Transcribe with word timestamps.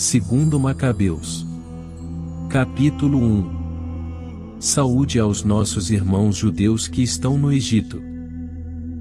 Segundo 0.00 0.58
Macabeus. 0.58 1.46
Capítulo 2.48 3.18
1 3.18 4.56
Saúde 4.58 5.18
aos 5.18 5.44
nossos 5.44 5.90
irmãos 5.90 6.36
judeus 6.36 6.88
que 6.88 7.02
estão 7.02 7.36
no 7.36 7.52
Egito. 7.52 8.00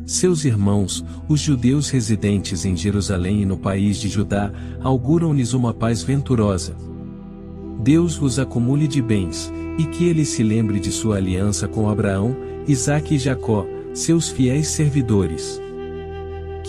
Seus 0.06 0.44
irmãos, 0.44 1.06
os 1.30 1.40
judeus 1.40 1.90
residentes 1.90 2.66
em 2.66 2.76
Jerusalém 2.76 3.44
e 3.44 3.46
no 3.46 3.56
país 3.56 3.98
de 3.98 4.10
Judá, 4.10 4.52
auguram-lhes 4.82 5.54
uma 5.54 5.74
paz 5.74 6.04
venturosa. 6.04 6.76
Deus 7.82 8.18
vos 8.18 8.38
acumule 8.38 8.86
de 8.86 9.02
bens, 9.02 9.50
e 9.78 9.86
que 9.86 10.04
ele 10.04 10.26
se 10.26 10.44
lembre 10.44 10.82
de 10.82 10.92
sua 10.92 11.16
aliança 11.16 11.66
com 11.66 11.90
Abraão, 11.90 12.36
Isaque 12.68 13.16
e 13.16 13.18
Jacó, 13.18 13.66
seus 13.94 14.28
fiéis 14.28 14.68
servidores. 14.68 15.62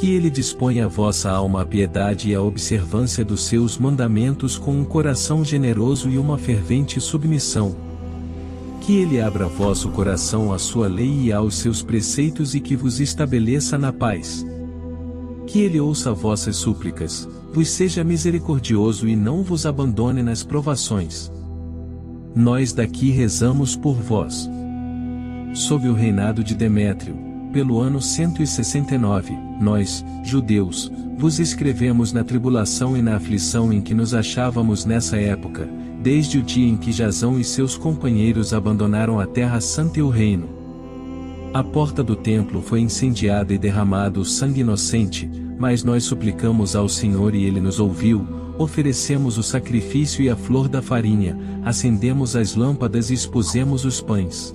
Que 0.00 0.14
ele 0.14 0.30
disponha 0.30 0.86
a 0.86 0.88
vossa 0.88 1.30
alma 1.30 1.60
à 1.60 1.66
piedade 1.66 2.30
e 2.30 2.34
à 2.34 2.40
observância 2.40 3.22
dos 3.22 3.44
seus 3.44 3.76
mandamentos 3.76 4.56
com 4.56 4.72
um 4.72 4.82
coração 4.82 5.44
generoso 5.44 6.08
e 6.08 6.16
uma 6.16 6.38
fervente 6.38 6.98
submissão. 6.98 7.76
Que 8.80 8.96
ele 8.96 9.20
abra 9.20 9.44
vosso 9.44 9.90
coração 9.90 10.54
à 10.54 10.58
sua 10.58 10.88
lei 10.88 11.24
e 11.24 11.32
aos 11.34 11.56
seus 11.56 11.82
preceitos 11.82 12.54
e 12.54 12.60
que 12.60 12.74
vos 12.74 12.98
estabeleça 12.98 13.76
na 13.76 13.92
paz. 13.92 14.42
Que 15.46 15.60
ele 15.60 15.78
ouça 15.78 16.14
vossas 16.14 16.56
súplicas, 16.56 17.28
vos 17.52 17.68
seja 17.68 18.02
misericordioso 18.02 19.06
e 19.06 19.14
não 19.14 19.42
vos 19.42 19.66
abandone 19.66 20.22
nas 20.22 20.42
provações. 20.42 21.30
Nós 22.34 22.72
daqui 22.72 23.10
rezamos 23.10 23.76
por 23.76 23.96
vós. 23.96 24.48
Sob 25.52 25.86
o 25.86 25.92
reinado 25.92 26.42
de 26.42 26.54
Demétrio, 26.54 27.14
pelo 27.52 27.78
ano 27.78 28.00
169, 28.00 29.49
nós, 29.60 30.04
judeus, 30.24 30.90
vos 31.18 31.38
escrevemos 31.38 32.12
na 32.12 32.24
tribulação 32.24 32.96
e 32.96 33.02
na 33.02 33.16
aflição 33.16 33.72
em 33.72 33.80
que 33.80 33.94
nos 33.94 34.14
achávamos 34.14 34.86
nessa 34.86 35.18
época, 35.18 35.68
desde 36.02 36.38
o 36.38 36.42
dia 36.42 36.66
em 36.66 36.76
que 36.76 36.90
Jazão 36.90 37.38
e 37.38 37.44
seus 37.44 37.76
companheiros 37.76 38.54
abandonaram 38.54 39.20
a 39.20 39.26
terra 39.26 39.60
santa 39.60 39.98
e 39.98 40.02
o 40.02 40.08
reino. 40.08 40.48
A 41.52 41.62
porta 41.62 42.02
do 42.02 42.16
templo 42.16 42.62
foi 42.62 42.80
incendiada 42.80 43.52
e 43.52 43.58
derramado 43.58 44.20
o 44.20 44.24
sangue 44.24 44.60
inocente, 44.60 45.30
mas 45.58 45.84
nós 45.84 46.04
suplicamos 46.04 46.74
ao 46.74 46.88
Senhor 46.88 47.34
e 47.34 47.44
ele 47.44 47.60
nos 47.60 47.78
ouviu, 47.78 48.26
oferecemos 48.56 49.36
o 49.36 49.42
sacrifício 49.42 50.22
e 50.22 50.30
a 50.30 50.36
flor 50.36 50.68
da 50.68 50.80
farinha, 50.80 51.36
acendemos 51.64 52.34
as 52.36 52.54
lâmpadas 52.54 53.10
e 53.10 53.14
expusemos 53.14 53.84
os 53.84 54.00
pães. 54.00 54.54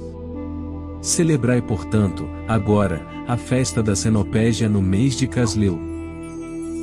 Celebrai, 1.05 1.61
portanto, 1.61 2.27
agora, 2.47 3.05
a 3.27 3.37
festa 3.37 3.83
da 3.83 3.95
Cenopégia 3.95 4.67
no 4.67 4.81
mês 4.81 5.15
de 5.15 5.27
Casleu. 5.27 5.79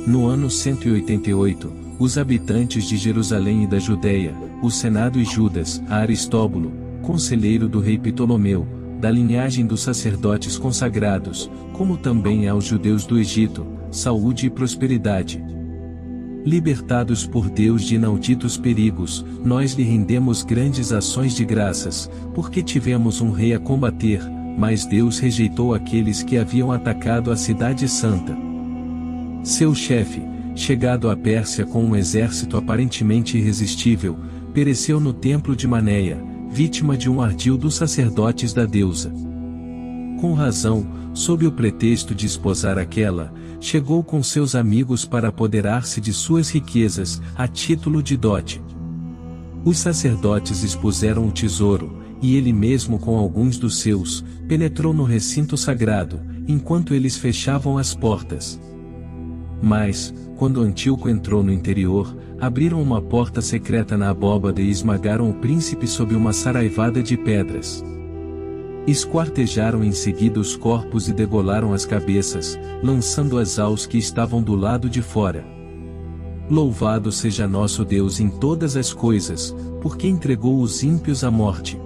No 0.07 0.27
ano 0.27 0.49
188, 0.49 1.69
os 1.99 2.17
habitantes 2.17 2.85
de 2.85 2.95
Jerusalém 2.95 3.63
e 3.63 3.67
da 3.67 3.79
Judéia, 3.79 4.33
o 4.61 4.71
Senado 4.71 5.19
e 5.19 5.25
Judas, 5.25 5.83
Aristóbulo, 5.89 6.71
conselheiro 7.01 7.67
do 7.67 7.81
rei 7.81 7.97
Ptolomeu, 7.97 8.65
da 8.97 9.11
linhagem 9.11 9.65
dos 9.65 9.81
sacerdotes 9.81 10.57
consagrados, 10.57 11.51
como 11.73 11.97
também 11.97 12.47
aos 12.47 12.63
judeus 12.63 13.05
do 13.05 13.19
Egito, 13.19 13.67
saúde 13.91 14.45
e 14.45 14.49
prosperidade. 14.49 15.43
Libertados 16.45 17.25
por 17.25 17.49
Deus 17.49 17.83
de 17.83 17.95
inauditos 17.95 18.57
perigos, 18.57 19.25
nós 19.45 19.73
lhe 19.73 19.83
rendemos 19.83 20.43
grandes 20.43 20.91
ações 20.91 21.33
de 21.33 21.45
graças, 21.45 22.11
porque 22.33 22.61
tivemos 22.61 23.21
um 23.21 23.31
rei 23.31 23.53
a 23.53 23.59
combater, 23.59 24.21
mas 24.57 24.85
Deus 24.85 25.19
rejeitou 25.19 25.73
aqueles 25.73 26.21
que 26.21 26.37
haviam 26.37 26.69
atacado 26.69 27.31
a 27.31 27.37
cidade 27.37 27.87
santa. 27.87 28.35
Seu 29.41 29.73
chefe, 29.73 30.21
chegado 30.53 31.09
à 31.09 31.15
Pérsia 31.15 31.65
com 31.65 31.83
um 31.83 31.95
exército 31.95 32.57
aparentemente 32.57 33.37
irresistível, 33.37 34.17
pereceu 34.53 34.99
no 34.99 35.13
templo 35.13 35.55
de 35.55 35.65
Manéia, 35.65 36.21
vítima 36.49 36.97
de 36.97 37.09
um 37.09 37.21
ardil 37.21 37.57
dos 37.57 37.75
sacerdotes 37.75 38.53
da 38.53 38.65
deusa. 38.65 39.13
Com 40.19 40.33
razão, 40.33 40.85
sob 41.13 41.47
o 41.47 41.51
pretexto 41.51 42.13
de 42.13 42.25
esposar 42.25 42.77
aquela, 42.77 43.33
chegou 43.63 44.03
com 44.03 44.21
seus 44.21 44.55
amigos 44.55 45.05
para 45.05 45.29
apoderar-se 45.29 46.01
de 46.01 46.11
suas 46.11 46.49
riquezas, 46.49 47.21
a 47.33 47.47
título 47.47 48.03
de 48.03 48.17
dote. 48.17 48.61
Os 49.63 49.77
sacerdotes 49.77 50.63
expuseram 50.63 51.25
o 51.29 51.31
tesouro, 51.31 51.97
e 52.21 52.35
ele 52.35 52.51
mesmo 52.51 52.99
com 52.99 53.17
alguns 53.17 53.57
dos 53.57 53.79
seus, 53.79 54.23
penetrou 54.49 54.93
no 54.93 55.05
recinto 55.05 55.55
sagrado, 55.55 56.19
enquanto 56.45 56.93
eles 56.93 57.15
fechavam 57.15 57.77
as 57.77 57.95
portas. 57.95 58.59
Mas, 59.61 60.13
quando 60.35 60.61
Antíoco 60.61 61.07
entrou 61.07 61.41
no 61.41 61.53
interior, 61.53 62.17
abriram 62.41 62.81
uma 62.81 63.01
porta 63.01 63.41
secreta 63.41 63.95
na 63.95 64.09
abóbada 64.09 64.61
e 64.61 64.69
esmagaram 64.69 65.29
o 65.29 65.35
príncipe 65.35 65.87
sob 65.87 66.13
uma 66.13 66.33
saraivada 66.33 67.01
de 67.01 67.15
pedras. 67.15 67.81
Esquartejaram 68.85 69.81
em 69.81 69.93
seguida 69.93 70.39
os 70.39 70.57
corpos 70.57 71.07
e 71.07 71.13
degolaram 71.13 71.71
as 71.71 71.85
cabeças, 71.85 72.59
lançando-as 72.81 73.57
aos 73.57 73.85
que 73.85 73.97
estavam 73.97 74.43
do 74.43 74.55
lado 74.55 74.89
de 74.89 75.01
fora. 75.01 75.45
Louvado 76.49 77.09
seja 77.09 77.47
nosso 77.47 77.85
Deus 77.85 78.19
em 78.19 78.29
todas 78.29 78.75
as 78.75 78.91
coisas, 78.91 79.55
porque 79.81 80.05
entregou 80.07 80.59
os 80.59 80.83
ímpios 80.83 81.23
à 81.23 81.31
morte. 81.31 81.79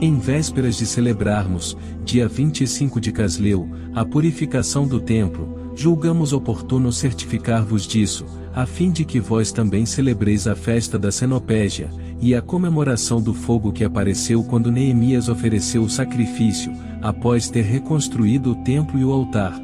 Em 0.00 0.18
vésperas 0.18 0.76
de 0.76 0.84
celebrarmos, 0.84 1.76
dia 2.04 2.26
25 2.26 3.00
de 3.00 3.12
Casleu, 3.12 3.68
a 3.94 4.04
purificação 4.04 4.84
do 4.84 4.98
templo, 4.98 5.70
julgamos 5.76 6.32
oportuno 6.32 6.90
certificar-vos 6.90 7.86
disso, 7.86 8.26
a 8.54 8.66
fim 8.66 8.90
de 8.90 9.04
que 9.04 9.18
vós 9.18 9.50
também 9.50 9.86
celebreis 9.86 10.46
a 10.46 10.54
festa 10.54 10.98
da 10.98 11.10
Cenopégia, 11.10 11.90
e 12.20 12.34
a 12.34 12.42
comemoração 12.42 13.20
do 13.20 13.34
fogo 13.34 13.72
que 13.72 13.82
apareceu 13.82 14.44
quando 14.44 14.70
Neemias 14.70 15.28
ofereceu 15.28 15.82
o 15.82 15.90
sacrifício, 15.90 16.72
após 17.00 17.48
ter 17.48 17.62
reconstruído 17.62 18.52
o 18.52 18.54
templo 18.56 18.98
e 18.98 19.04
o 19.04 19.10
altar. 19.10 19.58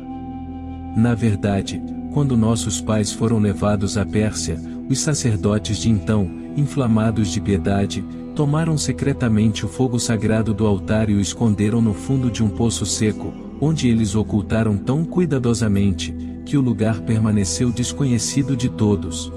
Na 0.97 1.15
verdade, 1.15 1.81
quando 2.13 2.37
nossos 2.37 2.81
pais 2.81 3.13
foram 3.13 3.39
levados 3.39 3.97
à 3.97 4.05
Pérsia, 4.05 4.59
os 4.89 4.99
sacerdotes 4.99 5.79
de 5.79 5.91
então, 5.91 6.29
inflamados 6.57 7.29
de 7.29 7.41
piedade, 7.41 8.05
tomaram 8.35 8.79
secretamente 8.79 9.65
o 9.67 9.69
fogo 9.69 9.99
sagrado 9.99 10.55
do 10.55 10.67
altar 10.67 11.11
e 11.11 11.15
o 11.15 11.21
esconderam 11.21 11.81
no 11.81 11.93
fundo 11.93 12.31
de 12.31 12.43
um 12.43 12.49
poço 12.49 12.87
seco, 12.87 13.33
onde 13.61 13.89
eles 13.89 14.15
ocultaram 14.15 14.77
tão 14.77 15.05
cuidadosamente, 15.05 16.15
que 16.49 16.57
o 16.57 16.63
lugar 16.63 17.03
permaneceu 17.03 17.71
desconhecido 17.71 18.57
de 18.57 18.71
todos. 18.71 19.31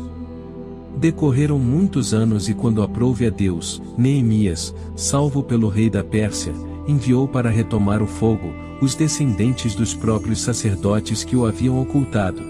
Decorreram 0.97 1.59
muitos 1.59 2.13
anos 2.13 2.47
e 2.47 2.53
quando 2.53 2.81
aprouve 2.81 3.27
a 3.27 3.29
Deus, 3.29 3.81
Neemias, 3.97 4.73
salvo 4.95 5.43
pelo 5.43 5.67
rei 5.67 5.89
da 5.89 6.05
Pérsia, 6.05 6.53
enviou 6.87 7.27
para 7.27 7.49
retomar 7.49 8.01
o 8.01 8.07
fogo, 8.07 8.53
os 8.81 8.95
descendentes 8.95 9.75
dos 9.75 9.93
próprios 9.93 10.39
sacerdotes 10.39 11.25
que 11.25 11.35
o 11.35 11.45
haviam 11.45 11.81
ocultado. 11.81 12.41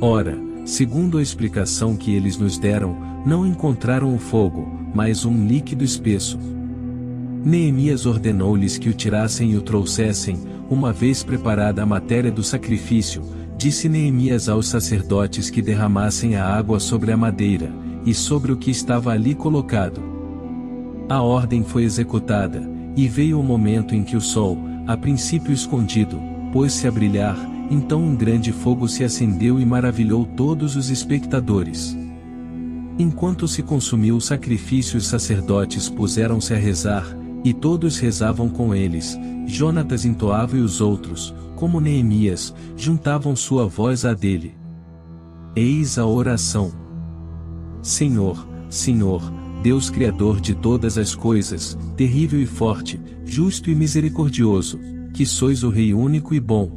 Ora, 0.00 0.38
segundo 0.64 1.18
a 1.18 1.22
explicação 1.22 1.96
que 1.96 2.14
eles 2.14 2.38
nos 2.38 2.56
deram, 2.56 2.96
não 3.26 3.46
encontraram 3.46 4.14
o 4.14 4.18
fogo, 4.18 4.66
mas 4.94 5.26
um 5.26 5.46
líquido 5.46 5.84
espesso. 5.84 6.38
Neemias 7.44 8.06
ordenou-lhes 8.06 8.78
que 8.78 8.88
o 8.88 8.94
tirassem 8.94 9.50
e 9.50 9.56
o 9.58 9.60
trouxessem, 9.60 10.38
uma 10.70 10.94
vez 10.94 11.22
preparada 11.22 11.82
a 11.82 11.86
matéria 11.86 12.32
do 12.32 12.42
sacrifício, 12.42 13.22
Disse 13.60 13.90
Neemias 13.90 14.48
aos 14.48 14.68
sacerdotes 14.68 15.50
que 15.50 15.60
derramassem 15.60 16.34
a 16.34 16.46
água 16.46 16.80
sobre 16.80 17.12
a 17.12 17.16
madeira, 17.16 17.70
e 18.06 18.14
sobre 18.14 18.52
o 18.52 18.56
que 18.56 18.70
estava 18.70 19.12
ali 19.12 19.34
colocado. 19.34 20.00
A 21.10 21.20
ordem 21.20 21.62
foi 21.62 21.82
executada, 21.84 22.66
e 22.96 23.06
veio 23.06 23.38
o 23.38 23.42
momento 23.42 23.94
em 23.94 24.02
que 24.02 24.16
o 24.16 24.20
sol, 24.20 24.56
a 24.86 24.96
princípio 24.96 25.52
escondido, 25.52 26.18
pôs-se 26.54 26.88
a 26.88 26.90
brilhar, 26.90 27.36
então 27.70 28.02
um 28.02 28.16
grande 28.16 28.50
fogo 28.50 28.88
se 28.88 29.04
acendeu 29.04 29.60
e 29.60 29.66
maravilhou 29.66 30.24
todos 30.24 30.74
os 30.74 30.88
espectadores. 30.88 31.94
Enquanto 32.98 33.46
se 33.46 33.62
consumiu 33.62 34.16
o 34.16 34.22
sacrifício, 34.22 34.96
os 34.96 35.06
sacerdotes 35.06 35.86
puseram-se 35.86 36.54
a 36.54 36.56
rezar, 36.56 37.06
e 37.44 37.52
todos 37.52 37.98
rezavam 37.98 38.48
com 38.48 38.74
eles, 38.74 39.18
Jonatas 39.46 40.06
entoava 40.06 40.56
e 40.56 40.60
os 40.60 40.80
outros, 40.80 41.34
como 41.60 41.78
Neemias, 41.78 42.54
juntavam 42.74 43.36
sua 43.36 43.66
voz 43.66 44.06
à 44.06 44.14
dele. 44.14 44.54
Eis 45.54 45.98
a 45.98 46.06
oração. 46.06 46.72
Senhor, 47.82 48.48
Senhor, 48.70 49.20
Deus 49.62 49.90
Criador 49.90 50.40
de 50.40 50.54
todas 50.54 50.96
as 50.96 51.14
coisas, 51.14 51.76
terrível 51.98 52.40
e 52.40 52.46
forte, 52.46 52.98
justo 53.26 53.70
e 53.70 53.74
misericordioso, 53.74 54.80
que 55.12 55.26
sois 55.26 55.62
o 55.62 55.68
Rei 55.68 55.92
único 55.92 56.34
e 56.34 56.40
bom. 56.40 56.72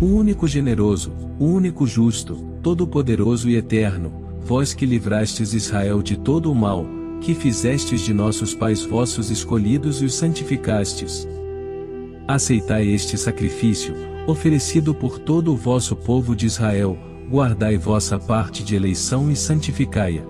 O 0.00 0.06
único 0.06 0.46
generoso, 0.46 1.12
o 1.40 1.46
único 1.46 1.84
justo, 1.84 2.36
todo-poderoso 2.62 3.50
e 3.50 3.56
eterno, 3.56 4.12
vós 4.46 4.72
que 4.72 4.86
livrastes 4.86 5.54
Israel 5.54 6.02
de 6.02 6.16
todo 6.16 6.52
o 6.52 6.54
mal, 6.54 6.86
que 7.20 7.34
fizestes 7.34 8.02
de 8.02 8.14
nossos 8.14 8.54
pais 8.54 8.84
vossos 8.84 9.28
escolhidos 9.28 10.00
e 10.00 10.04
os 10.04 10.14
santificastes, 10.14 11.26
Aceitai 12.26 12.86
este 12.86 13.18
sacrifício, 13.18 13.94
oferecido 14.26 14.94
por 14.94 15.18
todo 15.18 15.52
o 15.52 15.56
vosso 15.56 15.96
povo 15.96 16.36
de 16.36 16.46
Israel, 16.46 16.96
guardai 17.28 17.76
vossa 17.76 18.18
parte 18.18 18.62
de 18.62 18.76
eleição 18.76 19.30
e 19.30 19.34
santificai-a. 19.34 20.22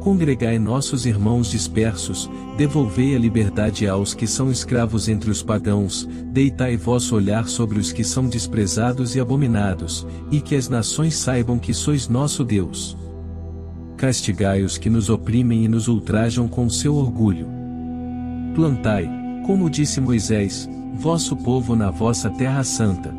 Congregai 0.00 0.58
nossos 0.58 1.06
irmãos 1.06 1.50
dispersos, 1.50 2.28
devolvei 2.58 3.14
a 3.14 3.18
liberdade 3.18 3.86
aos 3.88 4.12
que 4.12 4.26
são 4.26 4.50
escravos 4.50 5.08
entre 5.08 5.30
os 5.30 5.42
pagãos, 5.42 6.08
deitai 6.26 6.76
vosso 6.76 7.14
olhar 7.14 7.48
sobre 7.48 7.78
os 7.78 7.92
que 7.92 8.04
são 8.04 8.28
desprezados 8.28 9.14
e 9.14 9.20
abominados, 9.20 10.06
e 10.30 10.40
que 10.40 10.56
as 10.56 10.68
nações 10.68 11.14
saibam 11.14 11.58
que 11.58 11.72
sois 11.72 12.08
nosso 12.08 12.44
Deus. 12.44 12.98
Castigai 13.96 14.62
os 14.62 14.76
que 14.76 14.90
nos 14.90 15.08
oprimem 15.08 15.64
e 15.64 15.68
nos 15.68 15.88
ultrajam 15.88 16.48
com 16.48 16.68
seu 16.68 16.96
orgulho. 16.96 17.46
Plantai, 18.54 19.08
como 19.46 19.70
disse 19.70 20.00
Moisés, 20.00 20.68
vosso 20.92 21.34
povo 21.36 21.74
na 21.74 21.90
vossa 21.90 22.30
terra 22.30 22.62
santa. 22.62 23.14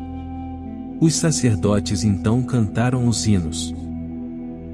Os 1.00 1.14
sacerdotes 1.14 2.04
então 2.04 2.42
cantaram 2.42 3.06
os 3.08 3.26
hinos. 3.26 3.74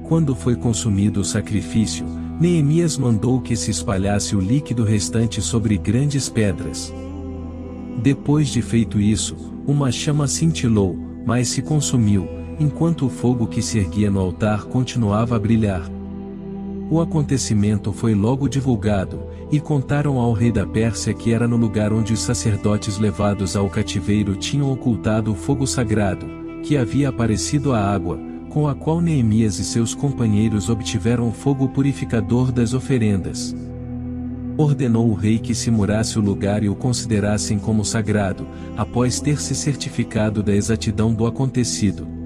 Quando 0.03 0.35
foi 0.35 0.55
consumido 0.55 1.21
o 1.21 1.25
sacrifício, 1.25 2.05
Neemias 2.39 2.97
mandou 2.97 3.41
que 3.41 3.55
se 3.55 3.71
espalhasse 3.71 4.35
o 4.35 4.39
líquido 4.39 4.83
restante 4.83 5.41
sobre 5.41 5.77
grandes 5.77 6.29
pedras. 6.29 6.93
Depois 8.01 8.49
de 8.49 8.61
feito 8.61 8.99
isso, 8.99 9.35
uma 9.65 9.91
chama 9.91 10.27
cintilou, 10.27 10.97
mas 11.25 11.49
se 11.49 11.61
consumiu, 11.61 12.27
enquanto 12.59 13.05
o 13.05 13.09
fogo 13.09 13.47
que 13.47 13.61
se 13.61 13.79
erguia 13.79 14.09
no 14.09 14.19
altar 14.19 14.65
continuava 14.65 15.35
a 15.35 15.39
brilhar. 15.39 15.89
O 16.89 16.99
acontecimento 16.99 17.93
foi 17.93 18.13
logo 18.13 18.47
divulgado, 18.49 19.19
e 19.51 19.59
contaram 19.59 20.17
ao 20.17 20.31
rei 20.31 20.51
da 20.51 20.65
Pérsia 20.65 21.13
que 21.13 21.33
era 21.33 21.47
no 21.47 21.57
lugar 21.57 21.91
onde 21.91 22.13
os 22.13 22.21
sacerdotes 22.21 22.97
levados 22.97 23.55
ao 23.55 23.69
cativeiro 23.69 24.35
tinham 24.35 24.71
ocultado 24.71 25.31
o 25.31 25.35
fogo 25.35 25.67
sagrado, 25.67 26.25
que 26.63 26.77
havia 26.77 27.09
aparecido 27.09 27.73
a 27.73 27.79
água, 27.79 28.17
com 28.49 28.67
a 28.67 28.73
qual 28.73 29.01
Neemias 29.01 29.59
e 29.59 29.63
seus 29.65 29.93
companheiros 29.93 30.69
obtiveram 30.69 31.27
o 31.27 31.33
fogo 31.33 31.67
purificador 31.69 32.51
das 32.51 32.73
oferendas. 32.73 33.53
Ordenou 34.57 35.09
o 35.09 35.13
rei 35.13 35.37
que 35.37 35.55
se 35.55 35.71
murasse 35.71 36.17
o 36.17 36.21
lugar 36.21 36.63
e 36.63 36.69
o 36.69 36.75
considerassem 36.75 37.57
como 37.59 37.83
sagrado, 37.83 38.47
após 38.77 39.19
ter 39.19 39.41
se 39.41 39.55
certificado 39.55 40.41
da 40.43 40.53
exatidão 40.53 41.13
do 41.13 41.25
acontecido. 41.25 42.20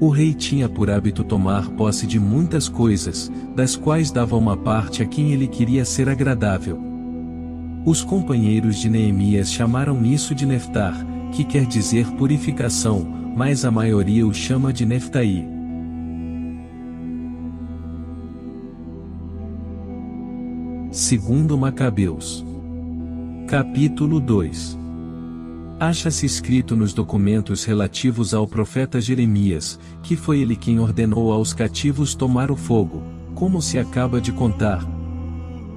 O 0.00 0.10
rei 0.10 0.32
tinha 0.32 0.68
por 0.68 0.88
hábito 0.88 1.24
tomar 1.24 1.68
posse 1.70 2.06
de 2.06 2.20
muitas 2.20 2.68
coisas, 2.68 3.30
das 3.56 3.74
quais 3.74 4.12
dava 4.12 4.36
uma 4.36 4.56
parte 4.56 5.02
a 5.02 5.06
quem 5.06 5.32
ele 5.32 5.48
queria 5.48 5.84
ser 5.84 6.08
agradável. 6.08 6.80
Os 7.84 8.04
companheiros 8.04 8.76
de 8.76 8.88
Neemias 8.88 9.52
chamaram 9.52 10.04
isso 10.04 10.36
de 10.36 10.46
Neftar, 10.46 10.94
que 11.32 11.42
quer 11.42 11.66
dizer 11.66 12.06
purificação, 12.12 13.00
mas 13.36 13.64
a 13.64 13.72
maioria 13.72 14.24
o 14.24 14.32
chama 14.32 14.72
de 14.72 14.86
Neftaí. 14.86 15.44
Segundo 20.92 21.58
Macabeus. 21.58 22.44
Capítulo 23.48 24.20
2 24.20 24.78
Acha-se 25.80 26.26
escrito 26.26 26.74
nos 26.74 26.92
documentos 26.92 27.64
relativos 27.64 28.34
ao 28.34 28.48
profeta 28.48 29.00
Jeremias, 29.00 29.78
que 30.02 30.16
foi 30.16 30.40
ele 30.40 30.56
quem 30.56 30.80
ordenou 30.80 31.32
aos 31.32 31.52
cativos 31.52 32.16
tomar 32.16 32.50
o 32.50 32.56
fogo, 32.56 33.00
como 33.32 33.62
se 33.62 33.78
acaba 33.78 34.20
de 34.20 34.32
contar. 34.32 34.84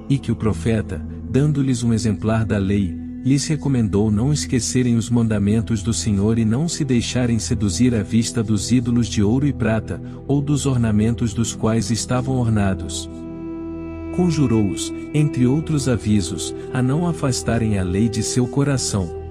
E 0.08 0.18
que 0.18 0.32
o 0.32 0.36
profeta, 0.36 1.00
dando-lhes 1.30 1.84
um 1.84 1.92
exemplar 1.92 2.44
da 2.44 2.58
lei, 2.58 2.92
lhes 3.24 3.46
recomendou 3.46 4.10
não 4.10 4.32
esquecerem 4.32 4.96
os 4.96 5.08
mandamentos 5.08 5.84
do 5.84 5.94
Senhor 5.94 6.36
e 6.36 6.44
não 6.44 6.66
se 6.66 6.84
deixarem 6.84 7.38
seduzir 7.38 7.94
à 7.94 8.02
vista 8.02 8.42
dos 8.42 8.72
ídolos 8.72 9.06
de 9.06 9.22
ouro 9.22 9.46
e 9.46 9.52
prata, 9.52 10.02
ou 10.26 10.42
dos 10.42 10.66
ornamentos 10.66 11.32
dos 11.32 11.54
quais 11.54 11.92
estavam 11.92 12.34
ornados. 12.38 13.08
Conjurou-os, 14.16 14.92
entre 15.14 15.46
outros 15.46 15.88
avisos, 15.88 16.52
a 16.72 16.82
não 16.82 17.06
afastarem 17.06 17.78
a 17.78 17.84
lei 17.84 18.08
de 18.08 18.24
seu 18.24 18.48
coração. 18.48 19.21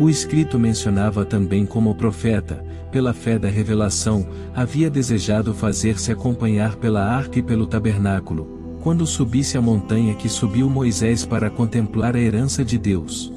O 0.00 0.08
escrito 0.08 0.58
mencionava 0.58 1.24
também 1.24 1.66
como 1.66 1.90
o 1.90 1.94
profeta, 1.94 2.64
pela 2.90 3.12
fé 3.12 3.38
da 3.38 3.48
revelação, 3.48 4.26
havia 4.54 4.90
desejado 4.90 5.52
fazer-se 5.52 6.10
acompanhar 6.10 6.76
pela 6.76 7.04
arca 7.04 7.38
e 7.38 7.42
pelo 7.42 7.66
tabernáculo, 7.66 8.78
quando 8.82 9.06
subisse 9.06 9.56
a 9.56 9.62
montanha 9.62 10.14
que 10.14 10.28
subiu 10.28 10.68
Moisés 10.68 11.24
para 11.24 11.50
contemplar 11.50 12.16
a 12.16 12.20
herança 12.20 12.64
de 12.64 12.78
Deus. 12.78 13.32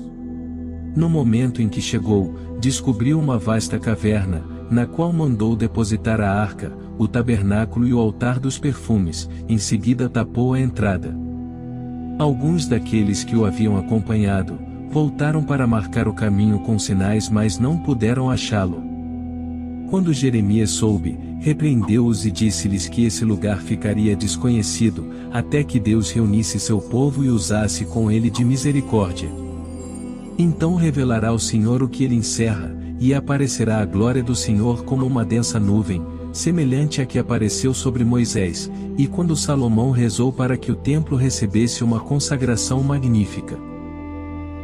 No 0.95 1.09
momento 1.09 1.61
em 1.61 1.67
que 1.67 1.81
chegou, 1.81 2.33
descobriu 2.59 3.19
uma 3.19 3.37
vasta 3.37 3.77
caverna, 3.77 4.43
na 4.71 4.85
qual 4.85 5.11
mandou 5.11 5.55
depositar 5.55 6.21
a 6.21 6.31
arca, 6.31 6.71
o 6.97 7.07
tabernáculo 7.07 7.85
e 7.85 7.93
o 7.93 7.99
altar 7.99 8.39
dos 8.39 8.57
perfumes, 8.57 9.29
em 9.47 9.57
seguida 9.57 10.09
tapou 10.09 10.53
a 10.53 10.59
entrada. 10.59 11.15
Alguns 12.17 12.65
daqueles 12.65 13.25
que 13.25 13.35
o 13.35 13.45
haviam 13.45 13.77
acompanhado, 13.77 14.57
voltaram 14.95 15.43
para 15.43 15.67
marcar 15.67 16.07
o 16.07 16.13
caminho 16.13 16.57
com 16.59 16.79
sinais 16.79 17.27
mas 17.27 17.59
não 17.59 17.77
puderam 17.77 18.29
achá-lo. 18.29 18.81
Quando 19.89 20.13
Jeremias 20.13 20.69
soube, 20.69 21.19
repreendeu-os 21.41 22.25
e 22.25 22.31
disse-lhes 22.31 22.87
que 22.87 23.03
esse 23.03 23.25
lugar 23.25 23.57
ficaria 23.57 24.15
desconhecido, 24.15 25.05
até 25.33 25.65
que 25.65 25.81
Deus 25.81 26.11
reunisse 26.11 26.61
seu 26.61 26.79
povo 26.79 27.25
e 27.25 27.29
usasse 27.29 27.83
com 27.83 28.09
ele 28.09 28.29
de 28.29 28.45
misericórdia. 28.45 29.29
Então 30.37 30.75
revelará 30.75 31.33
o 31.33 31.39
Senhor 31.39 31.83
o 31.83 31.89
que 31.89 32.05
ele 32.05 32.15
encerra, 32.15 32.73
e 32.97 33.13
aparecerá 33.13 33.81
a 33.81 33.85
glória 33.85 34.23
do 34.23 34.33
Senhor 34.33 34.85
como 34.85 35.05
uma 35.05 35.25
densa 35.25 35.59
nuvem, 35.59 36.01
semelhante 36.31 37.01
à 37.01 37.05
que 37.05 37.19
apareceu 37.19 37.73
sobre 37.73 38.05
Moisés, 38.05 38.71
e 38.97 39.07
quando 39.07 39.35
Salomão 39.35 39.91
rezou 39.91 40.31
para 40.31 40.55
que 40.55 40.71
o 40.71 40.75
templo 40.75 41.17
recebesse 41.17 41.83
uma 41.83 41.99
consagração 41.99 42.81
magnífica. 42.81 43.74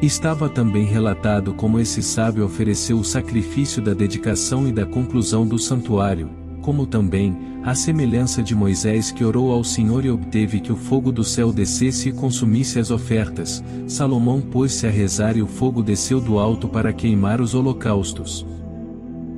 Estava 0.02 0.50
também 0.50 0.84
relatado 0.86 1.54
como 1.54 1.80
esse 1.80 2.02
sábio 2.02 2.44
ofereceu 2.44 2.98
o 2.98 3.04
sacrifício 3.04 3.80
da 3.84 3.94
dedicação 3.94 4.68
e 4.68 4.72
da 4.72 4.84
conclusão 4.84 5.46
do 5.46 5.60
santuário, 5.60 6.28
como 6.60 6.88
também, 6.88 7.38
a 7.64 7.76
semelhança 7.76 8.42
de 8.42 8.56
Moisés 8.56 9.12
que 9.12 9.24
orou 9.24 9.52
ao 9.52 9.64
Senhor 9.64 10.04
e 10.04 10.10
obteve 10.10 10.60
que 10.60 10.72
o 10.72 10.76
fogo 10.76 11.12
do 11.12 11.24
céu 11.24 11.54
descesse 11.54 12.10
e 12.10 12.12
consumisse 12.12 12.80
as 12.80 12.90
ofertas, 12.90 13.64
Salomão 13.86 14.42
pôs-se 14.42 14.88
a 14.88 14.90
rezar 14.90 15.38
e 15.38 15.44
o 15.44 15.48
fogo 15.48 15.84
desceu 15.84 16.20
do 16.20 16.40
alto 16.40 16.68
para 16.68 16.92
queimar 16.92 17.40
os 17.40 17.54
holocaustos. 17.54 18.44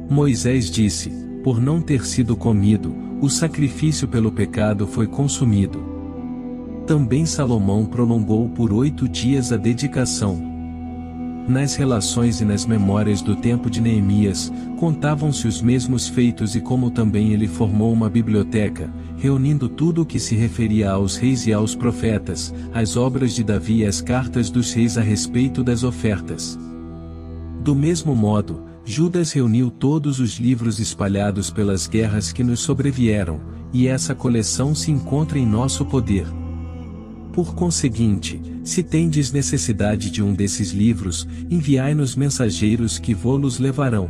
Moisés 0.09 0.71
disse, 0.71 1.09
por 1.43 1.59
não 1.59 1.81
ter 1.81 2.05
sido 2.05 2.37
comido, 2.37 2.95
o 3.19 3.29
sacrifício 3.29 4.07
pelo 4.07 4.31
pecado 4.31 4.87
foi 4.87 5.07
consumido. 5.07 5.83
Também 6.87 7.25
Salomão 7.25 7.85
prolongou 7.85 8.47
por 8.47 8.71
oito 8.71 9.09
dias 9.09 9.51
a 9.51 9.57
dedicação. 9.57 10.52
Nas 11.47 11.75
relações 11.75 12.39
e 12.39 12.45
nas 12.45 12.65
memórias 12.65 13.21
do 13.21 13.35
tempo 13.35 13.69
de 13.69 13.81
Neemias, 13.81 14.51
contavam-se 14.77 15.45
os 15.45 15.61
mesmos 15.61 16.07
feitos 16.07 16.55
e 16.55 16.61
como 16.61 16.89
também 16.89 17.33
ele 17.33 17.47
formou 17.47 17.91
uma 17.91 18.09
biblioteca, 18.09 18.89
reunindo 19.17 19.67
tudo 19.67 20.03
o 20.03 20.05
que 20.05 20.19
se 20.19 20.35
referia 20.35 20.91
aos 20.91 21.17
reis 21.17 21.45
e 21.45 21.51
aos 21.51 21.75
profetas, 21.75 22.53
as 22.73 22.95
obras 22.95 23.35
de 23.35 23.43
Davi 23.43 23.79
e 23.79 23.85
as 23.85 23.99
cartas 23.99 24.49
dos 24.49 24.71
reis 24.71 24.97
a 24.97 25.01
respeito 25.01 25.65
das 25.65 25.83
ofertas. 25.83 26.57
Do 27.61 27.75
mesmo 27.75 28.15
modo, 28.15 28.63
Judas 28.85 29.33
reuniu 29.33 29.69
todos 29.69 30.19
os 30.19 30.37
livros 30.39 30.79
espalhados 30.79 31.49
pelas 31.49 31.87
guerras 31.87 32.31
que 32.31 32.43
nos 32.43 32.61
sobrevieram, 32.61 33.39
e 33.73 33.87
essa 33.87 34.15
coleção 34.15 34.73
se 34.73 34.91
encontra 34.91 35.37
em 35.37 35.45
nosso 35.45 35.85
poder. 35.85 36.25
Por 37.33 37.55
conseguinte, 37.55 38.39
se 38.63 38.83
tendes 38.83 39.31
necessidade 39.31 40.11
de 40.11 40.21
um 40.21 40.35
desses 40.35 40.69
livros, 40.69 41.27
enviai-nos 41.49 42.15
mensageiros 42.15 42.99
que 42.99 43.15
vô-los 43.15 43.57
levarão. 43.57 44.07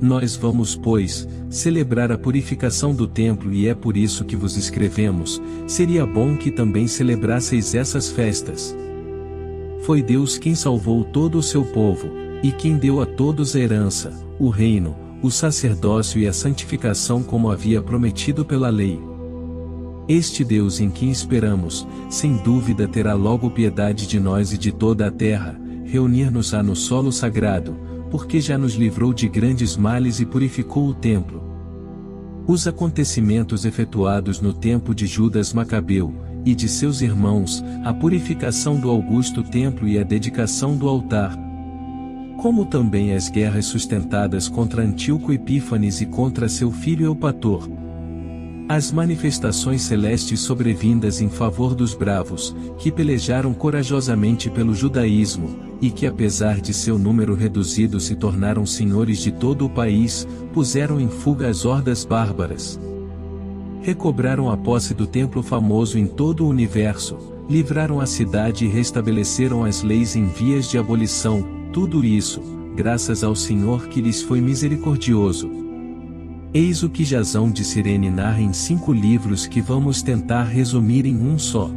Nós 0.00 0.34
vamos, 0.34 0.74
pois, 0.74 1.28
celebrar 1.50 2.10
a 2.10 2.16
purificação 2.16 2.94
do 2.94 3.06
templo 3.06 3.52
e 3.52 3.68
é 3.68 3.74
por 3.74 3.98
isso 3.98 4.24
que 4.24 4.34
vos 4.34 4.56
escrevemos, 4.56 5.42
seria 5.66 6.06
bom 6.06 6.38
que 6.38 6.50
também 6.50 6.86
celebrasseis 6.86 7.74
essas 7.74 8.10
festas. 8.10 8.74
Foi 9.82 10.02
Deus 10.02 10.38
quem 10.38 10.54
salvou 10.54 11.04
todo 11.04 11.36
o 11.36 11.42
seu 11.42 11.66
povo, 11.66 12.08
e 12.42 12.50
quem 12.50 12.78
deu 12.78 13.02
a 13.02 13.06
todos 13.06 13.54
a 13.54 13.60
herança, 13.60 14.10
o 14.38 14.48
reino, 14.48 14.96
o 15.22 15.30
sacerdócio 15.30 16.18
e 16.18 16.26
a 16.26 16.32
santificação 16.32 17.22
como 17.22 17.50
havia 17.50 17.82
prometido 17.82 18.42
pela 18.42 18.70
lei. 18.70 18.98
Este 20.08 20.44
Deus 20.44 20.80
em 20.80 20.88
quem 20.88 21.10
esperamos, 21.10 21.86
sem 22.08 22.36
dúvida 22.36 22.86
terá 22.86 23.14
logo 23.14 23.50
piedade 23.50 24.06
de 24.06 24.20
nós 24.20 24.52
e 24.52 24.58
de 24.58 24.70
toda 24.70 25.08
a 25.08 25.10
terra, 25.10 25.60
reunir-nos-á 25.84 26.62
no 26.62 26.76
solo 26.76 27.10
sagrado, 27.10 27.76
porque 28.08 28.40
já 28.40 28.56
nos 28.56 28.74
livrou 28.74 29.12
de 29.12 29.28
grandes 29.28 29.76
males 29.76 30.20
e 30.20 30.26
purificou 30.26 30.86
o 30.86 30.94
templo. 30.94 31.42
Os 32.46 32.68
acontecimentos 32.68 33.64
efetuados 33.64 34.40
no 34.40 34.52
tempo 34.52 34.94
de 34.94 35.06
Judas 35.06 35.52
Macabeu, 35.52 36.14
e 36.44 36.54
de 36.54 36.68
seus 36.68 37.00
irmãos, 37.00 37.64
a 37.84 37.92
purificação 37.92 38.78
do 38.78 38.88
augusto 38.88 39.42
templo 39.42 39.88
e 39.88 39.98
a 39.98 40.04
dedicação 40.04 40.76
do 40.76 40.88
altar, 40.88 41.36
como 42.40 42.64
também 42.66 43.12
as 43.12 43.28
guerras 43.28 43.64
sustentadas 43.64 44.48
contra 44.48 44.82
Antíoco 44.82 45.32
Epífanes 45.32 46.00
e 46.00 46.06
contra 46.06 46.48
seu 46.48 46.70
filho 46.70 47.06
Eupator. 47.06 47.68
As 48.68 48.90
manifestações 48.90 49.82
celestes 49.82 50.40
sobrevindas 50.40 51.20
em 51.20 51.28
favor 51.28 51.72
dos 51.72 51.94
bravos, 51.94 52.54
que 52.78 52.90
pelejaram 52.90 53.54
corajosamente 53.54 54.50
pelo 54.50 54.74
judaísmo, 54.74 55.56
e 55.80 55.88
que 55.88 56.04
apesar 56.04 56.60
de 56.60 56.74
seu 56.74 56.98
número 56.98 57.36
reduzido 57.36 58.00
se 58.00 58.16
tornaram 58.16 58.66
senhores 58.66 59.18
de 59.18 59.30
todo 59.30 59.66
o 59.66 59.70
país, 59.70 60.26
puseram 60.52 61.00
em 61.00 61.08
fuga 61.08 61.48
as 61.48 61.64
hordas 61.64 62.04
bárbaras. 62.04 62.80
Recobraram 63.82 64.50
a 64.50 64.56
posse 64.56 64.94
do 64.94 65.06
templo 65.06 65.44
famoso 65.44 65.96
em 65.96 66.06
todo 66.06 66.44
o 66.44 66.48
universo, 66.48 67.16
livraram 67.48 68.00
a 68.00 68.06
cidade 68.06 68.64
e 68.64 68.68
restabeleceram 68.68 69.64
as 69.64 69.84
leis 69.84 70.16
em 70.16 70.26
vias 70.26 70.68
de 70.68 70.76
abolição, 70.76 71.46
tudo 71.72 72.04
isso, 72.04 72.42
graças 72.74 73.22
ao 73.22 73.36
Senhor 73.36 73.86
que 73.86 74.00
lhes 74.00 74.22
foi 74.22 74.40
misericordioso. 74.40 75.65
Eis 76.54 76.82
o 76.82 76.88
que 76.88 77.04
Jazão 77.04 77.50
de 77.50 77.64
Sirene 77.64 78.08
narra 78.08 78.40
em 78.40 78.52
cinco 78.52 78.92
livros 78.92 79.46
que 79.46 79.60
vamos 79.60 80.00
tentar 80.00 80.44
resumir 80.44 81.04
em 81.04 81.16
um 81.16 81.38
só. 81.38 81.70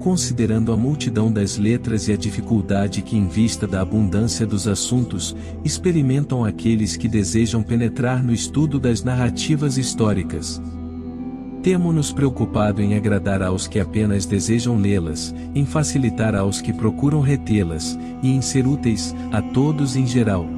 Considerando 0.00 0.72
a 0.72 0.76
multidão 0.76 1.30
das 1.30 1.58
letras 1.58 2.08
e 2.08 2.12
a 2.12 2.16
dificuldade 2.16 3.02
que, 3.02 3.16
em 3.16 3.28
vista 3.28 3.66
da 3.66 3.80
abundância 3.80 4.46
dos 4.46 4.66
assuntos, 4.66 5.36
experimentam 5.64 6.44
aqueles 6.44 6.96
que 6.96 7.08
desejam 7.08 7.62
penetrar 7.62 8.22
no 8.22 8.32
estudo 8.32 8.78
das 8.78 9.02
narrativas 9.02 9.76
históricas. 9.76 10.60
Temo-nos 11.62 12.12
preocupado 12.12 12.80
em 12.80 12.94
agradar 12.94 13.42
aos 13.42 13.66
que 13.66 13.80
apenas 13.80 14.24
desejam 14.24 14.76
lê-las, 14.76 15.34
em 15.54 15.66
facilitar 15.66 16.34
aos 16.34 16.60
que 16.60 16.72
procuram 16.72 17.20
retê-las, 17.20 17.98
e 18.22 18.30
em 18.30 18.40
ser 18.40 18.66
úteis, 18.66 19.14
a 19.32 19.42
todos 19.42 19.96
em 19.96 20.06
geral. 20.06 20.57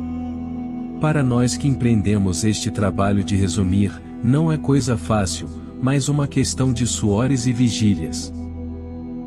Para 1.01 1.23
nós 1.23 1.57
que 1.57 1.67
empreendemos 1.67 2.45
este 2.45 2.71
trabalho 2.71 3.25
de 3.25 3.35
resumir, 3.35 3.91
não 4.23 4.53
é 4.53 4.59
coisa 4.59 4.99
fácil, 4.99 5.49
mas 5.83 6.11
uma 6.11 6.29
questão 6.29 6.75
de 6.75 6.87
suores 6.87 7.47
e 7.47 7.53
vigílias. 7.55 8.31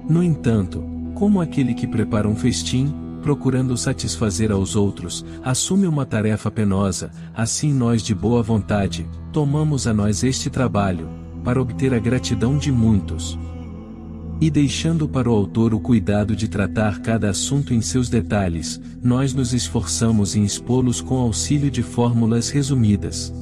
No 0.08 0.22
entanto, 0.22 0.84
como 1.16 1.42
aquele 1.42 1.74
que 1.74 1.88
prepara 1.88 2.30
um 2.30 2.36
festim, 2.36 2.94
procurando 3.24 3.76
satisfazer 3.76 4.52
aos 4.52 4.76
outros, 4.76 5.26
assume 5.44 5.88
uma 5.88 6.06
tarefa 6.06 6.52
penosa, 6.52 7.10
assim 7.34 7.74
nós 7.74 8.04
de 8.04 8.14
boa 8.14 8.44
vontade, 8.44 9.08
tomamos 9.32 9.88
a 9.88 9.94
nós 9.96 10.24
este 10.24 10.52
trabalho, 10.52 11.10
para 11.44 11.60
obter 11.60 11.92
a 11.92 12.00
gratidão 12.00 12.56
de 12.56 12.72
muitos. 12.72 13.36
E 14.44 14.50
deixando 14.50 15.08
para 15.08 15.30
o 15.30 15.34
autor 15.34 15.74
o 15.74 15.80
cuidado 15.80 16.36
de 16.36 16.50
tratar 16.50 17.00
cada 17.00 17.30
assunto 17.30 17.74
em 17.74 17.80
seus 17.80 18.10
detalhes, 18.10 18.78
nós 19.02 19.34
nos 19.34 19.54
esforçamos 19.54 20.36
em 20.36 20.44
expô-los 20.44 21.00
com 21.00 21.16
auxílio 21.16 21.72
de 21.72 21.82
fórmulas 21.82 22.50
resumidas. 22.50 23.34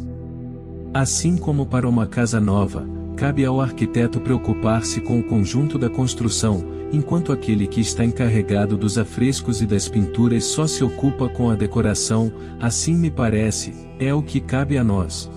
Assim 0.93 1.37
como 1.37 1.65
para 1.65 1.89
uma 1.89 2.05
casa 2.05 2.39
nova, 2.39 2.87
cabe 3.17 3.43
ao 3.43 3.59
arquiteto 3.59 4.19
preocupar-se 4.19 5.01
com 5.01 5.19
o 5.19 5.23
conjunto 5.23 5.79
da 5.79 5.89
construção, 5.89 6.63
enquanto 6.93 7.31
aquele 7.31 7.65
que 7.65 7.81
está 7.81 8.05
encarregado 8.05 8.77
dos 8.77 8.99
afrescos 8.99 9.59
e 9.59 9.65
das 9.65 9.89
pinturas 9.89 10.43
só 10.43 10.67
se 10.67 10.83
ocupa 10.83 11.27
com 11.27 11.49
a 11.49 11.55
decoração, 11.55 12.31
assim 12.59 12.93
me 12.93 13.09
parece, 13.09 13.73
é 13.97 14.13
o 14.13 14.21
que 14.21 14.39
cabe 14.39 14.77
a 14.77 14.83
nós. 14.83 15.27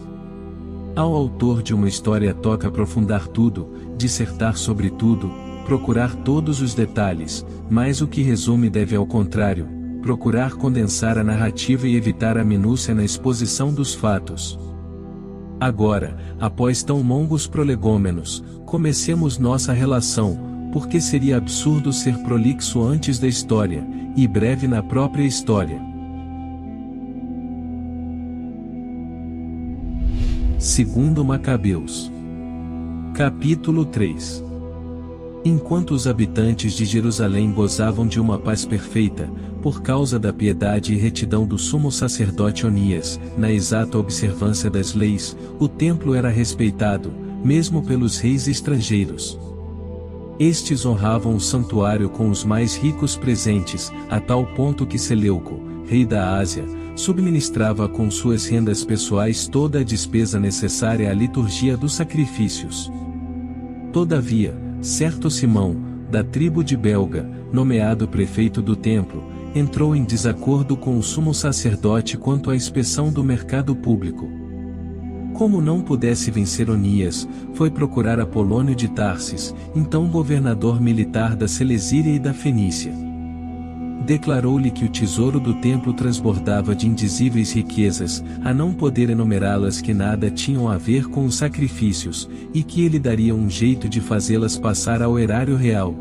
Ao 0.95 1.15
autor 1.15 1.63
de 1.63 1.73
uma 1.73 1.89
história 1.89 2.35
toca 2.35 2.69
aprofundar 2.69 3.27
tudo, 3.29 3.71
dissertar 3.97 4.59
sobre 4.59 4.91
tudo, 4.91 5.54
procurar 5.65 6.15
todos 6.15 6.61
os 6.61 6.75
detalhes, 6.75 7.45
mas 7.69 8.01
o 8.01 8.07
que 8.07 8.23
resume 8.23 8.71
deve 8.71 8.95
ao 8.95 9.07
contrário, 9.07 9.67
procurar 10.03 10.53
condensar 10.53 11.19
a 11.19 11.25
narrativa 11.25 11.89
e 11.89 11.97
evitar 11.97 12.37
a 12.37 12.45
minúcia 12.45 12.95
na 12.95 13.03
exposição 13.03 13.73
dos 13.73 13.95
fatos. 13.95 14.59
Agora, 15.59 16.17
após 16.39 16.83
tão 16.83 17.01
longos 17.01 17.47
prolegômenos, 17.47 18.45
comecemos 18.67 19.39
nossa 19.39 19.73
relação, 19.73 20.39
porque 20.73 21.01
seria 21.01 21.39
absurdo 21.39 21.93
ser 21.93 22.19
prolixo 22.19 22.83
antes 22.83 23.19
da 23.19 23.27
história, 23.27 23.87
e 24.17 24.29
breve 24.29 24.69
na 24.69 24.83
própria 24.83 25.25
história. 25.25 25.81
Segundo 30.59 31.25
Macabeus. 31.25 32.13
Capítulo 33.15 33.85
3 33.85 34.44
Enquanto 35.47 35.91
os 35.91 36.07
habitantes 36.07 36.73
de 36.73 36.87
Jerusalém 36.87 37.53
gozavam 37.53 38.07
de 38.07 38.19
uma 38.19 38.39
paz 38.39 38.65
perfeita, 38.65 39.31
por 39.61 39.83
causa 39.83 40.19
da 40.19 40.33
piedade 40.33 40.95
e 40.95 40.97
retidão 40.97 41.47
do 41.47 41.59
sumo 41.59 41.93
sacerdote 41.93 42.67
Onias, 42.67 43.21
na 43.37 43.53
exata 43.53 43.99
observância 43.99 44.71
das 44.71 44.95
leis, 44.95 45.37
o 45.59 45.69
templo 45.69 46.15
era 46.15 46.31
respeitado, 46.31 47.13
mesmo 47.45 47.83
pelos 47.83 48.19
reis 48.19 48.49
estrangeiros. 48.49 49.39
Estes 50.39 50.87
honravam 50.87 51.37
o 51.37 51.41
santuário 51.41 52.09
com 52.09 52.31
os 52.31 52.43
mais 52.43 52.75
ricos 52.75 53.15
presentes, 53.15 53.93
a 54.09 54.19
tal 54.19 54.47
ponto 54.47 54.87
que 54.87 54.99
Seleuco, 54.99 55.61
rei 55.87 56.07
da 56.07 56.39
Ásia, 56.39 56.65
subministrava 56.97 57.87
com 57.87 58.11
suas 58.11 58.47
rendas 58.47 58.83
pessoais 58.83 59.47
toda 59.47 59.81
a 59.81 59.85
despesa 59.85 60.41
necessária 60.41 61.11
à 61.11 61.13
liturgia 61.13 61.77
dos 61.77 61.93
sacrifícios. 61.93 62.91
Todavia, 63.93 64.64
certo 64.85 65.31
Simão, 65.31 65.75
da 66.11 66.23
tribo 66.23 66.63
de 66.63 66.77
Belga, 66.77 67.27
nomeado 67.51 68.07
prefeito 68.07 68.61
do 68.61 68.77
templo, 68.77 69.25
entrou 69.55 69.97
em 69.97 70.05
desacordo 70.05 70.77
com 70.77 70.99
o 70.99 71.03
sumo 71.03 71.33
sacerdote 71.33 72.19
quanto 72.19 72.51
à 72.51 72.55
inspeção 72.55 73.11
do 73.11 73.25
mercado 73.25 73.75
público. 73.75 74.29
Como 75.33 75.63
não 75.63 75.81
pudesse 75.81 76.31
vencer 76.31 76.69
Onias, 76.69 77.27
foi 77.55 77.71
procurar 77.71 78.21
Apolônio 78.21 78.75
de 78.75 78.89
Tarsis, 78.89 79.55
então 79.75 80.07
governador 80.07 80.79
militar 80.83 81.35
da 81.35 81.49
Celesíria 81.49 82.15
e 82.15 82.19
da 82.19 82.35
Fenícia 82.35 83.04
declarou-lhe 84.05 84.71
que 84.71 84.85
o 84.85 84.89
tesouro 84.89 85.41
do 85.41 85.55
templo 85.55 85.93
transbordava 85.93 86.75
de 86.75 86.87
indizíveis 86.87 87.53
riquezas, 87.53 88.23
a 88.45 88.53
não 88.53 88.73
poder 88.73 89.09
enumerá-las 89.11 89.81
que 89.81 89.95
nada 89.95 90.31
tinham 90.31 90.69
a 90.69 90.77
ver 90.77 91.09
com 91.09 91.25
os 91.25 91.37
sacrifícios, 91.37 92.29
e 92.53 92.63
que 92.63 92.85
ele 92.85 92.99
daria 92.99 93.35
um 93.35 93.49
jeito 93.49 93.89
de 93.89 94.01
fazê-las 94.01 94.59
passar 94.59 95.03
ao 95.03 95.19
erário 95.19 95.57
real. 95.57 95.95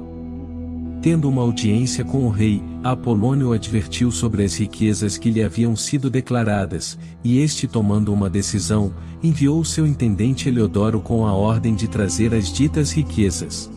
Tendo 1.01 1.27
uma 1.27 1.41
audiência 1.41 2.05
com 2.05 2.25
o 2.25 2.29
rei, 2.29 2.62
Apolônio 2.83 3.51
advertiu 3.51 4.12
sobre 4.12 4.43
as 4.43 4.55
riquezas 4.55 5.17
que 5.17 5.29
lhe 5.29 5.43
haviam 5.43 5.75
sido 5.75 6.10
declaradas, 6.10 6.98
e 7.24 7.39
este 7.39 7.67
tomando 7.67 8.13
uma 8.13 8.29
decisão, 8.29 8.93
enviou 9.22 9.63
seu 9.65 9.88
intendente 9.88 10.48
Eleodoro 10.48 11.00
com 11.00 11.25
a 11.25 11.33
ordem 11.33 11.75
de 11.75 11.88
trazer 11.88 12.33
as 12.33 12.51
ditas 12.51 12.91
riquezas. 12.91 13.69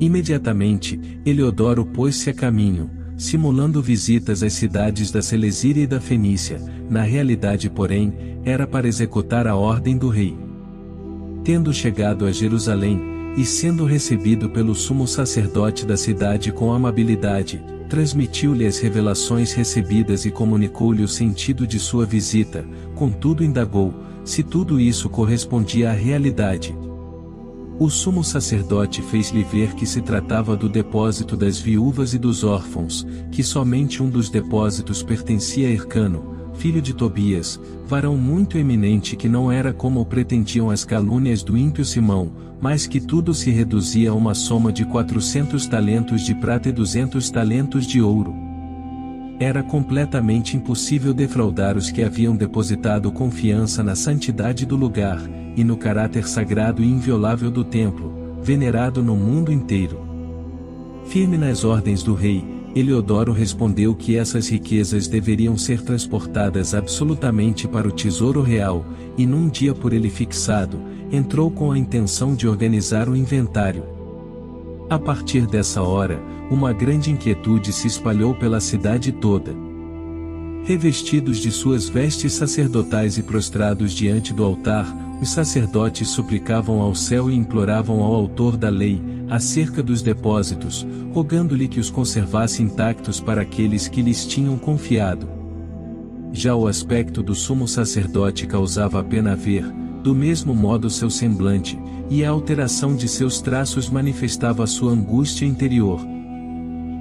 Imediatamente, 0.00 1.00
Eleodoro 1.26 1.84
pôs-se 1.84 2.30
a 2.30 2.34
caminho, 2.34 2.99
simulando 3.20 3.82
visitas 3.82 4.42
às 4.42 4.54
cidades 4.54 5.10
da 5.10 5.20
Celesíria 5.20 5.82
e 5.82 5.86
da 5.86 6.00
Fenícia, 6.00 6.58
na 6.88 7.02
realidade 7.02 7.68
porém, 7.68 8.14
era 8.46 8.66
para 8.66 8.88
executar 8.88 9.46
a 9.46 9.54
ordem 9.54 9.98
do 9.98 10.08
rei. 10.08 10.38
Tendo 11.44 11.70
chegado 11.70 12.24
a 12.24 12.32
Jerusalém, 12.32 12.98
e 13.36 13.44
sendo 13.44 13.84
recebido 13.84 14.48
pelo 14.48 14.74
sumo 14.74 15.06
sacerdote 15.06 15.84
da 15.84 15.98
cidade 15.98 16.50
com 16.50 16.72
amabilidade, 16.72 17.62
transmitiu-lhe 17.90 18.66
as 18.66 18.78
revelações 18.78 19.52
recebidas 19.52 20.24
e 20.24 20.30
comunicou-lhe 20.30 21.02
o 21.02 21.08
sentido 21.08 21.66
de 21.66 21.78
sua 21.78 22.06
visita, 22.06 22.64
contudo 22.94 23.44
indagou, 23.44 23.94
se 24.24 24.42
tudo 24.42 24.80
isso 24.80 25.10
correspondia 25.10 25.90
à 25.90 25.92
realidade, 25.92 26.74
o 27.80 27.88
sumo 27.88 28.22
sacerdote 28.22 29.00
fez-lhe 29.00 29.42
ver 29.42 29.74
que 29.74 29.86
se 29.86 30.02
tratava 30.02 30.54
do 30.54 30.68
depósito 30.68 31.34
das 31.34 31.58
viúvas 31.58 32.12
e 32.12 32.18
dos 32.18 32.44
órfãos, 32.44 33.06
que 33.32 33.42
somente 33.42 34.02
um 34.02 34.10
dos 34.10 34.28
depósitos 34.28 35.02
pertencia 35.02 35.66
a 35.66 35.70
Ercano, 35.70 36.52
filho 36.52 36.82
de 36.82 36.92
Tobias, 36.92 37.58
varão 37.86 38.18
muito 38.18 38.58
eminente 38.58 39.16
que 39.16 39.30
não 39.30 39.50
era 39.50 39.72
como 39.72 40.04
pretendiam 40.04 40.68
as 40.68 40.84
calúnias 40.84 41.42
do 41.42 41.56
ímpio 41.56 41.82
Simão, 41.82 42.30
mas 42.60 42.86
que 42.86 43.00
tudo 43.00 43.32
se 43.32 43.50
reduzia 43.50 44.10
a 44.10 44.14
uma 44.14 44.34
soma 44.34 44.70
de 44.70 44.84
quatrocentos 44.84 45.66
talentos 45.66 46.20
de 46.20 46.34
prata 46.34 46.68
e 46.68 46.72
duzentos 46.72 47.30
talentos 47.30 47.86
de 47.86 48.02
ouro. 48.02 48.34
Era 49.40 49.62
completamente 49.62 50.54
impossível 50.54 51.14
defraudar 51.14 51.78
os 51.78 51.90
que 51.90 52.02
haviam 52.02 52.36
depositado 52.36 53.10
confiança 53.10 53.82
na 53.82 53.94
santidade 53.94 54.66
do 54.66 54.76
lugar, 54.76 55.18
e 55.60 55.64
no 55.64 55.76
caráter 55.76 56.26
sagrado 56.26 56.82
e 56.82 56.86
inviolável 56.86 57.50
do 57.50 57.62
templo, 57.62 58.10
venerado 58.42 59.02
no 59.02 59.14
mundo 59.14 59.52
inteiro. 59.52 60.00
Firme 61.04 61.36
nas 61.36 61.64
ordens 61.64 62.02
do 62.02 62.14
rei, 62.14 62.42
Eleodoro 62.74 63.30
respondeu 63.30 63.94
que 63.94 64.16
essas 64.16 64.48
riquezas 64.48 65.06
deveriam 65.06 65.58
ser 65.58 65.82
transportadas 65.82 66.72
absolutamente 66.72 67.68
para 67.68 67.86
o 67.86 67.92
tesouro 67.92 68.40
real, 68.40 68.86
e 69.18 69.26
num 69.26 69.50
dia 69.50 69.74
por 69.74 69.92
ele 69.92 70.08
fixado, 70.08 70.80
entrou 71.12 71.50
com 71.50 71.70
a 71.72 71.78
intenção 71.78 72.34
de 72.34 72.48
organizar 72.48 73.06
o 73.06 73.14
inventário. 73.14 73.84
A 74.88 74.98
partir 74.98 75.46
dessa 75.46 75.82
hora, 75.82 76.18
uma 76.50 76.72
grande 76.72 77.10
inquietude 77.10 77.70
se 77.70 77.86
espalhou 77.86 78.34
pela 78.34 78.60
cidade 78.60 79.12
toda. 79.12 79.54
Revestidos 80.64 81.36
de 81.38 81.50
suas 81.50 81.86
vestes 81.86 82.32
sacerdotais 82.32 83.18
e 83.18 83.22
prostrados 83.22 83.92
diante 83.92 84.32
do 84.32 84.42
altar, 84.42 85.09
os 85.20 85.28
sacerdotes 85.30 86.08
suplicavam 86.08 86.80
ao 86.80 86.94
céu 86.94 87.30
e 87.30 87.34
imploravam 87.36 88.02
ao 88.02 88.14
autor 88.14 88.56
da 88.56 88.70
lei, 88.70 89.02
acerca 89.28 89.82
dos 89.82 90.00
depósitos, 90.00 90.86
rogando-lhe 91.12 91.68
que 91.68 91.78
os 91.78 91.90
conservasse 91.90 92.62
intactos 92.62 93.20
para 93.20 93.42
aqueles 93.42 93.86
que 93.86 94.00
lhes 94.00 94.24
tinham 94.26 94.56
confiado. 94.56 95.28
Já 96.32 96.54
o 96.54 96.66
aspecto 96.66 97.22
do 97.22 97.34
sumo 97.34 97.68
sacerdote 97.68 98.46
causava 98.46 99.00
a 99.00 99.04
pena 99.04 99.36
ver, 99.36 99.64
do 100.02 100.14
mesmo 100.14 100.54
modo 100.54 100.88
seu 100.88 101.10
semblante, 101.10 101.78
e 102.08 102.24
a 102.24 102.30
alteração 102.30 102.96
de 102.96 103.06
seus 103.06 103.40
traços 103.40 103.90
manifestava 103.90 104.66
sua 104.66 104.92
angústia 104.92 105.44
interior. 105.44 106.00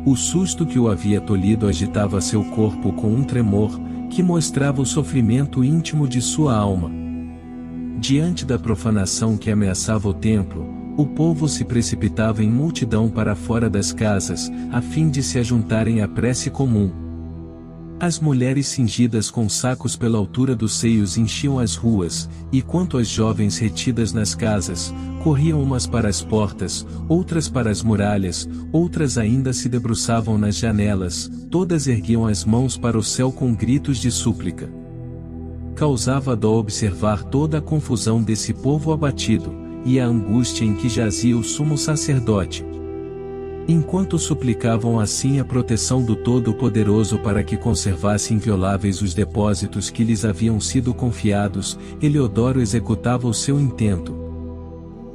O 0.05 0.15
susto 0.15 0.65
que 0.65 0.77
o 0.77 0.89
havia 0.89 1.21
tolhido 1.21 1.67
agitava 1.67 2.19
seu 2.19 2.43
corpo 2.43 2.91
com 2.93 3.13
um 3.13 3.23
tremor, 3.23 3.79
que 4.09 4.21
mostrava 4.21 4.81
o 4.81 4.85
sofrimento 4.85 5.63
íntimo 5.63 6.07
de 6.07 6.21
sua 6.21 6.55
alma. 6.55 6.98
Diante 7.99 8.45
da 8.45 8.57
profanação 8.57 9.35
que 9.35 9.51
ameaçava 9.51 10.07
o 10.07 10.13
templo, 10.13 10.65
o 10.95 11.05
povo 11.05 11.49
se 11.49 11.65
precipitava 11.65 12.41
em 12.41 12.49
multidão 12.49 13.09
para 13.09 13.35
fora 13.35 13.69
das 13.69 13.91
casas, 13.91 14.49
a 14.71 14.81
fim 14.81 15.09
de 15.09 15.21
se 15.21 15.37
ajuntarem 15.37 16.01
à 16.01 16.07
prece 16.07 16.49
comum. 16.49 16.89
As 17.99 18.17
mulheres 18.17 18.67
cingidas 18.67 19.29
com 19.29 19.49
sacos 19.49 19.97
pela 19.97 20.17
altura 20.17 20.55
dos 20.55 20.75
seios 20.75 21.17
enchiam 21.17 21.59
as 21.59 21.75
ruas, 21.75 22.29
e 22.53 22.61
quanto 22.61 22.97
às 22.97 23.09
jovens 23.09 23.57
retidas 23.57 24.13
nas 24.13 24.33
casas, 24.33 24.93
corriam 25.21 25.61
umas 25.61 25.85
para 25.85 26.07
as 26.07 26.21
portas, 26.21 26.87
outras 27.09 27.49
para 27.49 27.69
as 27.69 27.83
muralhas, 27.83 28.47
outras 28.71 29.17
ainda 29.17 29.51
se 29.51 29.67
debruçavam 29.67 30.37
nas 30.37 30.55
janelas, 30.55 31.29
todas 31.51 31.85
erguiam 31.85 32.25
as 32.25 32.45
mãos 32.45 32.77
para 32.77 32.97
o 32.97 33.03
céu 33.03 33.29
com 33.29 33.53
gritos 33.53 33.97
de 33.97 34.09
súplica. 34.09 34.69
Causava 35.79 36.35
dó 36.35 36.57
observar 36.57 37.23
toda 37.23 37.59
a 37.59 37.61
confusão 37.61 38.21
desse 38.21 38.53
povo 38.53 38.91
abatido, 38.91 39.53
e 39.85 39.97
a 39.97 40.05
angústia 40.05 40.65
em 40.65 40.75
que 40.75 40.89
jazia 40.89 41.37
o 41.37 41.41
sumo 41.41 41.77
sacerdote, 41.77 42.65
Enquanto 43.65 44.17
suplicavam 44.17 44.99
assim 44.99 45.39
a 45.39 45.45
proteção 45.45 46.03
do 46.03 46.15
Todo-Poderoso 46.15 47.19
para 47.19 47.43
que 47.43 47.55
conservasse 47.55 48.33
invioláveis 48.33 48.99
os 48.99 49.13
depósitos 49.13 49.91
que 49.91 50.03
lhes 50.03 50.25
haviam 50.25 50.59
sido 50.59 50.91
confiados, 50.91 51.77
Eleodoro 52.01 52.59
executava 52.59 53.27
o 53.27 53.33
seu 53.33 53.59
intento. 53.59 54.17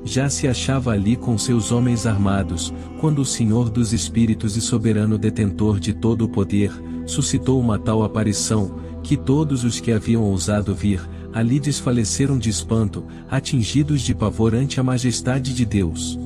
Já 0.04 0.30
se 0.30 0.47
achava 0.47 0.92
ali 0.92 1.16
com 1.16 1.37
seus 1.37 1.73
homens 1.73 2.06
armados, 2.06 2.73
quando 3.00 3.18
o 3.23 3.25
Senhor 3.25 3.68
dos 3.68 3.92
Espíritos 3.92 4.56
e 4.56 4.61
soberano 4.61 5.18
detentor 5.18 5.80
de 5.80 5.92
todo 5.92 6.25
o 6.25 6.28
poder, 6.28 6.71
suscitou 7.06 7.61
uma 7.61 7.76
tal 7.76 8.04
aparição, 8.04 8.76
que 9.04 9.16
todos 9.16 9.62
os 9.62 9.78
que 9.78 9.92
haviam 9.92 10.23
ousado 10.23 10.75
vir, 10.75 11.00
ali 11.32 11.61
desfaleceram 11.61 12.38
de 12.38 12.49
espanto, 12.49 13.04
atingidos 13.30 14.00
de 14.00 14.14
pavor 14.14 14.54
ante 14.54 14.80
a 14.80 14.82
majestade 14.82 15.54
de 15.54 15.64
Deus. 15.64 16.18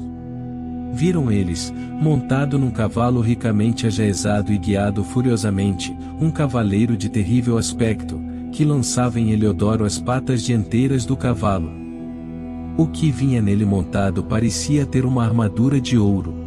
Viram 0.95 1.31
eles, 1.31 1.73
montado 2.01 2.59
num 2.59 2.71
cavalo 2.71 3.21
ricamente 3.21 3.87
ajaezado 3.87 4.53
e 4.53 4.59
guiado 4.59 5.03
furiosamente, 5.03 5.95
um 6.21 6.31
cavaleiro 6.31 6.97
de 6.97 7.09
terrível 7.09 7.59
aspecto, 7.59 8.19
que 8.53 8.65
lançava 8.65 9.19
em 9.19 9.33
Eleodoro 9.33 9.85
as 9.85 9.99
patas 9.99 10.43
dianteiras 10.43 11.05
do 11.05 11.17
cavalo. 11.17 11.71
O 12.77 12.87
que 12.87 13.11
vinha 13.11 13.43
nele 13.43 13.65
montado 13.65 14.23
parecia 14.23 14.87
ter 14.87 15.05
uma 15.05 15.25
armadura 15.25 15.81
de 15.81 15.99
ouro. 15.99 16.38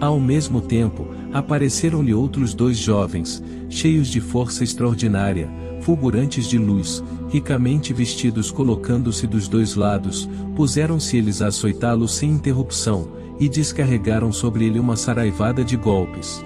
Ao 0.00 0.18
mesmo 0.18 0.62
tempo, 0.62 1.08
apareceram-lhe 1.30 2.14
outros 2.14 2.54
dois 2.54 2.78
jovens, 2.78 3.42
cheios 3.68 4.08
de 4.08 4.18
força 4.18 4.64
extraordinária, 4.64 5.50
fulgurantes 5.82 6.46
de 6.48 6.56
luz, 6.56 7.04
ricamente 7.28 7.92
vestidos 7.92 8.50
colocando-se 8.50 9.26
dos 9.26 9.46
dois 9.46 9.74
lados, 9.74 10.28
puseram-se 10.56 11.18
eles 11.18 11.42
a 11.42 11.48
açoitá-lo 11.48 12.08
sem 12.08 12.30
interrupção, 12.30 13.08
e 13.38 13.48
descarregaram 13.48 14.32
sobre 14.32 14.66
ele 14.66 14.78
uma 14.78 14.96
saraivada 14.96 15.64
de 15.64 15.76
golpes. 15.76 16.42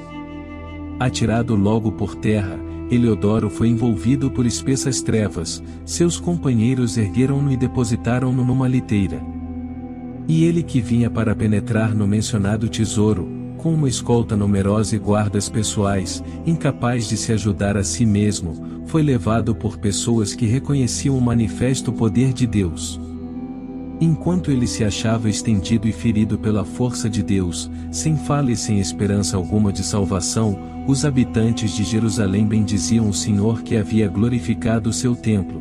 Atirado 0.98 1.56
logo 1.56 1.90
por 1.92 2.14
terra, 2.14 2.58
Eleodoro 2.90 3.50
foi 3.50 3.68
envolvido 3.68 4.30
por 4.30 4.46
espessas 4.46 5.00
trevas, 5.00 5.62
seus 5.84 6.20
companheiros 6.20 6.96
ergueram-no 6.96 7.50
e 7.50 7.56
depositaram-no 7.56 8.44
numa 8.44 8.68
liteira. 8.68 9.20
E 10.28 10.44
ele 10.44 10.62
que 10.62 10.80
vinha 10.80 11.10
para 11.10 11.34
penetrar 11.34 11.94
no 11.94 12.06
mencionado 12.06 12.68
tesouro, 12.68 13.43
com 13.64 13.72
uma 13.72 13.88
escolta 13.88 14.36
numerosa 14.36 14.94
e 14.94 14.98
guardas 14.98 15.48
pessoais, 15.48 16.22
incapaz 16.44 17.08
de 17.08 17.16
se 17.16 17.32
ajudar 17.32 17.78
a 17.78 17.82
si 17.82 18.04
mesmo, 18.04 18.82
foi 18.84 19.02
levado 19.02 19.54
por 19.54 19.78
pessoas 19.78 20.34
que 20.34 20.44
reconheciam 20.44 21.16
o 21.16 21.20
manifesto 21.20 21.90
poder 21.90 22.34
de 22.34 22.46
Deus. 22.46 23.00
Enquanto 23.98 24.50
ele 24.50 24.66
se 24.66 24.84
achava 24.84 25.30
estendido 25.30 25.88
e 25.88 25.92
ferido 25.92 26.38
pela 26.38 26.62
força 26.62 27.08
de 27.08 27.22
Deus, 27.22 27.70
sem 27.90 28.18
fala 28.18 28.52
e 28.52 28.56
sem 28.56 28.80
esperança 28.80 29.34
alguma 29.38 29.72
de 29.72 29.82
salvação, 29.82 30.58
os 30.86 31.06
habitantes 31.06 31.74
de 31.74 31.84
Jerusalém 31.84 32.46
bendiziam 32.46 33.08
o 33.08 33.14
Senhor 33.14 33.62
que 33.62 33.78
havia 33.78 34.08
glorificado 34.08 34.90
o 34.90 34.92
seu 34.92 35.16
templo. 35.16 35.58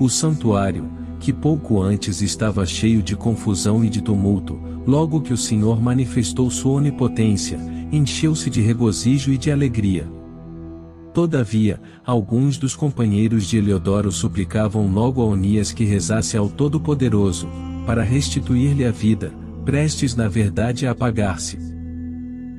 O 0.00 0.08
santuário, 0.08 0.88
que 1.20 1.30
pouco 1.30 1.82
antes 1.82 2.22
estava 2.22 2.64
cheio 2.64 3.02
de 3.02 3.14
confusão 3.14 3.84
e 3.84 3.90
de 3.90 4.00
tumulto, 4.00 4.75
logo 4.86 5.20
que 5.20 5.32
o 5.32 5.36
Senhor 5.36 5.80
manifestou 5.82 6.50
sua 6.50 6.74
onipotência, 6.74 7.58
encheu-se 7.90 8.48
de 8.48 8.60
regozijo 8.60 9.32
e 9.32 9.38
de 9.38 9.50
alegria. 9.50 10.08
Todavia, 11.12 11.80
alguns 12.04 12.58
dos 12.58 12.76
companheiros 12.76 13.46
de 13.46 13.56
Eleodoro 13.56 14.12
suplicavam 14.12 14.86
logo 14.92 15.22
a 15.22 15.24
Onias 15.24 15.72
que 15.72 15.84
rezasse 15.84 16.36
ao 16.36 16.48
Todo-Poderoso, 16.48 17.48
para 17.86 18.02
restituir-lhe 18.02 18.84
a 18.84 18.90
vida, 18.90 19.32
prestes 19.64 20.14
na 20.14 20.28
verdade 20.28 20.86
a 20.86 20.90
apagar-se. 20.90 21.58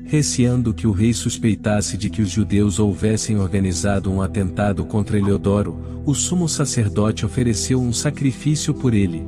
Receando 0.04 0.74
que 0.74 0.86
o 0.86 0.90
rei 0.90 1.12
suspeitasse 1.12 1.96
de 1.96 2.10
que 2.10 2.22
os 2.22 2.30
judeus 2.30 2.78
houvessem 2.78 3.38
organizado 3.38 4.10
um 4.10 4.20
atentado 4.20 4.84
contra 4.84 5.18
Eleodoro, 5.18 5.78
o 6.04 6.14
sumo 6.14 6.48
sacerdote 6.48 7.24
ofereceu 7.24 7.80
um 7.80 7.92
sacrifício 7.92 8.74
por 8.74 8.94
ele. 8.94 9.22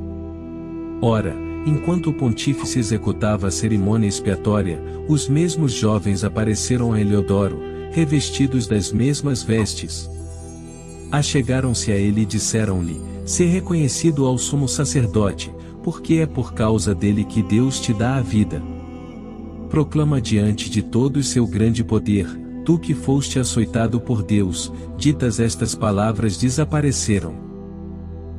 Ora, 1.01 1.35
enquanto 1.65 2.09
o 2.09 2.13
pontífice 2.13 2.79
executava 2.79 3.47
a 3.47 3.51
cerimônia 3.51 4.07
expiatória, 4.07 4.81
os 5.07 5.27
mesmos 5.27 5.73
jovens 5.73 6.23
apareceram 6.23 6.93
a 6.93 6.99
Eleodoro, 6.99 7.59
revestidos 7.91 8.67
das 8.67 8.91
mesmas 8.91 9.43
vestes. 9.43 10.09
Achegaram-se 11.11 11.91
a 11.91 11.95
ele 11.95 12.21
e 12.21 12.25
disseram-lhe: 12.25 12.99
Se 13.25 13.45
reconhecido 13.45 14.25
ao 14.25 14.37
sumo 14.37 14.67
sacerdote, 14.67 15.53
porque 15.83 16.15
é 16.15 16.25
por 16.25 16.53
causa 16.53 16.95
dele 16.95 17.23
que 17.23 17.41
Deus 17.43 17.79
te 17.79 17.93
dá 17.93 18.15
a 18.15 18.21
vida. 18.21 18.61
Proclama 19.69 20.21
diante 20.21 20.69
de 20.69 20.81
todos 20.81 21.29
seu 21.29 21.45
grande 21.47 21.83
poder, 21.83 22.27
tu 22.65 22.77
que 22.77 22.93
foste 22.93 23.39
açoitado 23.39 23.99
por 23.99 24.23
Deus, 24.23 24.71
ditas 24.97 25.39
estas 25.39 25.75
palavras 25.75 26.37
desapareceram. 26.37 27.33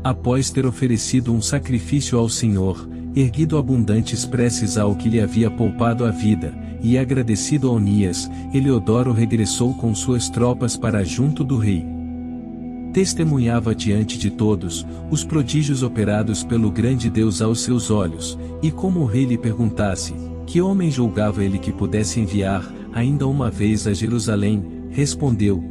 Após 0.04 0.50
ter 0.50 0.66
oferecido 0.66 1.32
um 1.32 1.40
sacrifício 1.40 2.18
ao 2.18 2.28
Senhor, 2.28 2.88
erguido 3.14 3.58
abundantes 3.58 4.24
preces 4.24 4.78
ao 4.78 4.94
que 4.94 5.08
lhe 5.08 5.20
havia 5.20 5.50
poupado 5.50 6.04
a 6.04 6.10
vida, 6.10 6.54
e 6.82 6.98
agradecido 6.98 7.68
a 7.68 7.72
Onias, 7.72 8.30
Eleodoro 8.52 9.12
regressou 9.12 9.74
com 9.74 9.94
suas 9.94 10.28
tropas 10.28 10.76
para 10.76 11.04
junto 11.04 11.44
do 11.44 11.56
rei. 11.56 11.86
Testemunhava 12.92 13.74
diante 13.74 14.18
de 14.18 14.30
todos, 14.30 14.86
os 15.10 15.24
prodígios 15.24 15.82
operados 15.82 16.42
pelo 16.42 16.70
grande 16.70 17.08
Deus 17.08 17.40
aos 17.40 17.62
seus 17.62 17.90
olhos, 17.90 18.38
e 18.62 18.70
como 18.70 19.00
o 19.00 19.06
rei 19.06 19.24
lhe 19.24 19.38
perguntasse, 19.38 20.12
que 20.46 20.60
homem 20.60 20.90
julgava 20.90 21.42
ele 21.44 21.58
que 21.58 21.72
pudesse 21.72 22.20
enviar, 22.20 22.70
ainda 22.92 23.26
uma 23.26 23.50
vez 23.50 23.86
a 23.86 23.94
Jerusalém, 23.94 24.62
respondeu: 24.90 25.62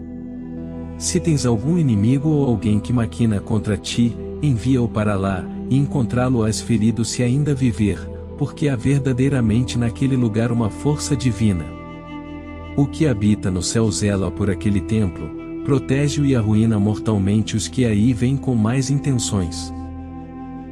Se 0.98 1.20
tens 1.20 1.46
algum 1.46 1.78
inimigo 1.78 2.30
ou 2.30 2.48
alguém 2.48 2.80
que 2.80 2.94
maquina 2.94 3.40
contra 3.40 3.78
ti, 3.78 4.16
envia-o 4.42 4.88
para 4.88 5.16
lá, 5.16 5.46
e 5.72 5.78
encontrá-lo-ás 5.78 6.60
ferido 6.60 7.06
se 7.06 7.24
ainda 7.24 7.56
viver, 7.56 7.98
porque 8.38 8.68
há 8.68 8.76
verdadeiramente 8.76 9.80
naquele 9.80 10.18
lugar 10.18 10.52
uma 10.52 10.70
força 10.70 11.16
divina. 11.16 11.66
O 12.76 12.86
que 12.86 13.08
habita 13.08 13.50
no 13.50 13.64
céu 13.64 13.90
zela 13.90 14.30
por 14.30 14.50
aquele 14.50 14.82
templo, 14.82 15.32
protege-o 15.64 16.26
e 16.26 16.36
arruína 16.36 16.78
mortalmente 16.78 17.56
os 17.56 17.70
que 17.70 17.86
aí 17.86 18.12
vêm 18.12 18.36
com 18.36 18.54
mais 18.54 18.90
intenções. 18.90 19.74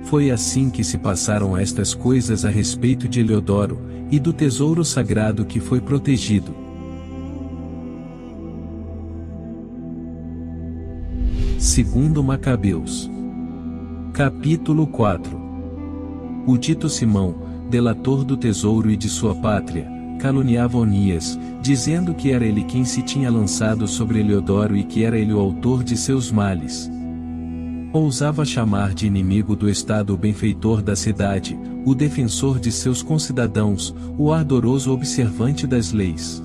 Foi 0.04 0.32
assim 0.32 0.70
que 0.70 0.84
se 0.84 0.98
passaram 0.98 1.56
estas 1.56 1.94
coisas 1.94 2.44
a 2.44 2.50
respeito 2.50 3.08
de 3.08 3.22
Eleodoro, 3.22 3.80
e 4.12 4.20
do 4.20 4.34
tesouro 4.34 4.84
sagrado 4.84 5.46
que 5.46 5.60
foi 5.60 5.80
protegido. 5.80 6.52
Segundo 11.60 12.24
Macabeus 12.24 13.08
Capítulo 14.20 14.86
4 14.86 15.40
O 16.46 16.58
dito 16.58 16.90
Simão, 16.90 17.36
delator 17.70 18.26
do 18.26 18.36
tesouro 18.36 18.92
e 18.92 18.98
de 18.98 19.08
sua 19.08 19.34
pátria, 19.34 19.88
caluniava 20.20 20.78
Onias, 20.78 21.40
dizendo 21.62 22.14
que 22.14 22.30
era 22.30 22.46
ele 22.46 22.66
quem 22.66 22.84
se 22.84 23.02
tinha 23.02 23.32
lançado 23.32 23.88
sobre 23.88 24.20
Eleodoro 24.20 24.76
e 24.76 24.84
que 24.84 25.06
era 25.06 25.18
ele 25.18 25.32
o 25.32 25.40
autor 25.40 25.86
de 25.86 25.96
seus 25.96 26.34
males. 26.34 26.92
Ousava 27.94 28.44
chamar 28.44 28.94
de 28.94 29.08
inimigo 29.08 29.56
do 29.56 29.70
Estado 29.70 30.14
o 30.14 30.18
benfeitor 30.18 30.82
da 30.82 30.98
cidade, 30.98 31.58
o 31.86 31.96
defensor 31.96 32.60
de 32.60 32.74
seus 32.74 33.02
concidadãos, 33.02 33.96
o 34.18 34.34
ardoroso 34.34 34.92
observante 34.92 35.66
das 35.66 35.94
leis. 35.94 36.44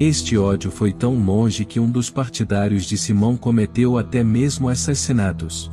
Este 0.00 0.36
ódio 0.36 0.72
foi 0.72 0.92
tão 0.92 1.14
longe 1.24 1.64
que 1.64 1.78
um 1.78 1.88
dos 1.88 2.10
partidários 2.10 2.84
de 2.84 2.98
Simão 2.98 3.36
cometeu 3.36 3.96
até 3.96 4.24
mesmo 4.24 4.68
assassinatos. 4.68 5.70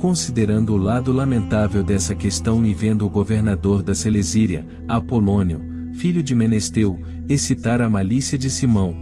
Considerando 0.00 0.72
o 0.72 0.78
lado 0.78 1.12
lamentável 1.12 1.82
dessa 1.82 2.14
questão 2.14 2.64
e 2.64 2.72
vendo 2.72 3.04
o 3.04 3.10
governador 3.10 3.82
da 3.82 3.94
Celesíria, 3.94 4.66
Apolônio, 4.88 5.60
filho 5.92 6.22
de 6.22 6.34
Menesteu, 6.34 6.98
excitar 7.28 7.82
a 7.82 7.90
malícia 7.90 8.38
de 8.38 8.48
Simão. 8.48 8.96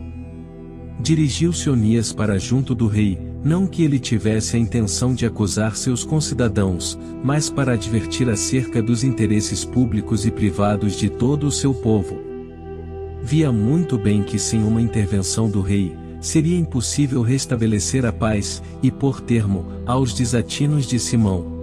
Dirigiu-se 1.01 1.71
Onias 1.71 2.13
para 2.13 2.37
junto 2.37 2.75
do 2.75 2.89
rei, 2.89 3.17
não 3.45 3.65
que 3.65 3.85
ele 3.85 4.01
tivesse 4.01 4.57
a 4.57 4.59
intenção 4.59 5.15
de 5.15 5.25
acusar 5.25 5.77
seus 5.77 6.03
concidadãos, 6.03 6.99
mas 7.23 7.49
para 7.49 7.75
advertir 7.75 8.29
acerca 8.29 8.83
dos 8.83 9.05
interesses 9.05 9.65
públicos 9.65 10.27
e 10.27 10.33
privados 10.33 10.97
de 10.97 11.09
todo 11.09 11.47
o 11.47 11.53
seu 11.53 11.73
povo. 11.73 12.19
Via 13.23 13.53
muito 13.53 13.97
bem 13.97 14.25
que 14.25 14.37
sem 14.37 14.65
uma 14.65 14.83
intervenção 14.83 15.49
do 15.49 15.61
rei, 15.61 15.97
seria 16.21 16.59
impossível 16.59 17.23
restabelecer 17.23 18.05
a 18.05 18.13
paz, 18.13 18.63
e 18.83 18.91
pôr 18.91 19.21
termo, 19.21 19.67
aos 19.87 20.13
desatinos 20.13 20.87
de 20.87 20.99
Simão. 20.99 21.59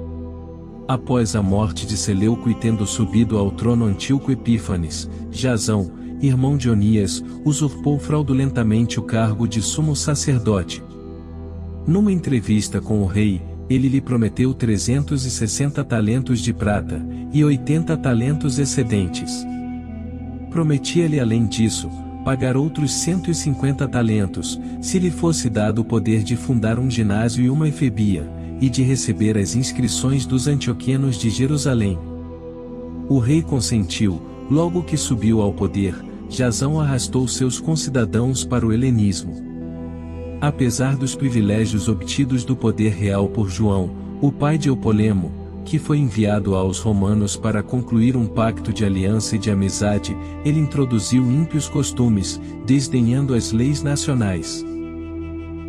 Após 0.87 1.35
a 1.35 1.41
morte 1.41 1.85
de 1.85 1.97
Seleuco 1.97 2.49
e 2.49 2.53
tendo 2.53 2.85
subido 2.85 3.37
ao 3.37 3.49
trono 3.51 3.85
Antíoco 3.85 4.31
Epífanes, 4.31 5.09
Jazão, 5.31 5.91
irmão 6.21 6.55
de 6.55 6.69
Onias, 6.69 7.23
usurpou 7.43 7.97
fraudulentamente 7.99 8.99
o 8.99 9.03
cargo 9.03 9.47
de 9.47 9.61
sumo 9.61 9.95
sacerdote. 9.95 10.83
Numa 11.87 12.11
entrevista 12.11 12.79
com 12.79 13.01
o 13.01 13.05
rei, 13.05 13.41
ele 13.69 13.89
lhe 13.89 13.99
prometeu 13.99 14.53
360 14.53 15.83
talentos 15.83 16.39
de 16.39 16.53
prata, 16.53 17.03
e 17.33 17.43
80 17.43 17.97
talentos 17.97 18.59
excedentes. 18.59 19.45
Prometia-lhe 20.51 21.19
além 21.19 21.47
disso, 21.47 21.89
pagar 22.25 22.57
outros 22.57 22.91
150 22.91 23.87
talentos, 23.87 24.59
se 24.81 24.97
lhe 24.97 25.11
fosse 25.11 25.47
dado 25.47 25.81
o 25.81 25.85
poder 25.85 26.23
de 26.23 26.35
fundar 26.35 26.79
um 26.79 26.89
ginásio 26.89 27.45
e 27.45 27.51
uma 27.51 27.67
efebia, 27.67 28.27
e 28.59 28.67
de 28.67 28.81
receber 28.81 29.37
as 29.37 29.55
inscrições 29.55 30.25
dos 30.25 30.47
antioquenos 30.47 31.17
de 31.19 31.29
Jerusalém. 31.29 31.99
O 33.07 33.19
rei 33.19 33.43
consentiu, 33.43 34.19
logo 34.49 34.81
que 34.81 34.97
subiu 34.97 35.39
ao 35.39 35.53
poder, 35.53 35.93
Jazão 36.27 36.79
arrastou 36.79 37.27
seus 37.27 37.59
concidadãos 37.59 38.43
para 38.43 38.65
o 38.65 38.73
helenismo. 38.73 39.35
Apesar 40.41 40.97
dos 40.97 41.13
privilégios 41.13 41.87
obtidos 41.87 42.43
do 42.43 42.55
poder 42.55 42.93
real 42.93 43.29
por 43.29 43.51
João, 43.51 43.91
o 44.19 44.31
pai 44.31 44.57
de 44.57 44.67
Eupolemo, 44.69 45.31
que 45.65 45.79
foi 45.79 45.97
enviado 45.97 46.55
aos 46.55 46.79
romanos 46.79 47.35
para 47.35 47.63
concluir 47.63 48.15
um 48.15 48.27
pacto 48.27 48.71
de 48.71 48.85
aliança 48.85 49.35
e 49.35 49.39
de 49.39 49.49
amizade, 49.49 50.15
ele 50.45 50.59
introduziu 50.59 51.23
ímpios 51.23 51.67
costumes, 51.67 52.39
desdenhando 52.65 53.33
as 53.33 53.51
leis 53.51 53.81
nacionais. 53.81 54.63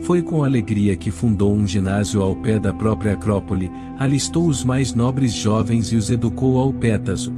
Foi 0.03 0.23
com 0.23 0.45
alegria 0.45 0.95
que 0.95 1.11
fundou 1.11 1.53
um 1.53 1.67
ginásio 1.67 2.23
ao 2.23 2.37
pé 2.37 2.61
da 2.61 2.73
própria 2.73 3.15
Acrópole, 3.15 3.73
alistou 3.99 4.47
os 4.47 4.63
mais 4.63 4.95
nobres 4.95 5.33
jovens 5.33 5.91
e 5.91 5.97
os 5.97 6.11
educou 6.11 6.59
ao 6.59 6.73
pétaso. 6.73 7.33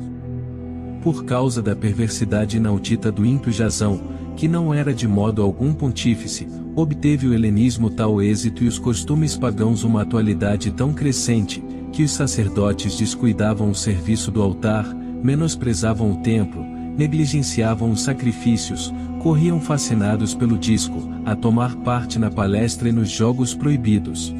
Por 1.01 1.25
causa 1.25 1.62
da 1.62 1.77
perversidade 1.77 2.57
inaudita 2.57 3.11
do 3.11 3.25
ímpio 3.25 3.53
Jazão, 3.53 4.01
que 4.37 4.49
não 4.49 4.75
era 4.75 4.92
de 4.92 5.07
modo 5.07 5.42
algum 5.42 5.73
pontífice, 5.73 6.47
obteve 6.75 7.29
o 7.29 7.33
helenismo 7.33 7.88
tal 7.88 8.21
êxito 8.21 8.64
e 8.64 8.68
os 8.68 8.79
costumes 8.79 9.37
pagãos 9.37 9.85
uma 9.85 10.03
atualidade 10.03 10.71
tão 10.73 10.92
crescente, 10.92 11.62
que 11.92 12.03
os 12.03 12.11
sacerdotes 12.11 12.96
descuidavam 12.96 13.70
o 13.70 13.74
serviço 13.74 14.31
do 14.31 14.42
altar, 14.42 14.87
menosprezavam 15.22 16.12
o 16.12 16.16
templo, 16.22 16.64
negligenciavam 16.96 17.90
os 17.90 18.03
sacrifícios, 18.03 18.92
corriam 19.22 19.61
fascinados 19.61 20.35
pelo 20.35 20.59
disco, 20.59 21.09
a 21.24 21.35
tomar 21.35 21.77
parte 21.77 22.18
na 22.18 22.31
palestra 22.31 22.88
e 22.88 22.92
nos 22.92 23.11
jogos 23.11 23.55
proibidos. 23.55 24.35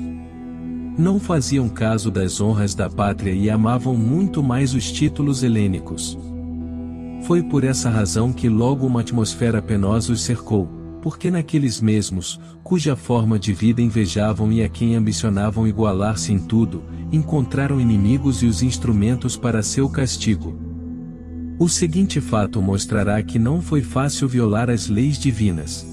Não 0.97 1.21
faziam 1.21 1.69
caso 1.69 2.11
das 2.11 2.41
honras 2.41 2.75
da 2.75 2.91
pátria 2.91 3.33
e 3.33 3.49
amavam 3.49 3.97
muito 3.97 4.43
mais 4.43 4.75
os 4.75 4.91
títulos 4.91 5.43
helênicos. 5.43 6.19
Foi 7.23 7.43
por 7.43 7.63
essa 7.63 7.91
razão 7.91 8.33
que 8.33 8.49
logo 8.49 8.87
uma 8.87 9.01
atmosfera 9.01 9.63
penosa 9.63 10.13
os 10.13 10.23
cercou, 10.23 10.69
porque 11.03 11.31
naqueles 11.31 11.81
mesmos, 11.81 12.41
cuja 12.63 12.97
forma 12.97 13.39
de 13.39 13.53
vida 13.53 13.81
invejavam 13.81 14.53
e 14.53 14.63
a 14.63 14.69
quem 14.69 14.95
ambicionavam 14.95 15.67
igualar-se 15.67 16.33
em 16.33 16.39
tudo, 16.39 16.83
encontraram 17.13 17.81
inimigos 17.81 18.43
e 18.43 18.47
os 18.47 18.63
instrumentos 18.63 19.37
para 19.37 19.63
seu 19.63 19.89
castigo. 19.89 20.59
O 21.59 21.69
seguinte 21.69 22.21
fato 22.21 22.63
mostrará 22.63 23.23
que 23.23 23.39
não 23.39 23.61
foi 23.61 23.83
fácil 23.83 24.29
violar 24.29 24.71
as 24.71 24.89
leis 24.89 25.19
divinas. 25.19 25.87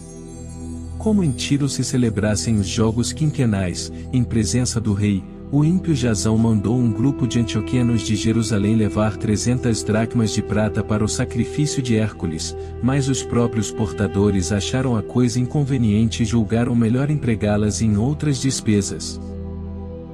Como 0.98 1.24
em 1.24 1.32
Tiro 1.32 1.68
se 1.68 1.84
celebrassem 1.84 2.58
os 2.58 2.68
jogos 2.68 3.12
quinquenais, 3.12 3.92
em 4.12 4.24
presença 4.24 4.80
do 4.80 4.94
rei, 4.94 5.24
o 5.52 5.64
ímpio 5.64 5.96
Jazão 5.96 6.38
mandou 6.38 6.78
um 6.78 6.92
grupo 6.92 7.28
de 7.28 7.40
antioquenos 7.40 8.02
de 8.02 8.16
Jerusalém 8.16 8.76
levar 8.76 9.16
trezentas 9.16 9.84
dracmas 9.84 10.32
de 10.32 10.42
prata 10.42 10.84
para 10.84 11.04
o 11.04 11.08
sacrifício 11.08 11.82
de 11.82 11.96
Hércules, 11.96 12.56
mas 12.82 13.08
os 13.08 13.22
próprios 13.22 13.72
portadores 13.72 14.52
acharam 14.52 14.98
a 14.98 15.04
coisa 15.04 15.40
inconveniente 15.40 16.24
e 16.24 16.26
julgaram 16.26 16.76
melhor 16.76 17.12
empregá-las 17.12 17.82
em 17.82 17.96
outras 17.96 18.42
despesas. 18.42 19.22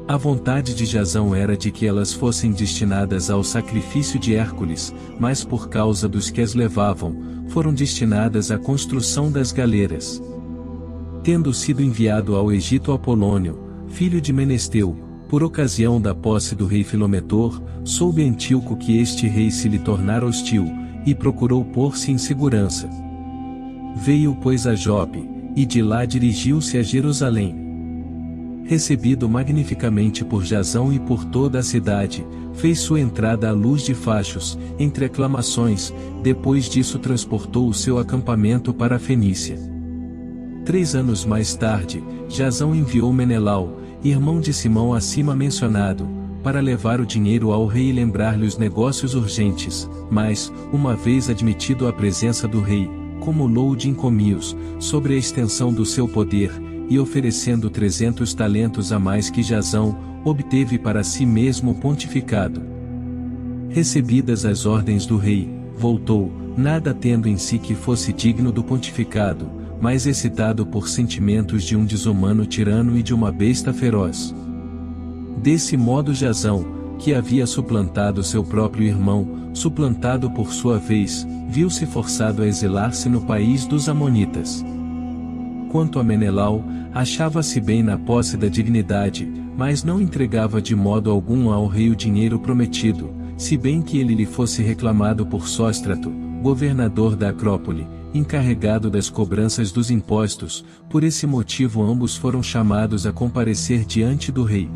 A 0.07 0.17
vontade 0.17 0.75
de 0.75 0.85
Jazão 0.85 1.33
era 1.33 1.55
de 1.55 1.71
que 1.71 1.87
elas 1.87 2.11
fossem 2.11 2.51
destinadas 2.51 3.29
ao 3.29 3.43
sacrifício 3.43 4.19
de 4.19 4.35
Hércules, 4.35 4.93
mas 5.17 5.45
por 5.45 5.69
causa 5.69 6.09
dos 6.09 6.29
que 6.29 6.41
as 6.41 6.53
levavam, 6.53 7.45
foram 7.47 7.73
destinadas 7.73 8.51
à 8.51 8.57
construção 8.57 9.31
das 9.31 9.53
galeiras. 9.53 10.21
Tendo 11.23 11.53
sido 11.53 11.81
enviado 11.81 12.35
ao 12.35 12.51
Egito 12.51 12.91
Apolônio, 12.91 13.59
filho 13.87 14.19
de 14.19 14.33
Menesteu, 14.33 15.11
por 15.31 15.45
ocasião 15.45 16.01
da 16.01 16.13
posse 16.13 16.53
do 16.53 16.65
rei 16.65 16.83
Filometor, 16.83 17.63
soube 17.85 18.21
Antíoco 18.21 18.75
que 18.75 18.97
este 18.97 19.29
rei 19.29 19.49
se 19.49 19.69
lhe 19.69 19.79
tornara 19.79 20.25
hostil, 20.25 20.69
e 21.05 21.15
procurou 21.15 21.63
pôr-se 21.63 22.11
em 22.11 22.17
segurança. 22.17 22.89
Veio 23.95 24.37
pois 24.41 24.67
a 24.67 24.75
Jope, 24.75 25.23
e 25.55 25.65
de 25.65 25.81
lá 25.81 26.03
dirigiu-se 26.03 26.77
a 26.77 26.83
Jerusalém. 26.83 27.55
Recebido 28.65 29.29
magnificamente 29.29 30.25
por 30.25 30.43
Jazão 30.43 30.91
e 30.91 30.99
por 30.99 31.23
toda 31.23 31.59
a 31.59 31.63
cidade, 31.63 32.27
fez 32.55 32.79
sua 32.79 32.99
entrada 32.99 33.47
à 33.47 33.53
luz 33.53 33.83
de 33.83 33.93
fachos, 33.93 34.59
entre 34.77 35.05
aclamações, 35.05 35.93
depois 36.21 36.67
disso 36.67 36.99
transportou 36.99 37.69
o 37.69 37.73
seu 37.73 37.99
acampamento 37.99 38.73
para 38.73 38.97
a 38.97 38.99
Fenícia. 38.99 39.57
Três 40.65 40.93
anos 40.93 41.23
mais 41.23 41.55
tarde, 41.55 42.03
Jazão 42.27 42.75
enviou 42.75 43.13
Menelau, 43.13 43.80
irmão 44.03 44.39
de 44.39 44.53
Simão 44.53 44.93
acima 44.93 45.35
mencionado, 45.35 46.07
para 46.43 46.59
levar 46.59 46.99
o 46.99 47.05
dinheiro 47.05 47.51
ao 47.51 47.67
rei 47.67 47.89
e 47.89 47.93
lembrar-lhe 47.93 48.45
os 48.45 48.57
negócios 48.57 49.13
urgentes, 49.13 49.87
mas, 50.09 50.51
uma 50.73 50.95
vez 50.95 51.29
admitido 51.29 51.87
à 51.87 51.93
presença 51.93 52.47
do 52.47 52.59
rei, 52.61 52.89
cumulou 53.19 53.75
de 53.75 53.87
encomios, 53.87 54.57
sobre 54.79 55.13
a 55.13 55.17
extensão 55.17 55.71
do 55.71 55.85
seu 55.85 56.07
poder, 56.07 56.51
e 56.89 56.97
oferecendo 56.99 57.69
trezentos 57.69 58.33
talentos 58.33 58.91
a 58.91 58.99
mais 58.99 59.29
que 59.29 59.43
Jazão, 59.43 59.97
obteve 60.25 60.77
para 60.77 61.03
si 61.03 61.25
mesmo 61.25 61.71
o 61.71 61.75
pontificado. 61.75 62.61
Recebidas 63.69 64.43
as 64.43 64.65
ordens 64.65 65.05
do 65.05 65.17
rei, 65.17 65.49
voltou, 65.77 66.31
nada 66.57 66.93
tendo 66.93 67.29
em 67.29 67.37
si 67.37 67.57
que 67.57 67.73
fosse 67.75 68.11
digno 68.11 68.51
do 68.51 68.63
pontificado, 68.63 69.61
mais 69.81 70.05
excitado 70.05 70.65
por 70.65 70.87
sentimentos 70.87 71.63
de 71.63 71.75
um 71.75 71.83
desumano 71.83 72.45
tirano 72.45 72.95
e 72.95 73.01
de 73.01 73.13
uma 73.13 73.31
besta 73.31 73.73
feroz. 73.73 74.33
Desse 75.41 75.75
modo 75.75 76.13
Jazão, 76.13 76.63
que 76.99 77.15
havia 77.15 77.47
suplantado 77.47 78.23
seu 78.23 78.43
próprio 78.43 78.85
irmão, 78.85 79.49
suplantado 79.55 80.29
por 80.29 80.53
sua 80.53 80.77
vez, 80.77 81.27
viu-se 81.49 81.87
forçado 81.87 82.43
a 82.43 82.47
exilar-se 82.47 83.09
no 83.09 83.21
país 83.21 83.65
dos 83.65 83.89
Amonitas. 83.89 84.63
Quanto 85.71 85.99
a 85.99 86.03
Menelau, 86.03 86.63
achava-se 86.93 87.59
bem 87.59 87.81
na 87.81 87.97
posse 87.97 88.37
da 88.37 88.47
dignidade, 88.47 89.27
mas 89.57 89.83
não 89.83 89.99
entregava 89.99 90.61
de 90.61 90.75
modo 90.75 91.09
algum 91.09 91.49
ao 91.49 91.65
rei 91.65 91.89
o 91.89 91.95
dinheiro 91.95 92.37
prometido, 92.37 93.09
se 93.35 93.57
bem 93.57 93.81
que 93.81 93.97
ele 93.97 94.13
lhe 94.13 94.25
fosse 94.27 94.61
reclamado 94.61 95.25
por 95.25 95.47
Sóstrato, 95.47 96.11
governador 96.41 97.15
da 97.15 97.29
Acrópole, 97.29 97.87
encarregado 98.13 98.89
das 98.89 99.10
cobranças 99.10 99.71
dos 99.71 99.89
impostos, 99.89 100.65
por 100.89 101.04
esse 101.04 101.26
motivo 101.26 101.82
ambos 101.82 102.15
foram 102.15 102.43
chamados 102.43 103.06
a 103.06 103.13
comparecer 103.13 103.86
diante 103.86 104.32
do 104.32 104.43
rei. 104.43 104.69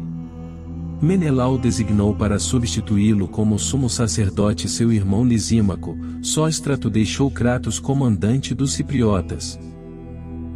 Menelau 1.02 1.58
designou 1.58 2.16
para 2.16 2.40
substituí-lo 2.40 3.28
como 3.28 3.60
sumo 3.60 3.90
sacerdote 3.90 4.70
seu 4.70 4.94
irmão 4.94 5.26
Lisímaco, 5.26 5.98
Sóstrato 6.22 6.90
deixou 6.90 7.30
Kratos 7.30 7.80
comandante 7.80 8.56
dos 8.56 8.74
cipriotas. 8.74 9.60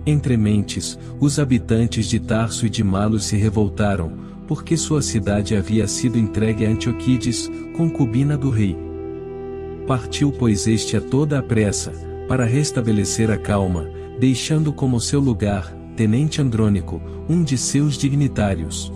Entre 0.06 0.38
mentes, 0.38 0.98
os 1.20 1.38
habitantes 1.39 2.08
de 2.08 2.20
Tarso 2.20 2.65
e 2.65 2.70
de 2.70 2.84
Malos 2.84 3.26
se 3.26 3.36
revoltaram, 3.36 4.13
porque 4.48 4.78
sua 4.78 5.02
cidade 5.02 5.56
havia 5.56 5.88
sido 5.88 6.18
entregue 6.18 6.65
a 6.65 6.70
Antioquides, 6.70 7.50
concubina 7.76 8.38
do 8.38 8.50
rei. 8.50 8.76
Partiu 9.86 10.32
pois 10.32 10.65
este 10.65 10.96
a 10.96 11.02
toda 11.02 11.38
a 11.38 11.44
pressa, 11.44 12.09
para 12.30 12.46
restabelecer 12.46 13.32
a 13.32 13.38
calma, 13.38 13.89
deixando 14.20 14.72
como 14.72 15.02
seu 15.02 15.20
lugar, 15.20 15.74
tenente 15.96 16.39
Andrônico, 16.39 17.02
um 17.28 17.44
de 17.44 17.58
seus 17.58 17.98
dignitários. 17.98 18.94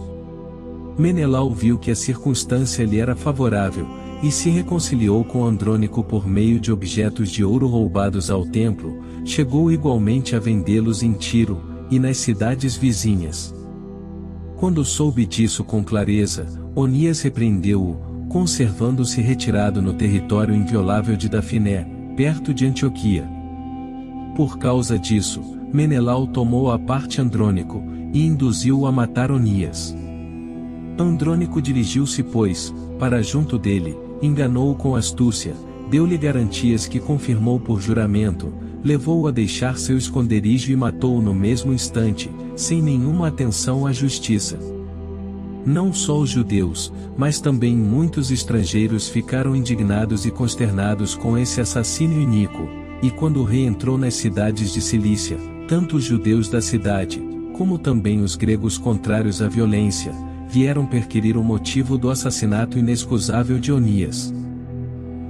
Menelau 0.99 1.49
viu 1.49 1.79
que 1.79 1.89
a 1.89 1.95
circunstância 1.95 2.85
lhe 2.85 2.99
era 2.99 3.15
favorável, 3.15 3.87
e 4.21 4.31
se 4.31 4.51
reconciliou 4.51 5.23
com 5.23 5.43
Andrônico 5.43 6.03
por 6.03 6.27
meio 6.27 6.59
de 6.59 6.71
objetos 6.71 7.31
de 7.31 7.43
ouro 7.43 7.65
roubados 7.67 8.29
ao 8.29 8.45
templo, 8.45 9.01
chegou 9.25 9.71
igualmente 9.71 10.35
a 10.35 10.39
vendê-los 10.39 11.01
em 11.01 11.13
Tiro, 11.13 11.59
e 11.89 11.97
nas 11.97 12.17
cidades 12.17 12.77
vizinhas. 12.77 13.53
Quando 14.57 14.85
soube 14.85 15.25
disso 15.25 15.63
com 15.63 15.83
clareza, 15.83 16.45
Onias 16.75 17.21
repreendeu-o, 17.21 18.27
conservando-se 18.29 19.21
retirado 19.21 19.81
no 19.81 19.93
território 19.93 20.53
inviolável 20.53 21.17
de 21.17 21.27
Dafiné, 21.27 22.02
perto 22.15 22.53
de 22.53 22.65
Antioquia. 22.65 23.27
Por 24.35 24.57
causa 24.57 24.97
disso, 24.97 25.41
Menelau 25.73 26.27
tomou 26.27 26.71
a 26.71 26.77
parte 26.77 27.19
Andrônico, 27.19 27.83
e 28.13 28.25
induziu-o 28.25 28.85
a 28.85 28.91
matar 28.91 29.31
Onias. 29.31 29.95
Andrônico 30.99 31.59
dirigiu-se 31.59 32.21
pois, 32.21 32.73
para 32.99 33.23
junto 33.23 33.57
dele, 33.57 33.97
enganou-o 34.21 34.75
com 34.75 34.95
astúcia, 34.95 35.55
deu-lhe 35.89 36.17
garantias 36.17 36.85
que 36.85 36.99
confirmou 36.99 37.59
por 37.59 37.81
juramento, 37.81 38.53
levou-o 38.83 39.27
a 39.27 39.31
deixar 39.31 39.77
seu 39.77 39.97
esconderijo 39.97 40.71
e 40.71 40.75
matou-o 40.75 41.21
no 41.21 41.33
mesmo 41.33 41.73
instante, 41.73 42.29
sem 42.55 42.81
nenhuma 42.81 43.29
atenção 43.29 43.87
à 43.87 43.91
justiça. 43.91 44.72
Não 45.65 45.93
só 45.93 46.19
os 46.19 46.29
judeus, 46.29 46.91
mas 47.17 47.39
também 47.39 47.75
muitos 47.75 48.31
estrangeiros 48.31 49.07
ficaram 49.07 49.55
indignados 49.55 50.25
e 50.25 50.31
consternados 50.31 51.15
com 51.15 51.37
esse 51.37 51.61
assassínio 51.61 52.21
iníquo, 52.21 52.67
e 53.01 53.09
quando 53.09 53.39
o 53.39 53.43
rei 53.43 53.65
entrou 53.65 53.97
nas 53.97 54.13
cidades 54.13 54.73
de 54.73 54.81
Cilícia, 54.81 55.37
tanto 55.67 55.95
os 55.97 56.03
judeus 56.03 56.49
da 56.49 56.61
cidade, 56.61 57.21
como 57.53 57.77
também 57.77 58.21
os 58.21 58.35
gregos 58.35 58.77
contrários 58.77 59.41
à 59.41 59.47
violência, 59.47 60.11
vieram 60.49 60.85
perquirir 60.85 61.37
o 61.37 61.43
motivo 61.43 61.97
do 61.97 62.09
assassinato 62.09 62.77
inexcusável 62.77 63.57
de 63.57 63.71
Onias. 63.71 64.33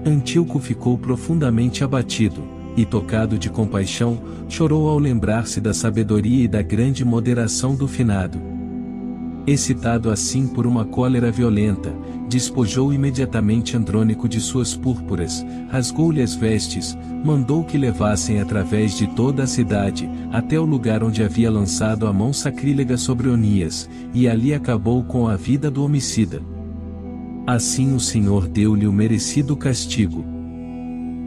Antíoco 0.06 0.60
ficou 0.60 0.98
profundamente 0.98 1.84
abatido, 1.84 2.44
e 2.76 2.86
tocado 2.86 3.38
de 3.38 3.50
compaixão, 3.50 4.20
chorou 4.50 4.90
ao 4.90 4.98
lembrar-se 4.98 5.62
da 5.62 5.74
sabedoria 5.74 6.46
e 6.46 6.48
da 6.48 6.62
grande 6.62 7.06
moderação 7.06 7.76
do 7.76 7.88
finado. 7.88 8.53
Excitado 9.46 10.10
assim 10.10 10.48
por 10.48 10.66
uma 10.66 10.86
cólera 10.86 11.30
violenta, 11.30 11.94
despojou 12.30 12.94
imediatamente 12.94 13.76
Andrônico 13.76 14.30
de 14.30 14.40
suas 14.40 14.74
púrpuras, 14.74 15.46
rasgou-lhe 15.70 16.22
as 16.22 16.34
vestes, 16.34 16.98
mandou 17.26 17.62
que 17.66 17.78
levassem 17.78 18.40
através 18.40 18.96
de 18.98 19.06
toda 19.08 19.44
a 19.44 19.48
cidade, 19.48 20.10
até 20.32 20.58
o 20.58 20.64
lugar 20.64 21.04
onde 21.04 21.22
havia 21.22 21.52
lançado 21.52 22.08
a 22.08 22.14
mão 22.14 22.32
sacrílega 22.32 22.96
sobre 22.98 23.28
Onias, 23.28 23.90
e 24.14 24.30
ali 24.30 24.54
acabou 24.54 25.04
com 25.04 25.28
a 25.28 25.36
vida 25.36 25.70
do 25.70 25.84
homicida. 25.84 26.42
Assim 27.46 27.94
o 27.94 28.00
Senhor 28.00 28.48
deu-lhe 28.48 28.88
o 28.88 28.94
merecido 28.94 29.58
castigo. 29.58 30.24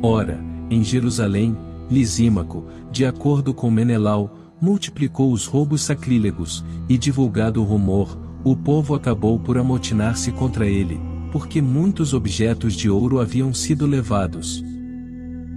Ora, 0.02 0.40
em 0.70 0.82
Jerusalém, 0.82 1.54
Lisímaco, 1.90 2.64
de 2.90 3.04
acordo 3.04 3.52
com 3.52 3.70
Menelau, 3.70 4.45
multiplicou 4.60 5.32
os 5.32 5.46
roubos 5.46 5.82
sacrílegos, 5.82 6.64
e 6.88 6.96
divulgado 6.96 7.60
o 7.60 7.64
rumor, 7.64 8.18
o 8.44 8.54
povo 8.54 8.94
acabou 8.94 9.38
por 9.38 9.58
amotinar-se 9.58 10.30
contra 10.32 10.66
ele, 10.66 11.00
porque 11.32 11.60
muitos 11.60 12.14
objetos 12.14 12.74
de 12.74 12.88
ouro 12.88 13.20
haviam 13.20 13.52
sido 13.52 13.86
levados. 13.86 14.64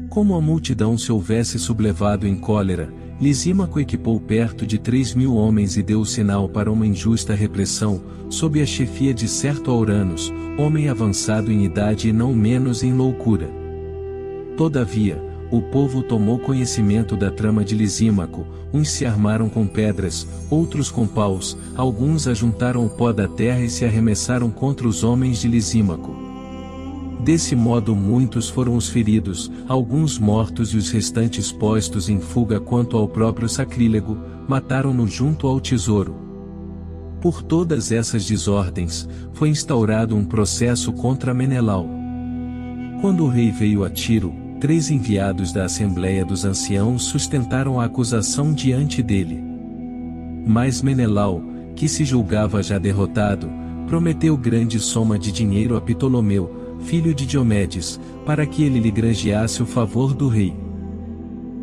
Como 0.10 0.36
a 0.36 0.42
multidão 0.42 0.98
se 0.98 1.12
houvesse 1.12 1.60
sublevado 1.60 2.28
em 2.28 2.36
cólera, 2.36 2.92
Lisímaco 3.22 3.80
equipou 3.80 4.20
perto 4.20 4.66
de 4.66 4.80
três 4.80 5.14
mil 5.14 5.36
homens 5.36 5.76
e 5.76 5.84
deu 5.84 6.00
o 6.00 6.06
sinal 6.06 6.48
para 6.48 6.72
uma 6.72 6.88
injusta 6.88 7.36
repressão, 7.36 8.02
sob 8.30 8.62
a 8.62 8.66
chefia 8.66 9.14
de 9.14 9.28
certo 9.28 9.70
Auranos, 9.70 10.34
homem 10.58 10.88
avançado 10.88 11.52
em 11.52 11.66
idade 11.66 12.10
e 12.10 12.14
não 12.14 12.34
menos 12.34 12.82
em 12.82 12.94
loucura. 12.94 13.50
Todavia, 14.56 15.22
o 15.52 15.62
povo 15.62 16.04
tomou 16.04 16.38
conhecimento 16.38 17.16
da 17.16 17.32
trama 17.32 17.64
de 17.64 17.76
Lisímaco, 17.76 18.46
uns 18.72 18.90
se 18.90 19.06
armaram 19.06 19.50
com 19.50 19.66
pedras, 19.66 20.28
outros 20.50 20.92
com 20.92 21.08
paus, 21.08 21.58
alguns 21.76 22.28
ajuntaram 22.28 22.86
o 22.86 22.90
pó 22.90 23.12
da 23.12 23.28
terra 23.28 23.62
e 23.62 23.70
se 23.70 23.84
arremessaram 23.84 24.52
contra 24.52 24.88
os 24.88 25.04
homens 25.04 25.40
de 25.40 25.48
Lisímaco. 25.48 26.16
Desse 27.22 27.56
modo 27.56 27.96
muitos 27.96 28.48
foram 28.50 28.76
os 28.76 28.88
feridos, 28.88 29.52
alguns 29.68 30.18
mortos 30.18 30.74
e 30.74 30.78
os 30.78 30.90
restantes 30.90 31.52
postos 31.52 32.10
em 32.10 32.20
fuga 32.20 32.60
quanto 32.60 32.96
ao 32.96 33.08
próprio 33.08 33.50
sacrílego, 33.50 34.18
mataram-no 34.48 35.06
junto 35.06 35.46
ao 35.46 35.60
tesouro. 35.60 36.16
Por 37.20 37.44
todas 37.44 37.92
essas 37.92 38.26
desordens, 38.26 39.08
foi 39.34 39.50
instaurado 39.50 40.16
um 40.16 40.24
processo 40.24 40.94
contra 40.94 41.34
Menelau. 41.34 41.90
Quando 43.02 43.26
o 43.26 43.28
rei 43.28 43.52
veio 43.52 43.84
a 43.84 43.90
Tiro, 43.90 44.34
três 44.60 44.92
enviados 44.92 45.54
da 45.54 45.66
Assembleia 45.66 46.26
dos 46.26 46.44
Anciãos 46.44 47.04
sustentaram 47.04 47.80
a 47.80 47.86
acusação 47.86 48.54
diante 48.54 49.02
dele. 49.02 49.42
Mas 50.46 50.82
Menelau, 50.82 51.42
que 51.76 51.88
se 51.88 52.04
julgava 52.04 52.62
já 52.62 52.78
derrotado, 52.78 53.50
prometeu 53.88 54.36
grande 54.36 54.78
soma 54.80 55.18
de 55.18 55.32
dinheiro 55.32 55.78
a 55.78 55.82
Ptolomeu, 55.82 56.78
filho 56.82 57.14
de 57.14 57.26
Diomedes, 57.26 58.00
para 58.26 58.46
que 58.46 58.64
ele 58.64 58.80
lhe 58.80 58.92
granjeasse 58.92 59.64
o 59.64 59.66
favor 59.66 60.14
do 60.14 60.28
rei. 60.28 60.54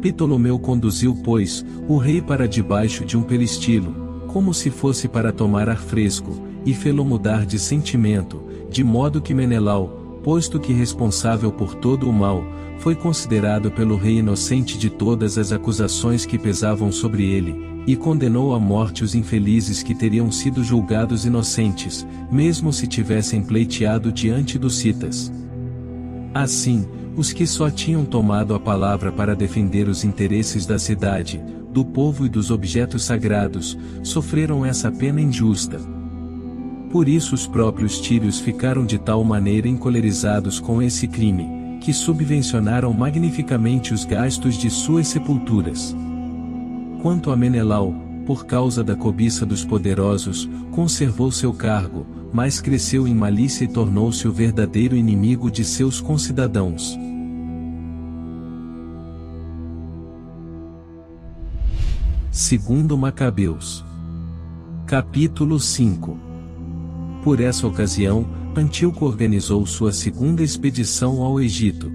Ptolomeu 0.00 0.58
conduziu, 0.58 1.14
pois, 1.22 1.64
o 1.86 1.98
rei 1.98 2.22
para 2.22 2.48
debaixo 2.48 3.04
de 3.04 3.16
um 3.16 3.22
peristilo, 3.22 3.94
como 4.28 4.54
se 4.54 4.70
fosse 4.70 5.06
para 5.06 5.32
tomar 5.32 5.68
ar 5.68 5.78
fresco, 5.78 6.42
e 6.64 6.72
fê-lo 6.72 7.04
mudar 7.04 7.44
de 7.44 7.58
sentimento, 7.58 8.42
de 8.70 8.82
modo 8.82 9.20
que 9.20 9.34
Menelau, 9.34 9.95
posto 10.26 10.58
que 10.58 10.72
responsável 10.72 11.52
por 11.52 11.76
todo 11.76 12.10
o 12.10 12.12
mal, 12.12 12.44
foi 12.78 12.96
considerado 12.96 13.70
pelo 13.70 13.96
rei 13.96 14.18
inocente 14.18 14.76
de 14.76 14.90
todas 14.90 15.38
as 15.38 15.52
acusações 15.52 16.26
que 16.26 16.36
pesavam 16.36 16.90
sobre 16.90 17.30
ele, 17.30 17.54
e 17.86 17.94
condenou 17.94 18.52
à 18.52 18.58
morte 18.58 19.04
os 19.04 19.14
infelizes 19.14 19.84
que 19.84 19.94
teriam 19.94 20.28
sido 20.32 20.64
julgados 20.64 21.24
inocentes, 21.24 22.04
mesmo 22.28 22.72
se 22.72 22.88
tivessem 22.88 23.40
pleiteado 23.40 24.10
diante 24.10 24.58
dos 24.58 24.78
citas. 24.78 25.32
Assim, 26.34 26.84
os 27.16 27.32
que 27.32 27.46
só 27.46 27.70
tinham 27.70 28.04
tomado 28.04 28.52
a 28.52 28.58
palavra 28.58 29.12
para 29.12 29.36
defender 29.36 29.86
os 29.88 30.02
interesses 30.02 30.66
da 30.66 30.76
cidade, 30.76 31.40
do 31.70 31.84
povo 31.84 32.26
e 32.26 32.28
dos 32.28 32.50
objetos 32.50 33.04
sagrados, 33.04 33.78
sofreram 34.02 34.66
essa 34.66 34.90
pena 34.90 35.20
injusta. 35.20 35.78
Por 36.96 37.10
isso 37.10 37.34
os 37.34 37.46
próprios 37.46 38.00
tírios 38.00 38.40
ficaram 38.40 38.86
de 38.86 38.96
tal 38.96 39.22
maneira 39.22 39.68
encolerizados 39.68 40.58
com 40.58 40.80
esse 40.80 41.06
crime, 41.06 41.78
que 41.78 41.92
subvencionaram 41.92 42.90
magnificamente 42.94 43.92
os 43.92 44.02
gastos 44.06 44.54
de 44.56 44.70
suas 44.70 45.06
sepulturas. 45.06 45.94
Quanto 47.02 47.30
a 47.30 47.36
Menelau, 47.36 47.94
por 48.24 48.46
causa 48.46 48.82
da 48.82 48.96
cobiça 48.96 49.44
dos 49.44 49.62
poderosos, 49.62 50.48
conservou 50.70 51.30
seu 51.30 51.52
cargo, 51.52 52.06
mas 52.32 52.62
cresceu 52.62 53.06
em 53.06 53.14
malícia 53.14 53.64
e 53.64 53.68
tornou-se 53.68 54.26
o 54.26 54.32
verdadeiro 54.32 54.96
inimigo 54.96 55.50
de 55.50 55.66
seus 55.66 56.00
concidadãos. 56.00 56.98
Segundo 62.30 62.96
Macabeus. 62.96 63.84
Capítulo 64.86 65.60
5 65.60 66.25
Por 67.26 67.40
essa 67.40 67.66
ocasião, 67.66 68.24
Antíoco 68.56 69.04
organizou 69.04 69.66
sua 69.66 69.92
segunda 69.92 70.44
expedição 70.44 71.20
ao 71.24 71.40
Egito. 71.40 71.90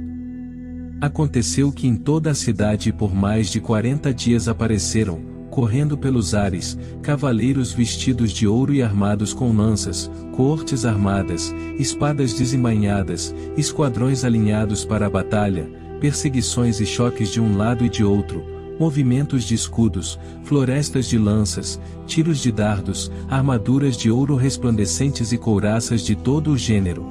Aconteceu 0.99 1.71
que 1.71 1.87
em 1.87 1.95
toda 1.95 2.31
a 2.31 2.35
cidade 2.35 2.91
por 2.91 3.15
mais 3.15 3.49
de 3.49 3.61
quarenta 3.61 4.13
dias 4.13 4.49
apareceram, 4.49 5.21
correndo 5.49 5.97
pelos 5.97 6.35
ares, 6.35 6.77
cavaleiros 7.01 7.71
vestidos 7.71 8.33
de 8.33 8.45
ouro 8.45 8.73
e 8.73 8.83
armados 8.83 9.33
com 9.33 9.55
lanças, 9.55 10.11
cortes 10.35 10.83
armadas, 10.83 11.55
espadas 11.79 12.33
desembainhadas, 12.33 13.33
esquadrões 13.55 14.25
alinhados 14.25 14.83
para 14.83 15.05
a 15.05 15.09
batalha, 15.09 15.65
perseguições 16.01 16.81
e 16.81 16.85
choques 16.85 17.31
de 17.31 17.39
um 17.39 17.55
lado 17.55 17.85
e 17.85 17.89
de 17.89 18.03
outro, 18.03 18.43
movimentos 18.81 19.43
de 19.43 19.53
escudos, 19.53 20.19
florestas 20.43 21.05
de 21.05 21.15
lanças, 21.15 21.79
tiros 22.07 22.39
de 22.39 22.51
dardos, 22.51 23.11
armaduras 23.29 23.95
de 23.95 24.09
ouro 24.09 24.35
resplandecentes 24.35 25.31
e 25.31 25.37
couraças 25.37 26.01
de 26.01 26.15
todo 26.15 26.49
o 26.49 26.57
gênero. 26.57 27.05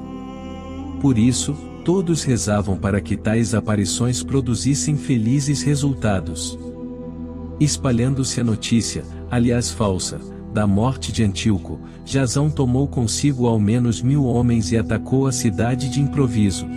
Por 0.99 1.17
isso, 1.17 1.55
todos 1.85 2.25
rezavam 2.25 2.75
para 2.75 2.99
que 2.99 3.15
tais 3.15 3.55
aparições 3.55 4.21
produzissem 4.21 4.97
felizes 4.97 5.63
resultados. 5.63 6.59
Espalhando-se 7.57 8.41
a 8.41 8.43
notícia, 8.43 9.05
aliás 9.31 9.71
falsa, 9.71 10.19
da 10.53 10.67
morte 10.67 11.09
de 11.13 11.23
Antíoco, 11.23 11.79
Jazão 12.03 12.49
tomou 12.49 12.85
consigo 12.85 13.47
ao 13.47 13.57
menos 13.57 14.01
mil 14.01 14.25
homens 14.25 14.73
e 14.73 14.77
atacou 14.77 15.25
a 15.25 15.31
cidade 15.31 15.87
de 15.87 16.01
improviso. 16.01 16.67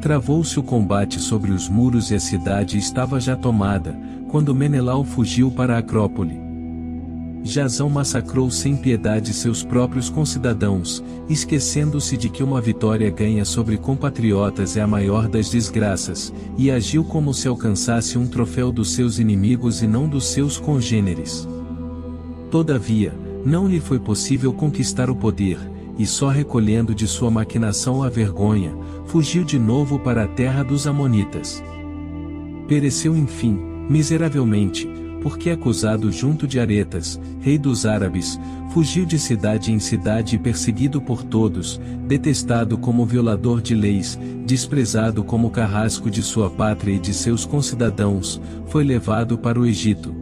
Travou-se 0.00 0.58
o 0.58 0.62
combate 0.62 1.18
sobre 1.18 1.50
os 1.50 1.68
muros 1.68 2.10
e 2.10 2.14
a 2.14 2.20
cidade 2.20 2.78
estava 2.78 3.18
já 3.18 3.34
tomada, 3.34 3.98
quando 4.28 4.54
Menelau 4.54 5.04
fugiu 5.04 5.50
para 5.50 5.74
a 5.74 5.78
Acrópole. 5.78 6.40
Jazão 7.42 7.88
massacrou 7.88 8.50
sem 8.50 8.76
piedade 8.76 9.32
seus 9.32 9.64
próprios 9.64 10.08
concidadãos, 10.08 11.02
esquecendo-se 11.28 12.16
de 12.16 12.28
que 12.28 12.42
uma 12.42 12.60
vitória 12.60 13.10
ganha 13.10 13.44
sobre 13.44 13.76
compatriotas 13.76 14.76
é 14.76 14.82
a 14.82 14.86
maior 14.86 15.28
das 15.28 15.50
desgraças, 15.50 16.32
e 16.56 16.70
agiu 16.70 17.02
como 17.02 17.32
se 17.34 17.48
alcançasse 17.48 18.18
um 18.18 18.26
troféu 18.26 18.70
dos 18.70 18.92
seus 18.92 19.18
inimigos 19.18 19.82
e 19.82 19.86
não 19.86 20.08
dos 20.08 20.26
seus 20.26 20.58
congêneres. 20.58 21.48
Todavia, 22.50 23.12
não 23.44 23.66
lhe 23.66 23.80
foi 23.80 23.98
possível 23.98 24.52
conquistar 24.52 25.10
o 25.10 25.16
poder, 25.16 25.58
e 25.98 26.06
só 26.06 26.28
recolhendo 26.28 26.94
de 26.94 27.06
sua 27.06 27.30
maquinação 27.30 28.02
a 28.02 28.08
vergonha, 28.08 28.72
fugiu 29.08 29.42
de 29.42 29.58
novo 29.58 29.98
para 29.98 30.24
a 30.24 30.28
terra 30.28 30.62
dos 30.62 30.86
Amonitas. 30.86 31.64
Pereceu 32.68 33.16
enfim, 33.16 33.58
miseravelmente, 33.88 34.86
porque 35.22 35.48
acusado 35.48 36.12
junto 36.12 36.46
de 36.46 36.60
Aretas, 36.60 37.18
rei 37.40 37.56
dos 37.56 37.86
árabes, 37.86 38.38
fugiu 38.70 39.06
de 39.06 39.18
cidade 39.18 39.72
em 39.72 39.78
cidade 39.78 40.36
e 40.36 40.38
perseguido 40.38 41.00
por 41.00 41.22
todos, 41.22 41.80
detestado 42.06 42.76
como 42.76 43.06
violador 43.06 43.62
de 43.62 43.74
leis, 43.74 44.18
desprezado 44.44 45.24
como 45.24 45.50
carrasco 45.50 46.10
de 46.10 46.22
sua 46.22 46.50
pátria 46.50 46.92
e 46.92 46.98
de 46.98 47.14
seus 47.14 47.46
concidadãos, 47.46 48.38
foi 48.66 48.84
levado 48.84 49.38
para 49.38 49.58
o 49.58 49.64
Egito. 49.64 50.14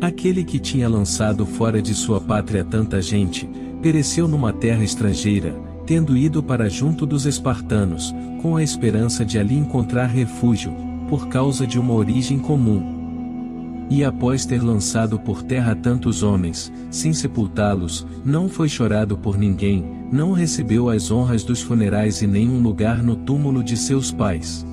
Aquele 0.00 0.44
que 0.44 0.60
tinha 0.60 0.88
lançado 0.88 1.44
fora 1.44 1.82
de 1.82 1.92
sua 1.92 2.20
pátria 2.20 2.64
tanta 2.64 3.02
gente, 3.02 3.50
pereceu 3.82 4.28
numa 4.28 4.52
terra 4.52 4.84
estrangeira, 4.84 5.69
tendo 5.90 6.16
ido 6.16 6.40
para 6.40 6.68
junto 6.68 7.04
dos 7.04 7.26
espartanos, 7.26 8.14
com 8.40 8.54
a 8.54 8.62
esperança 8.62 9.24
de 9.24 9.40
ali 9.40 9.58
encontrar 9.58 10.06
refúgio, 10.06 10.72
por 11.08 11.26
causa 11.26 11.66
de 11.66 11.80
uma 11.80 11.92
origem 11.92 12.38
comum. 12.38 13.88
E 13.90 14.04
após 14.04 14.46
ter 14.46 14.62
lançado 14.62 15.18
por 15.18 15.42
terra 15.42 15.74
tantos 15.74 16.22
homens, 16.22 16.72
sem 16.92 17.12
sepultá-los, 17.12 18.06
não 18.24 18.48
foi 18.48 18.68
chorado 18.68 19.18
por 19.18 19.36
ninguém, 19.36 19.84
não 20.12 20.30
recebeu 20.30 20.88
as 20.88 21.10
honras 21.10 21.42
dos 21.42 21.60
funerais 21.60 22.22
e 22.22 22.26
nenhum 22.28 22.62
lugar 22.62 23.02
no 23.02 23.16
túmulo 23.16 23.60
de 23.60 23.76
seus 23.76 24.12
pais. 24.12 24.64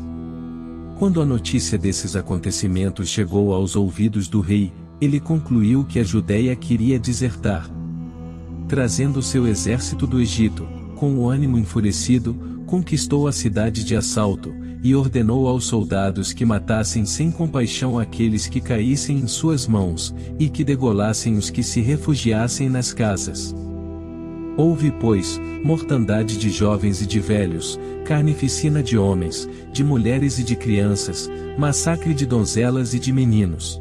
Quando 0.99 1.19
a 1.19 1.25
notícia 1.25 1.79
desses 1.79 2.15
acontecimentos 2.15 3.09
chegou 3.09 3.55
aos 3.55 3.75
ouvidos 3.75 4.27
do 4.27 4.39
rei, 4.39 4.71
ele 5.01 5.19
concluiu 5.19 5.83
que 5.83 5.97
a 5.97 6.03
Judéia 6.03 6.55
queria 6.55 6.99
desertar, 6.99 7.67
trazendo 8.67 9.19
seu 9.23 9.47
exército 9.47 10.05
do 10.05 10.21
Egito, 10.21 10.76
com 10.97 11.15
o 11.15 11.29
ânimo 11.29 11.57
enfurecido, 11.57 12.35
conquistou 12.65 13.27
a 13.27 13.31
cidade 13.31 13.83
de 13.83 13.95
assalto, 13.95 14.53
e 14.83 14.93
ordenou 14.93 15.47
aos 15.47 15.65
soldados 15.65 16.33
que 16.33 16.45
matassem 16.45 17.05
sem 17.05 17.31
compaixão 17.31 17.97
aqueles 17.97 18.47
que 18.47 18.59
caíssem 18.59 19.17
em 19.17 19.27
suas 19.27 19.67
mãos, 19.67 20.13
e 20.39 20.49
que 20.49 20.63
degolassem 20.63 21.37
os 21.37 21.49
que 21.49 21.63
se 21.63 21.81
refugiassem 21.81 22.67
nas 22.67 22.93
casas. 22.93 23.55
Houve, 24.57 24.91
pois, 24.91 25.39
mortandade 25.63 26.37
de 26.37 26.49
jovens 26.49 27.01
e 27.01 27.05
de 27.05 27.19
velhos, 27.19 27.79
carnificina 28.05 28.81
de 28.81 28.97
homens, 28.97 29.47
de 29.71 29.83
mulheres 29.83 30.39
e 30.39 30.43
de 30.43 30.55
crianças, 30.55 31.29
massacre 31.57 32.13
de 32.13 32.25
donzelas 32.25 32.93
e 32.93 32.99
de 32.99 33.13
meninos. 33.13 33.79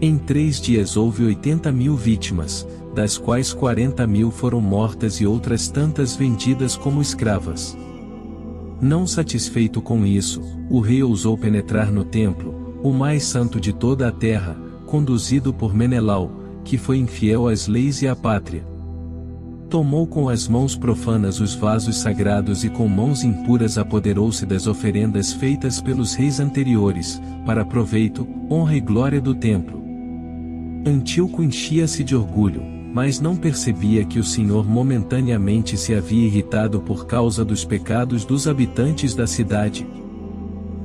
Em 0.00 0.16
três 0.16 0.60
dias 0.60 0.96
houve 0.96 1.24
oitenta 1.24 1.70
mil 1.72 1.94
vítimas, 1.96 2.66
das 2.96 3.18
quais 3.18 3.52
40 3.52 4.06
mil 4.06 4.30
foram 4.30 4.58
mortas 4.58 5.20
e 5.20 5.26
outras 5.26 5.68
tantas 5.68 6.16
vendidas 6.16 6.74
como 6.78 7.02
escravas. 7.02 7.76
Não 8.80 9.06
satisfeito 9.06 9.82
com 9.82 10.06
isso, 10.06 10.40
o 10.70 10.80
rei 10.80 11.02
ousou 11.02 11.36
penetrar 11.36 11.92
no 11.92 12.04
templo, 12.04 12.80
o 12.82 12.94
mais 12.94 13.24
santo 13.24 13.60
de 13.60 13.70
toda 13.70 14.08
a 14.08 14.12
terra, 14.12 14.56
conduzido 14.86 15.52
por 15.52 15.74
Menelau, 15.74 16.30
que 16.64 16.78
foi 16.78 16.96
infiel 16.96 17.48
às 17.48 17.68
leis 17.68 18.00
e 18.00 18.08
à 18.08 18.16
pátria. 18.16 18.66
Tomou 19.68 20.06
com 20.06 20.30
as 20.30 20.48
mãos 20.48 20.74
profanas 20.74 21.38
os 21.38 21.54
vasos 21.54 21.98
sagrados 21.98 22.64
e 22.64 22.70
com 22.70 22.88
mãos 22.88 23.22
impuras 23.22 23.76
apoderou-se 23.76 24.46
das 24.46 24.66
oferendas 24.66 25.34
feitas 25.34 25.82
pelos 25.82 26.14
reis 26.14 26.40
anteriores, 26.40 27.20
para 27.44 27.62
proveito, 27.62 28.26
honra 28.50 28.74
e 28.74 28.80
glória 28.80 29.20
do 29.20 29.34
templo. 29.34 29.84
Antíoco 30.86 31.42
enchia-se 31.42 32.02
de 32.02 32.14
orgulho, 32.16 32.75
mas 32.92 33.20
não 33.20 33.36
percebia 33.36 34.04
que 34.04 34.18
o 34.18 34.24
Senhor 34.24 34.66
momentaneamente 34.66 35.76
se 35.76 35.94
havia 35.94 36.26
irritado 36.26 36.80
por 36.80 37.06
causa 37.06 37.44
dos 37.44 37.64
pecados 37.64 38.24
dos 38.24 38.48
habitantes 38.48 39.14
da 39.14 39.26
cidade. 39.26 39.86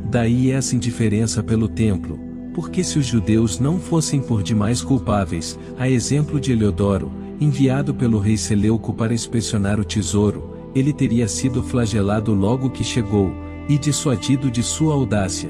Daí 0.10 0.52
essa 0.52 0.76
indiferença 0.76 1.42
pelo 1.42 1.68
templo, 1.68 2.20
porque 2.54 2.84
se 2.84 3.00
os 3.00 3.06
judeus 3.06 3.60
não 3.60 3.80
fossem 3.80 4.22
por 4.22 4.44
demais 4.44 4.82
culpáveis, 4.82 5.58
a 5.78 5.90
exemplo 5.90 6.40
de 6.40 6.52
Eleodoro, 6.52 7.12
enviado 7.40 7.94
pelo 7.94 8.20
rei 8.20 8.38
Seleuco 8.38 8.94
para 8.94 9.14
inspecionar 9.14 9.80
o 9.80 9.86
tesouro, 9.86 10.52
ele 10.76 10.94
teria 10.94 11.28
sido 11.28 11.64
flagelado 11.64 12.34
logo 12.34 12.70
que 12.70 12.84
chegou, 12.84 13.32
e 13.70 13.78
dissuadido 13.78 14.52
de 14.52 14.62
sua 14.62 14.94
audácia. 14.94 15.50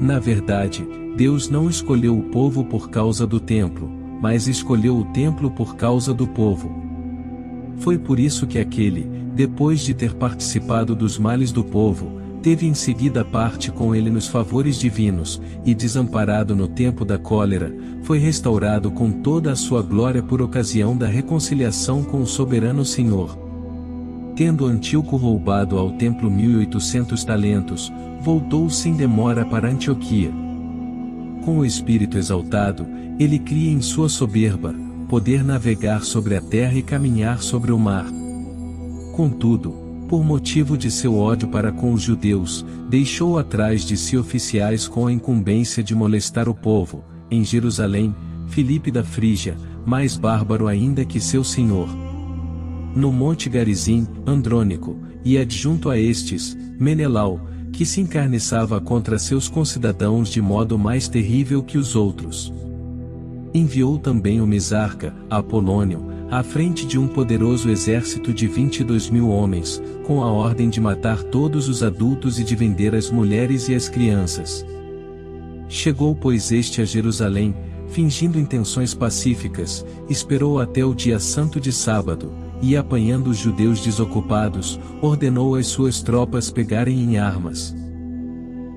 Na 0.00 0.18
verdade, 0.18 0.86
Deus 1.16 1.48
não 1.48 1.68
escolheu 1.68 2.18
o 2.18 2.22
povo 2.24 2.64
por 2.64 2.88
causa 2.88 3.26
do 3.26 3.38
templo, 3.38 4.01
mas 4.22 4.46
escolheu 4.46 4.96
o 4.96 5.04
templo 5.06 5.50
por 5.50 5.74
causa 5.74 6.14
do 6.14 6.28
povo. 6.28 6.72
Foi 7.78 7.98
por 7.98 8.20
isso 8.20 8.46
que 8.46 8.60
aquele, 8.60 9.02
depois 9.34 9.80
de 9.80 9.92
ter 9.92 10.14
participado 10.14 10.94
dos 10.94 11.18
males 11.18 11.50
do 11.50 11.64
povo, 11.64 12.22
teve 12.40 12.66
em 12.66 12.74
seguida 12.74 13.24
parte 13.24 13.72
com 13.72 13.94
ele 13.94 14.10
nos 14.10 14.28
favores 14.28 14.78
divinos, 14.78 15.42
e 15.64 15.74
desamparado 15.74 16.54
no 16.54 16.68
tempo 16.68 17.04
da 17.04 17.18
cólera, 17.18 17.74
foi 18.02 18.18
restaurado 18.18 18.92
com 18.92 19.10
toda 19.10 19.50
a 19.50 19.56
sua 19.56 19.82
glória 19.82 20.22
por 20.22 20.40
ocasião 20.40 20.96
da 20.96 21.08
reconciliação 21.08 22.04
com 22.04 22.20
o 22.20 22.26
soberano 22.26 22.84
Senhor. 22.84 23.36
Tendo 24.36 24.66
Antíoco 24.66 25.16
roubado 25.16 25.78
ao 25.78 25.92
templo 25.92 26.30
mil 26.30 26.52
e 26.52 26.56
oitocentos 26.58 27.24
talentos, 27.24 27.92
voltou 28.20 28.70
sem 28.70 28.94
demora 28.94 29.44
para 29.44 29.68
Antioquia. 29.68 30.30
Com 31.44 31.58
o 31.58 31.64
espírito 31.64 32.16
exaltado, 32.16 32.86
ele 33.18 33.38
cria 33.38 33.70
em 33.70 33.80
sua 33.80 34.08
soberba, 34.08 34.74
poder 35.08 35.44
navegar 35.44 36.04
sobre 36.04 36.36
a 36.36 36.40
terra 36.40 36.74
e 36.74 36.82
caminhar 36.82 37.42
sobre 37.42 37.72
o 37.72 37.78
mar. 37.78 38.06
Contudo, 39.12 39.72
por 40.08 40.22
motivo 40.22 40.76
de 40.78 40.90
seu 40.90 41.16
ódio 41.16 41.48
para 41.48 41.72
com 41.72 41.92
os 41.92 42.02
judeus, 42.02 42.64
deixou 42.88 43.38
atrás 43.38 43.84
de 43.84 43.96
si 43.96 44.16
oficiais 44.16 44.86
com 44.86 45.06
a 45.06 45.12
incumbência 45.12 45.82
de 45.82 45.94
molestar 45.94 46.48
o 46.48 46.54
povo, 46.54 47.02
em 47.30 47.44
Jerusalém, 47.44 48.14
Filipe 48.48 48.90
da 48.90 49.02
Frígia, 49.02 49.56
mais 49.84 50.16
bárbaro 50.16 50.68
ainda 50.68 51.04
que 51.04 51.18
seu 51.18 51.42
senhor. 51.42 51.88
No 52.94 53.10
Monte 53.10 53.48
Garizim, 53.48 54.06
Andrônico, 54.26 54.96
e 55.24 55.38
adjunto 55.38 55.88
a 55.88 55.98
estes, 55.98 56.56
Menelau, 56.78 57.40
que 57.72 57.86
se 57.86 58.00
encarniçava 58.00 58.80
contra 58.80 59.18
seus 59.18 59.48
concidadãos 59.48 60.28
de 60.28 60.40
modo 60.40 60.78
mais 60.78 61.08
terrível 61.08 61.62
que 61.62 61.78
os 61.78 61.96
outros. 61.96 62.52
Enviou 63.54 63.98
também 63.98 64.40
o 64.40 64.46
Misarca, 64.46 65.14
a 65.28 65.38
Apolônio, 65.38 66.12
à 66.30 66.42
frente 66.42 66.86
de 66.86 66.98
um 66.98 67.06
poderoso 67.08 67.68
exército 67.68 68.32
de 68.32 68.46
22 68.46 69.10
mil 69.10 69.28
homens, 69.28 69.82
com 70.06 70.22
a 70.22 70.30
ordem 70.30 70.70
de 70.70 70.80
matar 70.80 71.22
todos 71.22 71.68
os 71.68 71.82
adultos 71.82 72.38
e 72.38 72.44
de 72.44 72.54
vender 72.54 72.94
as 72.94 73.10
mulheres 73.10 73.68
e 73.68 73.74
as 73.74 73.88
crianças. 73.88 74.64
Chegou 75.68 76.14
pois 76.14 76.52
este 76.52 76.80
a 76.80 76.84
Jerusalém, 76.84 77.54
fingindo 77.88 78.38
intenções 78.38 78.94
pacíficas, 78.94 79.84
esperou 80.08 80.58
até 80.58 80.84
o 80.84 80.94
dia 80.94 81.18
santo 81.18 81.60
de 81.60 81.70
sábado, 81.70 82.32
e 82.62 82.76
apanhando 82.76 83.28
os 83.28 83.36
judeus 83.36 83.80
desocupados, 83.80 84.78
ordenou 85.02 85.56
às 85.56 85.66
suas 85.66 86.00
tropas 86.00 86.48
pegarem 86.48 86.98
em 87.00 87.18
armas. 87.18 87.74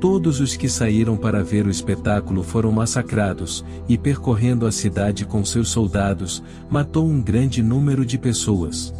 Todos 0.02 0.40
os 0.40 0.58
que 0.58 0.68
saíram 0.68 1.16
para 1.16 1.44
ver 1.44 1.66
o 1.66 1.70
espetáculo 1.70 2.44
foram 2.44 2.72
massacrados, 2.72 3.64
e 3.88 3.98
percorrendo 3.98 4.66
a 4.66 4.72
cidade 4.72 5.26
com 5.26 5.46
seus 5.46 5.70
soldados, 5.70 6.44
matou 6.70 7.08
um 7.08 7.22
grande 7.22 7.64
número 7.64 8.06
de 8.06 8.18
pessoas. 8.18 8.94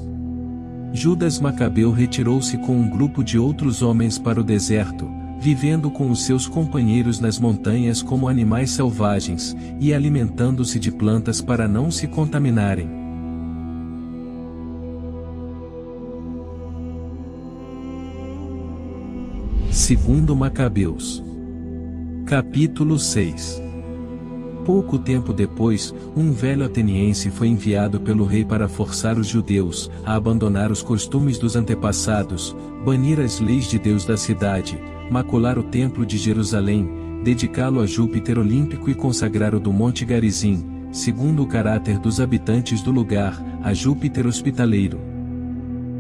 Judas 0.94 1.40
Macabeu 1.40 1.92
retirou-se 1.92 2.58
com 2.60 2.78
um 2.78 2.90
grupo 2.90 3.24
de 3.24 3.38
outros 3.38 3.82
homens 3.82 4.18
para 4.18 4.40
o 4.40 4.44
deserto, 4.44 5.08
vivendo 5.40 5.92
com 5.92 6.10
os 6.10 6.24
seus 6.24 6.48
companheiros 6.48 7.20
nas 7.20 7.38
montanhas 7.38 8.02
como 8.02 8.30
animais 8.30 8.72
selvagens, 8.72 9.56
e 9.80 9.94
alimentando-se 9.94 10.80
de 10.80 10.92
plantas 10.92 11.42
para 11.42 11.68
não 11.68 11.92
se 11.92 12.08
contaminarem. 12.08 13.05
Segundo 19.76 20.34
Macabeus. 20.38 21.22
Capítulo 22.26 22.98
6 22.98 23.62
Pouco 24.64 24.98
tempo 24.98 25.34
depois, 25.34 25.94
um 26.16 26.32
velho 26.32 26.64
ateniense 26.64 27.30
foi 27.30 27.50
enviado 27.50 28.00
pelo 28.00 28.24
rei 28.24 28.46
para 28.46 28.70
forçar 28.70 29.20
os 29.20 29.28
judeus 29.28 29.92
a 30.06 30.16
abandonar 30.16 30.72
os 30.72 30.82
costumes 30.82 31.38
dos 31.38 31.58
antepassados, 31.58 32.56
banir 32.86 33.20
as 33.20 33.42
leis 33.42 33.66
de 33.66 33.78
Deus 33.78 34.06
da 34.06 34.16
cidade, 34.16 34.82
macular 35.12 35.60
o 35.60 35.64
templo 35.64 36.06
de 36.06 36.18
Jerusalém, 36.18 37.22
dedicá-lo 37.22 37.82
a 37.82 37.86
Júpiter 37.86 38.40
olímpico 38.40 38.90
e 38.90 38.96
consagrar 38.96 39.54
o 39.54 39.60
do 39.60 39.74
Monte 39.74 40.06
Garizim, 40.06 40.88
segundo 40.90 41.44
o 41.44 41.48
caráter 41.48 42.00
dos 42.00 42.22
habitantes 42.22 42.82
do 42.82 42.92
lugar, 42.92 43.38
a 43.62 43.74
Júpiter 43.74 44.26
hospitaleiro. 44.26 45.02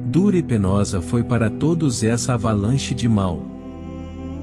Dura 0.05 0.37
e 0.37 0.41
penosa 0.41 1.01
foi 1.01 1.25
para 1.25 1.49
todos 1.49 2.03
essa 2.03 2.35
avalanche 2.35 2.95
de 2.95 3.09
mal. 3.09 3.54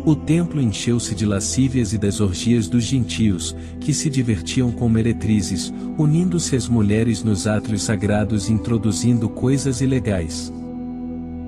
O 0.05 0.17
templo 0.17 0.61
encheu-se 0.61 1.15
de 1.15 1.25
lascívias 1.25 1.93
e 1.93 1.99
das 1.99 2.21
orgias 2.21 2.67
dos 2.67 2.83
gentios, 2.83 3.55
que 3.81 3.95
se 3.95 4.11
divertiam 4.11 4.73
com 4.73 4.89
meretrizes, 4.89 5.73
unindo-se 5.97 6.57
as 6.57 6.69
mulheres 6.69 7.23
nos 7.23 7.47
átrios 7.47 7.85
sagrados 7.85 8.49
e 8.49 8.53
introduzindo 8.53 9.29
coisas 9.29 9.81
ilegais. 9.81 10.53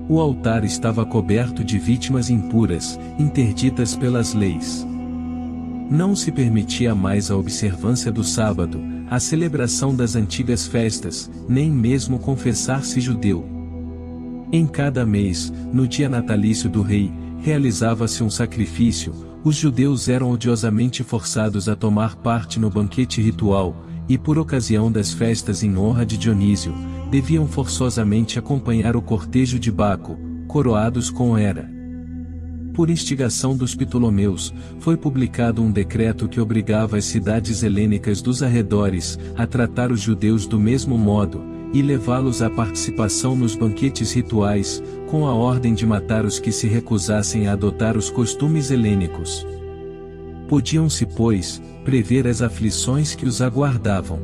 O 0.07 0.21
altar 0.21 0.63
estava 0.63 1.05
coberto 1.05 1.65
de 1.65 1.77
vítimas 1.77 2.29
impuras, 2.29 2.97
interditas 3.19 3.93
pelas 3.93 4.33
leis. 4.33 4.87
Não 5.91 6.15
se 6.15 6.31
permitia 6.31 6.95
mais 6.95 7.29
a 7.29 7.35
observância 7.35 8.09
do 8.09 8.23
sábado, 8.23 8.81
a 9.09 9.19
celebração 9.19 9.93
das 9.93 10.15
antigas 10.15 10.65
festas, 10.65 11.29
nem 11.49 11.69
mesmo 11.69 12.19
confessar-se 12.19 13.01
judeu. 13.01 13.45
Em 14.49 14.65
cada 14.65 15.05
mês, 15.05 15.51
no 15.73 15.85
dia 15.85 16.07
natalício 16.07 16.69
do 16.69 16.81
rei, 16.81 17.11
realizava-se 17.45 18.23
um 18.23 18.29
sacrifício, 18.29 19.13
os 19.43 19.55
judeus 19.55 20.09
eram 20.09 20.31
odiosamente 20.31 21.03
forçados 21.03 21.69
a 21.69 21.75
tomar 21.75 22.15
parte 22.15 22.59
no 22.59 22.71
banquete 22.71 23.21
ritual, 23.21 23.85
e 24.09 24.17
por 24.17 24.39
ocasião 24.39 24.91
das 24.91 25.13
festas 25.13 25.61
em 25.61 25.77
honra 25.77 26.03
de 26.03 26.17
Dionísio, 26.17 26.73
deviam 27.11 27.47
forçosamente 27.47 28.39
acompanhar 28.39 28.95
o 28.95 29.01
cortejo 29.01 29.59
de 29.59 29.71
Baco, 29.71 30.17
coroados 30.47 31.11
com 31.11 31.37
Hera. 31.37 31.69
Por 32.73 32.89
instigação 32.89 33.55
dos 33.55 33.75
Ptolomeus, 33.75 34.51
foi 34.79 34.97
publicado 34.97 35.61
um 35.61 35.71
decreto 35.71 36.27
que 36.27 36.41
obrigava 36.41 36.97
as 36.97 37.05
cidades 37.05 37.61
helênicas 37.61 38.23
dos 38.23 38.41
arredores 38.41 39.19
a 39.37 39.45
tratar 39.45 39.91
os 39.91 40.01
judeus 40.01 40.47
do 40.47 40.59
mesmo 40.59 40.97
modo, 40.97 41.54
e 41.75 41.81
levá-los 41.81 42.41
à 42.41 42.49
participação 42.49 43.35
nos 43.35 43.53
banquetes 43.53 44.13
rituais, 44.13 44.81
com 45.09 45.27
a 45.27 45.33
ordem 45.33 45.73
de 45.73 45.85
matar 45.85 46.23
os 46.23 46.39
que 46.39 46.49
se 46.49 46.67
recusassem 46.67 47.49
a 47.49 47.51
adotar 47.51 47.97
os 47.97 48.09
costumes 48.09 48.71
helênicos. 48.71 49.45
Podiam-se, 50.47 51.05
pois, 51.05 51.61
prever 51.83 52.27
as 52.27 52.41
aflições 52.41 53.13
que 53.13 53.25
os 53.25 53.41
aguardavam. 53.41 54.21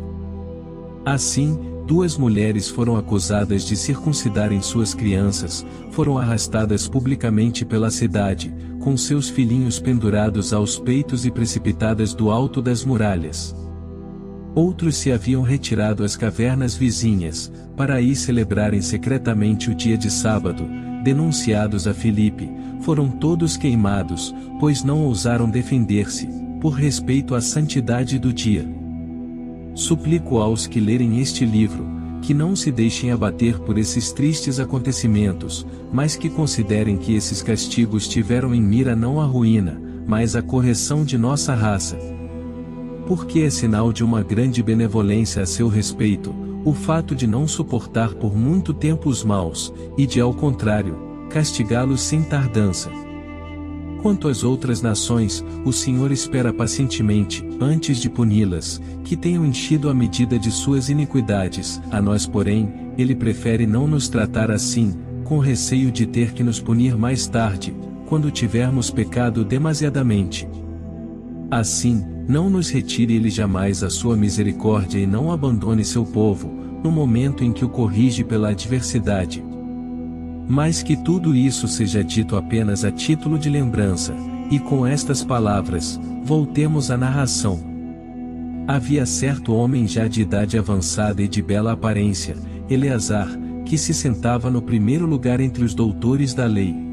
Assim, 1.05 1.59
duas 1.85 2.17
mulheres 2.17 2.69
foram 2.69 2.95
acusadas 2.95 3.65
de 3.65 3.75
circuncidarem 3.75 4.61
suas 4.61 4.93
crianças, 4.93 5.65
foram 5.91 6.17
arrastadas 6.17 6.87
publicamente 6.87 7.65
pela 7.65 7.91
cidade, 7.91 8.55
com 8.79 8.95
seus 8.95 9.29
filhinhos 9.29 9.77
pendurados 9.77 10.53
aos 10.53 10.79
peitos 10.79 11.25
e 11.25 11.31
precipitadas 11.31 12.13
do 12.13 12.31
alto 12.31 12.61
das 12.61 12.85
muralhas. 12.85 13.53
Outros 14.53 14.97
se 14.97 15.11
haviam 15.11 15.41
retirado 15.41 16.03
às 16.03 16.17
cavernas 16.17 16.75
vizinhas, 16.75 17.51
para 17.77 17.95
aí 17.95 18.15
celebrarem 18.15 18.81
secretamente 18.81 19.71
o 19.71 19.75
dia 19.75 19.97
de 19.97 20.11
sábado, 20.11 20.67
denunciados 21.03 21.87
a 21.87 21.93
Filipe, 21.93 22.49
foram 22.81 23.09
todos 23.09 23.55
queimados, 23.55 24.35
pois 24.59 24.83
não 24.83 25.05
ousaram 25.05 25.49
defender-se, 25.49 26.27
por 26.59 26.71
respeito 26.71 27.33
à 27.33 27.39
santidade 27.39 28.19
do 28.19 28.33
dia. 28.33 28.67
Suplico 29.73 30.39
aos 30.39 30.67
que 30.67 30.81
lerem 30.81 31.21
este 31.21 31.45
livro, 31.45 31.87
que 32.21 32.33
não 32.33 32.55
se 32.55 32.71
deixem 32.71 33.09
abater 33.09 33.57
por 33.59 33.77
esses 33.77 34.11
tristes 34.11 34.59
acontecimentos, 34.59 35.65
mas 35.93 36.17
que 36.17 36.29
considerem 36.29 36.97
que 36.97 37.15
esses 37.15 37.41
castigos 37.41 38.07
tiveram 38.07 38.53
em 38.53 38.61
mira 38.61 38.95
não 38.95 39.21
a 39.21 39.25
ruína, 39.25 39.81
mas 40.05 40.35
a 40.35 40.41
correção 40.41 41.05
de 41.05 41.17
nossa 41.17 41.55
raça, 41.55 41.97
porque 43.11 43.41
é 43.41 43.49
sinal 43.49 43.91
de 43.91 44.05
uma 44.05 44.23
grande 44.23 44.63
benevolência 44.63 45.43
a 45.43 45.45
seu 45.45 45.67
respeito, 45.67 46.33
o 46.63 46.73
fato 46.73 47.13
de 47.13 47.27
não 47.27 47.45
suportar 47.45 48.13
por 48.13 48.33
muito 48.33 48.73
tempo 48.73 49.09
os 49.09 49.21
maus, 49.21 49.73
e 49.97 50.07
de 50.07 50.21
ao 50.21 50.33
contrário, 50.33 50.97
castigá-los 51.29 51.99
sem 51.99 52.23
tardança. 52.23 52.89
Quanto 54.01 54.29
às 54.29 54.45
outras 54.45 54.81
nações, 54.81 55.43
o 55.65 55.73
Senhor 55.73 56.09
espera 56.09 56.53
pacientemente, 56.53 57.45
antes 57.59 57.97
de 57.97 58.09
puni-las, 58.09 58.81
que 59.03 59.17
tenham 59.17 59.45
enchido 59.45 59.89
a 59.89 59.93
medida 59.93 60.39
de 60.39 60.49
suas 60.49 60.87
iniquidades, 60.87 61.81
a 61.91 62.01
nós 62.01 62.25
porém, 62.25 62.93
ele 62.97 63.13
prefere 63.13 63.67
não 63.67 63.87
nos 63.87 64.07
tratar 64.07 64.49
assim, 64.49 64.95
com 65.25 65.37
receio 65.37 65.91
de 65.91 66.05
ter 66.05 66.31
que 66.31 66.45
nos 66.45 66.61
punir 66.61 66.95
mais 66.95 67.27
tarde, 67.27 67.75
quando 68.05 68.31
tivermos 68.31 68.89
pecado 68.89 69.43
demasiadamente. 69.43 70.47
Assim, 71.51 72.05
não 72.27 72.49
nos 72.49 72.69
retire 72.69 73.15
ele 73.15 73.29
jamais 73.29 73.83
a 73.83 73.89
sua 73.89 74.15
misericórdia 74.15 74.99
e 74.99 75.07
não 75.07 75.31
abandone 75.31 75.83
seu 75.83 76.05
povo, 76.05 76.51
no 76.83 76.91
momento 76.91 77.43
em 77.43 77.51
que 77.51 77.65
o 77.65 77.69
corrige 77.69 78.23
pela 78.23 78.49
adversidade. 78.49 79.43
Mas 80.47 80.83
que 80.83 80.95
tudo 80.95 81.35
isso 81.35 81.67
seja 81.67 82.03
dito 82.03 82.35
apenas 82.35 82.83
a 82.83 82.91
título 82.91 83.37
de 83.37 83.49
lembrança, 83.49 84.13
e 84.49 84.59
com 84.59 84.85
estas 84.85 85.23
palavras, 85.23 85.99
voltemos 86.23 86.91
à 86.91 86.97
narração. 86.97 87.59
Havia 88.67 89.05
certo 89.05 89.53
homem 89.53 89.87
já 89.87 90.07
de 90.07 90.21
idade 90.21 90.57
avançada 90.57 91.21
e 91.21 91.27
de 91.27 91.41
bela 91.41 91.71
aparência, 91.71 92.35
Eleazar, 92.69 93.29
que 93.65 93.77
se 93.77 93.93
sentava 93.93 94.49
no 94.49 94.61
primeiro 94.61 95.05
lugar 95.05 95.39
entre 95.39 95.63
os 95.63 95.73
doutores 95.73 96.33
da 96.33 96.45
lei 96.45 96.90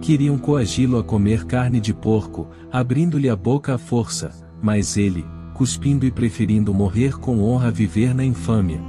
Queriam 0.00 0.38
coagi-lo 0.38 0.98
a 0.98 1.04
comer 1.04 1.44
carne 1.44 1.80
de 1.80 1.92
porco, 1.92 2.48
abrindo-lhe 2.70 3.28
a 3.28 3.36
boca 3.36 3.74
à 3.74 3.78
força, 3.78 4.30
mas 4.62 4.96
ele, 4.96 5.24
cuspindo 5.54 6.06
e 6.06 6.10
preferindo 6.10 6.72
morrer 6.72 7.18
com 7.18 7.42
honra 7.42 7.68
a 7.68 7.70
viver 7.70 8.14
na 8.14 8.24
infâmia. 8.24 8.80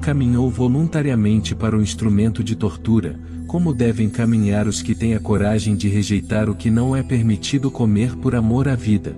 Caminhou 0.00 0.50
voluntariamente 0.50 1.54
para 1.54 1.76
o 1.76 1.82
instrumento 1.82 2.42
de 2.42 2.56
tortura, 2.56 3.20
como 3.46 3.72
devem 3.72 4.08
caminhar 4.08 4.66
os 4.66 4.82
que 4.82 4.94
têm 4.94 5.14
a 5.14 5.20
coragem 5.20 5.74
de 5.74 5.88
rejeitar 5.88 6.48
o 6.48 6.54
que 6.54 6.70
não 6.70 6.94
é 6.94 7.02
permitido 7.02 7.70
comer 7.70 8.16
por 8.16 8.34
amor 8.34 8.68
à 8.68 8.74
vida. 8.74 9.16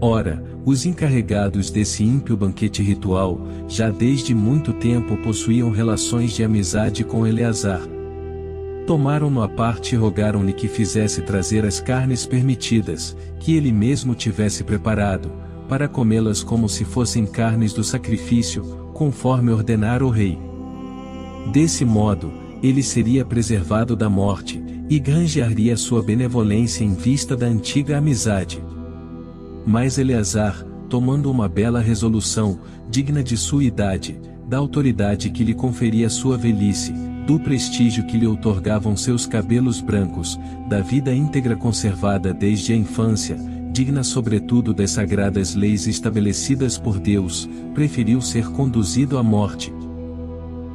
Ora, 0.00 0.42
os 0.64 0.86
encarregados 0.86 1.70
desse 1.70 2.02
ímpio 2.02 2.36
banquete 2.36 2.82
ritual, 2.82 3.40
já 3.68 3.90
desde 3.90 4.34
muito 4.34 4.72
tempo 4.72 5.16
possuíam 5.18 5.70
relações 5.70 6.32
de 6.32 6.42
amizade 6.42 7.04
com 7.04 7.26
Eleazar, 7.26 7.80
Tomaram-no 8.90 9.40
à 9.40 9.48
parte 9.48 9.94
e 9.94 9.96
rogaram-lhe 9.96 10.52
que 10.52 10.66
fizesse 10.66 11.22
trazer 11.22 11.64
as 11.64 11.78
carnes 11.78 12.26
permitidas, 12.26 13.16
que 13.38 13.54
ele 13.54 13.70
mesmo 13.70 14.16
tivesse 14.16 14.64
preparado, 14.64 15.30
para 15.68 15.86
comê-las 15.86 16.42
como 16.42 16.68
se 16.68 16.84
fossem 16.84 17.24
carnes 17.24 17.72
do 17.72 17.84
sacrifício, 17.84 18.64
conforme 18.92 19.52
ordenara 19.52 20.04
o 20.04 20.10
rei. 20.10 20.36
Desse 21.52 21.84
modo, 21.84 22.32
ele 22.60 22.82
seria 22.82 23.24
preservado 23.24 23.94
da 23.94 24.10
morte, 24.10 24.60
e 24.88 24.98
granjearia 24.98 25.76
sua 25.76 26.02
benevolência 26.02 26.82
em 26.82 26.92
vista 26.92 27.36
da 27.36 27.46
antiga 27.46 27.96
amizade. 27.96 28.60
Mas 29.64 29.98
Eleazar, 29.98 30.66
tomando 30.88 31.30
uma 31.30 31.48
bela 31.48 31.78
resolução, 31.78 32.58
digna 32.90 33.22
de 33.22 33.36
sua 33.36 33.62
idade, 33.62 34.20
da 34.48 34.58
autoridade 34.58 35.30
que 35.30 35.44
lhe 35.44 35.54
conferia 35.54 36.10
sua 36.10 36.36
velhice, 36.36 36.92
do 37.26 37.38
prestígio 37.38 38.04
que 38.04 38.16
lhe 38.16 38.26
outorgavam 38.26 38.96
seus 38.96 39.26
cabelos 39.26 39.80
brancos, 39.80 40.38
da 40.68 40.80
vida 40.80 41.14
íntegra 41.14 41.56
conservada 41.56 42.32
desde 42.34 42.72
a 42.72 42.76
infância, 42.76 43.36
digna 43.72 44.02
sobretudo 44.02 44.74
das 44.74 44.90
sagradas 44.90 45.54
leis 45.54 45.86
estabelecidas 45.86 46.76
por 46.76 46.98
Deus, 46.98 47.48
preferiu 47.74 48.20
ser 48.20 48.50
conduzido 48.50 49.16
à 49.16 49.22
morte. 49.22 49.72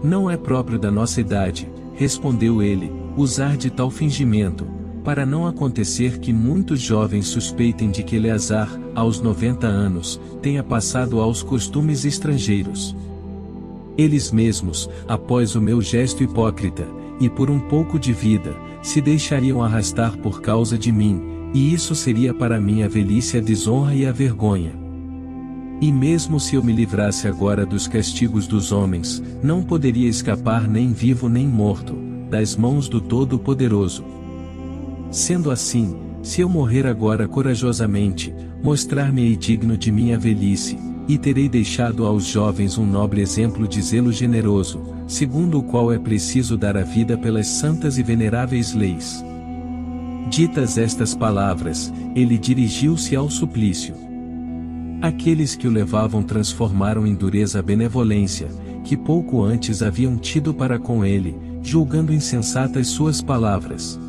Não 0.04 0.30
é 0.30 0.38
próprio 0.38 0.80
da 0.80 0.91
nossa 0.91 1.20
idade, 1.20 1.70
respondeu 1.96 2.62
ele, 2.62 2.91
usar 3.18 3.58
de 3.58 3.70
tal 3.70 3.89
fingimento, 3.89 4.66
para 5.04 5.26
não 5.26 5.46
acontecer 5.46 6.20
que 6.20 6.34
muitos 6.34 6.82
jovens 6.82 7.28
suspeitem 7.28 7.91
de 7.91 8.02
que 8.02 8.16
Eleazar, 8.16 8.70
aos 8.96 9.22
90 9.22 9.68
anos, 9.68 10.20
tenha 10.41 10.64
passado 10.64 11.20
aos 11.20 11.43
costumes 11.43 12.06
estrangeiros. 12.06 12.96
Eles 13.98 14.32
mesmos, 14.32 14.89
após 15.08 15.56
o 15.56 15.62
meu 15.62 15.82
gesto 15.82 16.24
hipócrita, 16.24 16.86
e 17.20 17.30
por 17.30 17.50
um 17.50 17.60
pouco 17.60 17.98
de 17.98 18.12
vida, 18.12 18.56
se 18.82 19.00
deixariam 19.00 19.64
arrastar 19.64 20.18
por 20.18 20.41
causa 20.41 20.78
de 20.78 20.91
mim, 20.91 21.22
e 21.54 21.74
isso 21.74 21.96
seria 21.96 22.34
para 22.34 22.60
mim 22.60 22.84
a 22.84 22.88
velhice 22.88 23.38
a 23.38 23.41
desonra 23.41 23.96
e 23.96 24.06
a 24.06 24.12
vergonha. 24.12 24.74
E 25.80 25.91
mesmo 25.91 26.39
se 26.39 26.56
eu 26.56 26.64
me 26.64 26.74
livrasse 26.74 27.28
agora 27.28 27.66
dos 27.66 27.88
castigos 27.88 28.48
dos 28.48 28.72
homens, 28.72 29.24
não 29.41 29.64
poderia 29.64 30.10
escapar 30.10 30.68
nem 30.68 30.91
vivo 30.91 31.30
nem 31.30 31.48
morto, 31.48 31.96
das 32.30 32.56
mãos 32.56 32.89
do 32.89 33.00
Todo-Poderoso. 33.00 34.04
Sendo 35.12 35.52
assim, 35.52 35.96
se 36.22 36.41
eu 36.41 36.50
morrer 36.50 36.88
agora 36.88 37.28
corajosamente, 37.28 38.34
mostrar-me-ei 38.64 39.36
digno 39.36 39.78
de 39.78 39.91
minha 39.91 40.18
velhice, 40.18 40.78
e 41.08 41.18
terei 41.18 41.47
deixado 41.47 42.06
aos 42.06 42.26
jovens 42.26 42.78
um 42.78 42.86
nobre 42.86 43.22
exemplo 43.22 43.68
de 43.68 43.82
zelo 43.82 44.12
generoso, 44.12 44.82
segundo 45.08 45.60
o 45.60 45.64
qual 45.64 45.91
é 45.91 45.99
preciso 45.99 46.58
dar 46.58 46.76
a 46.76 46.84
vida 46.84 47.18
pelas 47.18 47.47
santas 47.47 47.97
e 47.97 48.03
veneráveis 48.03 48.74
leis. 48.74 49.24
Ditas 50.30 50.78
estas 50.78 51.14
palavras, 51.14 51.93
ele 52.16 52.38
dirigiu-se 52.38 53.16
ao 53.16 53.30
suplício. 53.30 53.93
Aqueles 55.01 55.56
que 55.56 55.68
o 55.68 55.72
levavam 55.72 56.24
transformaram 56.24 57.06
em 57.06 57.14
dureza 57.14 57.60
a 57.60 57.62
benevolência, 57.62 58.47
que 58.84 58.97
pouco 58.97 59.43
antes 59.43 59.84
haviam 59.84 60.18
tido 60.18 60.53
para 60.53 60.80
com 60.80 61.06
ele, 61.06 61.36
julgando 61.62 62.14
insensatas 62.14 62.88
suas 62.88 63.22
palavras. 63.22 63.99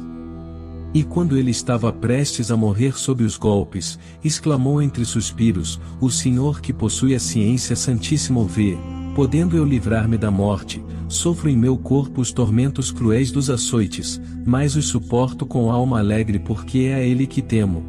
E 0.94 1.02
quando 1.02 1.36
ele 1.36 1.50
estava 1.50 1.92
prestes 1.92 2.50
a 2.50 2.56
morrer 2.56 2.98
sob 2.98 3.22
os 3.22 3.36
golpes, 3.36 3.98
exclamou 4.24 4.80
entre 4.80 5.04
suspiros: 5.04 5.80
O 6.00 6.10
Senhor 6.10 6.60
que 6.60 6.72
possui 6.72 7.14
a 7.14 7.18
ciência 7.18 7.76
santíssimo 7.76 8.44
vê, 8.44 8.78
podendo 9.14 9.56
eu 9.56 9.64
livrar-me 9.64 10.16
da 10.16 10.30
morte, 10.30 10.82
sofro 11.08 11.48
em 11.48 11.56
meu 11.56 11.76
corpo 11.76 12.20
os 12.20 12.32
tormentos 12.32 12.90
cruéis 12.90 13.30
dos 13.30 13.50
açoites, 13.50 14.20
mas 14.46 14.76
os 14.76 14.86
suporto 14.86 15.44
com 15.44 15.70
alma 15.70 15.98
alegre 15.98 16.38
porque 16.38 16.90
é 16.90 16.94
a 16.94 17.00
Ele 17.00 17.26
que 17.26 17.42
temo. 17.42 17.84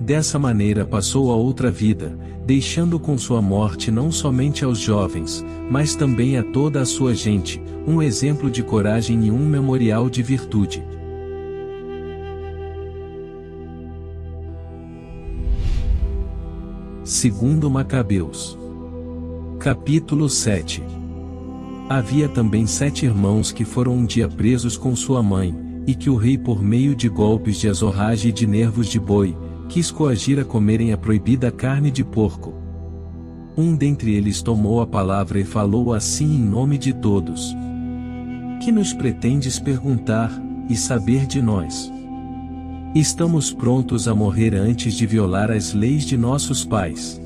Dessa 0.00 0.38
maneira 0.38 0.86
passou 0.86 1.32
a 1.32 1.34
outra 1.34 1.70
vida, 1.70 2.16
deixando 2.46 2.98
com 3.00 3.18
sua 3.18 3.42
morte 3.42 3.90
não 3.90 4.12
somente 4.12 4.64
aos 4.64 4.78
jovens, 4.78 5.44
mas 5.70 5.94
também 5.94 6.38
a 6.38 6.42
toda 6.42 6.80
a 6.80 6.86
sua 6.86 7.14
gente, 7.14 7.60
um 7.86 8.00
exemplo 8.00 8.50
de 8.50 8.62
coragem 8.62 9.26
e 9.26 9.30
um 9.30 9.46
memorial 9.46 10.08
de 10.08 10.22
virtude. 10.22 10.82
Segundo 17.08 17.70
Macabeus. 17.70 18.58
Capítulo 19.58 20.28
7. 20.28 20.82
Havia 21.88 22.28
também 22.28 22.66
sete 22.66 23.06
irmãos 23.06 23.50
que 23.50 23.64
foram 23.64 23.94
um 23.94 24.04
dia 24.04 24.28
presos 24.28 24.76
com 24.76 24.94
sua 24.94 25.22
mãe, 25.22 25.56
e 25.86 25.94
que 25.94 26.10
o 26.10 26.16
rei 26.16 26.36
por 26.36 26.62
meio 26.62 26.94
de 26.94 27.08
golpes 27.08 27.56
de 27.56 27.66
azorragem 27.66 28.28
e 28.28 28.32
de 28.32 28.46
nervos 28.46 28.88
de 28.88 29.00
boi, 29.00 29.34
quis 29.70 29.90
coagir 29.90 30.38
a 30.38 30.44
comerem 30.44 30.92
a 30.92 30.98
proibida 30.98 31.50
carne 31.50 31.90
de 31.90 32.04
porco. 32.04 32.52
Um 33.56 33.74
dentre 33.74 34.14
eles 34.14 34.42
tomou 34.42 34.82
a 34.82 34.86
palavra 34.86 35.40
e 35.40 35.44
falou 35.44 35.94
assim 35.94 36.26
em 36.26 36.44
nome 36.44 36.76
de 36.76 36.92
todos. 36.92 37.56
Que 38.62 38.70
nos 38.70 38.92
pretendes 38.92 39.58
perguntar, 39.58 40.30
e 40.68 40.76
saber 40.76 41.24
de 41.26 41.40
nós? 41.40 41.90
Estamos 42.94 43.52
prontos 43.52 44.08
a 44.08 44.14
morrer 44.14 44.54
antes 44.54 44.94
de 44.94 45.04
violar 45.04 45.50
as 45.50 45.74
leis 45.74 46.04
de 46.04 46.16
nossos 46.16 46.64
pais. 46.64 47.20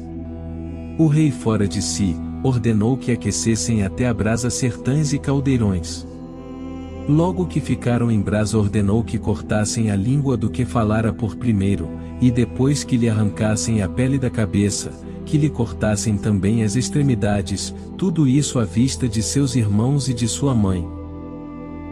O 0.98 1.06
rei, 1.06 1.30
fora 1.30 1.68
de 1.68 1.80
si, 1.80 2.16
ordenou 2.42 2.96
que 2.96 3.12
aquecessem 3.12 3.84
até 3.84 4.08
a 4.08 4.12
brasa 4.12 4.50
sertães 4.50 5.12
e 5.12 5.20
caldeirões. 5.20 6.04
Logo 7.08 7.46
que 7.46 7.60
ficaram 7.60 8.10
em 8.10 8.20
brasa, 8.20 8.58
ordenou 8.58 9.04
que 9.04 9.18
cortassem 9.18 9.88
a 9.92 9.96
língua 9.96 10.36
do 10.36 10.50
que 10.50 10.64
falara 10.64 11.12
por 11.12 11.36
primeiro, 11.36 11.88
e 12.20 12.28
depois 12.28 12.82
que 12.82 12.96
lhe 12.96 13.08
arrancassem 13.08 13.82
a 13.82 13.88
pele 13.88 14.18
da 14.18 14.28
cabeça, 14.28 14.90
que 15.24 15.38
lhe 15.38 15.48
cortassem 15.48 16.18
também 16.18 16.64
as 16.64 16.74
extremidades, 16.74 17.72
tudo 17.96 18.26
isso 18.26 18.58
à 18.58 18.64
vista 18.64 19.08
de 19.08 19.22
seus 19.22 19.54
irmãos 19.54 20.08
e 20.08 20.14
de 20.14 20.26
sua 20.26 20.56
mãe. 20.56 20.84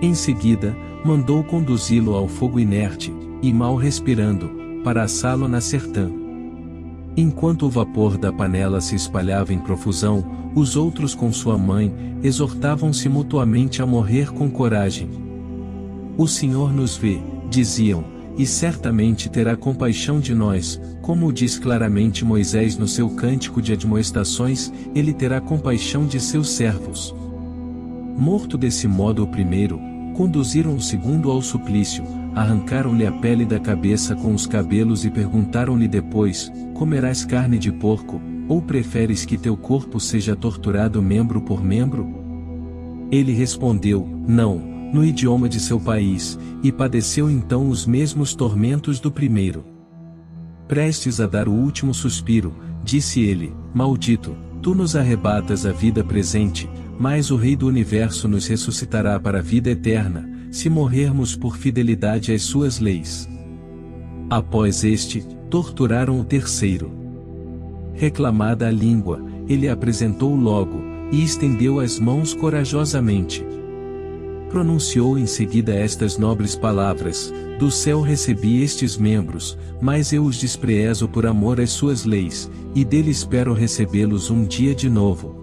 Em 0.02 0.12
seguida, 0.12 0.76
mandou 1.04 1.44
conduzi-lo 1.44 2.14
ao 2.14 2.26
fogo 2.26 2.58
inerte, 2.58 3.12
e 3.42 3.52
mal 3.52 3.76
respirando, 3.76 4.50
para 4.84 5.02
assá-lo 5.02 5.48
na 5.48 5.60
sertã. 5.60 6.10
Enquanto 7.16 7.66
o 7.66 7.70
vapor 7.70 8.16
da 8.16 8.32
panela 8.32 8.80
se 8.80 8.94
espalhava 8.94 9.52
em 9.52 9.58
profusão, 9.58 10.24
os 10.54 10.76
outros 10.76 11.14
com 11.14 11.32
sua 11.32 11.58
mãe, 11.58 11.92
exortavam-se 12.22 13.08
mutuamente 13.08 13.82
a 13.82 13.86
morrer 13.86 14.32
com 14.32 14.50
coragem. 14.50 15.08
O 16.16 16.26
Senhor 16.26 16.72
nos 16.72 16.96
vê, 16.96 17.18
diziam, 17.50 18.04
e 18.36 18.46
certamente 18.46 19.28
terá 19.28 19.56
compaixão 19.56 20.20
de 20.20 20.34
nós, 20.34 20.80
como 21.02 21.32
diz 21.32 21.58
claramente 21.58 22.24
Moisés 22.24 22.76
no 22.76 22.86
seu 22.86 23.10
cântico 23.10 23.60
de 23.60 23.72
admoestações, 23.72 24.72
ele 24.94 25.12
terá 25.12 25.40
compaixão 25.40 26.06
de 26.06 26.20
seus 26.20 26.50
servos. 26.50 27.14
Morto 28.16 28.56
desse 28.56 28.86
modo 28.86 29.24
o 29.24 29.26
primeiro, 29.26 29.80
conduziram 30.14 30.74
o 30.74 30.80
segundo 30.80 31.30
ao 31.30 31.42
suplício, 31.42 32.04
arrancaram-lhe 32.34 33.06
a 33.06 33.12
pele 33.12 33.44
da 33.44 33.58
cabeça 33.58 34.14
com 34.14 34.34
os 34.34 34.46
cabelos 34.46 35.04
e 35.04 35.10
perguntaram-lhe 35.10 35.88
depois: 35.88 36.50
Comerás 36.74 37.24
carne 37.24 37.58
de 37.58 37.72
porco, 37.72 38.20
ou 38.48 38.60
preferes 38.60 39.24
que 39.24 39.38
teu 39.38 39.56
corpo 39.56 40.00
seja 40.00 40.34
torturado 40.34 41.00
membro 41.00 41.40
por 41.40 41.62
membro? 41.62 42.08
Ele 43.10 43.32
respondeu: 43.32 44.06
Não, 44.26 44.58
no 44.92 45.04
idioma 45.04 45.48
de 45.48 45.60
seu 45.60 45.78
país, 45.78 46.38
e 46.62 46.72
padeceu 46.72 47.30
então 47.30 47.68
os 47.68 47.86
mesmos 47.86 48.34
tormentos 48.34 49.00
do 49.00 49.10
primeiro. 49.10 49.64
Prestes 50.66 51.20
a 51.20 51.26
dar 51.26 51.48
o 51.48 51.52
último 51.52 51.92
suspiro, 51.92 52.54
disse 52.84 53.20
ele: 53.20 53.52
Maldito, 53.74 54.36
tu 54.62 54.74
nos 54.74 54.94
arrebatas 54.94 55.66
a 55.66 55.72
vida 55.72 56.04
presente, 56.04 56.68
mas 56.98 57.30
o 57.30 57.36
Rei 57.36 57.56
do 57.56 57.66
Universo 57.66 58.28
nos 58.28 58.46
ressuscitará 58.46 59.18
para 59.18 59.38
a 59.38 59.42
vida 59.42 59.70
eterna, 59.70 60.28
se 60.50 60.68
morrermos 60.68 61.36
por 61.36 61.56
fidelidade 61.56 62.32
às 62.32 62.42
suas 62.42 62.80
leis. 62.80 63.28
Após 64.28 64.84
este, 64.84 65.24
torturaram 65.48 66.20
o 66.20 66.24
terceiro. 66.24 66.92
Reclamada 67.94 68.68
a 68.68 68.70
língua, 68.70 69.24
ele 69.48 69.68
apresentou 69.68 70.34
logo, 70.34 70.80
e 71.12 71.24
estendeu 71.24 71.80
as 71.80 71.98
mãos 71.98 72.32
corajosamente. 72.32 73.44
Pronunciou 74.48 75.18
em 75.18 75.26
seguida 75.26 75.74
estas 75.74 76.16
nobres 76.18 76.54
palavras: 76.54 77.32
Do 77.58 77.70
céu 77.70 78.00
recebi 78.00 78.62
estes 78.62 78.96
membros, 78.96 79.56
mas 79.80 80.12
eu 80.12 80.24
os 80.24 80.38
desprezo 80.38 81.08
por 81.08 81.26
amor 81.26 81.60
às 81.60 81.70
suas 81.70 82.04
leis, 82.04 82.50
e 82.74 82.84
dele 82.84 83.10
espero 83.10 83.52
recebê-los 83.52 84.30
um 84.30 84.44
dia 84.44 84.74
de 84.74 84.88
novo. 84.88 85.39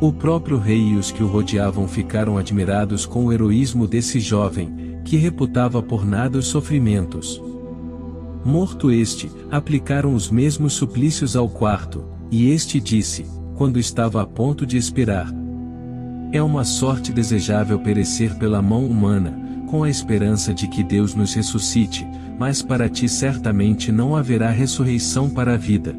O 0.00 0.12
próprio 0.12 0.58
rei 0.58 0.88
e 0.88 0.96
os 0.96 1.12
que 1.12 1.22
o 1.22 1.26
rodeavam 1.28 1.86
ficaram 1.86 2.36
admirados 2.36 3.06
com 3.06 3.26
o 3.26 3.32
heroísmo 3.32 3.86
desse 3.86 4.18
jovem, 4.18 5.00
que 5.04 5.16
reputava 5.16 5.80
por 5.80 6.04
nada 6.04 6.38
os 6.38 6.46
sofrimentos. 6.48 7.40
Morto 8.44 8.90
este, 8.90 9.30
aplicaram 9.50 10.14
os 10.14 10.30
mesmos 10.30 10.74
suplícios 10.74 11.36
ao 11.36 11.48
quarto, 11.48 12.04
e 12.30 12.50
este 12.50 12.80
disse, 12.80 13.24
quando 13.54 13.78
estava 13.78 14.20
a 14.20 14.26
ponto 14.26 14.66
de 14.66 14.76
expirar: 14.76 15.32
É 16.32 16.42
uma 16.42 16.64
sorte 16.64 17.12
desejável 17.12 17.78
perecer 17.78 18.36
pela 18.36 18.60
mão 18.60 18.84
humana, 18.84 19.64
com 19.70 19.84
a 19.84 19.88
esperança 19.88 20.52
de 20.52 20.66
que 20.66 20.82
Deus 20.82 21.14
nos 21.14 21.32
ressuscite, 21.32 22.06
mas 22.38 22.60
para 22.60 22.88
ti 22.88 23.08
certamente 23.08 23.92
não 23.92 24.16
haverá 24.16 24.50
ressurreição 24.50 25.30
para 25.30 25.54
a 25.54 25.56
vida. 25.56 25.94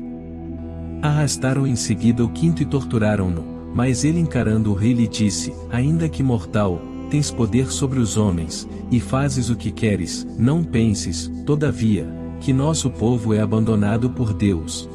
Arrastaram 1.01 1.65
em 1.65 1.75
seguida 1.75 2.23
o 2.23 2.29
quinto 2.29 2.61
e 2.61 2.65
torturaram-no 2.65 3.54
mas 3.75 4.05
ele 4.05 4.21
encarando 4.21 4.71
o 4.71 4.73
rei 4.73 4.93
lhe 4.93 5.07
disse: 5.07 5.53
Ainda 5.69 6.07
que 6.07 6.23
mortal, 6.23 6.81
tens 7.09 7.29
poder 7.29 7.69
sobre 7.69 7.99
os 7.99 8.15
homens, 8.15 8.67
e 8.89 9.01
fazes 9.01 9.49
o 9.49 9.55
que 9.55 9.69
queres, 9.69 10.25
não 10.39 10.63
penses, 10.63 11.29
todavia, 11.45 12.07
que 12.39 12.53
nosso 12.53 12.89
povo 12.89 13.33
é 13.33 13.41
abandonado 13.41 14.09
por 14.09 14.33
Deus. 14.33 14.89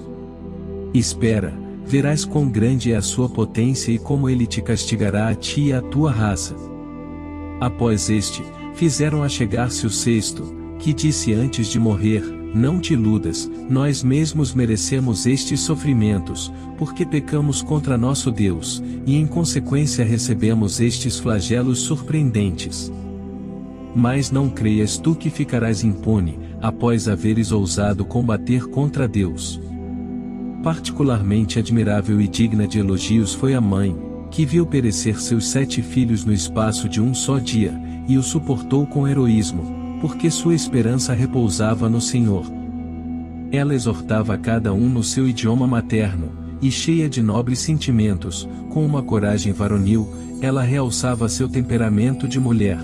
Espera, 0.94 1.52
verás 1.84 2.24
quão 2.24 2.48
grande 2.48 2.90
é 2.90 2.96
a 2.96 3.02
sua 3.02 3.28
potência 3.28 3.92
e 3.92 3.98
como 3.98 4.30
ele 4.30 4.46
te 4.46 4.62
castigará 4.62 5.28
a 5.28 5.34
ti 5.34 5.66
e 5.66 5.72
à 5.74 5.82
tua 5.82 6.10
raça. 6.10 6.56
Após 7.60 8.08
este, 8.08 8.42
fizeram 8.74 9.22
a 9.22 9.28
chegar-se 9.28 9.86
o 9.86 9.90
sexto, 9.90 10.54
que 10.78 10.94
disse 10.94 11.34
antes 11.34 11.66
de 11.66 11.78
morrer: 11.78 12.39
Não 12.52 12.80
te 12.80 12.94
iludas, 12.94 13.48
nós 13.68 14.02
mesmos 14.02 14.52
merecemos 14.52 15.24
estes 15.24 15.60
sofrimentos, 15.60 16.52
porque 16.76 17.06
pecamos 17.06 17.62
contra 17.62 17.96
nosso 17.96 18.30
Deus, 18.30 18.82
e 19.06 19.16
em 19.16 19.24
consequência 19.24 20.04
recebemos 20.04 20.80
estes 20.80 21.18
flagelos 21.18 21.78
surpreendentes. 21.78 22.92
Mas 23.94 24.32
não 24.32 24.48
creias 24.48 24.98
tu 24.98 25.14
que 25.14 25.30
ficarás 25.30 25.84
impune, 25.84 26.40
após 26.60 27.08
haveres 27.08 27.52
ousado 27.52 28.04
combater 28.04 28.66
contra 28.66 29.06
Deus. 29.06 29.60
Particularmente 30.62 31.58
admirável 31.58 32.20
e 32.20 32.26
digna 32.26 32.66
de 32.66 32.80
elogios 32.80 33.32
foi 33.32 33.54
a 33.54 33.60
mãe, 33.60 33.96
que 34.28 34.44
viu 34.44 34.66
perecer 34.66 35.20
seus 35.20 35.48
sete 35.48 35.82
filhos 35.82 36.24
no 36.24 36.32
espaço 36.32 36.88
de 36.88 37.00
um 37.00 37.14
só 37.14 37.38
dia, 37.38 37.72
e 38.08 38.18
o 38.18 38.22
suportou 38.22 38.86
com 38.86 39.06
heroísmo, 39.06 39.79
porque 40.00 40.30
sua 40.30 40.54
esperança 40.54 41.12
repousava 41.12 41.88
no 41.88 42.00
Senhor. 42.00 42.44
Ela 43.52 43.74
exortava 43.74 44.38
cada 44.38 44.72
um 44.72 44.88
no 44.88 45.02
seu 45.02 45.28
idioma 45.28 45.66
materno, 45.66 46.30
e 46.62 46.70
cheia 46.70 47.08
de 47.08 47.22
nobres 47.22 47.58
sentimentos, 47.58 48.48
com 48.70 48.84
uma 48.84 49.02
coragem 49.02 49.52
varonil, 49.52 50.08
ela 50.40 50.62
realçava 50.62 51.28
seu 51.28 51.48
temperamento 51.48 52.26
de 52.28 52.38
mulher. 52.38 52.78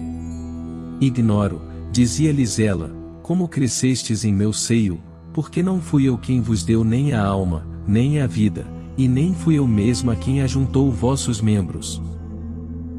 Ignoro, 1.00 1.60
dizia-lhes 1.92 2.58
ela, 2.58 2.94
como 3.22 3.48
crescestes 3.48 4.24
em 4.24 4.32
meu 4.32 4.52
seio, 4.52 5.00
porque 5.32 5.62
não 5.62 5.80
fui 5.80 6.04
eu 6.04 6.16
quem 6.16 6.40
vos 6.40 6.64
deu 6.64 6.82
nem 6.82 7.12
a 7.12 7.24
alma, 7.24 7.66
nem 7.86 8.20
a 8.20 8.26
vida, 8.26 8.66
e 8.96 9.06
nem 9.06 9.34
fui 9.34 9.56
eu 9.56 9.66
mesma 9.66 10.16
quem 10.16 10.40
ajuntou 10.42 10.90
vossos 10.90 11.40
membros. 11.40 12.02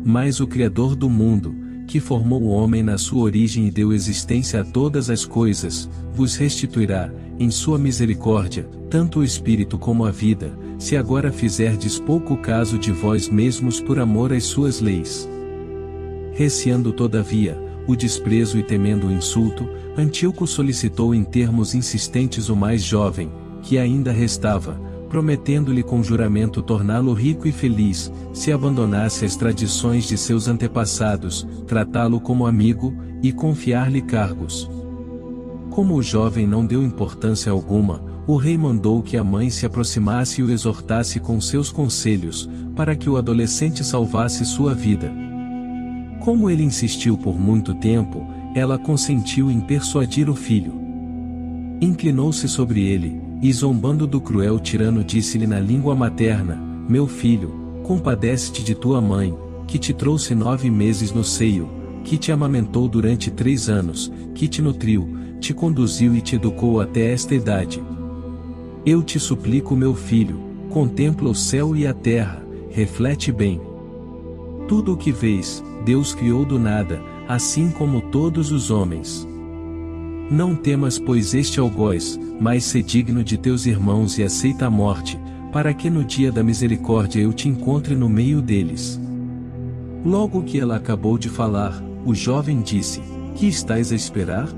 Mas 0.06 0.40
o 0.40 0.48
Criador 0.48 0.96
do 0.96 1.10
mundo, 1.10 1.56
que 1.88 2.02
formou 2.02 2.42
o 2.44 2.50
homem 2.50 2.84
na 2.84 2.98
sua 2.98 3.22
origem 3.24 3.66
e 3.66 3.72
deu 3.72 3.94
existência 3.94 4.62
a 4.62 4.64
todas 4.64 5.10
as 5.10 5.26
coisas, 5.26 5.90
vos 6.14 6.36
restituirá, 6.36 7.10
em 7.40 7.50
sua 7.50 7.80
misericórdia, 7.80 8.68
tanto 8.90 9.20
o 9.20 9.24
espírito 9.24 9.78
como 9.78 10.06
a 10.06 10.12
vida, 10.12 10.52
se 10.78 10.98
agora 10.98 11.32
fizerdes 11.32 11.98
pouco 11.98 12.36
caso 12.38 12.78
de 12.78 12.92
vós 12.92 13.30
mesmos 13.30 13.80
por 13.80 14.00
amor 14.00 14.34
às 14.34 14.44
suas 14.44 14.82
leis. 14.82 15.28
Receando 16.34 16.92
todavia, 16.92 17.58
o 17.88 17.96
desprezo 17.96 18.60
e 18.60 18.64
temendo 18.64 19.08
o 19.08 19.12
insulto, 19.12 19.68
Antíoco 19.98 20.46
solicitou 20.46 21.16
em 21.16 21.24
termos 21.24 21.74
insistentes 21.74 22.50
o 22.50 22.56
mais 22.56 22.84
jovem, 22.84 23.32
que 23.62 23.78
ainda 23.78 24.12
restava, 24.12 24.80
prometendo-lhe 25.10 25.84
com 25.84 26.04
juramento 26.04 26.62
torná-lo 26.62 27.14
rico 27.14 27.48
e 27.48 27.52
feliz, 27.52 28.12
se 28.34 28.52
abandonasse 28.52 29.26
as 29.26 29.36
tradições 29.36 30.06
de 30.06 30.18
seus 30.18 30.48
antepassados, 30.48 31.48
tratá-lo 31.66 32.20
como 32.20 32.46
amigo, 32.46 32.94
e 33.22 33.32
confiar-lhe 33.32 34.02
cargos. 34.02 34.70
Como 35.70 35.96
o 35.96 36.04
jovem 36.04 36.46
não 36.46 36.66
deu 36.66 36.84
importância 36.84 37.52
alguma, 37.52 38.04
o 38.28 38.36
rei 38.36 38.58
mandou 38.58 39.02
que 39.02 39.16
a 39.16 39.24
mãe 39.24 39.50
se 39.50 39.66
aproximasse 39.66 40.42
e 40.42 40.44
o 40.44 40.52
exortasse 40.52 41.20
com 41.20 41.40
seus 41.40 41.72
conselhos, 41.72 42.50
para 42.76 42.96
que 42.96 43.10
o 43.10 43.16
adolescente 43.16 43.84
salvasse 43.84 44.46
sua 44.46 44.74
vida. 44.74 45.12
Como 46.20 46.50
ele 46.50 46.64
insistiu 46.64 47.18
por 47.18 47.40
muito 47.40 47.74
tempo, 47.76 48.28
ela 48.54 48.78
consentiu 48.78 49.50
em 49.50 49.62
persuadir 49.62 50.30
o 50.30 50.36
filho. 50.36 50.74
Inclinou-se 51.80 52.48
sobre 52.48 52.82
ele, 52.82 53.22
e 53.42 53.52
zombando 53.54 54.08
do 54.08 54.20
cruel 54.20 54.60
tirano 54.60 55.04
disse-lhe 55.04 55.46
na 55.46 55.60
língua 55.60 55.96
materna, 55.96 56.56
Meu 56.90 57.08
filho, 57.08 57.82
compadece-te 57.84 58.64
de 58.64 58.74
tua 58.74 59.02
mãe, 59.02 59.36
que 59.68 59.78
te 59.78 59.94
trouxe 59.94 60.34
nove 60.34 60.70
meses 60.70 61.12
no 61.12 61.24
seio, 61.24 61.70
que 62.04 62.18
te 62.18 62.32
amamentou 62.32 62.88
durante 62.88 63.30
três 63.30 63.70
anos, 63.70 64.12
que 64.34 64.48
te 64.48 64.62
nutriu, 64.62 65.08
te 65.40 65.54
conduziu 65.54 66.16
e 66.16 66.22
te 66.22 66.36
educou 66.36 66.80
até 66.80 67.12
esta 67.12 67.36
idade. 67.36 67.84
Eu 68.86 69.04
te 69.04 69.20
suplico 69.20 69.76
meu 69.76 69.94
filho, 69.94 70.40
contempla 70.70 71.30
o 71.30 71.36
céu 71.36 71.76
e 71.76 71.86
a 71.86 71.94
terra, 71.94 72.42
reflete 72.72 73.32
bem. 73.32 73.60
Tudo 74.68 74.94
o 74.94 74.98
que 74.98 75.12
vês, 75.12 75.64
Deus 75.86 76.14
criou 76.14 76.46
do 76.46 76.58
nada, 76.58 77.02
assim 77.28 77.70
como 77.70 78.02
todos 78.02 78.52
os 78.52 78.72
homens. 78.72 79.28
Não 80.30 80.56
temas 80.56 81.00
pois 81.00 81.34
este 81.34 81.60
algoz, 81.60 82.20
mas 82.40 82.66
se 82.66 82.84
digno 82.84 83.24
de 83.24 83.38
teus 83.38 83.66
irmãos 83.66 84.18
e 84.18 84.24
aceita 84.24 84.66
a 84.66 84.70
morte, 84.70 85.18
para 85.54 85.74
que 85.74 85.90
no 85.90 86.04
dia 86.04 86.32
da 86.32 86.44
misericórdia 86.44 87.22
eu 87.22 87.32
te 87.32 87.48
encontre 87.48 87.96
no 87.96 88.10
meio 88.10 88.42
deles. 88.42 89.00
Logo 90.06 90.44
que 90.44 90.60
ela 90.60 90.76
acabou 90.76 91.18
de 91.18 91.30
falar, 91.30 91.82
o 92.06 92.14
jovem 92.14 92.62
disse: 92.62 93.02
Que 93.36 93.48
estás 93.48 93.92
a 93.92 93.96
esperar? 93.96 94.50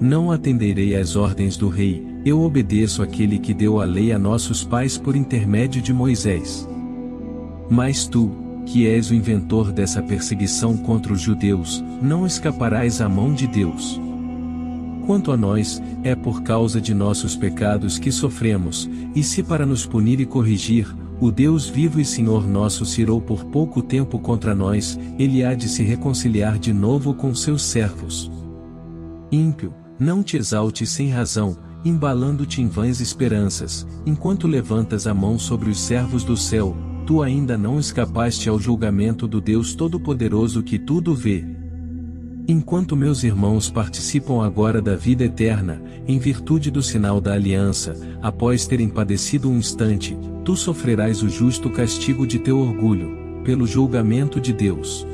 Não 0.00 0.32
atenderei 0.32 0.96
às 0.96 1.14
ordens 1.14 1.56
do 1.56 1.68
rei, 1.68 2.04
eu 2.24 2.40
obedeço 2.42 3.00
àquele 3.00 3.38
que 3.38 3.54
deu 3.54 3.80
a 3.80 3.84
lei 3.84 4.12
a 4.12 4.18
nossos 4.18 4.64
pais 4.64 4.98
por 4.98 5.14
intermédio 5.14 5.80
de 5.80 5.92
Moisés. 5.92 6.68
Mas 7.70 8.08
tu, 8.08 8.30
que 8.66 8.88
és 8.88 9.10
o 9.10 9.14
inventor 9.14 9.70
dessa 9.70 10.02
perseguição 10.02 10.76
contra 10.76 11.12
os 11.12 11.20
judeus, 11.20 11.82
não 12.02 12.26
escaparás 12.26 13.00
à 13.00 13.08
mão 13.08 13.32
de 13.32 13.46
Deus. 13.46 14.00
Quanto 15.06 15.30
a 15.30 15.36
nós, 15.36 15.82
é 16.02 16.14
por 16.14 16.42
causa 16.42 16.80
de 16.80 16.94
nossos 16.94 17.36
pecados 17.36 17.98
que 17.98 18.10
sofremos, 18.10 18.88
e 19.14 19.22
se 19.22 19.42
para 19.42 19.66
nos 19.66 19.84
punir 19.84 20.18
e 20.18 20.24
corrigir, 20.24 20.86
o 21.20 21.30
Deus 21.30 21.68
vivo 21.68 22.00
e 22.00 22.04
Senhor 22.04 22.46
nosso 22.46 22.86
se 22.86 23.02
irou 23.02 23.20
por 23.20 23.44
pouco 23.44 23.82
tempo 23.82 24.18
contra 24.18 24.54
nós, 24.54 24.98
ele 25.18 25.44
há 25.44 25.54
de 25.54 25.68
se 25.68 25.82
reconciliar 25.82 26.58
de 26.58 26.72
novo 26.72 27.12
com 27.14 27.34
seus 27.34 27.62
servos. 27.62 28.30
Ímpio, 29.30 29.74
não 29.98 30.22
te 30.22 30.38
exaltes 30.38 30.88
sem 30.90 31.10
razão, 31.10 31.56
embalando-te 31.84 32.62
em 32.62 32.66
vãs 32.66 33.00
esperanças, 33.00 33.86
enquanto 34.06 34.48
levantas 34.48 35.06
a 35.06 35.12
mão 35.12 35.38
sobre 35.38 35.68
os 35.68 35.80
servos 35.80 36.24
do 36.24 36.36
céu, 36.36 36.74
tu 37.06 37.22
ainda 37.22 37.58
não 37.58 37.78
escapaste 37.78 38.48
ao 38.48 38.58
julgamento 38.58 39.28
do 39.28 39.40
Deus 39.40 39.74
Todo-Poderoso 39.74 40.62
que 40.62 40.78
tudo 40.78 41.14
vê, 41.14 41.44
Enquanto 42.46 42.94
meus 42.94 43.24
irmãos 43.24 43.70
participam 43.70 44.44
agora 44.44 44.82
da 44.82 44.94
vida 44.94 45.24
eterna, 45.24 45.82
em 46.06 46.18
virtude 46.18 46.70
do 46.70 46.82
sinal 46.82 47.18
da 47.18 47.32
aliança, 47.32 47.96
após 48.20 48.66
terem 48.66 48.86
padecido 48.86 49.48
um 49.48 49.56
instante, 49.56 50.14
tu 50.44 50.54
sofrerás 50.54 51.22
o 51.22 51.28
justo 51.30 51.70
castigo 51.70 52.26
de 52.26 52.38
teu 52.38 52.58
orgulho, 52.58 53.16
pelo 53.42 53.66
julgamento 53.66 54.38
de 54.38 54.52
Deus. 54.52 55.06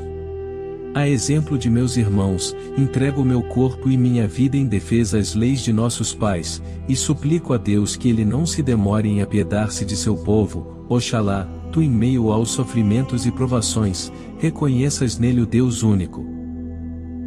A 0.93 1.07
exemplo 1.07 1.57
de 1.57 1.69
meus 1.69 1.95
irmãos, 1.95 2.53
entrego 2.77 3.23
meu 3.23 3.41
corpo 3.41 3.89
e 3.89 3.95
minha 3.95 4.27
vida 4.27 4.57
em 4.57 4.65
defesa 4.65 5.17
às 5.17 5.33
leis 5.33 5.61
de 5.61 5.71
nossos 5.71 6.13
pais, 6.13 6.61
e 6.85 6.97
suplico 6.97 7.53
a 7.53 7.57
Deus 7.57 7.95
que 7.95 8.09
ele 8.09 8.25
não 8.25 8.45
se 8.45 8.61
demore 8.61 9.07
em 9.07 9.21
apiedar-se 9.21 9.85
de 9.85 9.95
seu 9.95 10.17
povo, 10.17 10.85
oxalá, 10.89 11.47
tu 11.71 11.81
em 11.81 11.89
meio 11.89 12.29
aos 12.29 12.51
sofrimentos 12.51 13.25
e 13.25 13.31
provações, 13.31 14.11
reconheças 14.37 15.17
nele 15.17 15.39
o 15.39 15.45
Deus 15.45 15.81
único 15.81 16.40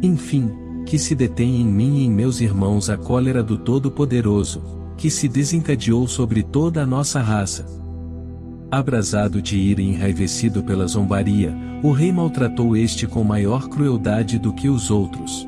enfim, 0.01 0.51
que 0.85 0.99
se 0.99 1.15
detém 1.15 1.61
em 1.61 1.65
mim 1.65 1.99
e 1.99 2.05
em 2.05 2.11
meus 2.11 2.39
irmãos 2.39 2.89
a 2.89 2.97
cólera 2.97 3.41
do 3.41 3.57
Todo-Poderoso, 3.57 4.61
que 4.97 5.09
se 5.09 5.27
desencadeou 5.27 6.07
sobre 6.07 6.43
toda 6.43 6.83
a 6.83 6.85
nossa 6.85 7.21
raça. 7.21 7.65
Abrasado 8.71 9.41
de 9.41 9.57
ira 9.57 9.81
e 9.81 9.89
enraivecido 9.89 10.63
pela 10.63 10.87
zombaria, 10.87 11.55
o 11.83 11.91
rei 11.91 12.11
maltratou 12.11 12.75
este 12.75 13.07
com 13.07 13.23
maior 13.23 13.67
crueldade 13.69 14.39
do 14.39 14.53
que 14.53 14.69
os 14.69 14.89
outros. 14.89 15.47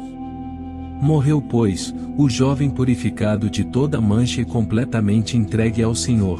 Morreu, 1.02 1.41
pois, 1.41 1.93
o 2.18 2.28
jovem 2.28 2.70
purificado 2.70 3.50
de 3.50 3.64
toda 3.64 4.02
mancha 4.02 4.41
e 4.41 4.45
completamente 4.45 5.38
entregue 5.38 5.84
ao 5.84 5.93
Senhor. 5.93 6.39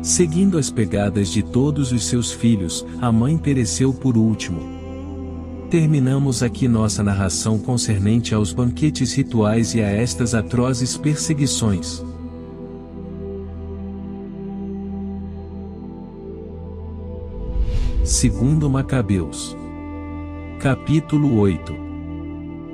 Seguindo 0.00 0.58
as 0.58 0.70
pegadas 0.70 1.28
de 1.28 1.42
todos 1.42 1.92
os 1.92 2.06
seus 2.06 2.32
filhos, 2.32 2.84
a 3.00 3.12
mãe 3.12 3.36
pereceu 3.36 3.92
por 3.92 4.16
último. 4.16 4.71
Terminamos 5.72 6.42
aqui 6.42 6.68
nossa 6.68 7.02
narração 7.02 7.58
concernente 7.58 8.34
aos 8.34 8.52
banquetes 8.52 9.14
rituais 9.14 9.74
e 9.74 9.80
a 9.80 9.88
estas 9.88 10.34
atrozes 10.34 10.98
perseguições. 10.98 12.04
Segundo 18.04 18.68
Macabeus. 18.68 19.56
Capítulo 20.60 21.38
8. 21.38 21.74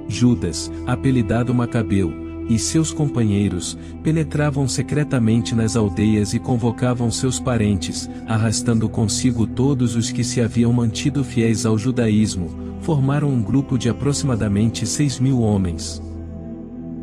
Judas, 0.09 0.69
apelidado 0.85 1.55
Macabeu, 1.55 2.11
e 2.49 2.59
seus 2.59 2.93
companheiros, 2.93 3.77
penetravam 4.03 4.67
secretamente 4.67 5.55
nas 5.55 5.77
aldeias 5.77 6.33
e 6.33 6.39
convocavam 6.39 7.11
seus 7.11 7.39
parentes, 7.39 8.09
arrastando 8.27 8.89
consigo 8.89 9.47
todos 9.47 9.95
os 9.95 10.11
que 10.11 10.25
se 10.25 10.41
haviam 10.41 10.73
mantido 10.73 11.23
fiéis 11.23 11.67
ao 11.67 11.77
judaísmo, 11.77 12.51
formaram 12.81 13.29
um 13.29 13.43
grupo 13.43 13.77
de 13.77 13.89
aproximadamente 13.89 14.87
seis 14.87 15.19
mil 15.19 15.41
homens. 15.41 16.03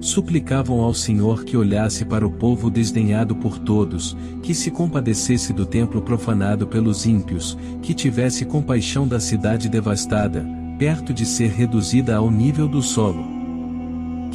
Suplicavam 0.02 0.82
ao 0.82 0.94
Senhor 0.94 1.44
que 1.44 1.58
olhasse 1.58 2.06
para 2.06 2.28
o 2.28 2.32
povo 2.32 2.70
desdenhado 2.70 3.36
por 3.36 3.58
todos, 3.58 4.16
que 4.44 4.54
se 4.54 4.70
compadecesse 4.70 5.52
do 5.52 5.66
templo 5.66 6.02
profanado 6.02 6.68
pelos 6.68 7.06
ímpios, 7.06 7.58
que 7.82 7.94
tivesse 7.94 8.46
compaixão 8.46 9.08
da 9.08 9.20
cidade 9.20 9.68
devastada, 9.68 10.46
perto 10.78 11.14
de 11.14 11.26
ser 11.26 11.50
reduzida 11.50 12.16
ao 12.18 12.30
nível 12.30 12.68
do 12.68 12.82
solo. 12.82 13.35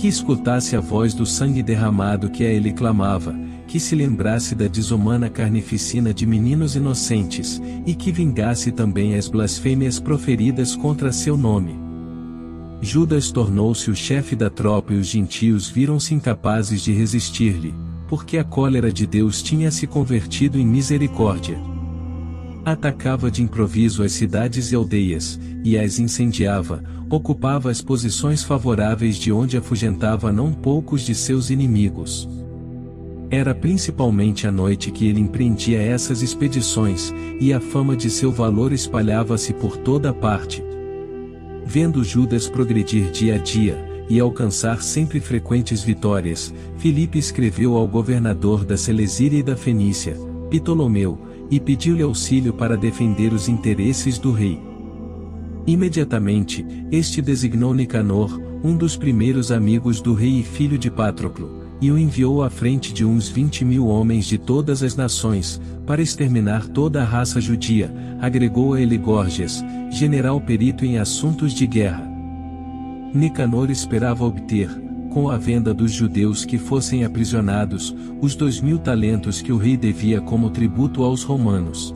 Que 0.01 0.09
escutasse 0.09 0.75
a 0.75 0.81
voz 0.81 1.13
do 1.13 1.27
sangue 1.27 1.63
derramado 1.63 2.31
que 2.31 2.43
a 2.43 2.49
ele 2.49 2.73
clamava, 2.73 3.39
que 3.67 3.79
se 3.79 3.95
lembrasse 3.95 4.55
da 4.55 4.67
desumana 4.67 5.29
carnificina 5.29 6.15
de 6.15 6.25
meninos 6.25 6.75
inocentes, 6.75 7.61
e 7.85 7.95
que 7.95 8.11
vingasse 8.11 8.73
também 8.73 9.15
as 9.15 9.29
blasfêmias 9.29 10.01
proferidas 10.01 10.75
contra 10.75 11.13
seu 11.13 11.37
nome. 11.37 11.79
Judas 12.81 13.31
tornou-se 13.31 13.91
o 13.91 13.95
chefe 13.95 14.35
da 14.35 14.49
tropa 14.49 14.95
e 14.95 14.97
os 14.97 15.07
gentios 15.07 15.69
viram-se 15.69 16.15
incapazes 16.15 16.81
de 16.81 16.95
resistir-lhe, 16.95 17.75
porque 18.09 18.39
a 18.39 18.45
cólera 18.45 18.91
de 18.91 19.07
Deus 19.07 19.43
tinha 19.43 19.71
se 19.71 19.87
convertido 19.87 20.59
em 20.59 20.67
misericórdia. 20.67 21.70
Atacava 22.65 23.31
de 23.31 23.43
improviso 23.43 24.03
as 24.03 24.13
cidades 24.13 24.71
e 24.71 24.75
aldeias, 24.75 25.41
e 25.65 25.79
as 25.79 25.99
incendiava, 25.99 26.83
ocupava 27.09 27.71
as 27.71 27.81
posições 27.81 28.45
favoráveis 28.45 29.17
de 29.17 29.33
onde 29.33 29.57
afugentava 29.57 30.31
não 30.31 30.53
poucos 30.53 31.03
de 31.03 31.15
seus 31.15 31.51
inimigos. 31.51 32.29
Era 33.31 33.55
principalmente 33.55 34.47
à 34.47 34.53
noite 34.53 34.91
que 34.91 35.07
ele 35.07 35.21
empreendia 35.21 35.81
essas 35.81 36.21
expedições, 36.21 37.15
e 37.41 37.53
a 37.53 37.61
fama 37.61 37.97
de 37.97 38.11
seu 38.11 38.31
valor 38.31 38.73
espalhava-se 38.73 39.55
por 39.55 39.77
toda 39.77 40.13
parte. 40.13 40.63
Vendo 41.65 42.03
Judas 42.05 42.49
progredir 42.49 43.11
dia 43.11 43.37
a 43.37 43.39
dia, 43.39 43.91
e 44.09 44.19
alcançar 44.19 44.83
sempre 44.83 45.21
frequentes 45.21 45.85
vitórias, 45.85 46.53
Filipe 46.77 47.19
escreveu 47.19 47.77
ao 47.77 47.87
governador 47.87 48.65
da 48.65 48.77
Celesíria 48.77 49.39
e 49.39 49.43
da 49.43 49.57
Fenícia, 49.57 50.17
Ptolomeu, 50.51 51.30
e 51.51 51.59
pediu-lhe 51.59 52.03
auxílio 52.03 52.53
para 52.53 52.77
defender 52.77 53.33
os 53.33 53.49
interesses 53.49 54.19
do 54.19 54.33
rei. 54.33 54.61
Imediatamente, 55.67 56.65
este 56.91 57.21
designou 57.21 57.75
Nicanor, 57.75 58.41
um 58.63 58.77
dos 58.77 58.97
primeiros 58.97 59.51
amigos 59.51 60.01
do 60.01 60.15
rei 60.15 60.41
e 60.41 60.43
filho 60.43 60.79
de 60.79 60.91
Patroclo, 60.91 61.61
e 61.81 61.91
o 61.91 61.99
enviou 61.99 62.43
à 62.43 62.51
frente 62.51 62.93
de 62.93 63.05
uns 63.05 63.29
vinte 63.29 63.65
mil 63.65 63.87
homens 63.87 64.27
de 64.27 64.37
todas 64.37 64.83
as 64.83 64.95
nações, 64.97 65.61
para 65.87 66.03
exterminar 66.03 66.69
toda 66.69 67.03
a 67.03 67.05
raça 67.05 67.41
judia, 67.41 67.93
agregou 68.21 68.75
a 68.75 68.81
ele 68.81 68.99
Gorgias, 68.99 69.65
general 69.91 70.41
perito 70.41 70.85
em 70.85 70.99
assuntos 70.99 71.53
de 71.53 71.67
guerra. 71.67 72.07
Nicanor 73.15 73.71
esperava 73.71 74.25
obter, 74.25 74.71
com 75.11 75.29
a 75.29 75.37
venda 75.37 75.75
dos 75.75 75.93
judeus 75.93 76.45
que 76.45 76.57
fossem 76.57 77.05
aprisionados, 77.05 77.95
os 78.23 78.35
dois 78.35 78.61
mil 78.61 78.79
talentos 78.79 79.43
que 79.43 79.53
o 79.53 79.59
rei 79.59 79.77
devia 79.77 80.21
como 80.21 80.49
tributo 80.49 81.03
aos 81.03 81.23
romanos. 81.23 81.95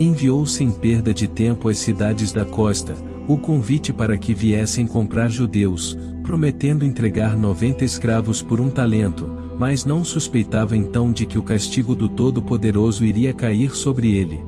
Enviou 0.00 0.46
sem 0.46 0.70
perda 0.70 1.12
de 1.12 1.28
tempo 1.28 1.68
às 1.68 1.78
cidades 1.78 2.32
da 2.32 2.44
costa, 2.44 2.94
o 3.28 3.36
convite 3.36 3.92
para 3.92 4.16
que 4.16 4.32
viessem 4.32 4.86
comprar 4.86 5.28
judeus, 5.28 5.98
prometendo 6.22 6.84
entregar 6.84 7.36
noventa 7.36 7.84
escravos 7.84 8.40
por 8.40 8.60
um 8.60 8.70
talento, 8.70 9.28
mas 9.58 9.84
não 9.84 10.04
suspeitava 10.04 10.76
então 10.76 11.12
de 11.12 11.26
que 11.26 11.38
o 11.38 11.42
castigo 11.42 11.94
do 11.94 12.08
Todo-Poderoso 12.08 13.04
iria 13.04 13.32
cair 13.32 13.74
sobre 13.74 14.16
ele. 14.16 14.40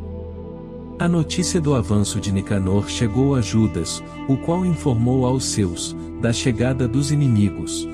A 0.98 1.06
notícia 1.06 1.60
do 1.60 1.74
avanço 1.74 2.18
de 2.18 2.32
Nicanor 2.32 2.88
chegou 2.88 3.34
a 3.34 3.42
Judas, 3.42 4.02
o 4.26 4.36
qual 4.36 4.64
informou 4.64 5.26
aos 5.26 5.44
seus, 5.44 5.94
da 6.20 6.32
chegada 6.32 6.88
dos 6.88 7.10
inimigos. 7.10 7.86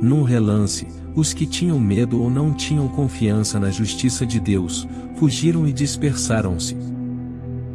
Num 0.00 0.22
relance, 0.22 0.86
os 1.14 1.32
que 1.32 1.46
tinham 1.46 1.80
medo 1.80 2.20
ou 2.20 2.30
não 2.30 2.52
tinham 2.52 2.86
confiança 2.88 3.58
na 3.58 3.70
justiça 3.70 4.26
de 4.26 4.38
Deus, 4.38 4.86
fugiram 5.16 5.66
e 5.66 5.72
dispersaram-se. 5.72 6.76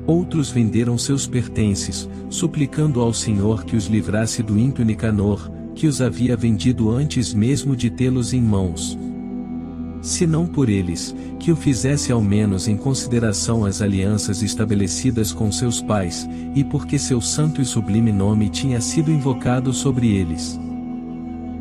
Outros 0.05 0.49
venderam 0.51 0.97
seus 0.97 1.27
pertences, 1.27 2.07
suplicando 2.29 3.01
ao 3.01 3.13
Senhor 3.13 3.63
que 3.65 3.75
os 3.75 3.85
livrasse 3.85 4.43
do 4.43 4.57
ímpio 4.57 4.85
Nicanor, 4.85 5.49
que 5.73 5.87
os 5.87 6.01
havia 6.01 6.35
vendido 6.35 6.89
antes 6.89 7.33
mesmo 7.33 7.75
de 7.75 7.89
tê-los 7.89 8.33
em 8.33 8.41
mãos. 8.41 8.97
Se 10.01 10.25
não 10.25 10.47
por 10.47 10.67
eles, 10.67 11.15
que 11.39 11.51
o 11.51 11.55
fizesse 11.55 12.11
ao 12.11 12.21
menos 12.21 12.67
em 12.67 12.75
consideração 12.75 13.65
às 13.65 13.81
alianças 13.81 14.41
estabelecidas 14.41 15.31
com 15.31 15.51
seus 15.51 15.81
pais, 15.81 16.27
e 16.55 16.63
porque 16.63 16.97
seu 16.97 17.21
santo 17.21 17.61
e 17.61 17.65
sublime 17.65 18.11
nome 18.11 18.49
tinha 18.49 18.81
sido 18.81 19.11
invocado 19.11 19.71
sobre 19.71 20.07
eles. 20.15 20.59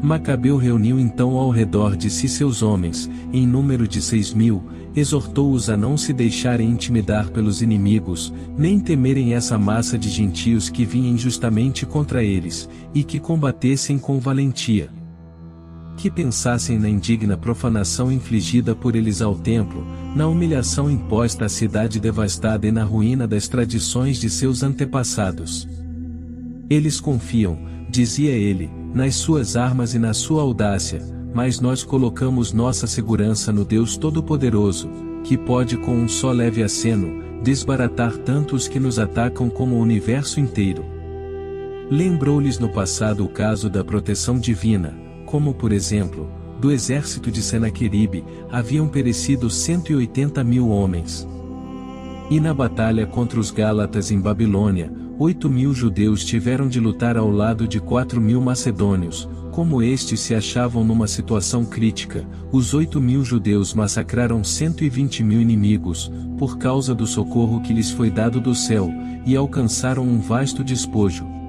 Macabeu 0.03 0.57
reuniu 0.57 0.99
então 0.99 1.36
ao 1.36 1.51
redor 1.51 1.95
de 1.95 2.09
si 2.09 2.26
seus 2.26 2.62
homens, 2.62 3.11
em 3.32 3.47
número 3.47 3.86
de 3.86 4.01
seis 4.01 4.32
mil, 4.32 4.62
exortou-os 4.97 5.68
a 5.68 5.76
não 5.76 5.97
se 5.97 6.12
deixarem 6.14 6.70
intimidar 6.70 7.28
pelos 7.28 7.61
inimigos, 7.61 8.32
nem 8.57 8.80
temerem 8.80 9.34
essa 9.34 9.59
massa 9.59 9.99
de 9.99 10.09
gentios 10.09 10.70
que 10.70 10.86
vinha 10.86 11.11
injustamente 11.11 11.84
contra 11.84 12.24
eles, 12.24 12.66
e 12.95 13.05
que 13.05 13.20
combatessem 13.20 13.99
com 13.99 14.18
valentia. 14.18 15.00
Que 16.01 16.11
pensassem 16.11 16.79
na 16.79 16.89
indigna 16.89 17.37
profanação 17.37 18.11
infligida 18.11 18.75
por 18.75 18.97
eles 18.97 19.21
ao 19.21 19.35
templo, 19.35 19.87
na 20.17 20.27
humilhação 20.27 20.91
imposta 20.91 21.45
à 21.45 21.49
cidade 21.49 22.01
devastada 22.01 22.67
e 22.67 22.73
na 22.73 22.83
ruína 22.83 23.29
das 23.29 23.49
tradições 23.49 24.17
de 24.17 24.31
seus 24.31 24.63
antepassados. 24.63 25.69
Eles 26.71 26.99
confiam, 26.99 27.59
dizia 27.91 28.31
ele, 28.31 28.71
nas 28.95 29.17
suas 29.17 29.57
armas 29.57 29.93
e 29.93 29.99
na 29.99 30.15
sua 30.15 30.41
audácia, 30.41 31.03
mas 31.35 31.61
nós 31.61 31.85
colocamos 31.85 32.51
nossa 32.51 32.87
segurança 32.87 33.53
no 33.53 33.63
Deus 33.63 33.99
Todo-Poderoso, 33.99 34.89
que 35.23 35.37
pode 35.37 35.77
com 35.77 35.95
um 35.95 36.09
só 36.09 36.33
leve 36.33 36.63
aceno, 36.63 37.43
desbaratar 37.43 38.17
tantos 38.17 38.67
que 38.67 38.81
nos 38.81 38.99
atacam 38.99 39.51
como 39.51 39.77
o 39.77 39.81
universo 39.81 40.41
inteiro. 40.41 40.83
Lembrou-lhes 41.91 42.59
no 42.59 42.71
passado 42.71 43.23
o 43.23 43.29
caso 43.29 43.69
da 43.69 43.85
proteção 43.85 44.39
divina, 44.39 45.10
como 45.31 45.55
por 45.55 45.70
exemplo, 45.70 46.28
do 46.61 46.72
exército 46.72 47.31
de 47.31 47.41
Senaqueribe, 47.41 48.24
haviam 48.51 48.89
perecido 48.89 49.49
180 49.49 50.43
mil 50.43 50.68
homens. 50.68 51.26
E 52.28 52.41
na 52.41 52.53
batalha 52.53 53.07
contra 53.07 53.39
os 53.39 53.51
Gálatas 53.53 54.11
em 54.11 54.20
Babilônia, 54.20 54.93
oito 55.18 55.49
mil 55.49 55.72
judeus 55.72 56.24
tiveram 56.24 56.68
de 56.68 56.81
lutar 56.81 57.16
ao 57.16 57.31
lado 57.31 57.68
de 57.68 57.78
quatro 57.78 58.20
mil 58.20 58.41
macedônios, 58.41 59.28
como 59.53 59.83
estes 59.83 60.18
se 60.20 60.35
achavam 60.35 60.83
numa 60.83 61.07
situação 61.07 61.64
crítica, 61.64 62.26
os 62.51 62.74
oito 62.74 63.01
mil 63.01 63.24
judeus 63.24 63.72
massacraram 63.72 64.43
120 64.43 65.22
mil 65.22 65.41
inimigos, 65.41 66.11
por 66.37 66.59
causa 66.59 66.93
do 66.93 67.07
socorro 67.07 67.61
que 67.61 67.72
lhes 67.72 67.91
foi 67.91 68.11
dado 68.11 68.41
do 68.41 68.55
céu, 68.55 68.91
e 69.24 69.37
alcançaram 69.37 70.03
um 70.03 70.20
vasto 70.20 70.64
despojo. 70.64 71.39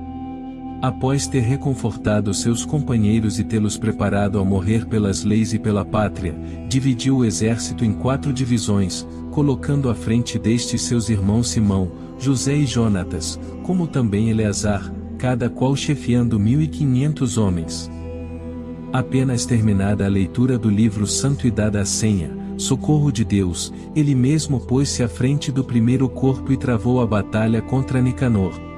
Após 0.82 1.28
ter 1.28 1.42
reconfortado 1.42 2.34
seus 2.34 2.66
companheiros 2.66 3.38
e 3.38 3.44
tê-los 3.44 3.78
preparado 3.78 4.40
a 4.40 4.44
morrer 4.44 4.88
pelas 4.88 5.24
leis 5.24 5.54
e 5.54 5.60
pela 5.60 5.86
pátria, 5.86 6.36
dividiu 6.68 7.18
o 7.18 7.26
exército 7.26 7.86
em 7.86 7.94
quatro 7.94 8.34
divisões, 8.34 9.08
colocando 9.30 9.92
à 9.92 9.96
frente 9.96 10.40
destes 10.40 10.82
seus 10.82 11.08
irmãos 11.08 11.50
Simão, 11.50 11.92
José 12.18 12.56
e 12.56 12.66
Jonatas, 12.66 13.40
como 13.62 13.86
também 13.86 14.32
Eleazar, 14.32 14.92
cada 15.20 15.52
qual 15.52 15.76
chefiando 15.76 16.40
mil 16.40 16.60
e 16.60 16.68
quinhentos 16.68 17.38
homens. 17.38 17.88
Apenas 18.92 19.46
terminada 19.46 20.04
a 20.06 20.10
leitura 20.10 20.58
do 20.58 20.70
livro 20.70 21.06
santo 21.06 21.46
e 21.46 21.52
dada 21.52 21.82
a 21.82 21.86
senha, 21.86 22.36
socorro 22.58 23.12
de 23.12 23.24
Deus, 23.24 23.72
ele 23.96 24.16
mesmo 24.16 24.60
pôs-se 24.60 25.04
à 25.04 25.08
frente 25.08 25.52
do 25.52 25.64
primeiro 25.64 26.10
corpo 26.10 26.52
e 26.52 26.58
travou 26.58 27.00
a 27.02 27.06
batalha 27.06 27.62
contra 27.62 28.02
Nicanor. 28.02 28.71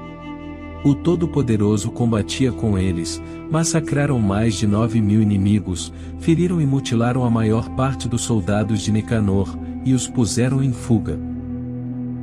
O 0.84 0.94
Todo-Poderoso 0.94 1.90
combatia 1.90 2.52
com 2.52 2.78
eles, 2.78 3.20
massacraram 3.50 4.18
mais 4.18 4.54
de 4.54 4.66
nove 4.66 5.00
mil 5.00 5.22
inimigos, 5.22 5.90
feriram 6.20 6.60
e 6.60 6.66
mutilaram 6.66 7.24
a 7.24 7.30
maior 7.30 7.70
parte 7.70 8.06
dos 8.06 8.20
soldados 8.20 8.82
de 8.82 8.92
Nicanor, 8.92 9.56
e 9.82 9.94
os 9.94 10.06
puseram 10.06 10.62
em 10.62 10.72
fuga. 10.72 11.18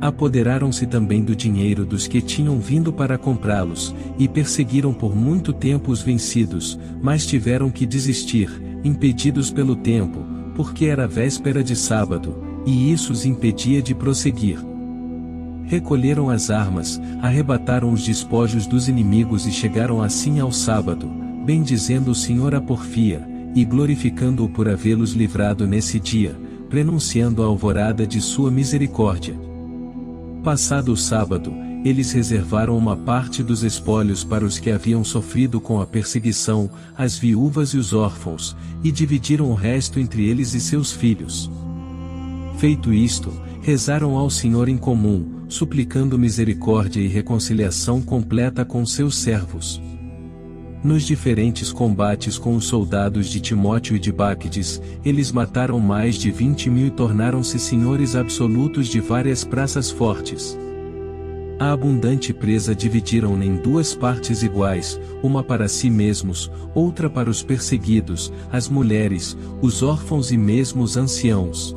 Apoderaram-se 0.00 0.86
também 0.86 1.24
do 1.24 1.34
dinheiro 1.34 1.84
dos 1.84 2.06
que 2.06 2.20
tinham 2.20 2.60
vindo 2.60 2.92
para 2.92 3.18
comprá-los, 3.18 3.92
e 4.16 4.28
perseguiram 4.28 4.94
por 4.94 5.16
muito 5.16 5.52
tempo 5.52 5.90
os 5.90 6.00
vencidos, 6.00 6.78
mas 7.02 7.26
tiveram 7.26 7.68
que 7.68 7.84
desistir, 7.84 8.48
impedidos 8.84 9.50
pelo 9.50 9.74
tempo, 9.74 10.20
porque 10.54 10.84
era 10.84 11.08
véspera 11.08 11.64
de 11.64 11.74
sábado, 11.74 12.36
e 12.64 12.92
isso 12.92 13.12
os 13.12 13.26
impedia 13.26 13.82
de 13.82 13.92
prosseguir. 13.92 14.71
Recolheram 15.66 16.28
as 16.28 16.50
armas, 16.50 17.00
arrebataram 17.20 17.92
os 17.92 18.04
despojos 18.04 18.66
dos 18.66 18.88
inimigos 18.88 19.46
e 19.46 19.52
chegaram 19.52 20.02
assim 20.02 20.40
ao 20.40 20.52
sábado, 20.52 21.08
bendizendo 21.44 22.10
o 22.10 22.14
Senhor 22.14 22.54
a 22.54 22.60
porfia, 22.60 23.26
e 23.54 23.64
glorificando-o 23.64 24.48
por 24.48 24.68
havê-los 24.68 25.12
livrado 25.12 25.66
nesse 25.66 26.00
dia, 26.00 26.36
prenunciando 26.68 27.42
a 27.42 27.46
alvorada 27.46 28.06
de 28.06 28.20
sua 28.20 28.50
misericórdia. 28.50 29.34
Passado 30.42 30.92
o 30.92 30.96
sábado, 30.96 31.52
eles 31.84 32.12
reservaram 32.12 32.78
uma 32.78 32.96
parte 32.96 33.42
dos 33.42 33.62
espólios 33.62 34.22
para 34.22 34.44
os 34.44 34.58
que 34.58 34.70
haviam 34.70 35.02
sofrido 35.02 35.60
com 35.60 35.80
a 35.80 35.86
perseguição, 35.86 36.70
as 36.96 37.18
viúvas 37.18 37.70
e 37.70 37.76
os 37.76 37.92
órfãos, 37.92 38.56
e 38.84 38.92
dividiram 38.92 39.50
o 39.50 39.54
resto 39.54 39.98
entre 39.98 40.28
eles 40.28 40.54
e 40.54 40.60
seus 40.60 40.92
filhos. 40.92 41.50
Feito 42.56 42.92
isto, 42.92 43.32
rezaram 43.60 44.16
ao 44.16 44.30
Senhor 44.30 44.68
em 44.68 44.76
comum, 44.78 45.41
suplicando 45.52 46.18
misericórdia 46.18 47.00
e 47.00 47.06
reconciliação 47.06 48.00
completa 48.00 48.64
com 48.64 48.84
seus 48.86 49.16
servos. 49.16 49.80
Nos 50.82 51.04
diferentes 51.04 51.70
combates 51.70 52.38
com 52.38 52.56
os 52.56 52.64
soldados 52.64 53.28
de 53.28 53.38
Timóteo 53.38 53.94
e 53.94 53.98
de 54.00 54.10
Báquides, 54.10 54.80
eles 55.04 55.30
mataram 55.30 55.78
mais 55.78 56.16
de 56.16 56.30
vinte 56.30 56.68
mil 56.70 56.86
e 56.86 56.90
tornaram-se 56.90 57.58
senhores 57.58 58.16
absolutos 58.16 58.88
de 58.88 58.98
várias 58.98 59.44
praças 59.44 59.90
fortes. 59.90 60.58
A 61.60 61.70
abundante 61.70 62.32
presa 62.32 62.74
dividiram 62.74 63.40
em 63.40 63.54
duas 63.56 63.94
partes 63.94 64.42
iguais, 64.42 64.98
uma 65.22 65.44
para 65.44 65.68
si 65.68 65.88
mesmos, 65.88 66.50
outra 66.74 67.08
para 67.08 67.30
os 67.30 67.42
perseguidos, 67.42 68.32
as 68.50 68.68
mulheres, 68.68 69.36
os 69.60 69.82
órfãos 69.82 70.32
e 70.32 70.36
mesmo 70.36 70.82
os 70.82 70.96
anciãos. 70.96 71.76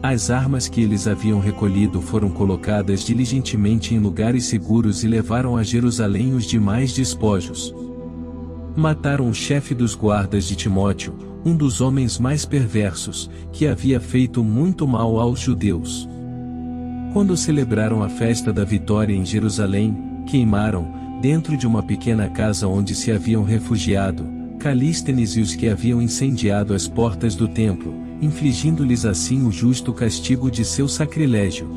As 0.00 0.30
armas 0.30 0.68
que 0.68 0.80
eles 0.80 1.08
haviam 1.08 1.40
recolhido 1.40 2.00
foram 2.00 2.30
colocadas 2.30 3.04
diligentemente 3.04 3.94
em 3.94 3.98
lugares 3.98 4.44
seguros 4.44 5.02
e 5.02 5.08
levaram 5.08 5.56
a 5.56 5.64
Jerusalém 5.64 6.34
os 6.34 6.46
demais 6.46 6.92
despojos. 6.92 7.74
Mataram 8.76 9.28
o 9.28 9.34
chefe 9.34 9.74
dos 9.74 9.96
guardas 9.96 10.44
de 10.44 10.54
Timóteo, 10.54 11.14
um 11.44 11.56
dos 11.56 11.80
homens 11.80 12.16
mais 12.16 12.44
perversos, 12.44 13.28
que 13.52 13.66
havia 13.66 13.98
feito 13.98 14.44
muito 14.44 14.86
mal 14.86 15.18
aos 15.18 15.40
judeus. 15.40 16.08
Quando 17.12 17.36
celebraram 17.36 18.00
a 18.00 18.08
festa 18.08 18.52
da 18.52 18.64
vitória 18.64 19.14
em 19.14 19.24
Jerusalém, 19.24 19.96
queimaram, 20.28 20.92
dentro 21.20 21.56
de 21.56 21.66
uma 21.66 21.82
pequena 21.82 22.28
casa 22.28 22.68
onde 22.68 22.94
se 22.94 23.10
haviam 23.10 23.42
refugiado, 23.42 24.24
Calístenes 24.60 25.36
e 25.36 25.40
os 25.40 25.56
que 25.56 25.68
haviam 25.68 26.00
incendiado 26.00 26.72
as 26.72 26.86
portas 26.86 27.34
do 27.34 27.48
templo, 27.48 28.07
infligindo-lhes 28.20 29.04
assim 29.04 29.46
o 29.46 29.52
justo 29.52 29.92
castigo 29.92 30.50
de 30.50 30.64
seu 30.64 30.88
sacrilégio. 30.88 31.68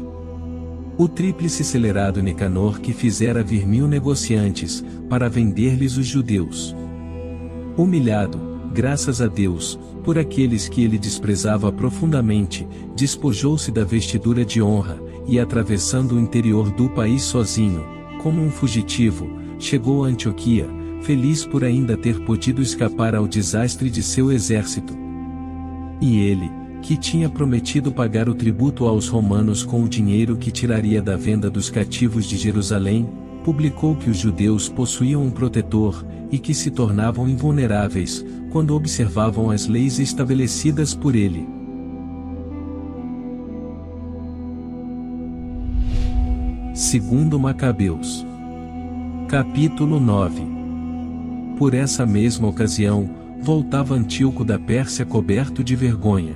O 0.98 1.08
tríplice 1.08 1.64
celerado 1.64 2.22
Nicanor 2.22 2.80
que 2.80 2.94
fizera 2.94 3.44
vir 3.44 3.66
mil 3.66 3.88
negociantes, 3.88 4.84
para 5.10 5.30
vender-lhes 5.30 5.98
os 5.98 6.06
judeus. 6.06 6.76
Humilhado, 7.78 8.40
graças 8.74 9.22
a 9.22 9.28
Deus, 9.28 9.80
por 10.04 10.18
aqueles 10.18 10.68
que 10.68 10.84
ele 10.84 10.98
desprezava 10.98 11.72
profundamente, 11.72 12.68
despojou-se 12.96 13.72
da 13.72 13.84
vestidura 13.84 14.46
de 14.46 14.62
honra, 14.62 15.02
e 15.28 15.40
atravessando 15.40 16.16
o 16.16 16.20
interior 16.20 16.72
do 16.72 16.90
país 16.90 17.22
sozinho, 17.24 17.86
como 18.22 18.42
um 18.42 18.52
fugitivo, 18.52 19.30
chegou 19.58 20.04
a 20.04 20.08
Antioquia, 20.08 20.68
feliz 21.02 21.46
por 21.46 21.64
ainda 21.64 21.98
ter 21.98 22.24
podido 22.26 22.62
escapar 22.62 23.16
ao 23.16 23.28
desastre 23.28 23.90
de 23.90 24.04
seu 24.04 24.32
exército. 24.32 25.01
E 26.02 26.18
ele, 26.18 26.52
que 26.82 26.98
tinha 26.98 27.30
prometido 27.30 27.92
pagar 27.92 28.28
o 28.28 28.34
tributo 28.34 28.88
aos 28.88 29.08
romanos 29.08 29.64
com 29.64 29.84
o 29.84 29.88
dinheiro 29.88 30.36
que 30.36 30.52
tiraria 30.52 31.02
da 31.02 31.16
venda 31.16 31.50
dos 31.50 31.70
cativos 31.70 32.26
de 32.26 32.36
Jerusalém, 32.38 33.08
publicou 33.44 33.96
que 33.96 34.10
os 34.10 34.18
judeus 34.18 34.68
possuíam 34.68 35.24
um 35.24 35.30
protetor, 35.30 36.04
e 36.32 36.40
que 36.40 36.54
se 36.54 36.72
tornavam 36.72 37.28
invulneráveis, 37.28 38.26
quando 38.52 38.74
observavam 38.74 39.52
as 39.52 39.68
leis 39.68 40.00
estabelecidas 40.00 40.96
por 40.96 41.16
ele. 41.16 41.48
Segundo 46.74 47.38
Macabeus. 47.38 48.26
Capítulo 49.28 50.00
9. 50.00 50.42
Por 51.58 51.74
essa 51.74 52.06
mesma 52.06 52.48
ocasião, 52.48 53.10
voltava 53.42 53.96
Antíoco 53.96 54.46
da 54.46 54.60
Pérsia 54.60 55.04
coberto 55.04 55.64
de 55.64 55.76
vergonha. 55.76 56.36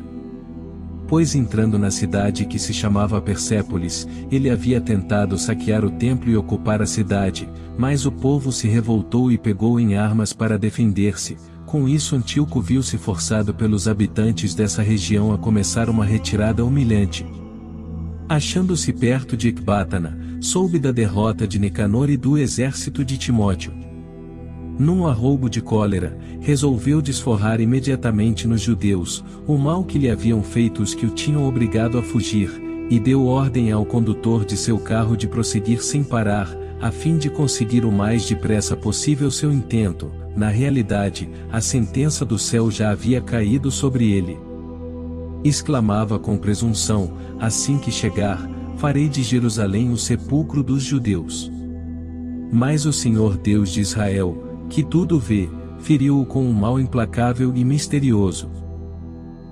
Pois 1.08 1.36
entrando 1.36 1.78
na 1.78 1.92
cidade 1.92 2.46
que 2.46 2.58
se 2.58 2.74
chamava 2.74 3.22
Persépolis, 3.22 4.08
ele 4.32 4.50
havia 4.50 4.82
tentado 4.82 5.38
saquear 5.38 5.86
o 5.86 5.92
templo 5.92 6.32
e 6.32 6.36
ocupar 6.36 6.82
a 6.82 6.86
cidade, 6.88 7.48
mas 7.78 8.08
o 8.08 8.12
povo 8.12 8.52
se 8.52 8.68
revoltou 8.68 9.32
e 9.32 9.38
pegou 9.38 9.80
em 9.80 9.96
armas 9.96 10.34
para 10.34 10.58
defender-se. 10.58 11.38
Com 11.68 11.88
isso 11.88 12.16
Antíoco 12.16 12.60
viu-se 12.60 12.98
forçado 12.98 13.54
pelos 13.54 13.88
habitantes 13.88 14.56
dessa 14.56 14.82
região 14.82 15.32
a 15.32 15.38
começar 15.38 15.90
uma 15.90 16.06
retirada 16.06 16.66
humilhante. 16.66 17.24
Achando-se 18.28 18.92
perto 18.92 19.38
de 19.38 19.50
Ecbátana, 19.50 20.18
soube 20.42 20.80
da 20.80 20.92
derrota 20.92 21.48
de 21.48 21.60
Nicanor 21.60 22.10
e 22.10 22.18
do 22.18 22.36
exército 22.36 23.06
de 23.06 23.16
Timóteo 23.20 23.85
num 24.78 25.08
arroubo 25.08 25.50
de 25.50 25.62
cólera, 25.62 26.18
resolveu 26.42 27.02
desforrar 27.02 27.62
imediatamente 27.62 28.48
nos 28.48 28.62
judeus, 28.62 29.24
o 29.48 29.58
mal 29.58 29.84
que 29.84 29.98
lhe 29.98 30.10
haviam 30.10 30.44
feito 30.44 30.84
os 30.84 30.94
que 30.94 31.06
o 31.06 31.10
tinham 31.10 31.48
obrigado 31.48 31.98
a 31.98 32.04
fugir, 32.04 32.52
e 32.90 33.00
deu 33.00 33.26
ordem 33.26 33.72
ao 33.72 33.86
condutor 33.86 34.46
de 34.46 34.58
seu 34.58 34.78
carro 34.78 35.16
de 35.16 35.28
prosseguir 35.28 35.82
sem 35.82 36.04
parar, 36.04 36.50
a 36.82 36.92
fim 36.92 37.18
de 37.18 37.30
conseguir 37.30 37.86
o 37.86 37.92
mais 37.92 38.28
depressa 38.28 38.76
possível 38.76 39.32
seu 39.32 39.52
intento. 39.52 40.12
Na 40.36 40.50
realidade, 40.50 41.30
a 41.52 41.62
sentença 41.62 42.26
do 42.26 42.38
céu 42.38 42.70
já 42.70 42.92
havia 42.92 43.22
caído 43.22 43.72
sobre 43.72 44.12
ele. 44.12 44.38
Exclamava 45.44 46.20
com 46.20 46.38
presunção: 46.38 47.14
Assim 47.40 47.78
que 47.78 47.92
chegar, 47.92 48.50
farei 48.78 49.08
de 49.08 49.24
Jerusalém 49.24 49.92
o 49.92 49.98
sepulcro 49.98 50.62
dos 50.62 50.84
judeus. 50.84 51.52
Mas 52.52 52.86
o 52.86 52.94
Senhor 52.94 53.38
Deus 53.38 53.72
de 53.72 53.82
Israel, 53.82 54.45
que 54.70 54.84
tudo 54.84 55.20
vê, 55.20 55.50
feriu-o 55.80 56.26
com 56.26 56.44
um 56.44 56.54
mal 56.54 56.80
implacável 56.80 57.54
e 57.56 57.64
misterioso. 57.64 58.50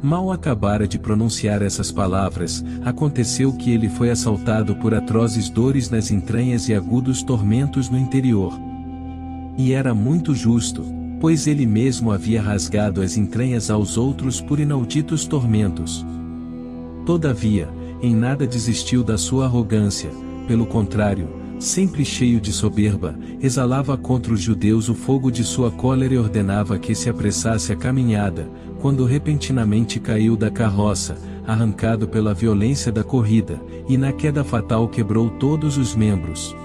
Mal 0.01 0.31
acabara 0.31 0.85
de 0.85 0.99
pronunciar 0.99 1.61
essas 1.61 1.91
palavras, 1.91 2.63
aconteceu 2.83 3.53
que 3.53 3.71
ele 3.71 3.87
foi 3.87 4.09
assaltado 4.09 4.75
por 4.75 4.93
atrozes 4.93 5.49
dores 5.49 5.89
nas 5.89 6.11
entranhas 6.11 6.67
e 6.67 6.73
agudos 6.73 7.23
tormentos 7.23 7.89
no 7.89 7.97
interior. 7.97 8.51
E 9.57 9.71
era 9.71 9.93
muito 9.93 10.35
justo, 10.35 10.83
pois 11.21 11.47
ele 11.47 11.65
mesmo 11.65 12.11
havia 12.11 12.41
rasgado 12.41 13.01
as 13.01 13.15
entranhas 13.15 13.69
aos 13.69 13.95
outros 13.95 14.41
por 14.41 14.59
inauditos 14.59 15.25
tormentos. 15.25 16.05
Todavia, 17.05 17.69
em 18.01 18.13
nada 18.13 18.45
desistiu 18.45 19.05
da 19.05 19.17
sua 19.17 19.45
arrogância, 19.45 20.09
pelo 20.47 20.65
contrário, 20.65 21.29
sempre 21.63 22.03
cheio 22.03 22.41
de 22.41 22.51
soberba, 22.51 23.17
exalava 23.41 23.97
contra 23.97 24.33
os 24.33 24.41
judeus 24.41 24.89
o 24.89 24.93
fogo 24.93 25.31
de 25.31 25.43
sua 25.43 25.71
cólera 25.71 26.13
e 26.13 26.17
ordenava 26.17 26.77
que 26.77 26.93
se 26.93 27.09
apressasse 27.09 27.71
a 27.71 27.75
caminhada, 27.75 28.49
quando 28.81 29.05
repentinamente 29.05 29.99
caiu 29.99 30.35
da 30.35 30.51
carroça, 30.51 31.17
arrancado 31.47 32.07
pela 32.07 32.33
violência 32.33 32.91
da 32.91 33.03
corrida, 33.03 33.61
e 33.87 33.97
na 33.97 34.11
queda 34.11 34.43
fatal 34.43 34.87
quebrou 34.89 35.29
todos 35.29 35.77
os 35.77 35.95
membros. 35.95 36.55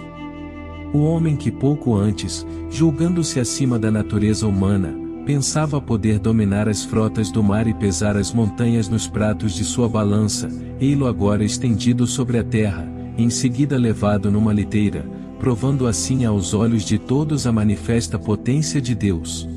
O 0.92 0.98
homem 1.04 1.36
que 1.36 1.50
pouco 1.50 1.94
antes, 1.94 2.44
julgando-se 2.68 3.38
acima 3.38 3.78
da 3.78 3.90
natureza 3.90 4.46
humana, 4.46 4.94
pensava 5.24 5.80
poder 5.80 6.18
dominar 6.18 6.68
as 6.68 6.84
frotas 6.84 7.30
do 7.30 7.42
mar 7.42 7.68
e 7.68 7.74
pesar 7.74 8.16
as 8.16 8.32
montanhas 8.32 8.88
nos 8.88 9.06
pratos 9.06 9.54
de 9.54 9.62
sua 9.62 9.88
balança, 9.88 10.48
ei-lo 10.80 11.06
agora 11.06 11.44
estendido 11.44 12.06
sobre 12.06 12.38
a 12.38 12.42
terra, 12.42 12.97
em 13.18 13.28
seguida 13.28 13.76
levado 13.76 14.30
numa 14.30 14.52
liteira, 14.52 15.04
provando 15.40 15.88
assim 15.88 16.24
aos 16.24 16.54
olhos 16.54 16.84
de 16.84 16.98
todos 16.98 17.48
a 17.48 17.52
manifesta 17.52 18.16
potência 18.16 18.80
de 18.80 18.94
Deus. 18.94 19.48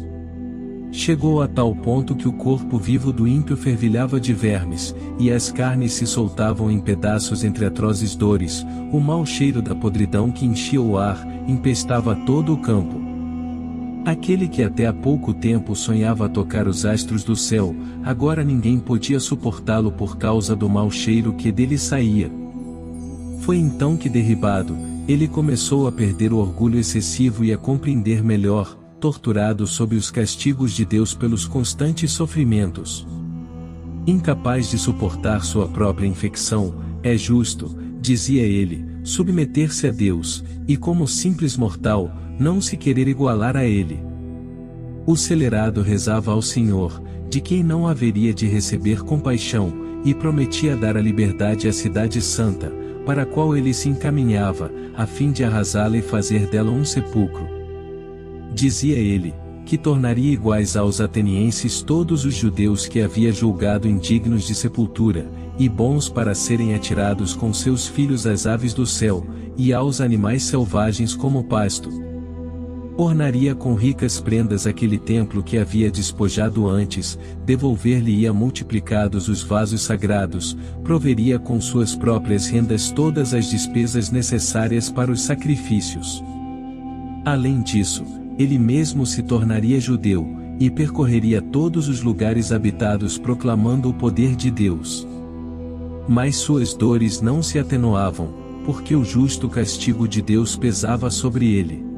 Chegou 0.91 1.41
a 1.41 1.47
tal 1.47 1.73
ponto 1.73 2.15
que 2.15 2.27
o 2.27 2.33
corpo 2.33 2.77
vivo 2.77 3.13
do 3.13 3.27
ímpio 3.27 3.55
fervilhava 3.55 4.19
de 4.19 4.33
vermes, 4.33 4.93
e 5.19 5.31
as 5.31 5.51
carnes 5.51 5.93
se 5.93 6.05
soltavam 6.05 6.69
em 6.69 6.79
pedaços 6.79 7.43
entre 7.43 7.63
atrozes 7.65 8.15
dores, 8.15 8.65
o 8.91 8.99
mau 8.99 9.25
cheiro 9.25 9.61
da 9.61 9.75
podridão 9.75 10.31
que 10.31 10.45
enchia 10.45 10.81
o 10.81 10.97
ar, 10.97 11.25
empestava 11.47 12.15
todo 12.25 12.53
o 12.53 12.57
campo. 12.57 12.99
Aquele 14.03 14.47
que 14.47 14.63
até 14.63 14.87
há 14.87 14.93
pouco 14.93 15.33
tempo 15.33 15.75
sonhava 15.75 16.27
tocar 16.27 16.67
os 16.67 16.85
astros 16.85 17.23
do 17.23 17.35
céu, 17.35 17.75
agora 18.03 18.43
ninguém 18.43 18.79
podia 18.79 19.19
suportá-lo 19.19 19.91
por 19.91 20.17
causa 20.17 20.55
do 20.55 20.67
mau 20.67 20.89
cheiro 20.89 21.33
que 21.33 21.51
dele 21.51 21.77
saía, 21.77 22.40
foi 23.41 23.57
então 23.57 23.97
que 23.97 24.07
derribado, 24.07 24.77
ele 25.07 25.27
começou 25.27 25.87
a 25.87 25.91
perder 25.91 26.31
o 26.31 26.37
orgulho 26.37 26.79
excessivo 26.79 27.43
e 27.43 27.51
a 27.51 27.57
compreender 27.57 28.23
melhor, 28.23 28.77
torturado 28.99 29.65
sob 29.65 29.95
os 29.95 30.11
castigos 30.11 30.73
de 30.73 30.85
Deus 30.85 31.13
pelos 31.13 31.45
constantes 31.45 32.11
sofrimentos. 32.11 33.05
Incapaz 34.05 34.69
de 34.69 34.77
suportar 34.77 35.43
sua 35.43 35.67
própria 35.67 36.07
infecção, 36.07 36.75
é 37.01 37.17
justo, 37.17 37.75
dizia 37.99 38.43
ele, 38.43 38.85
submeter-se 39.03 39.87
a 39.87 39.91
Deus, 39.91 40.43
e 40.67 40.77
como 40.77 41.07
simples 41.07 41.57
mortal, 41.57 42.11
não 42.39 42.61
se 42.61 42.77
querer 42.77 43.07
igualar 43.07 43.57
a 43.57 43.65
ele. 43.65 43.99
O 45.05 45.15
celerado 45.15 45.81
rezava 45.81 46.31
ao 46.31 46.43
Senhor, 46.43 47.01
de 47.27 47.41
quem 47.41 47.63
não 47.63 47.87
haveria 47.87 48.33
de 48.33 48.45
receber 48.45 49.01
compaixão, 49.03 49.73
e 50.05 50.13
prometia 50.13 50.75
dar 50.75 50.95
a 50.95 51.01
liberdade 51.01 51.67
à 51.67 51.73
cidade 51.73 52.21
santa, 52.21 52.71
para 53.05 53.23
a 53.23 53.25
qual 53.25 53.55
ele 53.55 53.73
se 53.73 53.89
encaminhava, 53.89 54.71
a 54.95 55.05
fim 55.05 55.31
de 55.31 55.43
arrasá-la 55.43 55.97
e 55.97 56.01
fazer 56.01 56.47
dela 56.47 56.71
um 56.71 56.85
sepulcro. 56.85 57.47
Dizia 58.53 58.97
ele, 58.97 59.33
que 59.65 59.77
tornaria 59.77 60.33
iguais 60.33 60.75
aos 60.75 60.99
atenienses 60.99 61.81
todos 61.81 62.25
os 62.25 62.33
judeus 62.33 62.87
que 62.87 63.01
havia 63.01 63.31
julgado 63.31 63.87
indignos 63.87 64.45
de 64.45 64.53
sepultura, 64.53 65.25
e 65.57 65.69
bons 65.69 66.09
para 66.09 66.35
serem 66.35 66.73
atirados 66.73 67.33
com 67.33 67.53
seus 67.53 67.87
filhos 67.87 68.25
às 68.27 68.45
aves 68.45 68.73
do 68.73 68.85
céu, 68.85 69.25
e 69.55 69.71
aos 69.73 70.01
animais 70.01 70.43
selvagens 70.43 71.15
como 71.15 71.43
pasto, 71.43 71.89
Ornaria 73.03 73.55
com 73.55 73.73
ricas 73.73 74.19
prendas 74.19 74.67
aquele 74.67 74.99
templo 74.99 75.41
que 75.41 75.57
havia 75.57 75.89
despojado 75.89 76.67
antes, 76.67 77.17
devolver-lhe-ia 77.43 78.31
multiplicados 78.31 79.27
os 79.27 79.41
vasos 79.41 79.81
sagrados, 79.81 80.55
proveria 80.83 81.39
com 81.39 81.59
suas 81.59 81.95
próprias 81.95 82.45
rendas 82.45 82.91
todas 82.91 83.33
as 83.33 83.49
despesas 83.49 84.11
necessárias 84.11 84.87
para 84.87 85.11
os 85.11 85.21
sacrifícios. 85.21 86.23
Além 87.25 87.63
disso, 87.63 88.05
ele 88.37 88.59
mesmo 88.59 89.03
se 89.03 89.23
tornaria 89.23 89.79
judeu, 89.79 90.37
e 90.59 90.69
percorreria 90.69 91.41
todos 91.41 91.87
os 91.87 92.03
lugares 92.03 92.51
habitados 92.51 93.17
proclamando 93.17 93.89
o 93.89 93.93
poder 93.95 94.35
de 94.35 94.51
Deus. 94.51 95.07
Mas 96.07 96.35
suas 96.35 96.75
dores 96.75 97.19
não 97.19 97.41
se 97.41 97.57
atenuavam, 97.57 98.31
porque 98.63 98.95
o 98.95 99.03
justo 99.03 99.49
castigo 99.49 100.07
de 100.07 100.21
Deus 100.21 100.55
pesava 100.55 101.09
sobre 101.09 101.51
ele. 101.51 101.90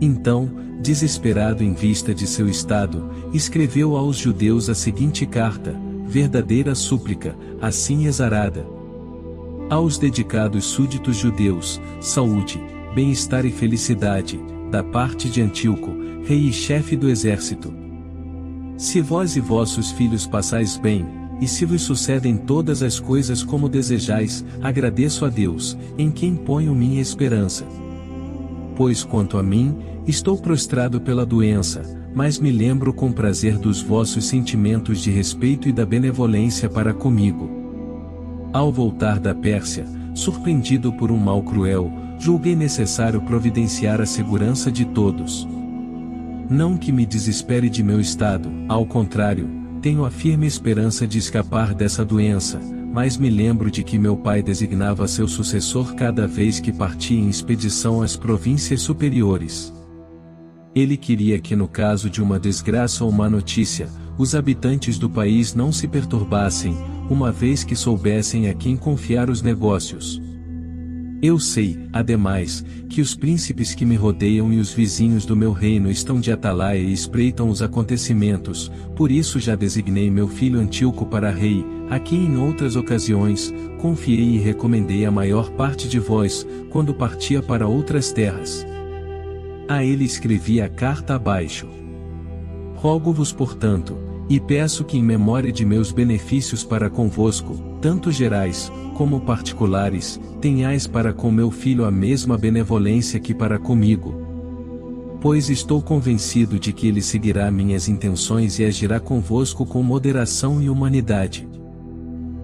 Então, 0.00 0.50
desesperado 0.80 1.64
em 1.64 1.72
vista 1.72 2.14
de 2.14 2.26
seu 2.26 2.48
estado, 2.48 3.10
escreveu 3.32 3.96
aos 3.96 4.16
judeus 4.16 4.68
a 4.68 4.74
seguinte 4.74 5.24
carta, 5.24 5.74
verdadeira 6.06 6.74
súplica, 6.74 7.34
assim 7.60 8.06
exarada. 8.06 8.66
Aos 9.70 9.98
dedicados 9.98 10.64
súditos 10.64 11.16
judeus, 11.16 11.80
saúde, 12.00 12.60
bem-estar 12.94 13.44
e 13.44 13.50
felicidade, 13.50 14.38
da 14.70 14.82
parte 14.82 15.28
de 15.28 15.40
Antíoco, 15.40 15.90
rei 16.24 16.48
e 16.48 16.52
chefe 16.52 16.96
do 16.96 17.08
exército. 17.08 17.72
Se 18.76 19.00
vós 19.00 19.36
e 19.36 19.40
vossos 19.40 19.90
filhos 19.92 20.26
passais 20.26 20.76
bem, 20.76 21.06
e 21.40 21.48
se 21.48 21.64
vos 21.64 21.82
sucedem 21.82 22.36
todas 22.36 22.82
as 22.82 23.00
coisas 23.00 23.42
como 23.42 23.68
desejais, 23.68 24.44
agradeço 24.62 25.24
a 25.24 25.28
Deus, 25.28 25.76
em 25.98 26.10
quem 26.10 26.34
ponho 26.34 26.74
minha 26.74 27.00
esperança. 27.00 27.66
Pois 28.76 29.02
quanto 29.02 29.38
a 29.38 29.42
mim, 29.42 29.74
estou 30.06 30.36
prostrado 30.36 31.00
pela 31.00 31.24
doença, 31.24 31.82
mas 32.14 32.38
me 32.38 32.52
lembro 32.52 32.92
com 32.92 33.10
prazer 33.10 33.56
dos 33.56 33.80
vossos 33.80 34.26
sentimentos 34.26 35.00
de 35.00 35.10
respeito 35.10 35.66
e 35.66 35.72
da 35.72 35.86
benevolência 35.86 36.68
para 36.68 36.92
comigo. 36.92 37.50
Ao 38.52 38.70
voltar 38.70 39.18
da 39.18 39.34
Pérsia, 39.34 39.86
surpreendido 40.14 40.92
por 40.92 41.10
um 41.10 41.16
mal 41.16 41.42
cruel, 41.42 41.90
julguei 42.18 42.54
necessário 42.54 43.20
providenciar 43.22 44.00
a 44.00 44.06
segurança 44.06 44.70
de 44.70 44.84
todos. 44.84 45.48
Não 46.48 46.76
que 46.76 46.92
me 46.92 47.06
desespere 47.06 47.70
de 47.70 47.82
meu 47.82 47.98
estado, 47.98 48.50
ao 48.68 48.84
contrário, 48.84 49.48
tenho 49.80 50.04
a 50.04 50.10
firme 50.10 50.46
esperança 50.46 51.06
de 51.06 51.18
escapar 51.18 51.74
dessa 51.74 52.04
doença, 52.04 52.60
mas 52.96 53.18
me 53.18 53.28
lembro 53.28 53.70
de 53.70 53.84
que 53.84 53.98
meu 53.98 54.16
pai 54.16 54.42
designava 54.42 55.06
seu 55.06 55.28
sucessor 55.28 55.94
cada 55.94 56.26
vez 56.26 56.58
que 56.58 56.72
partia 56.72 57.20
em 57.20 57.28
expedição 57.28 58.00
às 58.00 58.16
províncias 58.16 58.80
superiores. 58.80 59.70
Ele 60.74 60.96
queria 60.96 61.38
que 61.38 61.54
no 61.54 61.68
caso 61.68 62.08
de 62.08 62.22
uma 62.22 62.40
desgraça 62.40 63.04
ou 63.04 63.12
má 63.12 63.28
notícia, 63.28 63.90
os 64.16 64.34
habitantes 64.34 64.98
do 64.98 65.10
país 65.10 65.54
não 65.54 65.70
se 65.70 65.86
perturbassem, 65.86 66.74
uma 67.10 67.30
vez 67.30 67.62
que 67.62 67.76
soubessem 67.76 68.48
a 68.48 68.54
quem 68.54 68.78
confiar 68.78 69.28
os 69.28 69.42
negócios. 69.42 70.18
Eu 71.20 71.38
sei, 71.38 71.78
ademais, 71.92 72.64
que 72.88 73.02
os 73.02 73.14
príncipes 73.14 73.74
que 73.74 73.84
me 73.84 73.96
rodeiam 73.96 74.50
e 74.50 74.58
os 74.58 74.72
vizinhos 74.72 75.26
do 75.26 75.36
meu 75.36 75.52
reino 75.52 75.90
estão 75.90 76.18
de 76.18 76.32
atalaia 76.32 76.80
e 76.80 76.94
espreitam 76.94 77.50
os 77.50 77.60
acontecimentos, 77.60 78.72
por 78.94 79.10
isso 79.10 79.38
já 79.38 79.54
designei 79.54 80.10
meu 80.10 80.28
filho 80.28 80.58
Antíoco 80.58 81.04
para 81.04 81.30
rei, 81.30 81.62
a 81.88 81.98
quem 81.98 82.26
em 82.26 82.36
outras 82.36 82.76
ocasiões, 82.76 83.52
confiei 83.78 84.36
e 84.36 84.38
recomendei 84.38 85.04
a 85.04 85.10
maior 85.10 85.50
parte 85.50 85.88
de 85.88 85.98
vós, 85.98 86.46
quando 86.70 86.94
partia 86.94 87.42
para 87.42 87.66
outras 87.66 88.12
terras. 88.12 88.66
A 89.68 89.84
ele 89.84 90.04
escrevi 90.04 90.60
a 90.60 90.68
carta 90.68 91.14
abaixo. 91.14 91.66
Rogo-vos, 92.76 93.32
portanto, 93.32 93.96
e 94.28 94.40
peço 94.40 94.84
que 94.84 94.98
em 94.98 95.02
memória 95.02 95.52
de 95.52 95.64
meus 95.64 95.92
benefícios 95.92 96.64
para 96.64 96.90
convosco, 96.90 97.56
tanto 97.80 98.10
gerais, 98.10 98.70
como 98.94 99.20
particulares, 99.20 100.20
tenhais 100.40 100.86
para 100.86 101.12
com 101.12 101.30
meu 101.30 101.50
filho 101.50 101.84
a 101.84 101.90
mesma 101.90 102.36
benevolência 102.36 103.20
que 103.20 103.34
para 103.34 103.58
comigo. 103.58 104.26
Pois 105.20 105.48
estou 105.48 105.80
convencido 105.80 106.58
de 106.58 106.72
que 106.72 106.88
ele 106.88 107.02
seguirá 107.02 107.50
minhas 107.50 107.88
intenções 107.88 108.58
e 108.58 108.64
agirá 108.64 108.98
convosco 109.00 109.64
com 109.64 109.82
moderação 109.82 110.60
e 110.60 110.68
humanidade. 110.68 111.48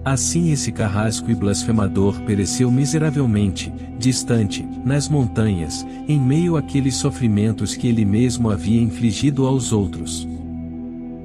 Assim 0.05 0.51
esse 0.51 0.69
carrasco 0.69 1.31
e 1.31 1.35
blasfemador 1.35 2.19
pereceu 2.23 2.69
miseravelmente, 2.69 3.71
distante, 3.97 4.67
nas 4.83 5.07
montanhas, 5.07 5.85
em 6.09 6.19
meio 6.19 6.57
àqueles 6.57 6.95
sofrimentos 6.95 7.73
que 7.73 7.87
ele 7.87 8.03
mesmo 8.03 8.49
havia 8.49 8.81
infligido 8.81 9.47
aos 9.47 9.71
outros. 9.71 10.27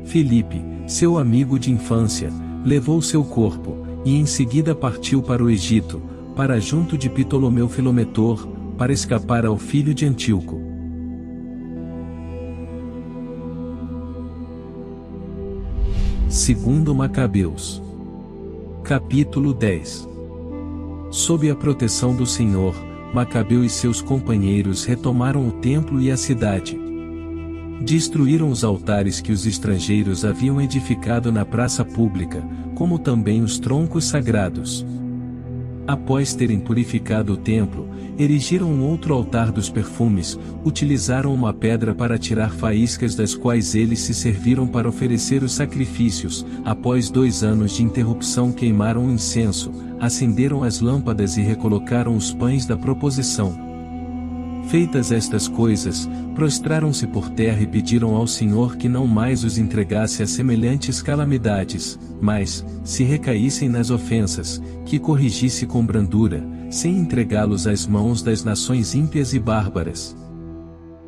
Felipe, 0.04 0.62
seu 0.86 1.18
amigo 1.18 1.58
de 1.58 1.72
infância, 1.72 2.30
levou 2.64 3.02
seu 3.02 3.24
corpo, 3.24 3.84
e 4.04 4.14
em 4.14 4.24
seguida 4.24 4.76
partiu 4.76 5.20
para 5.22 5.42
o 5.42 5.50
Egito, 5.50 6.00
para 6.36 6.60
junto 6.60 6.96
de 6.96 7.10
Ptolomeu 7.10 7.68
Filometor, 7.68 8.46
para 8.78 8.92
escapar 8.92 9.44
ao 9.44 9.58
filho 9.58 9.92
de 9.92 10.06
Antíoco. 10.06 10.56
Segundo 16.28 16.94
Macabeus. 16.94 17.87
Capítulo 18.88 19.52
10 19.52 20.08
Sob 21.10 21.50
a 21.50 21.54
proteção 21.54 22.16
do 22.16 22.24
Senhor, 22.24 22.74
Macabeu 23.12 23.62
e 23.62 23.68
seus 23.68 24.00
companheiros 24.00 24.86
retomaram 24.86 25.46
o 25.46 25.52
templo 25.52 26.00
e 26.00 26.10
a 26.10 26.16
cidade. 26.16 26.74
Destruíram 27.82 28.48
os 28.48 28.64
altares 28.64 29.20
que 29.20 29.30
os 29.30 29.44
estrangeiros 29.44 30.24
haviam 30.24 30.58
edificado 30.58 31.30
na 31.30 31.44
praça 31.44 31.84
pública, 31.84 32.42
como 32.74 32.98
também 32.98 33.42
os 33.42 33.58
troncos 33.58 34.06
sagrados. 34.06 34.86
Após 35.88 36.34
terem 36.34 36.60
purificado 36.60 37.32
o 37.32 37.36
templo, 37.38 37.88
erigiram 38.18 38.70
um 38.70 38.84
outro 38.84 39.14
altar 39.14 39.50
dos 39.50 39.70
perfumes, 39.70 40.38
utilizaram 40.62 41.32
uma 41.32 41.50
pedra 41.50 41.94
para 41.94 42.18
tirar 42.18 42.50
faíscas 42.50 43.14
das 43.14 43.34
quais 43.34 43.74
eles 43.74 44.00
se 44.00 44.12
serviram 44.12 44.66
para 44.66 44.86
oferecer 44.86 45.42
os 45.42 45.52
sacrifícios, 45.52 46.44
após 46.62 47.08
dois 47.08 47.42
anos 47.42 47.72
de 47.72 47.82
interrupção 47.82 48.52
queimaram 48.52 49.06
o 49.06 49.10
incenso, 49.10 49.72
acenderam 49.98 50.62
as 50.62 50.78
lâmpadas 50.78 51.38
e 51.38 51.40
recolocaram 51.40 52.14
os 52.14 52.34
pães 52.34 52.66
da 52.66 52.76
proposição. 52.76 53.67
Feitas 54.68 55.10
estas 55.10 55.48
coisas, 55.48 56.06
prostraram-se 56.34 57.06
por 57.06 57.30
terra 57.30 57.62
e 57.62 57.66
pediram 57.66 58.14
ao 58.14 58.26
Senhor 58.26 58.76
que 58.76 58.86
não 58.86 59.06
mais 59.06 59.42
os 59.42 59.56
entregasse 59.56 60.22
a 60.22 60.26
semelhantes 60.26 61.00
calamidades, 61.00 61.98
mas, 62.20 62.62
se 62.84 63.02
recaíssem 63.02 63.66
nas 63.66 63.88
ofensas, 63.90 64.60
que 64.84 64.98
corrigisse 64.98 65.64
com 65.64 65.84
brandura, 65.84 66.46
sem 66.68 66.98
entregá-los 66.98 67.66
às 67.66 67.86
mãos 67.86 68.20
das 68.20 68.44
nações 68.44 68.94
ímpias 68.94 69.32
e 69.32 69.38
bárbaras. 69.38 70.14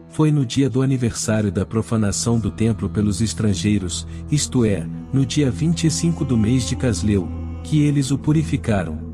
Foi 0.08 0.32
no 0.32 0.46
dia 0.46 0.70
do 0.70 0.80
aniversário 0.80 1.52
da 1.52 1.66
profanação 1.66 2.40
do 2.40 2.50
templo 2.50 2.88
pelos 2.88 3.20
estrangeiros, 3.20 4.06
isto 4.30 4.64
é, 4.64 4.86
no 5.12 5.26
dia 5.26 5.50
25 5.50 6.24
do 6.24 6.36
mês 6.36 6.66
de 6.66 6.76
Casleu, 6.76 7.28
que 7.62 7.82
eles 7.82 8.10
o 8.10 8.16
purificaram 8.16 9.09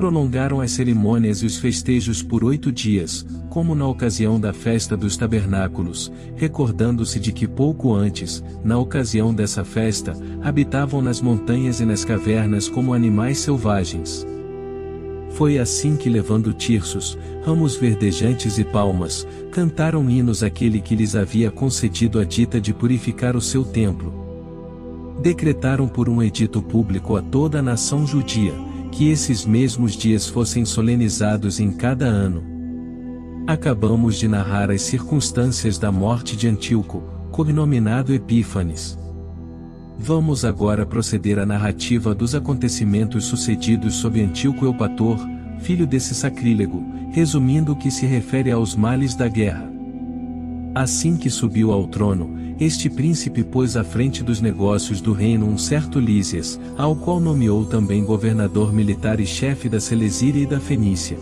prolongaram 0.00 0.62
as 0.62 0.70
cerimônias 0.70 1.42
e 1.42 1.46
os 1.46 1.58
festejos 1.58 2.22
por 2.22 2.42
oito 2.42 2.72
dias, 2.72 3.26
como 3.50 3.74
na 3.74 3.86
ocasião 3.86 4.40
da 4.40 4.50
festa 4.50 4.96
dos 4.96 5.14
tabernáculos, 5.14 6.10
recordando-se 6.36 7.20
de 7.20 7.32
que 7.32 7.46
pouco 7.46 7.92
antes, 7.92 8.42
na 8.64 8.78
ocasião 8.78 9.34
dessa 9.34 9.62
festa, 9.62 10.16
habitavam 10.42 11.02
nas 11.02 11.20
montanhas 11.20 11.80
e 11.80 11.84
nas 11.84 12.02
cavernas 12.02 12.66
como 12.66 12.94
animais 12.94 13.40
selvagens. 13.40 14.26
Foi 15.32 15.58
assim 15.58 15.96
que 15.96 16.08
levando 16.08 16.54
tirsos, 16.54 17.18
ramos 17.44 17.76
verdejantes 17.76 18.56
e 18.56 18.64
palmas, 18.64 19.28
cantaram 19.52 20.08
hinos 20.08 20.42
àquele 20.42 20.80
que 20.80 20.96
lhes 20.96 21.14
havia 21.14 21.50
concedido 21.50 22.18
a 22.18 22.24
dita 22.24 22.58
de 22.58 22.72
purificar 22.72 23.36
o 23.36 23.40
seu 23.40 23.62
templo. 23.64 24.14
Decretaram 25.20 25.86
por 25.86 26.08
um 26.08 26.22
edito 26.22 26.62
público 26.62 27.16
a 27.16 27.20
toda 27.20 27.58
a 27.58 27.62
nação 27.62 28.06
judia, 28.06 28.54
que 28.90 29.10
esses 29.10 29.46
mesmos 29.46 29.92
dias 29.92 30.28
fossem 30.28 30.64
solenizados 30.64 31.60
em 31.60 31.70
cada 31.70 32.06
ano. 32.06 32.42
Acabamos 33.46 34.16
de 34.16 34.28
narrar 34.28 34.70
as 34.70 34.82
circunstâncias 34.82 35.78
da 35.78 35.90
morte 35.90 36.36
de 36.36 36.46
Antíoco, 36.46 37.02
cognominado 37.30 38.12
Epífanes. 38.12 38.98
Vamos 39.98 40.44
agora 40.44 40.86
proceder 40.86 41.38
à 41.38 41.46
narrativa 41.46 42.14
dos 42.14 42.34
acontecimentos 42.34 43.24
sucedidos 43.24 43.94
sob 43.94 44.20
Antíoco 44.22 44.64
Eupator, 44.64 45.18
filho 45.60 45.86
desse 45.86 46.14
sacrílego, 46.14 46.82
resumindo 47.12 47.72
o 47.72 47.76
que 47.76 47.90
se 47.90 48.06
refere 48.06 48.50
aos 48.50 48.74
males 48.74 49.14
da 49.14 49.28
guerra. 49.28 49.70
Assim 50.74 51.16
que 51.16 51.28
subiu 51.28 51.72
ao 51.72 51.86
trono, 51.86 52.49
este 52.60 52.90
príncipe 52.90 53.42
pôs 53.42 53.74
à 53.74 53.82
frente 53.82 54.22
dos 54.22 54.42
negócios 54.42 55.00
do 55.00 55.14
reino 55.14 55.46
um 55.46 55.56
certo 55.56 55.98
Lísias, 55.98 56.60
ao 56.76 56.94
qual 56.94 57.18
nomeou 57.18 57.64
também 57.64 58.04
governador 58.04 58.70
militar 58.70 59.18
e 59.18 59.24
chefe 59.24 59.66
da 59.66 59.80
Celesíria 59.80 60.42
e 60.42 60.46
da 60.46 60.60
Fenícia. 60.60 61.16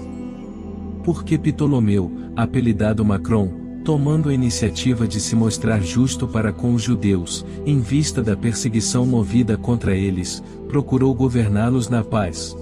Porque 1.05 1.39
Ptolomeu, 1.39 2.11
apelidado 2.34 3.05
Macron, 3.05 3.51
tomando 3.84 4.28
a 4.28 4.34
iniciativa 4.34 5.07
de 5.07 5.20
se 5.20 5.36
mostrar 5.36 5.80
justo 5.80 6.26
para 6.26 6.53
com 6.53 6.74
os 6.74 6.82
judeus, 6.82 7.47
em 7.64 7.80
vista 7.80 8.20
da 8.20 8.36
perseguição 8.36 9.07
movida 9.07 9.57
contra 9.57 9.97
eles, 9.97 10.43
procurou 10.66 11.14
governá-los 11.14 11.89
na 11.89 12.03
paz. 12.03 12.55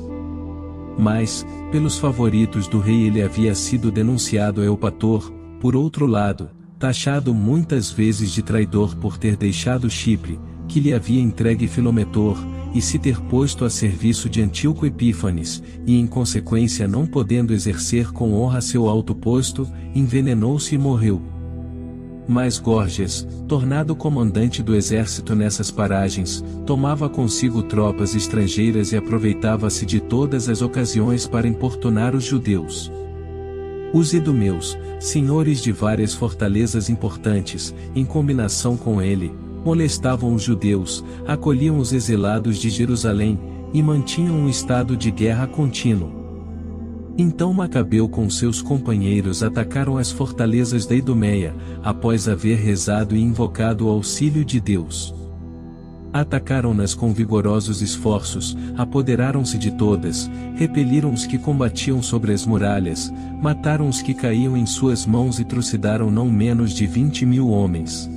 Mas, 0.98 1.46
pelos 1.72 1.98
favoritos 1.98 2.68
do 2.68 2.78
rei 2.78 3.06
ele 3.06 3.22
havia 3.22 3.54
sido 3.54 3.90
denunciado 3.90 4.60
a 4.60 4.64
Eupator, 4.64 5.32
por 5.60 5.74
outro 5.74 6.06
lado, 6.06 6.50
taxado 6.78 7.32
muitas 7.34 7.90
vezes 7.90 8.30
de 8.30 8.42
traidor 8.42 8.96
por 8.96 9.18
ter 9.18 9.36
deixado 9.36 9.88
Chipre, 9.88 10.38
que 10.68 10.80
lhe 10.80 10.92
havia 10.92 11.20
entregue 11.20 11.66
Filometor, 11.66 12.36
e 12.74 12.82
se 12.82 12.98
ter 12.98 13.18
posto 13.22 13.64
a 13.64 13.70
serviço 13.70 14.28
de 14.28 14.42
Antíoco 14.42 14.84
Epífanes, 14.84 15.62
e 15.86 15.98
em 15.98 16.06
consequência 16.06 16.86
não 16.86 17.06
podendo 17.06 17.54
exercer 17.54 18.12
com 18.12 18.34
honra 18.34 18.60
seu 18.60 18.88
alto 18.88 19.14
posto, 19.14 19.66
envenenou-se 19.94 20.74
e 20.74 20.78
morreu. 20.78 21.22
Mas 22.28 22.58
Gorgias, 22.58 23.26
tornado 23.46 23.94
comandante 23.94 24.62
do 24.62 24.74
exército 24.74 25.34
nessas 25.34 25.70
paragens, 25.70 26.44
tomava 26.66 27.08
consigo 27.08 27.62
tropas 27.62 28.16
estrangeiras 28.16 28.92
e 28.92 28.96
aproveitava-se 28.96 29.86
de 29.86 30.00
todas 30.00 30.48
as 30.48 30.60
ocasiões 30.60 31.26
para 31.26 31.46
importunar 31.46 32.16
os 32.16 32.24
judeus. 32.24 32.90
Os 33.92 34.12
idumeus, 34.12 34.76
senhores 34.98 35.62
de 35.62 35.72
várias 35.72 36.12
fortalezas 36.14 36.90
importantes, 36.90 37.74
em 37.94 38.04
combinação 38.04 38.76
com 38.76 39.00
ele, 39.00 39.32
molestavam 39.64 40.34
os 40.34 40.42
judeus, 40.42 41.04
acolhiam 41.26 41.78
os 41.78 41.92
exilados 41.92 42.58
de 42.58 42.70
Jerusalém, 42.70 43.38
e 43.72 43.82
mantinham 43.82 44.34
um 44.34 44.48
estado 44.48 44.96
de 44.96 45.10
guerra 45.10 45.46
contínuo. 45.46 46.10
Então 47.18 47.52
Macabeu 47.52 48.08
com 48.08 48.28
seus 48.30 48.62
companheiros 48.62 49.42
atacaram 49.42 49.96
as 49.96 50.10
fortalezas 50.10 50.86
da 50.86 50.94
Idumeia, 50.94 51.54
após 51.82 52.28
haver 52.28 52.58
rezado 52.58 53.16
e 53.16 53.20
invocado 53.20 53.86
o 53.86 53.90
auxílio 53.90 54.44
de 54.44 54.60
Deus. 54.60 55.14
Atacaram-nas 56.16 56.94
com 56.94 57.12
vigorosos 57.12 57.82
esforços, 57.82 58.56
apoderaram-se 58.74 59.58
de 59.58 59.70
todas, 59.70 60.30
repeliram 60.54 61.12
os 61.12 61.26
que 61.26 61.36
combatiam 61.36 62.02
sobre 62.02 62.32
as 62.32 62.46
muralhas, 62.46 63.12
mataram 63.42 63.86
os 63.86 64.00
que 64.00 64.14
caíam 64.14 64.56
em 64.56 64.64
suas 64.64 65.04
mãos 65.04 65.38
e 65.38 65.44
trucidaram 65.44 66.10
não 66.10 66.30
menos 66.30 66.72
de 66.72 66.86
vinte 66.86 67.26
mil 67.26 67.50
homens. 67.50 68.08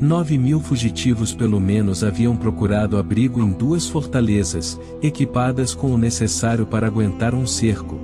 Nove 0.00 0.38
mil 0.38 0.60
fugitivos 0.60 1.34
pelo 1.34 1.58
menos 1.58 2.04
haviam 2.04 2.36
procurado 2.36 2.96
abrigo 2.96 3.42
em 3.42 3.50
duas 3.50 3.88
fortalezas, 3.88 4.78
equipadas 5.02 5.74
com 5.74 5.92
o 5.92 5.98
necessário 5.98 6.64
para 6.64 6.86
aguentar 6.86 7.34
um 7.34 7.48
cerco. 7.48 7.98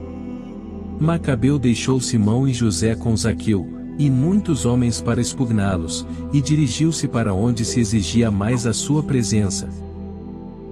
Macabeu 0.98 1.56
deixou 1.56 2.00
Simão 2.00 2.48
e 2.48 2.52
José 2.52 2.96
com 2.96 3.16
Zaqueu, 3.16 3.77
e 3.98 4.08
muitos 4.08 4.64
homens 4.64 5.00
para 5.00 5.20
expugná-los, 5.20 6.06
e 6.32 6.40
dirigiu-se 6.40 7.08
para 7.08 7.34
onde 7.34 7.64
se 7.64 7.80
exigia 7.80 8.30
mais 8.30 8.66
a 8.66 8.72
sua 8.72 9.02
presença. 9.02 9.68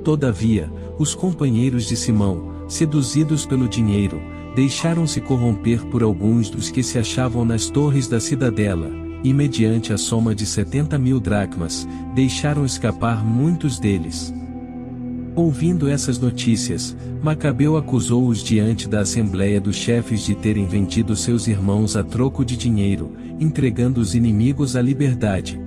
Todavia, 0.05 0.71
os 0.99 1.15
companheiros 1.15 1.87
de 1.87 1.97
Simão, 1.97 2.53
seduzidos 2.69 3.45
pelo 3.45 3.69
dinheiro, 3.69 4.21
deixaram-se 4.55 5.21
corromper 5.21 5.85
por 5.87 6.03
alguns 6.03 6.49
dos 6.49 6.71
que 6.71 6.83
se 6.83 6.99
achavam 6.99 7.45
nas 7.45 7.69
torres 7.69 8.07
da 8.07 8.21
cidadela, 8.21 8.91
e 9.25 9.35
mediante 9.35 9.93
a 9.93 9.99
soma 9.99 10.35
de 10.35 10.47
setenta 10.47 10.97
mil 10.97 11.19
dracmas, 11.19 11.87
deixaram 12.15 12.65
escapar 12.65 13.25
muitos 13.25 13.79
deles. 13.79 14.33
Ouvindo 15.37 15.87
essas 15.87 16.19
notícias, 16.19 16.97
Macabeu 17.23 17.77
acusou-os 17.77 18.43
diante 18.43 18.89
da 18.89 19.01
assembleia 19.01 19.61
dos 19.61 19.77
chefes 19.77 20.23
de 20.23 20.35
terem 20.35 20.65
vendido 20.67 21.15
seus 21.15 21.47
irmãos 21.47 21.95
a 21.95 22.03
troco 22.03 22.43
de 22.43 22.57
dinheiro, 22.57 23.13
entregando 23.39 24.01
os 24.01 24.15
inimigos 24.15 24.77
à 24.77 24.81
liberdade. 24.81 25.61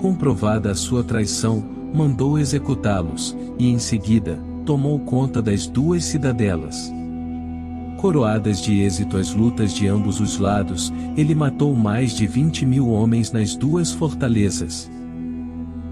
Comprovada 0.00 0.70
a 0.70 0.74
sua 0.74 1.04
traição, 1.04 1.62
mandou 1.92 2.38
executá-los, 2.38 3.36
e 3.58 3.68
em 3.68 3.78
seguida, 3.78 4.38
tomou 4.64 4.98
conta 5.00 5.42
das 5.42 5.66
duas 5.66 6.04
cidadelas. 6.04 6.90
Coroadas 7.98 8.58
de 8.62 8.80
êxito 8.80 9.18
as 9.18 9.34
lutas 9.34 9.74
de 9.74 9.86
ambos 9.86 10.18
os 10.18 10.38
lados, 10.38 10.90
ele 11.14 11.34
matou 11.34 11.74
mais 11.74 12.16
de 12.16 12.26
20 12.26 12.64
mil 12.64 12.88
homens 12.88 13.32
nas 13.32 13.54
duas 13.54 13.92
fortalezas. 13.92 14.90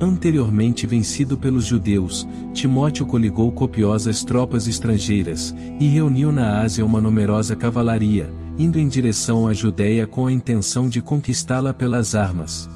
Anteriormente 0.00 0.86
vencido 0.86 1.36
pelos 1.36 1.66
judeus, 1.66 2.26
Timóteo 2.54 3.04
coligou 3.04 3.52
copiosas 3.52 4.24
tropas 4.24 4.66
estrangeiras, 4.66 5.54
e 5.78 5.86
reuniu 5.88 6.32
na 6.32 6.62
Ásia 6.62 6.86
uma 6.86 7.02
numerosa 7.02 7.54
cavalaria, 7.54 8.32
indo 8.56 8.78
em 8.78 8.88
direção 8.88 9.46
à 9.46 9.52
Judéia 9.52 10.06
com 10.06 10.26
a 10.26 10.32
intenção 10.32 10.88
de 10.88 11.02
conquistá-la 11.02 11.74
pelas 11.74 12.14
armas. 12.14 12.66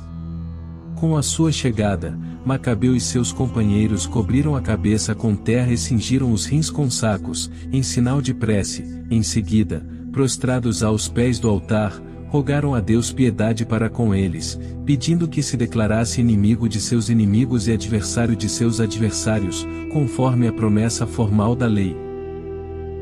Com 0.97 1.17
a 1.17 1.23
sua 1.23 1.51
chegada, 1.51 2.19
Macabeu 2.45 2.95
e 2.95 3.01
seus 3.01 3.33
companheiros 3.33 4.07
cobriram 4.07 4.55
a 4.55 4.61
cabeça 4.61 5.15
com 5.15 5.35
terra 5.35 5.73
e 5.73 5.79
cingiram 5.79 6.31
os 6.31 6.45
rins 6.45 6.69
com 6.69 6.91
sacos, 6.91 7.51
em 7.73 7.83
sinal 7.83 8.21
de 8.21 8.35
prece, 8.35 8.85
em 9.11 9.23
seguida, 9.23 9.87
prostrados 10.13 10.83
aos 10.83 11.09
pés 11.09 11.39
do 11.39 11.49
altar, 11.49 11.99
rogaram 12.29 12.75
a 12.75 12.81
Deus 12.81 13.13
piedade 13.13 13.65
para 13.65 13.89
com 13.89 14.15
eles, 14.15 14.59
pedindo 14.85 15.29
que 15.29 15.43
se 15.43 15.57
declarasse 15.57 16.21
inimigo 16.21 16.69
de 16.69 16.81
seus 16.81 17.09
inimigos 17.09 17.69
e 17.69 17.73
adversário 17.73 18.35
de 18.35 18.49
seus 18.49 18.81
adversários, 18.81 19.67
conforme 19.93 20.49
a 20.49 20.53
promessa 20.53 21.07
formal 21.07 21.55
da 21.55 21.67
lei. 21.67 21.97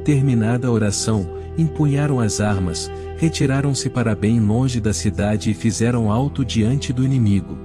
Terminada 0.05 0.68
a 0.68 0.70
oração, 0.70 1.29
empunharam 1.57 2.20
as 2.20 2.41
armas, 2.41 2.91
retiraram-se 3.16 3.89
para 3.89 4.14
bem 4.14 4.41
longe 4.41 4.81
da 4.81 4.93
cidade 4.93 5.51
e 5.51 5.55
fizeram 5.55 6.11
alto 6.11 6.45
diante 6.45 6.93
do 6.93 7.05
inimigo. 7.05 7.57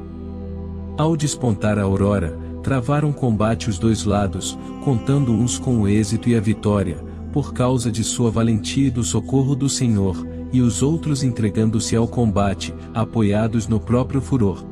Ao 0.97 1.16
despontar 1.16 1.78
a 1.78 1.84
aurora, 1.84 2.38
travaram 2.64 3.12
combate 3.12 3.70
os 3.70 3.80
dois 3.80 4.03
lados, 4.03 4.58
contando 4.84 5.32
uns 5.32 5.58
com 5.58 5.82
o 5.82 5.88
êxito 5.88 6.28
e 6.28 6.36
a 6.36 6.39
vitória, 6.39 6.97
por 7.32 7.53
causa 7.53 7.91
de 7.91 8.03
sua 8.03 8.32
valentia 8.32 8.88
e 8.88 8.91
do 8.91 9.03
socorro 9.03 9.55
do 9.55 9.70
Senhor, 9.70 10.18
e 10.52 10.62
os 10.62 10.82
outros 10.82 11.24
entregando-se 11.24 11.95
ao 11.95 12.08
combate, 12.08 12.74
apoiados 12.93 13.68
no 13.68 13.80
próprio 13.80 14.22
furor. 14.22 14.66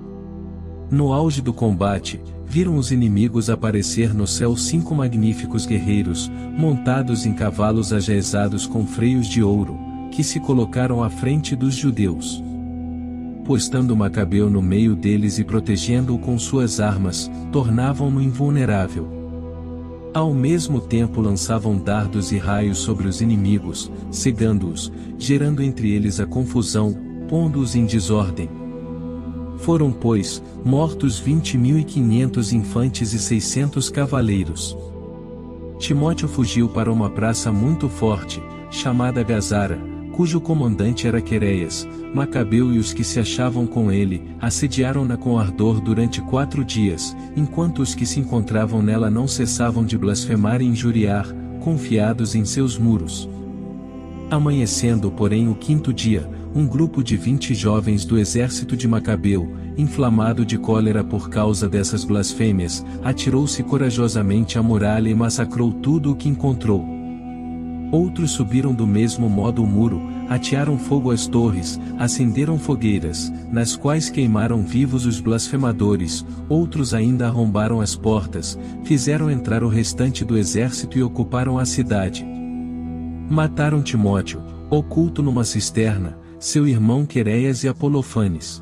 No 0.90 1.12
auge 1.14 1.42
do 1.42 1.54
combate, 1.54 2.22
viram 2.46 2.78
os 2.78 2.92
inimigos 2.92 3.50
aparecer 3.50 4.14
no 4.14 4.28
céu 4.28 4.56
cinco 4.56 4.94
magníficos 4.94 5.66
guerreiros, 5.66 6.32
montados 6.58 7.26
em 7.26 7.34
cavalos 7.34 7.92
ajaezados 7.92 8.68
com 8.68 8.86
freios 8.86 9.28
de 9.28 9.42
ouro, 9.42 9.78
que 10.12 10.24
se 10.24 10.40
colocaram 10.40 11.04
à 11.04 11.10
frente 11.10 11.56
dos 11.56 11.76
judeus 11.76 12.44
postando 13.46 13.96
Macabeu 13.96 14.50
no 14.50 14.60
meio 14.60 14.96
deles 14.96 15.38
e 15.38 15.44
protegendo-o 15.44 16.18
com 16.18 16.38
suas 16.38 16.80
armas, 16.80 17.30
tornavam-no 17.52 18.20
invulnerável. 18.20 19.14
Ao 20.16 20.34
mesmo 20.34 20.80
tempo 20.80 21.20
lançavam 21.20 21.78
dardos 21.78 22.32
e 22.32 22.38
raios 22.38 22.78
sobre 22.78 23.05
os 23.05 23.20
inimigos, 23.20 23.91
cegando-os, 24.09 24.89
gerando 25.20 25.61
entre 25.61 25.91
eles 25.91 26.22
a 26.22 26.26
confusão, 26.26 26.95
pondo-os 27.28 27.76
em 27.76 27.86
desordem. 27.86 28.49
Foram, 29.57 29.91
pois, 29.91 30.41
mortos 30.63 31.20
vinte 31.20 31.57
mil 31.57 31.78
e 31.78 31.84
quinhentos 31.84 32.53
infantes 32.53 33.11
e 33.11 33.20
seiscentos 33.20 33.89
cavaleiros. 33.89 34.78
Timóteo 35.80 36.30
fugiu 36.30 36.70
para 36.70 36.89
uma 36.89 37.09
praça 37.09 37.51
muito 37.51 37.89
forte, 37.89 38.41
chamada 38.72 39.22
Gazara, 39.22 39.78
cujo 40.16 40.39
comandante 40.39 41.09
era 41.09 41.20
Quereias, 41.20 41.86
Macabeu 42.13 42.74
e 42.74 42.80
os 42.80 42.93
que 42.93 43.03
se 43.03 43.20
achavam 43.20 43.68
com 43.68 43.91
ele, 43.91 44.24
assediaram-na 44.39 45.18
com 45.18 45.38
ardor 45.38 45.82
durante 45.82 46.22
quatro 46.22 46.63
dias, 46.63 47.13
enquanto 47.36 47.82
os 47.82 47.93
que 47.93 48.05
se 48.05 48.22
encontravam 48.22 48.82
nela 48.82 49.09
não 49.09 49.28
cessavam 49.28 49.84
de 49.84 49.97
blasfemar 49.97 50.61
e 50.61 50.66
injuriar, 50.66 51.28
confiados 51.59 52.34
em 52.34 52.45
seus 52.45 52.78
muros. 52.78 53.30
Amanhecendo 54.32 55.12
porém 55.12 55.50
o 55.50 55.55
quinto 55.55 55.92
dia, 55.92 56.29
um 56.55 56.66
grupo 56.66 57.04
de 57.04 57.17
vinte 57.17 57.54
jovens 57.54 58.05
do 58.05 58.17
exército 58.17 58.78
de 58.78 58.87
Macabeu, 58.87 59.51
inflamado 59.78 60.46
de 60.46 60.58
cólera 60.58 61.04
por 61.04 61.29
causa 61.29 61.67
dessas 61.67 62.05
blasfêmias, 62.05 62.86
atirou-se 63.04 63.62
corajosamente 63.63 64.58
à 64.58 64.63
muralha 64.63 65.09
e 65.09 65.13
massacrou 65.13 65.74
tudo 65.74 66.13
o 66.13 66.16
que 66.16 66.29
encontrou. 66.29 66.95
Outros 67.91 68.32
subiram 68.32 68.74
do 68.74 68.86
mesmo 68.86 69.29
modo 69.29 69.63
o 69.63 69.67
muro, 69.67 70.01
atearam 70.28 70.78
fogo 70.78 71.12
às 71.12 71.28
torres, 71.28 71.79
acenderam 71.97 72.57
fogueiras, 72.57 73.32
nas 73.51 73.75
quais 73.75 74.09
queimaram 74.09 74.63
vivos 74.63 75.05
os 75.05 75.20
blasfemadores, 75.20 76.25
outros 76.49 76.93
ainda 76.93 77.28
arrombaram 77.28 77.79
as 77.79 77.95
portas, 77.95 78.57
fizeram 78.83 79.29
entrar 79.29 79.63
o 79.63 79.70
restante 79.70 80.25
do 80.25 80.37
exército 80.37 80.97
e 80.97 81.03
ocuparam 81.03 81.59
a 81.59 81.66
cidade. 81.66 82.25
Mataram 83.29 83.82
Timóteo, 83.82 84.41
oculto 84.70 85.21
numa 85.21 85.43
cisterna, 85.43 86.17
seu 86.39 86.67
irmão 86.67 87.05
Queréias 87.05 87.63
e 87.63 87.67
Apolofanes. 87.67 88.62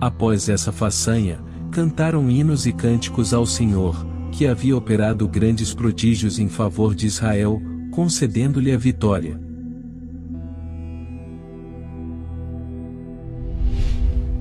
Após 0.00 0.48
essa 0.48 0.72
façanha, 0.72 1.38
cantaram 1.70 2.30
hinos 2.30 2.66
e 2.66 2.72
cânticos 2.72 3.32
ao 3.32 3.46
Senhor, 3.46 4.06
que 4.32 4.46
havia 4.46 4.76
operado 4.76 5.28
grandes 5.28 5.74
prodígios 5.74 6.38
em 6.38 6.48
favor 6.48 6.94
de 6.94 7.06
Israel, 7.06 7.60
concedendo-lhe 7.92 8.72
a 8.72 8.78
vitória. 8.78 9.38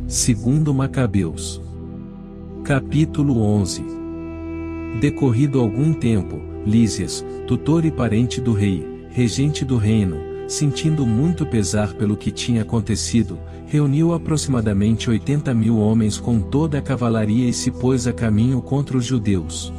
Segundo 0.08 0.74
Macabeus. 0.74 1.62
Capítulo 2.64 3.42
11. 3.42 3.84
Decorrido 5.02 5.60
algum 5.60 5.94
tempo, 5.94 6.40
Lísias, 6.66 7.26
tutor 7.46 7.84
e 7.84 7.92
parente 7.92 8.40
do 8.40 8.54
rei, 8.54 8.86
regente 9.10 9.66
do 9.66 9.76
reino, 9.76 10.16
sentindo 10.48 11.06
muito 11.06 11.46
pesar 11.46 11.94
pelo 11.96 12.16
que 12.16 12.32
tinha 12.32 12.62
acontecido, 12.62 13.38
reuniu 13.68 14.14
aproximadamente 14.14 15.10
80 15.10 15.54
mil 15.54 15.78
homens 15.78 16.18
com 16.18 16.40
toda 16.40 16.78
a 16.78 16.82
cavalaria 16.82 17.50
e 17.50 17.54
se 17.54 17.70
pôs 17.70 18.08
a 18.08 18.14
caminho 18.14 18.62
contra 18.62 18.98
os 18.98 19.04
judeus. 19.04 19.74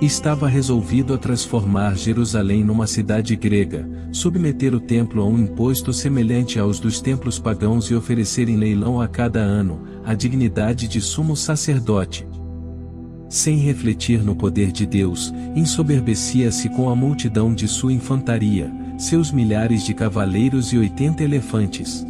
Estava 0.00 0.46
resolvido 0.46 1.12
a 1.12 1.18
transformar 1.18 1.96
Jerusalém 1.96 2.62
numa 2.62 2.86
cidade 2.86 3.34
grega, 3.34 3.88
submeter 4.12 4.72
o 4.72 4.78
templo 4.78 5.20
a 5.20 5.26
um 5.26 5.36
imposto 5.36 5.92
semelhante 5.92 6.56
aos 6.56 6.78
dos 6.78 7.00
templos 7.00 7.40
pagãos 7.40 7.86
e 7.86 7.96
oferecer 7.96 8.48
em 8.48 8.56
leilão 8.56 9.00
a 9.00 9.08
cada 9.08 9.40
ano 9.40 9.82
a 10.04 10.14
dignidade 10.14 10.86
de 10.86 11.00
sumo 11.00 11.34
sacerdote. 11.34 12.24
Sem 13.28 13.58
refletir 13.58 14.22
no 14.22 14.36
poder 14.36 14.70
de 14.70 14.86
Deus, 14.86 15.34
ensoberbecia-se 15.56 16.68
com 16.68 16.88
a 16.88 16.94
multidão 16.94 17.52
de 17.52 17.66
sua 17.66 17.92
infantaria, 17.92 18.72
seus 18.96 19.32
milhares 19.32 19.84
de 19.84 19.94
cavaleiros 19.94 20.72
e 20.72 20.78
oitenta 20.78 21.24
elefantes. 21.24 22.06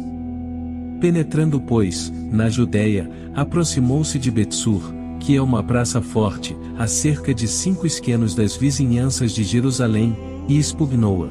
Penetrando, 1.01 1.59
pois, 1.59 2.13
na 2.31 2.49
Judéia, 2.49 3.09
aproximou-se 3.33 4.19
de 4.19 4.29
Betsur, 4.29 4.93
que 5.19 5.35
é 5.35 5.41
uma 5.41 5.61
praça 5.61 6.01
forte, 6.01 6.55
a 6.77 6.87
cerca 6.87 7.33
de 7.33 7.47
cinco 7.47 7.85
esquenos 7.85 8.33
das 8.33 8.55
vizinhanças 8.55 9.31
de 9.31 9.43
Jerusalém, 9.43 10.15
e 10.47 10.57
expugnou-a. 10.57 11.29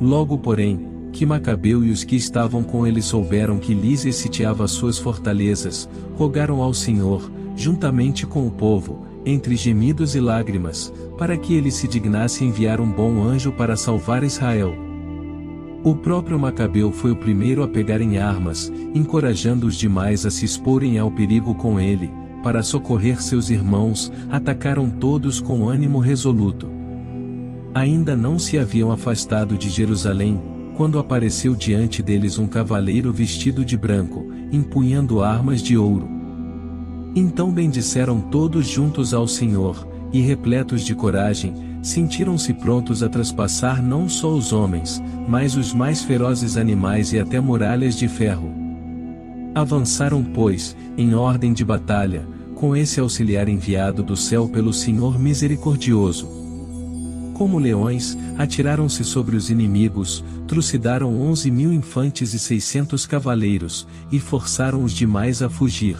Logo 0.00 0.36
porém, 0.36 0.88
que 1.12 1.24
Macabeu 1.24 1.84
e 1.84 1.90
os 1.90 2.04
que 2.04 2.16
estavam 2.16 2.62
com 2.62 2.86
ele 2.86 3.00
souberam 3.00 3.58
que 3.58 3.74
Lísia 3.74 4.12
sitiava 4.12 4.66
suas 4.66 4.98
fortalezas, 4.98 5.88
rogaram 6.16 6.62
ao 6.62 6.74
Senhor, 6.74 7.30
juntamente 7.54 8.26
com 8.26 8.46
o 8.46 8.50
povo, 8.50 9.06
entre 9.24 9.54
gemidos 9.54 10.14
e 10.14 10.20
lágrimas, 10.20 10.92
para 11.16 11.36
que 11.36 11.54
ele 11.54 11.70
se 11.70 11.86
dignasse 11.86 12.44
enviar 12.44 12.80
um 12.80 12.90
bom 12.90 13.22
anjo 13.22 13.52
para 13.52 13.76
salvar 13.76 14.24
Israel. 14.24 14.74
O 15.84 15.94
próprio 15.94 16.38
Macabeu 16.38 16.92
foi 16.92 17.10
o 17.10 17.16
primeiro 17.16 17.62
a 17.62 17.68
pegar 17.68 18.00
em 18.00 18.18
armas, 18.18 18.72
encorajando 18.94 19.66
os 19.66 19.76
demais 19.76 20.24
a 20.24 20.30
se 20.30 20.44
exporem 20.44 20.98
ao 20.98 21.10
perigo 21.10 21.54
com 21.54 21.78
ele, 21.78 22.10
para 22.42 22.62
socorrer 22.62 23.22
seus 23.22 23.50
irmãos, 23.50 24.12
atacaram 24.30 24.90
todos 24.90 25.40
com 25.40 25.68
ânimo 25.68 25.98
resoluto. 25.98 26.70
Ainda 27.74 28.14
não 28.16 28.38
se 28.38 28.58
haviam 28.58 28.90
afastado 28.90 29.56
de 29.56 29.70
Jerusalém, 29.70 30.40
quando 30.76 30.98
apareceu 30.98 31.54
diante 31.54 32.02
deles 32.02 32.38
um 32.38 32.46
cavaleiro 32.46 33.12
vestido 33.12 33.64
de 33.64 33.76
branco, 33.76 34.26
empunhando 34.50 35.22
armas 35.22 35.62
de 35.62 35.76
ouro. 35.76 36.08
Então 37.14 37.50
bendisseram 37.50 38.20
todos 38.20 38.66
juntos 38.66 39.14
ao 39.14 39.28
Senhor, 39.28 39.88
e 40.12 40.20
repletos 40.20 40.82
de 40.82 40.94
coragem, 40.94 41.54
sentiram-se 41.82 42.52
prontos 42.52 43.02
a 43.02 43.08
traspassar 43.08 43.82
não 43.82 44.08
só 44.08 44.32
os 44.32 44.52
homens, 44.52 45.02
mas 45.26 45.56
os 45.56 45.72
mais 45.72 46.02
ferozes 46.02 46.56
animais 46.56 47.12
e 47.12 47.18
até 47.18 47.40
muralhas 47.40 47.96
de 47.96 48.08
ferro. 48.08 48.61
Avançaram, 49.54 50.24
pois, 50.24 50.74
em 50.96 51.14
ordem 51.14 51.52
de 51.52 51.62
batalha, 51.62 52.26
com 52.54 52.74
esse 52.74 52.98
auxiliar 52.98 53.48
enviado 53.48 54.02
do 54.02 54.16
céu 54.16 54.48
pelo 54.48 54.72
Senhor 54.72 55.18
misericordioso. 55.18 56.26
Como 57.34 57.58
leões, 57.58 58.16
atiraram-se 58.38 59.04
sobre 59.04 59.36
os 59.36 59.50
inimigos, 59.50 60.24
trucidaram 60.46 61.20
onze 61.20 61.50
mil 61.50 61.70
infantes 61.72 62.32
e 62.32 62.38
seiscentos 62.38 63.04
cavaleiros, 63.04 63.86
e 64.10 64.18
forçaram 64.18 64.84
os 64.84 64.92
demais 64.92 65.42
a 65.42 65.50
fugir. 65.50 65.96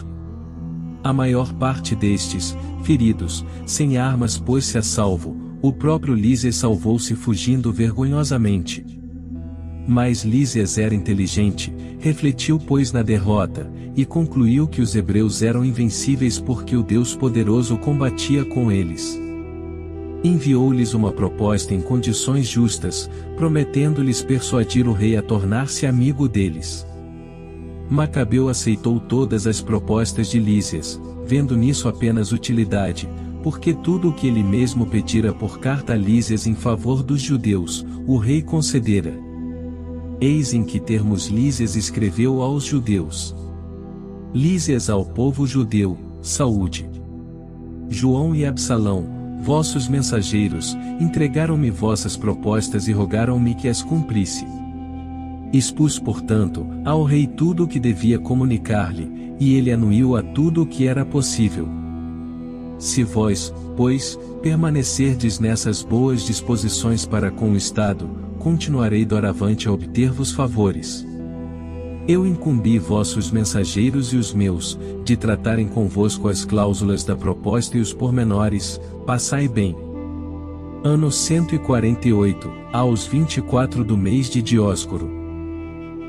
A 1.03 1.13
maior 1.13 1.53
parte 1.53 1.95
destes, 1.95 2.57
feridos, 2.83 3.45
sem 3.67 3.97
armas 3.97 4.37
pôs-se 4.37 4.79
a 4.79 4.81
salvo, 4.81 5.37
o 5.61 5.71
próprio 5.71 6.15
Lísias 6.15 6.55
salvou-se 6.55 7.13
fugindo 7.13 7.71
vergonhosamente. 7.71 9.02
Mas 9.87 10.23
Lísias 10.23 10.77
era 10.77 10.95
inteligente, 10.95 11.73
refletiu 11.99 12.57
pois 12.57 12.91
na 12.91 13.01
derrota, 13.01 13.69
e 13.95 14.05
concluiu 14.05 14.67
que 14.67 14.81
os 14.81 14.95
hebreus 14.95 15.41
eram 15.41 15.63
invencíveis 15.63 16.39
porque 16.39 16.75
o 16.75 16.83
Deus 16.83 17.15
poderoso 17.15 17.77
combatia 17.77 18.45
com 18.45 18.71
eles. 18.71 19.19
Enviou-lhes 20.23 20.93
uma 20.93 21.11
proposta 21.11 21.73
em 21.73 21.81
condições 21.81 22.47
justas, 22.47 23.09
prometendo-lhes 23.35 24.21
persuadir 24.21 24.87
o 24.87 24.93
rei 24.93 25.17
a 25.17 25.21
tornar-se 25.21 25.85
amigo 25.85 26.29
deles. 26.29 26.87
Macabeu 27.89 28.47
aceitou 28.47 28.99
todas 29.01 29.45
as 29.45 29.59
propostas 29.59 30.29
de 30.29 30.39
Lísias, 30.39 30.99
vendo 31.25 31.57
nisso 31.57 31.89
apenas 31.89 32.31
utilidade, 32.31 33.07
porque 33.43 33.73
tudo 33.73 34.09
o 34.09 34.13
que 34.13 34.27
ele 34.27 34.41
mesmo 34.41 34.85
pedira 34.85 35.33
por 35.33 35.59
carta 35.59 35.91
a 35.91 35.97
Lísias 35.97 36.47
em 36.47 36.55
favor 36.55 37.03
dos 37.03 37.21
judeus, 37.21 37.85
o 38.07 38.17
rei 38.17 38.41
concedera. 38.41 39.13
Eis 40.21 40.53
em 40.53 40.63
que 40.63 40.79
termos 40.79 41.27
Lísias 41.27 41.75
escreveu 41.75 42.41
aos 42.41 42.63
judeus. 42.63 43.35
Lísias 44.33 44.89
ao 44.89 45.05
povo 45.05 45.45
judeu, 45.45 45.97
saúde. 46.21 46.89
João 47.89 48.33
e 48.33 48.45
Absalão, 48.45 49.05
vossos 49.43 49.87
mensageiros, 49.87 50.75
entregaram-me 50.99 51.69
vossas 51.69 52.15
propostas 52.15 52.87
e 52.87 52.91
rogaram-me 52.91 53.53
que 53.53 53.67
as 53.67 53.83
cumprisse. 53.83 54.45
Expus, 55.51 55.99
portanto, 55.99 56.65
ao 56.83 57.03
rei 57.03 57.27
tudo 57.27 57.65
o 57.65 57.67
que 57.67 57.79
devia 57.79 58.17
comunicar-lhe, 58.17 59.35
e 59.39 59.55
ele 59.55 59.71
anuiu 59.71 60.15
a 60.15 60.23
tudo 60.23 60.63
o 60.63 60.65
que 60.65 60.87
era 60.87 61.05
possível. 61.05 61.67
Se 62.79 63.03
vós, 63.03 63.53
pois, 63.75 64.17
permanecerdes 64.41 65.39
nessas 65.39 65.83
boas 65.83 66.25
disposições 66.25 67.05
para 67.05 67.29
com 67.29 67.51
o 67.51 67.55
Estado, 67.55 68.09
continuarei 68.43 69.05
doravante 69.05 69.69
a 69.69 69.71
obter-vos 69.71 70.33
favores. 70.33 71.07
Eu 72.05 72.27
incumbi 72.27 72.77
vossos 72.77 73.31
mensageiros 73.31 74.11
e 74.11 74.17
os 74.17 74.33
meus, 74.33 74.77
de 75.05 75.15
tratarem 75.15 75.65
convosco 75.65 76.27
as 76.27 76.43
cláusulas 76.43 77.05
da 77.05 77.15
proposta 77.15 77.77
e 77.77 77.79
os 77.79 77.93
pormenores, 77.93 78.81
passai 79.05 79.47
bem. 79.47 79.73
Ano 80.83 81.09
148, 81.09 82.51
aos 82.73 83.05
24 83.05 83.81
do 83.81 83.95
mês 83.95 84.29
de 84.29 84.41
Dióscoro. 84.41 85.09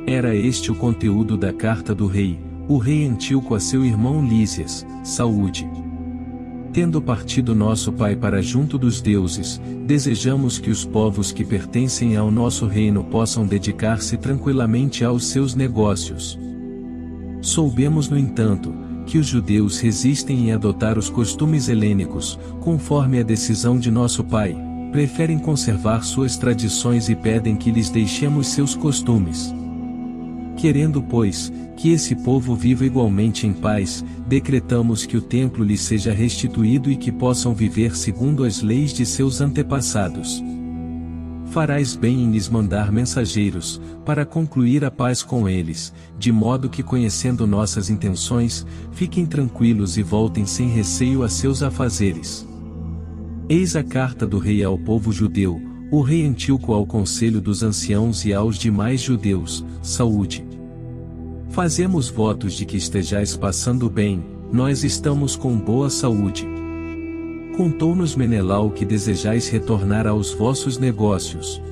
Era 0.05 0.35
este 0.35 0.73
o 0.73 0.75
conteúdo 0.75 1.37
da 1.37 1.53
carta 1.53 1.95
do 1.95 2.09
rei, 2.09 2.37
o 2.67 2.79
rei 2.79 3.07
Antíoco 3.07 3.55
a 3.55 3.61
seu 3.61 3.85
irmão 3.85 4.27
Lísias, 4.27 4.85
saúde. 5.05 5.84
Tendo 6.75 7.01
partido 7.01 7.55
nosso 7.55 7.93
Pai 7.93 8.17
para 8.17 8.43
junto 8.43 8.77
dos 8.77 9.01
deuses, 9.01 9.61
desejamos 9.87 10.59
que 10.59 10.71
os 10.71 10.85
povos 10.85 11.31
que 11.31 11.45
pertencem 11.45 12.17
ao 12.17 12.33
nosso 12.33 12.67
reino 12.67 13.05
possam 13.05 13.47
dedicar-se 13.47 14.17
tranquilamente 14.17 15.05
aos 15.05 15.25
seus 15.27 15.55
negócios. 15.55 16.37
Soubemos, 17.41 18.09
no 18.09 18.19
entanto, 18.19 18.75
que 19.07 19.19
os 19.19 19.27
judeus 19.29 19.79
resistem 19.79 20.49
em 20.49 20.53
adotar 20.53 20.99
os 20.99 21.09
costumes 21.09 21.69
helênicos, 21.69 22.37
conforme 22.61 23.21
a 23.21 23.23
decisão 23.23 23.79
de 23.79 23.89
nosso 23.89 24.25
Pai, 24.25 24.57
preferem 24.91 25.39
conservar 25.39 26.03
suas 26.03 26.37
tradições 26.37 27.09
e 27.09 27.15
pedem 27.15 27.55
que 27.55 27.71
lhes 27.71 27.89
deixemos 27.89 28.49
seus 28.49 28.75
costumes. 28.75 29.55
Querendo, 30.57 31.03
pois, 31.03 31.53
que 31.77 31.91
esse 31.91 32.15
povo 32.15 32.55
viva 32.55 32.87
igualmente 32.87 33.47
em 33.47 33.53
paz, 33.53 34.05
decretamos 34.27 35.05
que 35.05 35.17
o 35.17 35.21
templo 35.21 35.65
lhes 35.65 35.81
seja 35.81 36.13
restituído 36.13 36.91
e 36.91 36.97
que 36.97 37.13
possam 37.13 37.55
viver 37.55 37.97
segundo 37.97 38.45
as 38.45 38.63
leis 38.63 38.93
de 38.93 39.05
seus 39.05 39.41
antepassados. 39.41 40.43
Farás 41.47 41.95
bem 41.95 42.23
em 42.23 42.31
lhes 42.31 42.49
mandar 42.49 42.91
mensageiros, 42.91 43.81
para 44.05 44.25
concluir 44.25 44.85
a 44.85 44.91
paz 44.91 45.23
com 45.23 45.49
eles, 45.49 45.93
de 46.19 46.33
modo 46.33 46.69
que 46.69 46.83
conhecendo 46.83 47.47
nossas 47.47 47.91
intenções, 47.91 48.67
fiquem 48.93 49.25
tranquilos 49.25 49.97
e 49.97 50.03
voltem 50.03 50.47
sem 50.47 50.69
receio 50.69 51.23
a 51.23 51.29
seus 51.29 51.63
afazeres. 51.63 52.47
Eis 53.49 53.77
a 53.77 53.85
carta 53.85 54.27
do 54.27 54.39
rei 54.39 54.65
ao 54.65 54.79
povo 54.79 55.13
judeu, 55.13 55.61
o 55.91 56.01
rei 56.01 56.25
Antíoco 56.27 56.73
ao 56.73 56.87
conselho 56.87 57.41
dos 57.41 57.63
anciãos 57.63 58.25
e 58.25 58.33
aos 58.33 58.59
demais 58.59 59.01
judeus, 59.01 59.65
saúde. 59.83 60.45
Fazemos 61.51 62.09
votos 62.09 62.55
de 62.55 62.65
que 62.65 62.77
estejais 62.77 63.37
passando 63.37 63.89
bem, 63.89 64.25
nós 64.53 64.83
estamos 64.83 65.37
com 65.37 65.57
boa 65.57 65.89
saúde. 65.89 66.47
Contou-nos 67.57 68.17
Menelau 68.17 68.71
que 68.71 68.85
desejais 68.85 69.49
retornar 69.49 70.07
aos 70.07 70.33
vossos 70.33 70.79
negócios. 70.79 71.63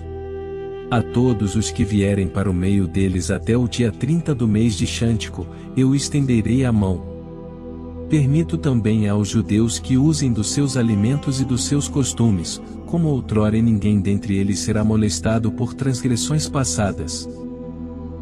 A 0.89 1.03
todos 1.03 1.57
os 1.57 1.71
que 1.71 1.85
vierem 1.85 2.29
para 2.29 2.51
o 2.51 2.55
meio 2.55 2.87
deles 2.87 3.31
até 3.31 3.57
o 3.57 3.67
dia 3.67 3.91
30 3.91 4.35
do 4.35 4.47
mês 4.47 4.77
de 4.77 4.87
Xântico, 4.87 5.47
eu 5.77 5.95
estenderei 5.95 6.65
a 6.65 6.71
mão. 6.71 7.03
Permito 8.09 8.59
também 8.59 9.09
aos 9.09 9.29
judeus 9.29 9.79
que 9.79 9.97
usem 9.97 10.33
dos 10.33 10.53
seus 10.53 10.77
alimentos 10.77 11.41
e 11.41 11.45
dos 11.45 11.65
seus 11.65 11.89
costumes, 11.89 12.61
como 12.93 13.09
outrora 13.09 13.59
ninguém 13.63 13.99
dentre 14.03 14.37
eles 14.37 14.59
será 14.59 14.85
molestado 14.85 15.51
por 15.51 15.73
transgressões 15.73 16.47
passadas. 16.47 17.27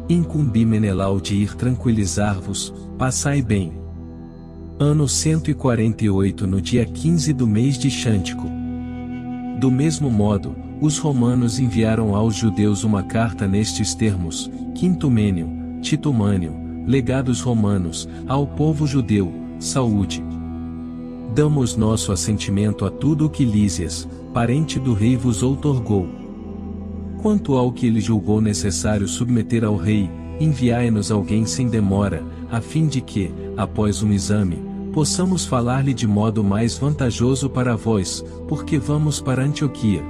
Incumbi 0.07 0.65
Menelau 0.65 1.19
de 1.19 1.35
ir 1.35 1.55
tranquilizar-vos, 1.55 2.73
passai 2.97 3.41
bem. 3.41 3.73
Ano 4.79 5.09
148 5.09 6.47
no 6.47 6.61
dia 6.61 6.85
15 6.85 7.33
do 7.33 7.45
mês 7.45 7.77
de 7.77 7.91
Xântico. 7.91 8.47
Do 9.59 9.69
mesmo 9.69 10.09
modo, 10.09 10.55
os 10.79 10.97
romanos 10.97 11.59
enviaram 11.59 12.15
aos 12.15 12.33
judeus 12.33 12.85
uma 12.85 13.03
carta 13.03 13.45
nestes 13.45 13.93
termos, 13.93 14.49
Quinto 14.73 15.11
Mênio, 15.11 15.49
Tito 15.81 16.13
Mânio, 16.13 16.55
legados 16.87 17.41
romanos, 17.41 18.07
ao 18.25 18.47
povo 18.47 18.87
judeu, 18.87 19.33
saúde. 19.59 20.30
Damos 21.33 21.77
nosso 21.77 22.11
assentimento 22.11 22.85
a 22.85 22.91
tudo 22.91 23.25
o 23.25 23.29
que 23.29 23.45
Lísias, 23.45 24.07
parente 24.33 24.79
do 24.79 24.93
rei 24.93 25.15
vos 25.15 25.41
outorgou. 25.41 26.07
Quanto 27.21 27.55
ao 27.55 27.71
que 27.71 27.87
ele 27.87 28.01
julgou 28.01 28.41
necessário 28.41 29.07
submeter 29.07 29.63
ao 29.63 29.77
rei, 29.77 30.09
enviai-nos 30.39 31.11
alguém 31.11 31.45
sem 31.45 31.67
demora, 31.67 32.23
a 32.51 32.59
fim 32.59 32.87
de 32.87 32.99
que, 32.99 33.31
após 33.55 34.01
um 34.01 34.11
exame, 34.11 34.57
possamos 34.91 35.45
falar-lhe 35.45 35.93
de 35.93 36.05
modo 36.05 36.43
mais 36.43 36.77
vantajoso 36.77 37.49
para 37.49 37.77
vós, 37.77 38.25
porque 38.47 38.77
vamos 38.77 39.21
para 39.21 39.43
Antioquia. 39.43 40.03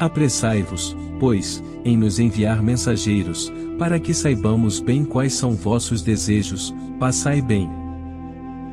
Apressai-vos, 0.00 0.96
pois, 1.20 1.62
em 1.84 1.96
nos 1.96 2.18
enviar 2.18 2.62
mensageiros, 2.62 3.52
para 3.78 4.00
que 4.00 4.12
saibamos 4.12 4.80
bem 4.80 5.04
quais 5.04 5.34
são 5.34 5.52
vossos 5.52 6.02
desejos, 6.02 6.74
passai 6.98 7.40
bem. 7.40 7.77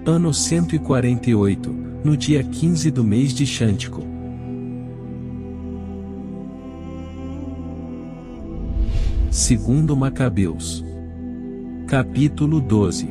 Ano 0.07 0.31
148, 0.31 1.75
no 2.03 2.15
dia 2.15 2.43
15 2.43 2.91
do 2.91 3.03
mês 3.03 3.33
de 3.33 3.43
Xântico. 3.43 4.03
Segundo 9.31 9.97
Macabeus. 9.97 10.85
Capítulo 11.87 12.61
12. 12.61 13.09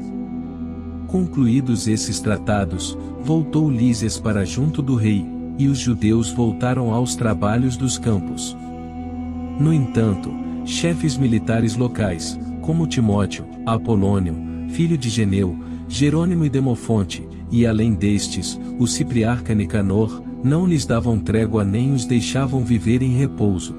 Concluídos 1.08 1.88
esses 1.88 2.20
tratados, 2.20 2.96
voltou 3.24 3.68
Lísias 3.68 4.20
para 4.20 4.44
junto 4.44 4.80
do 4.80 4.94
rei, 4.94 5.26
e 5.58 5.66
os 5.66 5.78
judeus 5.78 6.30
voltaram 6.30 6.94
aos 6.94 7.16
trabalhos 7.16 7.76
dos 7.76 7.98
campos. 7.98 8.56
No 9.58 9.72
entanto, 9.72 10.30
chefes 10.64 11.16
militares 11.16 11.74
locais, 11.74 12.38
como 12.62 12.86
Timóteo, 12.86 13.46
Apolônio, 13.66 14.36
filho 14.68 14.96
de 14.96 15.10
Geneu, 15.10 15.73
Jerônimo 15.89 16.44
e 16.44 16.51
Demofonte, 16.51 17.27
e 17.51 17.66
além 17.66 17.94
destes, 17.94 18.59
o 18.78 18.86
cipriarca 18.86 19.55
Nicanor, 19.55 20.23
não 20.43 20.66
lhes 20.66 20.85
davam 20.85 21.19
trégua 21.19 21.65
nem 21.65 21.93
os 21.93 22.05
deixavam 22.05 22.65
viver 22.65 23.02
em 23.02 23.16
repouso. 23.16 23.74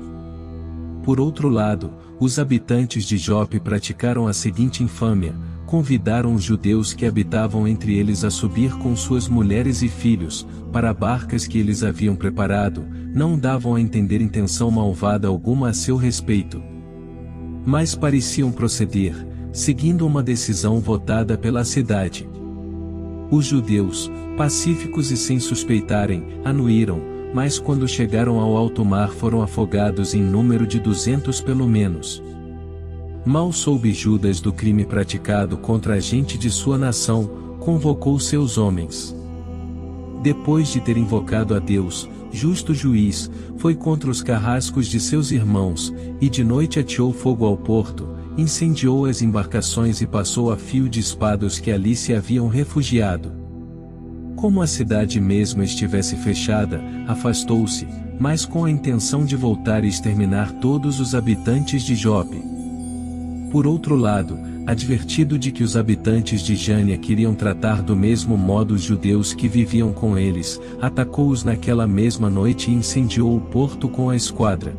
Por 1.03 1.19
outro 1.19 1.49
lado, 1.49 1.93
os 2.19 2.39
habitantes 2.39 3.05
de 3.05 3.17
Jope 3.17 3.59
praticaram 3.59 4.27
a 4.27 4.33
seguinte 4.33 4.81
infâmia, 4.81 5.35
convidaram 5.65 6.33
os 6.33 6.43
judeus 6.43 6.93
que 6.93 7.05
habitavam 7.05 7.67
entre 7.67 7.95
eles 7.95 8.23
a 8.23 8.31
subir 8.31 8.71
com 8.77 8.95
suas 8.95 9.27
mulheres 9.27 9.81
e 9.81 9.87
filhos, 9.87 10.47
para 10.71 10.93
barcas 10.93 11.45
que 11.45 11.57
eles 11.57 11.83
haviam 11.83 12.15
preparado, 12.15 12.85
não 13.13 13.37
davam 13.37 13.75
a 13.75 13.81
entender 13.81 14.21
intenção 14.21 14.71
malvada 14.71 15.27
alguma 15.27 15.69
a 15.69 15.73
seu 15.73 15.97
respeito. 15.97 16.63
Mas 17.65 17.93
pareciam 17.95 18.51
proceder, 18.51 19.15
seguindo 19.55 20.05
uma 20.05 20.21
decisão 20.21 20.81
votada 20.81 21.37
pela 21.37 21.63
cidade. 21.63 22.27
Os 23.31 23.45
judeus, 23.45 24.11
pacíficos 24.35 25.11
e 25.11 25.17
sem 25.17 25.39
suspeitarem, 25.39 26.41
anuíram, 26.43 26.99
mas 27.33 27.57
quando 27.57 27.87
chegaram 27.87 28.37
ao 28.41 28.57
alto 28.57 28.83
mar 28.83 29.11
foram 29.11 29.41
afogados 29.41 30.13
em 30.13 30.21
número 30.21 30.67
de 30.67 30.77
duzentos 30.77 31.39
pelo 31.39 31.65
menos. 31.69 32.21
Mal 33.25 33.53
soube 33.53 33.93
Judas 33.93 34.41
do 34.41 34.51
crime 34.51 34.83
praticado 34.83 35.57
contra 35.57 35.93
a 35.93 35.99
gente 36.01 36.37
de 36.37 36.51
sua 36.51 36.77
nação, 36.77 37.55
convocou 37.61 38.19
seus 38.19 38.57
homens. 38.57 39.15
Depois 40.21 40.67
de 40.67 40.81
ter 40.81 40.97
invocado 40.97 41.55
a 41.55 41.59
Deus, 41.59 42.09
justo 42.29 42.73
juiz, 42.73 43.31
foi 43.57 43.73
contra 43.73 44.09
os 44.11 44.21
carrascos 44.21 44.85
de 44.87 44.99
seus 44.99 45.31
irmãos, 45.31 45.93
e 46.19 46.27
de 46.27 46.43
noite 46.43 46.77
ateou 46.77 47.13
fogo 47.13 47.45
ao 47.45 47.55
porto, 47.55 48.14
incendiou 48.37 49.05
as 49.05 49.21
embarcações 49.21 50.01
e 50.01 50.07
passou 50.07 50.51
a 50.51 50.57
fio 50.57 50.89
de 50.89 50.99
espadas 50.99 51.59
que 51.59 51.71
ali 51.71 51.95
se 51.95 52.13
haviam 52.13 52.47
refugiado. 52.47 53.31
Como 54.35 54.61
a 54.61 54.67
cidade 54.67 55.19
mesmo 55.21 55.63
estivesse 55.63 56.15
fechada, 56.17 56.81
afastou-se, 57.07 57.87
mas 58.19 58.45
com 58.45 58.65
a 58.65 58.71
intenção 58.71 59.25
de 59.25 59.35
voltar 59.35 59.83
e 59.83 59.87
exterminar 59.87 60.51
todos 60.59 60.99
os 60.99 61.15
habitantes 61.15 61.83
de 61.83 61.95
Jope. 61.95 62.41
Por 63.51 63.65
outro 63.65 63.95
lado, 63.95 64.37
advertido 64.67 65.39
de 65.39 65.51
que 65.51 65.63
os 65.63 65.77
habitantes 65.77 66.41
de 66.41 66.55
Jânia 66.55 66.97
queriam 66.97 67.33
tratar 67.33 67.81
do 67.81 67.95
mesmo 67.95 68.37
modo 68.37 68.73
os 68.73 68.81
judeus 68.81 69.33
que 69.33 69.47
viviam 69.47 69.93
com 69.93 70.17
eles, 70.17 70.59
atacou-os 70.81 71.43
naquela 71.43 71.87
mesma 71.87 72.29
noite 72.29 72.69
e 72.69 72.73
incendiou 72.73 73.37
o 73.37 73.41
porto 73.41 73.87
com 73.87 74.09
a 74.09 74.15
esquadra. 74.15 74.75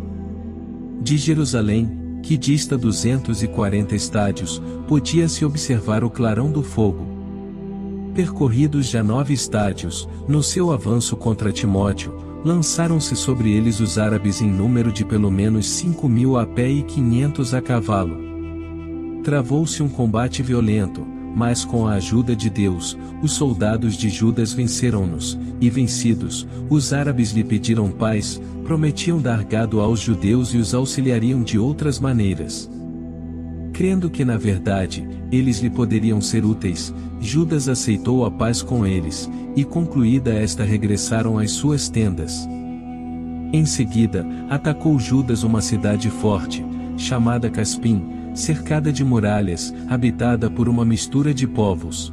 De 1.00 1.16
Jerusalém, 1.16 2.05
que 2.26 2.36
dista 2.36 2.76
240 2.76 3.94
estádios, 3.94 4.60
podia-se 4.88 5.44
observar 5.44 6.02
o 6.02 6.10
clarão 6.10 6.50
do 6.50 6.60
fogo. 6.60 7.06
Percorridos 8.16 8.86
já 8.86 9.00
nove 9.00 9.32
estádios, 9.32 10.08
no 10.26 10.42
seu 10.42 10.72
avanço 10.72 11.16
contra 11.16 11.52
Timóteo, 11.52 12.12
lançaram-se 12.44 13.14
sobre 13.14 13.52
eles 13.52 13.78
os 13.78 13.96
árabes 13.96 14.40
em 14.40 14.50
número 14.50 14.90
de 14.90 15.04
pelo 15.04 15.30
menos 15.30 15.68
cinco 15.68 16.08
mil 16.08 16.36
a 16.36 16.44
pé 16.44 16.68
e 16.68 16.82
quinhentos 16.82 17.54
a 17.54 17.62
cavalo. 17.62 18.18
Travou-se 19.22 19.80
um 19.80 19.88
combate 19.88 20.42
violento, 20.42 21.06
mas 21.36 21.66
com 21.66 21.86
a 21.86 21.92
ajuda 21.92 22.34
de 22.34 22.48
Deus, 22.48 22.96
os 23.22 23.32
soldados 23.32 23.94
de 23.94 24.08
Judas 24.08 24.54
venceram-nos, 24.54 25.38
e 25.60 25.68
vencidos, 25.68 26.48
os 26.70 26.94
árabes 26.94 27.32
lhe 27.32 27.44
pediram 27.44 27.90
paz, 27.90 28.40
prometiam 28.64 29.20
dar 29.20 29.44
gado 29.44 29.80
aos 29.80 30.00
judeus 30.00 30.54
e 30.54 30.56
os 30.56 30.72
auxiliariam 30.72 31.42
de 31.42 31.58
outras 31.58 32.00
maneiras. 32.00 32.70
Crendo 33.74 34.08
que 34.08 34.24
na 34.24 34.38
verdade, 34.38 35.06
eles 35.30 35.58
lhe 35.60 35.68
poderiam 35.68 36.22
ser 36.22 36.42
úteis, 36.42 36.94
Judas 37.20 37.68
aceitou 37.68 38.24
a 38.24 38.30
paz 38.30 38.62
com 38.62 38.86
eles, 38.86 39.30
e 39.54 39.62
concluída 39.62 40.32
esta 40.32 40.64
regressaram 40.64 41.38
às 41.38 41.50
suas 41.50 41.90
tendas. 41.90 42.48
Em 43.52 43.66
seguida, 43.66 44.26
atacou 44.48 44.98
Judas 44.98 45.42
uma 45.42 45.60
cidade 45.60 46.08
forte, 46.08 46.64
chamada 46.96 47.50
Caspim, 47.50 48.15
cercada 48.36 48.92
de 48.92 49.02
muralhas, 49.02 49.74
habitada 49.88 50.50
por 50.50 50.68
uma 50.68 50.84
mistura 50.84 51.32
de 51.32 51.46
povos. 51.46 52.12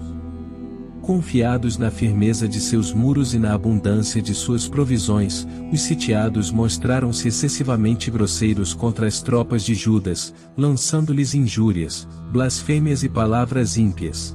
Confiados 1.01 1.77
na 1.77 1.91
firmeza 1.91 2.47
de 2.47 2.61
seus 2.61 2.93
muros 2.93 3.33
e 3.33 3.37
na 3.37 3.53
abundância 3.53 4.21
de 4.21 4.33
suas 4.33 4.69
provisões, 4.69 5.45
os 5.71 5.81
sitiados 5.81 6.49
mostraram-se 6.49 7.27
excessivamente 7.27 8.09
grosseiros 8.09 8.73
contra 8.73 9.05
as 9.05 9.21
tropas 9.21 9.65
de 9.65 9.75
Judas, 9.75 10.33
lançando-lhes 10.55 11.35
injúrias, 11.35 12.07
blasfêmias 12.31 13.03
e 13.03 13.09
palavras 13.09 13.75
ímpias. 13.75 14.33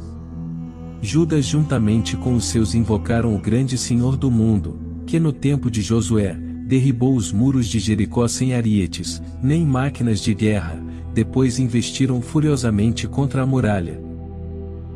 Judas 1.01 1.47
juntamente 1.47 2.19
com 2.19 2.35
os 2.35 2.44
seus 2.44 2.74
invocaram 2.74 3.35
o 3.35 3.39
grande 3.39 3.78
Senhor 3.78 4.15
do 4.15 4.31
mundo, 4.31 4.78
que 5.06 5.19
no 5.19 5.32
tempo 5.32 5.70
de 5.70 5.81
Josué, 5.81 6.36
derribou 6.66 7.16
os 7.16 7.32
muros 7.32 7.66
de 7.66 7.78
Jericó 7.78 8.28
sem 8.28 8.52
arietes, 8.52 9.23
nem 9.43 9.65
máquinas 9.65 10.20
de 10.20 10.35
guerra, 10.35 10.78
depois 11.19 11.59
investiram 11.59 12.23
furiosamente 12.23 13.09
contra 13.09 13.43
a 13.43 13.47
muralha. 13.47 14.01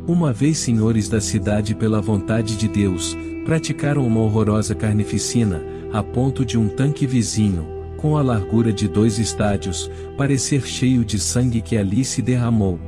Uma 0.07 0.33
vez 0.33 0.59
senhores 0.59 1.09
da 1.09 1.21
cidade 1.21 1.75
pela 1.75 2.01
vontade 2.01 2.57
de 2.57 2.69
Deus, 2.69 3.17
praticaram 3.45 4.07
uma 4.07 4.21
horrorosa 4.21 4.73
carnificina, 4.73 5.61
a 5.93 6.01
ponto 6.01 6.45
de 6.45 6.57
um 6.57 6.69
tanque 6.69 7.09
vizinho, 7.09 7.67
com 7.97 8.17
a 8.17 8.23
largura 8.23 8.73
de 8.73 8.87
dois 8.87 9.19
estádios, 9.19 9.91
parecer 10.17 10.65
cheio 10.65 11.05
de 11.05 11.19
sangue 11.19 11.61
que 11.61 11.77
ali 11.77 12.05
se 12.05 12.23
derramou. 12.23 12.79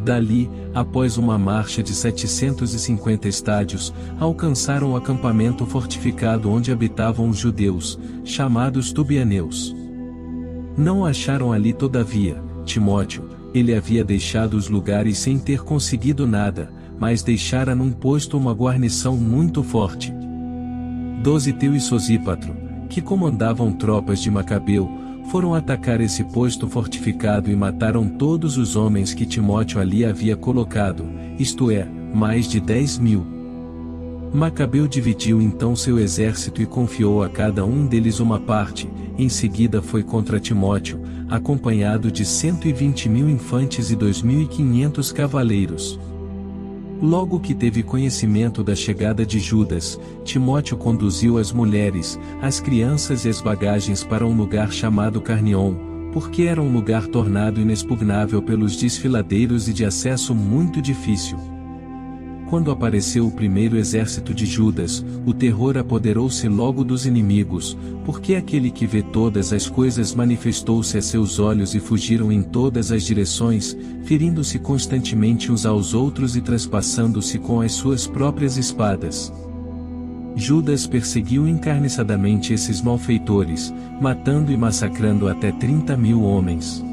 Dali, 0.00 0.50
após 0.74 1.16
uma 1.16 1.38
marcha 1.38 1.84
de 1.84 1.94
750 1.94 3.28
estádios, 3.28 3.94
alcançaram 4.18 4.90
o 4.90 4.96
acampamento 4.96 5.64
fortificado 5.64 6.50
onde 6.50 6.72
habitavam 6.72 7.28
os 7.28 7.38
judeus, 7.38 7.96
chamados 8.24 8.92
Tubianeus. 8.92 9.83
Não 10.76 11.04
acharam 11.04 11.52
ali 11.52 11.72
todavia, 11.72 12.36
Timóteo, 12.64 13.28
ele 13.54 13.74
havia 13.74 14.02
deixado 14.02 14.54
os 14.54 14.68
lugares 14.68 15.18
sem 15.18 15.38
ter 15.38 15.62
conseguido 15.62 16.26
nada, 16.26 16.68
mas 16.98 17.22
deixara 17.22 17.74
num 17.74 17.92
posto 17.92 18.36
uma 18.36 18.52
guarnição 18.52 19.16
muito 19.16 19.62
forte. 19.62 20.12
Dositeu 21.22 21.74
e 21.74 21.80
Sosípatro, 21.80 22.54
que 22.88 23.00
comandavam 23.00 23.72
tropas 23.72 24.20
de 24.20 24.30
Macabeu, 24.30 24.90
foram 25.30 25.54
atacar 25.54 26.00
esse 26.00 26.24
posto 26.24 26.68
fortificado 26.68 27.50
e 27.50 27.56
mataram 27.56 28.08
todos 28.08 28.58
os 28.58 28.76
homens 28.76 29.14
que 29.14 29.24
Timóteo 29.24 29.80
ali 29.80 30.04
havia 30.04 30.36
colocado, 30.36 31.04
isto 31.38 31.70
é, 31.70 31.88
mais 32.14 32.48
de 32.48 32.60
dez 32.60 32.98
mil. 32.98 33.43
Macabeu 34.34 34.88
dividiu 34.88 35.40
então 35.40 35.76
seu 35.76 35.96
exército 35.96 36.60
e 36.60 36.66
confiou 36.66 37.22
a 37.22 37.28
cada 37.28 37.64
um 37.64 37.86
deles 37.86 38.18
uma 38.18 38.40
parte, 38.40 38.90
em 39.16 39.28
seguida 39.28 39.80
foi 39.80 40.02
contra 40.02 40.40
Timóteo, 40.40 41.00
acompanhado 41.30 42.10
de 42.10 42.24
120 42.24 43.08
mil 43.08 43.30
infantes 43.30 43.92
e 43.92 43.96
2.500 43.96 45.12
cavaleiros. 45.12 46.00
Logo 47.00 47.38
que 47.38 47.54
teve 47.54 47.84
conhecimento 47.84 48.64
da 48.64 48.74
chegada 48.74 49.24
de 49.24 49.38
Judas, 49.38 50.00
Timóteo 50.24 50.76
conduziu 50.76 51.38
as 51.38 51.52
mulheres, 51.52 52.18
as 52.42 52.58
crianças 52.58 53.24
e 53.24 53.28
as 53.28 53.40
bagagens 53.40 54.02
para 54.02 54.26
um 54.26 54.36
lugar 54.36 54.72
chamado 54.72 55.20
Carnion, 55.20 55.76
porque 56.12 56.42
era 56.42 56.60
um 56.60 56.72
lugar 56.72 57.06
tornado 57.06 57.60
inexpugnável 57.60 58.42
pelos 58.42 58.74
desfiladeiros 58.74 59.68
e 59.68 59.72
de 59.72 59.84
acesso 59.84 60.34
muito 60.34 60.82
difícil. 60.82 61.53
Quando 62.48 62.70
apareceu 62.70 63.26
o 63.26 63.30
primeiro 63.30 63.76
exército 63.76 64.34
de 64.34 64.44
Judas, 64.44 65.04
o 65.24 65.32
terror 65.32 65.78
apoderou-se 65.78 66.46
logo 66.46 66.84
dos 66.84 67.06
inimigos, 67.06 67.76
porque 68.04 68.34
aquele 68.34 68.70
que 68.70 68.86
vê 68.86 69.02
todas 69.02 69.52
as 69.52 69.68
coisas 69.68 70.14
manifestou-se 70.14 70.96
a 70.96 71.02
seus 71.02 71.38
olhos 71.38 71.74
e 71.74 71.80
fugiram 71.80 72.30
em 72.30 72.42
todas 72.42 72.92
as 72.92 73.02
direções, 73.02 73.76
ferindo-se 74.04 74.58
constantemente 74.58 75.50
uns 75.50 75.64
aos 75.64 75.94
outros 75.94 76.36
e 76.36 76.40
traspassando-se 76.40 77.38
com 77.38 77.60
as 77.60 77.72
suas 77.72 78.06
próprias 78.06 78.58
espadas. 78.58 79.32
Judas 80.36 80.86
perseguiu 80.86 81.48
encarniçadamente 81.48 82.52
esses 82.52 82.82
malfeitores, 82.82 83.72
matando 84.00 84.52
e 84.52 84.56
massacrando 84.56 85.28
até 85.28 85.50
30 85.52 85.96
mil 85.96 86.22
homens. 86.22 86.84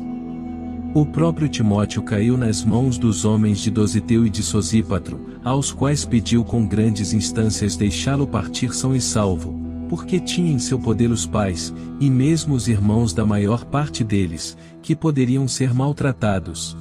O 0.93 1.05
próprio 1.05 1.47
Timóteo 1.47 2.03
caiu 2.03 2.35
nas 2.35 2.65
mãos 2.65 2.97
dos 2.97 3.23
homens 3.23 3.59
de 3.59 3.71
Dositeu 3.71 4.25
e 4.25 4.29
de 4.29 4.43
Sosípatro, 4.43 5.25
aos 5.41 5.71
quais 5.71 6.03
pediu 6.03 6.43
com 6.43 6.67
grandes 6.67 7.13
instâncias 7.13 7.77
deixá-lo 7.77 8.27
partir 8.27 8.75
são 8.75 8.93
e 8.93 8.99
salvo, 8.99 9.57
porque 9.87 10.19
tinha 10.19 10.51
em 10.51 10.59
seu 10.59 10.77
poder 10.77 11.09
os 11.09 11.25
pais, 11.25 11.73
e 11.97 12.09
mesmo 12.09 12.53
os 12.53 12.67
irmãos 12.67 13.13
da 13.13 13.25
maior 13.25 13.63
parte 13.63 14.03
deles, 14.03 14.57
que 14.81 14.93
poderiam 14.93 15.47
ser 15.47 15.73
maltratados. 15.73 16.75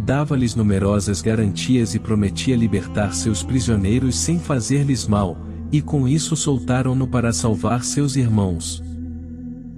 Dava-lhes 0.00 0.54
numerosas 0.54 1.20
garantias 1.20 1.94
e 1.94 1.98
prometia 1.98 2.56
libertar 2.56 3.12
seus 3.12 3.42
prisioneiros 3.42 4.16
sem 4.16 4.38
fazer-lhes 4.38 5.06
mal, 5.06 5.36
e 5.70 5.82
com 5.82 6.08
isso 6.08 6.34
soltaram-no 6.34 7.06
para 7.06 7.30
salvar 7.30 7.84
seus 7.84 8.16
irmãos. 8.16 8.82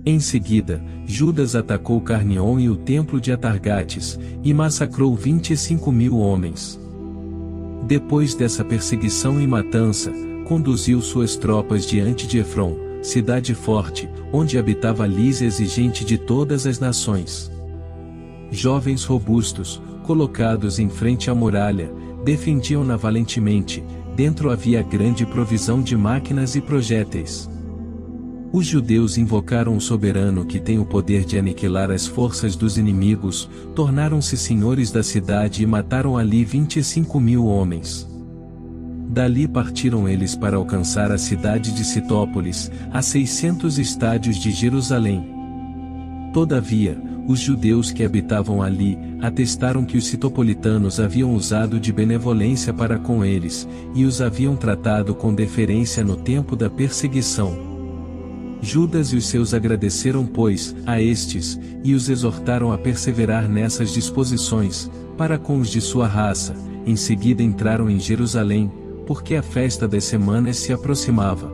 Em 0.06 0.20
seguida, 0.20 0.82
Judas 1.06 1.56
atacou 1.56 1.98
Carnion 1.98 2.59
e 2.60 2.68
o 2.68 2.76
templo 2.76 3.18
de 3.18 3.32
Atargates, 3.32 4.18
e 4.43 4.52
massacrou 4.52 5.16
25 5.16 5.90
mil 5.90 6.18
homens. 6.18 6.78
Depois 7.86 8.35
dessa 8.35 8.62
perseguição 8.62 9.40
e 9.40 9.47
matança, 9.47 10.12
conduziu 10.44 11.01
suas 11.01 11.36
tropas 11.36 11.86
diante 11.86 12.26
de 12.26 12.39
Efron, 12.39 12.76
cidade 13.02 13.55
forte, 13.55 14.06
onde 14.31 14.59
habitava 14.59 15.06
Lísias 15.06 15.59
e 15.59 15.64
gente 15.64 16.05
de 16.05 16.18
todas 16.18 16.66
as 16.66 16.78
nações. 16.78 17.51
Jovens 18.51 19.05
robustos, 19.05 19.81
colocados 20.02 20.78
em 20.78 20.90
frente 20.90 21.31
à 21.31 21.35
muralha, 21.35 21.90
defendiam-na 22.22 22.97
valentemente, 22.97 23.82
dentro 24.14 24.51
havia 24.51 24.82
grande 24.82 25.24
provisão 25.24 25.81
de 25.81 25.97
máquinas 25.97 26.55
e 26.56 26.60
projéteis. 26.60 27.48
Os 28.55 28.66
judeus 28.66 29.18
invocaram 29.18 29.76
o 29.76 29.81
soberano 29.81 30.44
que 30.44 30.60
tem 30.60 30.78
o 30.78 30.85
poder 30.85 31.24
de 31.24 31.36
aniquilar 31.36 31.90
as 31.90 32.06
forças 32.06 32.55
dos 32.55 32.78
inimigos, 32.78 33.51
tornaram-se 33.74 34.36
senhores 34.36 34.93
da 34.93 35.02
cidade 35.02 35.64
e 35.64 35.66
mataram 35.66 36.16
ali 36.16 36.44
25 36.44 37.18
mil 37.18 37.47
homens. 37.47 38.09
Dali 39.09 39.48
partiram 39.48 40.09
eles 40.09 40.36
para 40.36 40.56
alcançar 40.56 41.10
a 41.10 41.18
cidade 41.18 41.72
de 41.72 41.85
Citópolis, 41.85 42.70
a 42.93 43.02
600 43.02 43.76
estádios 43.76 44.36
de 44.36 44.52
Jerusalém. 44.52 45.28
Todavia, 46.32 46.97
os 47.26 47.40
judeus 47.40 47.90
que 47.90 48.05
habitavam 48.05 48.62
ali, 48.62 48.97
atestaram 49.20 49.85
que 49.85 49.98
os 49.98 50.06
citopolitanos 50.06 51.01
haviam 51.01 51.35
usado 51.35 51.81
de 51.81 51.93
benevolência 51.93 52.72
para 52.72 53.01
com 53.01 53.24
eles, 53.24 53.66
e 53.97 54.05
os 54.05 54.22
haviam 54.22 54.55
tratado 54.55 55.12
com 55.12 55.35
deferência 55.35 56.05
no 56.05 56.14
tempo 56.14 56.55
da 56.55 56.70
perseguição. 56.70 57.73
Judas 58.65 59.12
e 59.12 59.16
os 59.16 59.27
seus 59.27 59.55
agradeceram, 59.55 60.27
pois, 60.27 60.74
a 60.86 61.01
estes, 61.01 61.59
e 61.85 61.95
os 61.95 62.09
exortaram 62.09 62.73
a 62.73 62.78
perseverar 62.78 63.49
nessas 63.49 63.93
disposições, 63.93 64.91
para 65.16 65.39
com 65.39 65.59
os 65.59 65.69
de 65.69 65.81
sua 65.81 66.07
raça, 66.07 66.55
em 66.86 66.97
seguida 66.97 67.43
entraram 67.43 67.89
em 67.89 68.01
Jerusalém, 68.01 68.73
porque 69.07 69.36
a 69.36 69.43
festa 69.43 69.86
das 69.86 70.05
semanas 70.05 70.57
se 70.57 70.73
aproximava. 70.73 71.53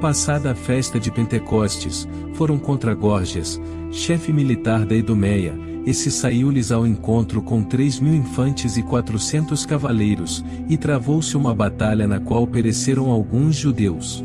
Passada 0.00 0.52
a 0.52 0.54
festa 0.54 1.00
de 1.00 1.10
Pentecostes, 1.10 2.06
foram 2.34 2.58
contra 2.58 2.94
Gorgias, 2.94 3.60
chefe 3.90 4.32
militar 4.32 4.86
da 4.86 4.94
Idumeia, 4.94 5.54
esse 5.86 6.10
saiu-lhes 6.10 6.72
ao 6.72 6.86
encontro 6.86 7.40
com 7.40 7.62
três 7.62 8.00
mil 8.00 8.14
infantes 8.14 8.76
e 8.76 8.82
quatrocentos 8.82 9.64
cavaleiros, 9.64 10.44
e 10.68 10.76
travou-se 10.76 11.36
uma 11.36 11.54
batalha 11.54 12.06
na 12.08 12.18
qual 12.18 12.46
pereceram 12.46 13.10
alguns 13.10 13.54
judeus. 13.54 14.24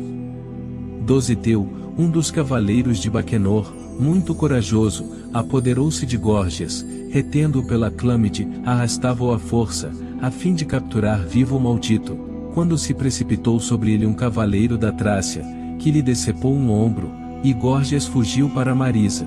Dositeu, 1.02 1.68
um 1.98 2.08
dos 2.08 2.30
cavaleiros 2.30 2.98
de 2.98 3.10
Baquenor, 3.10 3.72
muito 3.98 4.34
corajoso, 4.34 5.04
apoderou-se 5.34 6.06
de 6.06 6.16
Gorgias, 6.16 6.86
retendo-o 7.10 7.66
pela 7.66 7.90
clâmide, 7.90 8.48
arrastava-o 8.64 9.32
à 9.32 9.38
força, 9.38 9.90
a 10.20 10.30
fim 10.30 10.54
de 10.54 10.64
capturar 10.64 11.26
vivo 11.26 11.56
o 11.56 11.60
maldito, 11.60 12.16
quando 12.54 12.78
se 12.78 12.94
precipitou 12.94 13.58
sobre 13.58 13.92
ele 13.92 14.06
um 14.06 14.14
cavaleiro 14.14 14.78
da 14.78 14.92
Trácia, 14.92 15.44
que 15.78 15.90
lhe 15.90 16.00
decepou 16.00 16.54
um 16.54 16.70
ombro, 16.70 17.10
e 17.42 17.52
Gorgias 17.52 18.06
fugiu 18.06 18.48
para 18.48 18.74
Marisa. 18.74 19.26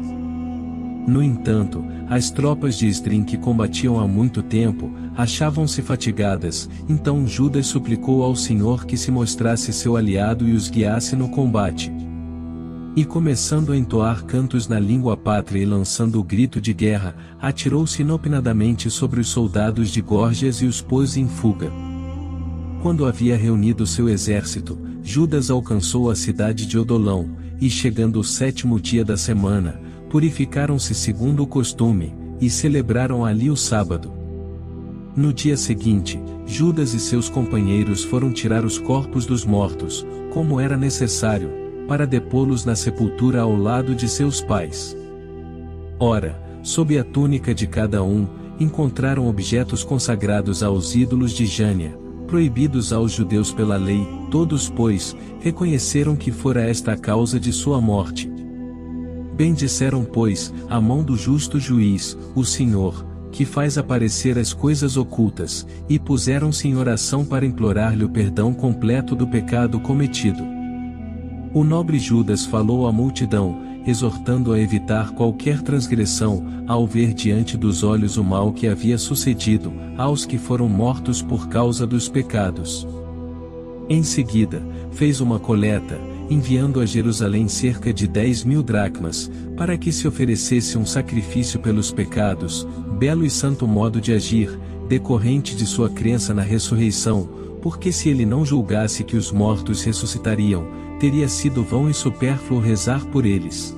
No 1.08 1.22
entanto, 1.22 1.84
as 2.08 2.30
tropas 2.30 2.78
de 2.78 2.88
Estrim 2.88 3.24
que 3.24 3.38
combatiam 3.38 4.00
há 4.00 4.08
muito 4.08 4.44
tempo, 4.44 4.92
achavam-se 5.16 5.82
fatigadas, 5.82 6.70
então 6.88 7.28
Judas 7.28 7.66
suplicou 7.66 8.24
ao 8.24 8.36
Senhor 8.36 8.86
que 8.86 8.96
se 8.96 9.10
mostrasse 9.10 9.74
seu 9.74 9.98
aliado 9.98 10.48
e 10.48 10.54
os 10.54 10.70
guiasse 10.70 11.16
no 11.16 11.30
combate. 11.30 11.92
E 12.96 13.04
começando 13.04 13.74
a 13.74 13.78
entoar 13.78 14.24
cantos 14.24 14.68
na 14.68 14.80
língua 14.80 15.18
pátria 15.18 15.62
e 15.62 15.66
lançando 15.66 16.20
o 16.20 16.24
grito 16.24 16.62
de 16.62 16.74
guerra, 16.74 17.16
atirou-se 17.42 18.02
inopinadamente 18.02 18.90
sobre 18.90 19.20
os 19.20 19.28
soldados 19.28 19.90
de 19.90 20.02
Górgias 20.02 20.62
e 20.62 20.66
os 20.66 20.82
pôs 20.82 21.18
em 21.18 21.28
fuga. 21.28 21.72
Quando 22.82 23.06
havia 23.06 23.36
reunido 23.36 23.86
seu 23.86 24.08
exército, 24.08 24.78
Judas 25.04 25.50
alcançou 25.50 26.10
a 26.10 26.16
cidade 26.16 26.66
de 26.66 26.78
Odolão, 26.78 27.30
e 27.60 27.70
chegando 27.70 28.20
o 28.20 28.24
sétimo 28.24 28.80
dia 28.80 29.04
da 29.04 29.18
semana, 29.18 29.80
purificaram-se 30.16 30.96
segundo 30.96 31.44
o 31.44 31.46
costume, 31.46 32.16
e 32.40 32.50
celebraram 32.50 33.26
ali 33.26 33.52
o 33.52 33.58
sábado. 33.58 34.14
No 35.14 35.34
dia 35.34 35.58
seguinte, 35.58 36.18
Judas 36.46 36.94
e 36.94 37.02
seus 37.02 37.28
companheiros 37.28 38.02
foram 38.06 38.32
tirar 38.32 38.64
os 38.64 38.78
corpos 38.78 39.26
dos 39.26 39.44
mortos, 39.44 40.08
como 40.34 40.58
era 40.58 40.78
necessário, 40.78 41.50
para 41.86 42.08
depô-los 42.08 42.64
na 42.64 42.78
sepultura 42.78 43.42
ao 43.42 43.58
lado 43.58 43.94
de 43.94 44.08
seus 44.08 44.40
pais. 44.40 44.96
Ora, 46.00 46.42
sob 46.64 46.98
a 46.98 47.04
túnica 47.04 47.54
de 47.54 47.68
cada 47.68 48.02
um, 48.02 48.26
encontraram 48.58 49.28
objetos 49.28 49.84
consagrados 49.84 50.64
aos 50.64 50.96
ídolos 50.96 51.34
de 51.34 51.46
Jânia, 51.46 51.94
proibidos 52.26 52.94
aos 52.94 53.12
judeus 53.12 53.52
pela 53.52 53.76
lei, 53.76 54.08
todos, 54.32 54.70
pois, 54.70 55.14
reconheceram 55.42 56.16
que 56.16 56.32
fora 56.32 56.62
esta 56.62 56.94
a 56.94 56.98
causa 56.98 57.38
de 57.38 57.52
sua 57.52 57.82
morte, 57.82 58.34
Bendisseram, 59.36 60.06
pois, 60.06 60.54
a 60.70 60.80
mão 60.80 61.04
do 61.04 61.18
justo 61.18 61.60
juiz, 61.60 62.18
o 62.34 62.46
Senhor, 62.46 63.06
que 63.32 63.44
faz 63.44 63.78
aparecer 63.78 64.40
as 64.40 64.54
coisas 64.54 64.96
ocultas, 64.96 65.68
e 65.90 66.00
puseram-se 66.00 66.70
em 66.70 66.78
oração 66.78 67.26
para 67.26 67.46
implorar-lhe 67.46 68.06
o 68.06 68.10
perdão 68.10 68.54
completo 68.54 69.14
do 69.14 69.28
pecado 69.28 69.78
cometido. 69.82 70.42
O 71.54 71.64
nobre 71.66 72.00
Judas 72.00 72.46
falou 72.46 72.88
à 72.88 72.94
multidão, 72.94 73.62
exortando 73.86 74.54
a 74.54 74.60
evitar 74.60 75.12
qualquer 75.12 75.62
transgressão, 75.62 76.64
ao 76.66 76.88
ver 76.88 77.14
diante 77.14 77.58
dos 77.58 77.84
olhos 77.84 78.16
o 78.16 78.24
mal 78.24 78.54
que 78.54 78.68
havia 78.68 78.98
sucedido, 78.98 79.74
aos 79.98 80.26
que 80.26 80.38
foram 80.38 80.70
mortos 80.70 81.22
por 81.22 81.50
causa 81.50 81.86
dos 81.86 82.08
pecados. 82.08 82.88
Em 83.90 84.02
seguida, 84.02 84.66
fez 84.92 85.20
uma 85.20 85.40
coleta, 85.40 86.00
enviando 86.30 86.80
a 86.80 86.86
Jerusalém 86.86 87.48
cerca 87.48 87.94
de 87.94 88.08
dez 88.08 88.44
mil 88.44 88.64
dracmas, 88.64 89.30
para 89.56 89.78
que 89.78 89.92
se 89.92 90.08
oferecesse 90.08 90.78
um 90.78 90.86
sacrifício 90.86 91.60
pelos 91.60 91.92
pecados, 91.92 92.68
belo 92.98 93.26
e 93.26 93.30
santo 93.30 93.68
modo 93.68 94.02
de 94.02 94.14
agir, 94.14 94.50
decorrente 94.88 95.56
de 95.56 95.66
sua 95.66 95.90
crença 95.90 96.34
na 96.34 96.42
ressurreição, 96.42 97.30
porque 97.62 97.92
se 97.92 98.10
ele 98.10 98.26
não 98.26 98.46
julgasse 98.46 99.04
que 99.04 99.18
os 99.18 99.32
mortos 99.32 99.84
ressuscitariam, 99.84 100.68
teria 101.00 101.28
sido 101.28 101.64
vão 101.64 101.90
e 101.90 101.94
supérfluo 101.94 102.60
rezar 102.60 103.06
por 103.08 103.26
eles. 103.26 103.76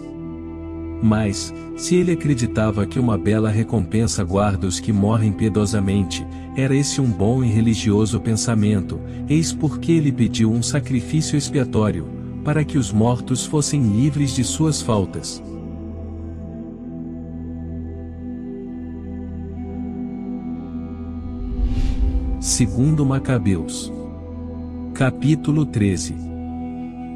Mas, 1.01 1.53
se 1.75 1.95
ele 1.95 2.11
acreditava 2.11 2.85
que 2.85 2.99
uma 2.99 3.17
bela 3.17 3.49
recompensa 3.49 4.23
guarda 4.23 4.65
os 4.67 4.79
que 4.79 4.91
morrem 4.91 5.31
piedosamente, 5.31 6.25
era 6.55 6.75
esse 6.75 6.99
um 6.99 7.09
bom 7.09 7.43
e 7.43 7.47
religioso 7.47 8.19
pensamento, 8.19 8.99
eis 9.29 9.53
porque 9.53 9.91
ele 9.91 10.11
pediu 10.11 10.51
um 10.51 10.63
sacrifício 10.63 11.37
expiatório, 11.37 12.07
para 12.47 12.63
que 12.63 12.77
os 12.77 12.93
mortos 12.93 13.45
fossem 13.45 13.81
livres 13.81 14.33
de 14.33 14.41
suas 14.41 14.81
faltas. 14.81 15.43
Segundo 22.39 23.05
Macabeus. 23.05 23.91
Capítulo 24.93 25.65
13. 25.65 26.15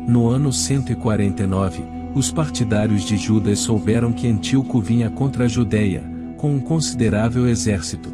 No 0.05 0.27
ano 0.27 0.51
149, 0.51 1.81
os 2.13 2.29
partidários 2.29 3.05
de 3.05 3.15
Judas 3.15 3.59
souberam 3.59 4.11
que 4.11 4.27
Antíoco 4.27 4.81
vinha 4.81 5.09
contra 5.09 5.45
a 5.45 5.47
Judéia, 5.47 6.03
com 6.35 6.55
um 6.55 6.59
considerável 6.59 7.47
exército. 7.47 8.09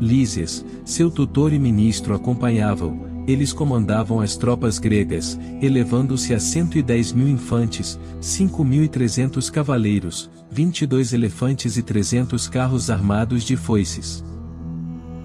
Lísias, 0.00 0.64
seu 0.82 1.10
tutor 1.10 1.52
e 1.52 1.58
ministro 1.58 2.14
acompanhavam, 2.14 3.15
eles 3.26 3.52
comandavam 3.52 4.20
as 4.20 4.36
tropas 4.36 4.78
gregas, 4.78 5.38
elevando-se 5.60 6.32
a 6.32 6.38
110 6.38 7.12
mil 7.12 7.28
infantes, 7.28 7.98
5.300 8.20 9.50
cavaleiros, 9.50 10.30
22 10.50 11.12
elefantes 11.12 11.76
e 11.76 11.82
300 11.82 12.48
carros 12.48 12.88
armados 12.88 13.42
de 13.42 13.56
foices. 13.56 14.24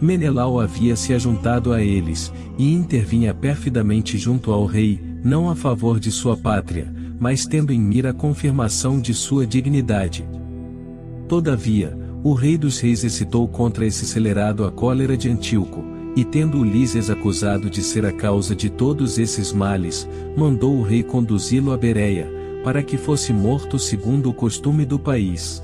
Menelau 0.01 0.59
havia 0.59 0.95
se 0.95 1.13
ajuntado 1.13 1.71
a 1.71 1.81
eles, 1.83 2.33
e 2.57 2.73
intervinha 2.73 3.33
perfidamente 3.33 4.17
junto 4.17 4.51
ao 4.51 4.65
rei, 4.65 4.99
não 5.23 5.49
a 5.49 5.55
favor 5.55 5.99
de 5.99 6.11
sua 6.11 6.35
pátria, 6.35 6.91
mas 7.19 7.45
tendo 7.45 7.71
em 7.71 7.79
mira 7.79 8.09
a 8.09 8.13
confirmação 8.13 8.99
de 8.99 9.13
sua 9.13 9.45
dignidade. 9.45 10.27
Todavia, 11.27 11.95
o 12.23 12.33
rei 12.33 12.57
dos 12.57 12.79
reis 12.79 13.03
excitou 13.03 13.47
contra 13.47 13.85
esse 13.85 14.05
acelerado 14.05 14.65
a 14.65 14.71
cólera 14.71 15.15
de 15.15 15.29
Antíoco, 15.29 15.83
e 16.15 16.25
tendo 16.25 16.59
Ulisses 16.59 17.09
acusado 17.09 17.69
de 17.69 17.81
ser 17.81 18.05
a 18.05 18.11
causa 18.11 18.55
de 18.55 18.69
todos 18.69 19.17
esses 19.17 19.53
males, 19.53 20.07
mandou 20.35 20.77
o 20.77 20.83
rei 20.83 21.03
conduzi-lo 21.03 21.71
a 21.71 21.77
Bereia, 21.77 22.29
para 22.63 22.83
que 22.83 22.97
fosse 22.97 23.31
morto 23.31 23.79
segundo 23.79 24.29
o 24.29 24.33
costume 24.33 24.85
do 24.85 24.99
país. 24.99 25.63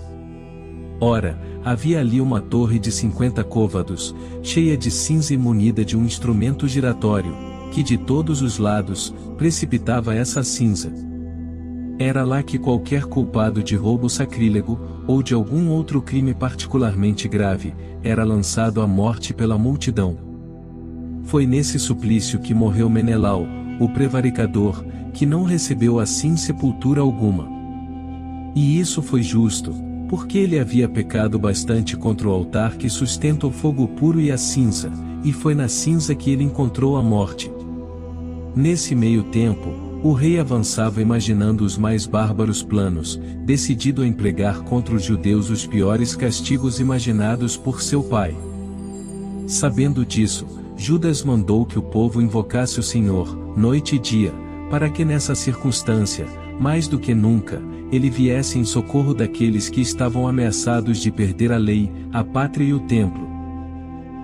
Ora, 1.00 1.40
havia 1.64 2.00
ali 2.00 2.20
uma 2.20 2.42
torre 2.42 2.80
de 2.80 2.92
cinquenta 2.92 3.44
côvados, 3.44 4.16
cheia 4.42 4.76
de 4.76 4.90
cinza 4.90 5.34
e 5.34 5.38
munida 5.38 5.86
de 5.86 5.96
um 5.96 6.04
instrumento 6.04 6.68
giratório, 6.68 7.36
que 7.72 7.84
de 7.84 7.98
todos 7.98 8.42
os 8.42 8.58
lados, 8.58 9.14
precipitava 9.38 10.16
essa 10.16 10.44
cinza. 10.44 10.92
Era 12.00 12.24
lá 12.24 12.42
que 12.42 12.58
qualquer 12.58 13.06
culpado 13.06 13.62
de 13.62 13.76
roubo 13.76 14.10
sacrílego, 14.10 14.80
ou 15.06 15.22
de 15.22 15.34
algum 15.34 15.70
outro 15.70 16.02
crime 16.02 16.34
particularmente 16.34 17.28
grave, 17.28 17.76
era 18.04 18.24
lançado 18.24 18.82
à 18.82 18.88
morte 18.88 19.34
pela 19.34 19.58
multidão. 19.58 20.27
Foi 21.28 21.46
nesse 21.46 21.78
suplício 21.78 22.40
que 22.40 22.54
morreu 22.54 22.90
Menelau, 22.90 23.46
o 23.82 23.90
prevaricador, 23.90 24.82
que 25.14 25.26
não 25.26 25.44
recebeu 25.44 26.00
assim 26.00 26.38
sepultura 26.38 27.02
alguma. 27.02 27.50
E 28.56 28.80
isso 28.80 29.02
foi 29.02 29.22
justo, 29.22 29.76
porque 30.08 30.38
ele 30.38 30.58
havia 30.58 30.88
pecado 30.88 31.38
bastante 31.38 31.98
contra 31.98 32.30
o 32.30 32.32
altar 32.32 32.78
que 32.78 32.90
sustenta 32.90 33.46
o 33.46 33.52
fogo 33.52 33.90
puro 33.90 34.22
e 34.22 34.32
a 34.32 34.38
cinza, 34.38 34.90
e 35.22 35.34
foi 35.34 35.54
na 35.54 35.68
cinza 35.68 36.16
que 36.16 36.32
ele 36.32 36.46
encontrou 36.46 36.96
a 36.96 37.04
morte. 37.04 37.52
Nesse 38.56 38.96
meio 38.96 39.24
tempo, 39.24 39.70
o 40.02 40.14
rei 40.14 40.40
avançava 40.40 41.02
imaginando 41.02 41.66
os 41.66 41.78
mais 41.78 42.06
bárbaros 42.06 42.64
planos, 42.64 43.20
decidido 43.44 44.02
a 44.02 44.08
empregar 44.08 44.62
contra 44.62 44.96
os 44.96 45.04
judeus 45.04 45.50
os 45.50 45.68
piores 45.68 46.16
castigos 46.16 46.80
imaginados 46.80 47.58
por 47.58 47.82
seu 47.82 48.02
pai. 48.02 48.34
Sabendo 49.46 50.06
disso, 50.06 50.46
Judas 50.78 51.24
mandou 51.24 51.66
que 51.66 51.80
o 51.80 51.82
povo 51.82 52.22
invocasse 52.22 52.80
o 52.80 52.84
Senhor, 52.84 53.36
noite 53.58 53.96
e 53.96 54.00
dia, 54.00 54.32
para 54.70 54.90
que 54.90 55.04
nessa 55.04 55.34
circunstância, 55.34 56.28
mais 56.60 56.88
do 56.88 57.00
que 57.00 57.16
nunca, 57.16 57.60
ele 57.92 58.12
viesse 58.12 58.60
em 58.60 58.64
socorro 58.64 59.14
daqueles 59.14 59.70
que 59.70 59.82
estavam 59.82 60.28
ameaçados 60.28 61.00
de 61.00 61.10
perder 61.10 61.52
a 61.52 61.58
lei, 61.58 61.92
a 62.14 62.24
pátria 62.24 62.66
e 62.66 62.74
o 62.74 62.80
templo. 62.82 63.28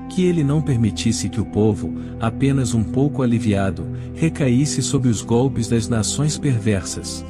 Que 0.10 0.26
ele 0.26 0.44
não 0.44 0.62
permitisse 0.62 1.28
que 1.28 1.42
o 1.42 1.46
povo, 1.46 1.92
apenas 2.20 2.76
um 2.76 2.84
pouco 2.84 3.24
aliviado, 3.24 3.84
recaísse 4.14 4.84
sob 4.84 5.08
os 5.08 5.24
golpes 5.24 5.68
das 5.68 5.88
nações 5.88 6.38
perversas. 6.38 7.26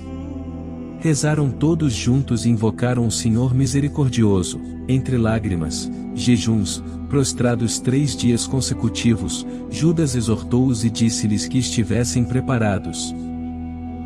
Rezaram 0.99 1.49
todos 1.49 1.93
juntos 1.93 2.45
e 2.45 2.49
invocaram 2.49 3.07
o 3.07 3.11
Senhor 3.11 3.53
misericordioso, 3.53 4.59
entre 4.87 5.17
lágrimas, 5.17 5.89
jejuns, 6.13 6.83
prostrados 7.13 7.79
três 7.79 8.15
dias 8.15 8.47
consecutivos, 8.47 9.45
Judas 9.69 10.15
exortou-os 10.15 10.83
e 10.83 10.89
disse-lhes 10.89 11.47
que 11.47 11.59
estivessem 11.59 12.23
preparados. 12.23 13.13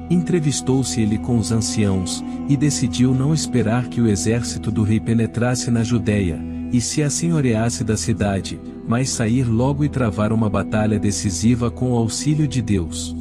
Entrevistou-se 0.09 0.99
ele 0.99 1.17
com 1.17 1.37
os 1.37 1.49
anciãos, 1.49 2.21
e 2.49 2.57
decidiu 2.57 3.13
não 3.13 3.33
esperar 3.33 3.87
que 3.87 4.01
o 4.01 4.09
exército 4.09 4.69
do 4.69 4.83
rei 4.83 4.99
penetrasse 4.99 5.71
na 5.71 5.85
Judéia, 5.85 6.37
e 6.69 6.81
se 6.81 7.01
assenhoreasse 7.01 7.81
da 7.81 7.95
cidade, 7.95 8.59
mas 8.85 9.09
sair 9.09 9.45
logo 9.45 9.85
e 9.85 9.89
travar 9.89 10.33
uma 10.33 10.49
batalha 10.49 10.99
decisiva 10.99 11.71
com 11.71 11.93
o 11.93 11.95
auxílio 11.95 12.45
de 12.45 12.61
Deus. 12.61 13.15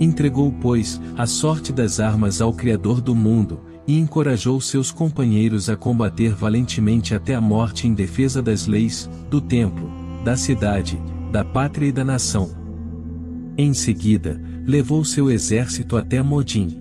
Entregou, 0.00 0.52
pois, 0.60 1.00
a 1.16 1.26
sorte 1.26 1.72
das 1.72 1.98
armas 1.98 2.42
ao 2.42 2.52
Criador 2.52 3.00
do 3.00 3.14
mundo, 3.14 3.60
e 3.86 3.98
encorajou 3.98 4.60
seus 4.60 4.90
companheiros 4.90 5.68
a 5.68 5.76
combater 5.76 6.34
valentemente 6.34 7.14
até 7.14 7.34
a 7.34 7.40
morte 7.40 7.86
em 7.86 7.94
defesa 7.94 8.40
das 8.40 8.66
leis, 8.66 9.08
do 9.30 9.40
templo, 9.40 9.90
da 10.24 10.36
cidade, 10.36 11.00
da 11.30 11.44
pátria 11.44 11.86
e 11.86 11.92
da 11.92 12.04
nação. 12.04 12.50
Em 13.56 13.74
seguida, 13.74 14.40
levou 14.66 15.04
seu 15.04 15.30
exército 15.30 15.96
até 15.96 16.22
Modim. 16.22 16.80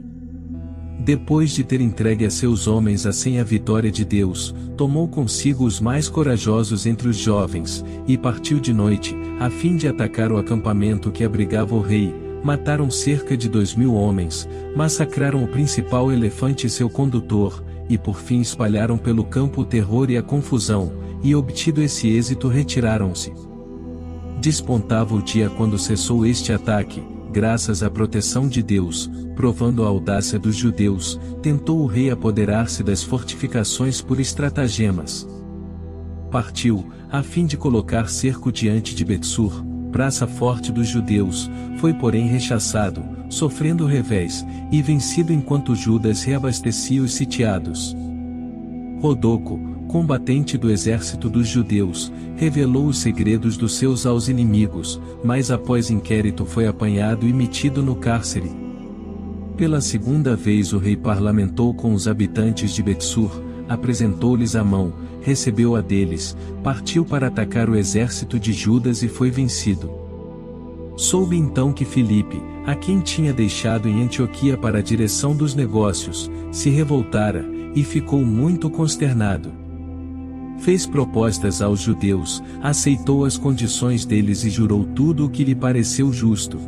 Depois 0.99 1.49
de 1.51 1.63
ter 1.63 1.81
entregue 1.81 2.25
a 2.25 2.29
seus 2.29 2.67
homens 2.67 3.07
a 3.07 3.11
senha 3.11 3.43
vitória 3.43 3.91
de 3.91 4.05
Deus, 4.05 4.53
tomou 4.77 5.07
consigo 5.07 5.65
os 5.65 5.79
mais 5.79 6.07
corajosos 6.07 6.85
entre 6.85 7.09
os 7.09 7.17
jovens, 7.17 7.83
e 8.07 8.15
partiu 8.15 8.59
de 8.59 8.71
noite, 8.71 9.15
a 9.39 9.49
fim 9.49 9.75
de 9.75 9.87
atacar 9.87 10.31
o 10.31 10.37
acampamento 10.37 11.11
que 11.11 11.23
abrigava 11.23 11.73
o 11.73 11.81
rei, 11.81 12.13
mataram 12.43 12.89
cerca 12.89 13.37
de 13.37 13.47
dois 13.47 13.75
mil 13.75 13.93
homens, 13.93 14.47
massacraram 14.75 15.43
o 15.43 15.47
principal 15.47 16.11
elefante 16.11 16.67
e 16.67 16.69
seu 16.69 16.89
condutor, 16.89 17.63
e 17.89 17.97
por 17.97 18.19
fim 18.19 18.41
espalharam 18.41 18.97
pelo 18.97 19.23
campo 19.23 19.61
o 19.61 19.65
terror 19.65 20.09
e 20.09 20.17
a 20.17 20.23
confusão, 20.23 20.93
e 21.23 21.35
obtido 21.35 21.81
esse 21.81 22.09
êxito 22.09 22.47
retiraram-se. 22.47 23.33
Despontava 24.39 25.13
o 25.13 25.21
dia 25.21 25.49
quando 25.49 25.77
cessou 25.77 26.25
este 26.25 26.51
ataque, 26.51 27.03
graças 27.31 27.83
à 27.83 27.89
proteção 27.89 28.47
de 28.47 28.63
Deus, 28.63 29.09
provando 29.35 29.83
a 29.83 29.87
audácia 29.87 30.39
dos 30.39 30.55
judeus, 30.55 31.19
tentou 31.41 31.79
o 31.81 31.85
rei 31.85 32.09
apoderar-se 32.09 32.83
das 32.83 33.03
fortificações 33.03 34.01
por 34.01 34.19
estratagemas. 34.19 35.27
Partiu, 36.31 36.85
a 37.11 37.21
fim 37.21 37.45
de 37.45 37.57
colocar 37.57 38.09
cerco 38.09 38.51
diante 38.51 38.95
de 38.95 39.03
Betsur, 39.03 39.63
praça 39.91 40.25
forte 40.25 40.71
dos 40.71 40.87
judeus, 40.87 41.51
foi 41.77 41.93
porém 41.93 42.27
rechaçado, 42.27 43.03
sofrendo 43.29 43.85
revés, 43.85 44.45
e 44.71 44.81
vencido 44.81 45.31
enquanto 45.33 45.75
Judas 45.75 46.23
reabastecia 46.23 47.01
os 47.01 47.13
sitiados. 47.13 47.95
Rodoco, 48.99 49.59
combatente 49.87 50.57
do 50.57 50.71
exército 50.71 51.29
dos 51.29 51.47
judeus, 51.47 52.11
revelou 52.37 52.87
os 52.87 52.99
segredos 52.99 53.57
dos 53.57 53.75
seus 53.75 54.05
aos 54.05 54.29
inimigos, 54.29 55.01
mas 55.23 55.51
após 55.51 55.89
inquérito 55.89 56.45
foi 56.45 56.65
apanhado 56.65 57.27
e 57.27 57.33
metido 57.33 57.83
no 57.83 57.95
cárcere. 57.95 58.49
Pela 59.57 59.81
segunda 59.81 60.35
vez 60.35 60.71
o 60.71 60.77
rei 60.77 60.95
parlamentou 60.95 61.73
com 61.73 61.93
os 61.93 62.07
habitantes 62.07 62.73
de 62.73 62.81
Betsur, 62.81 63.29
apresentou-lhes 63.67 64.55
a 64.55 64.63
mão, 64.63 64.93
recebeu 65.21 65.75
a 65.75 65.81
deles, 65.81 66.35
partiu 66.63 67.05
para 67.05 67.27
atacar 67.27 67.69
o 67.69 67.75
exército 67.75 68.39
de 68.39 68.51
Judas 68.51 69.03
e 69.03 69.07
foi 69.07 69.29
vencido. 69.29 69.91
Soube 70.97 71.37
então 71.37 71.71
que 71.71 71.85
Filipe, 71.85 72.41
a 72.65 72.75
quem 72.75 72.99
tinha 72.99 73.33
deixado 73.33 73.87
em 73.87 74.03
Antioquia 74.03 74.57
para 74.57 74.79
a 74.79 74.81
direção 74.81 75.35
dos 75.35 75.55
negócios, 75.55 76.29
se 76.51 76.69
revoltara, 76.69 77.45
e 77.73 77.83
ficou 77.83 78.23
muito 78.23 78.69
consternado. 78.69 79.51
Fez 80.59 80.85
propostas 80.85 81.61
aos 81.61 81.79
judeus, 81.79 82.43
aceitou 82.61 83.25
as 83.25 83.37
condições 83.37 84.05
deles 84.05 84.43
e 84.43 84.49
jurou 84.49 84.83
tudo 84.83 85.25
o 85.25 85.29
que 85.29 85.43
lhe 85.43 85.55
pareceu 85.55 86.11
justo. 86.11 86.59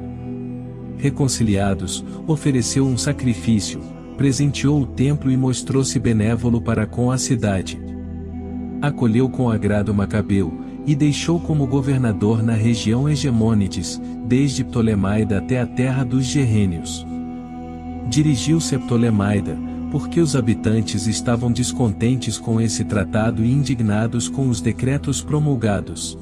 Reconciliados, 0.97 2.03
ofereceu 2.25 2.85
um 2.85 2.97
sacrifício, 2.97 3.81
presenteou 4.17 4.81
o 4.81 4.88
templo 4.88 5.30
e 5.30 5.38
mostrou-se 5.38 5.99
benévolo 5.99 6.61
para 6.61 6.88
com 6.88 7.11
a 7.11 7.17
cidade. 7.17 7.92
Acolheu 8.84 9.30
com 9.30 9.49
agrado 9.49 9.93
Macabeu, 9.93 10.60
e 10.85 10.93
deixou 10.93 11.39
como 11.39 11.65
governador 11.65 12.43
na 12.43 12.51
região 12.51 13.07
Hegemônides, 13.07 14.01
desde 14.26 14.61
Ptolemaida 14.61 15.38
até 15.38 15.61
a 15.61 15.65
terra 15.65 16.03
dos 16.03 16.26
Gerrênios. 16.26 17.07
Dirigiu-se 18.10 18.76
a 18.76 18.80
Ptolemaida, 18.80 19.57
porque 19.89 20.19
os 20.19 20.35
habitantes 20.35 21.07
estavam 21.07 21.49
descontentes 21.49 22.38
com 22.38 22.60
esse 22.60 22.84
tratado 22.84 23.45
e 23.45 23.49
indignados 23.49 24.27
com 24.27 24.49
os 24.49 24.60
decretos 24.60 25.22
promulgados. 25.22 26.18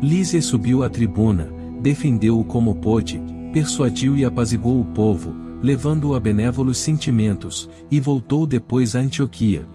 Lísia 0.00 0.40
subiu 0.40 0.84
à 0.84 0.88
tribuna, 0.88 1.50
defendeu-o 1.80 2.44
como 2.44 2.76
pôde, 2.76 3.20
persuadiu 3.52 4.16
e 4.16 4.24
apaziguou 4.24 4.80
o 4.80 4.84
povo, 4.84 5.34
levando-o 5.60 6.14
a 6.14 6.20
benévolos 6.20 6.78
sentimentos, 6.78 7.68
e 7.90 7.98
voltou 7.98 8.46
depois 8.46 8.94
a 8.94 9.00
Antioquia. 9.00 9.66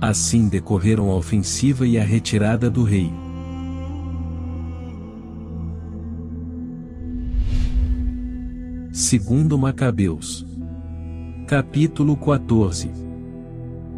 Assim 0.00 0.48
decorreram 0.48 1.10
a 1.10 1.16
ofensiva 1.16 1.84
e 1.84 1.98
a 1.98 2.04
retirada 2.04 2.70
do 2.70 2.84
rei. 2.84 3.12
Segundo 8.92 9.58
Macabeus. 9.58 10.46
Capítulo 11.48 12.16
14. 12.16 12.90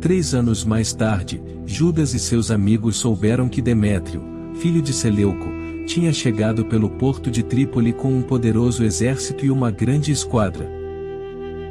Três 0.00 0.32
anos 0.32 0.64
mais 0.64 0.94
tarde, 0.94 1.42
Judas 1.66 2.14
e 2.14 2.18
seus 2.18 2.50
amigos 2.50 2.96
souberam 2.96 3.46
que 3.46 3.60
Demétrio, 3.60 4.22
filho 4.54 4.80
de 4.80 4.94
Seleuco, 4.94 5.50
tinha 5.86 6.14
chegado 6.14 6.64
pelo 6.64 6.88
porto 6.88 7.30
de 7.30 7.42
Trípoli 7.42 7.92
com 7.92 8.10
um 8.10 8.22
poderoso 8.22 8.84
exército 8.84 9.44
e 9.44 9.50
uma 9.50 9.70
grande 9.70 10.12
esquadra. 10.12 10.79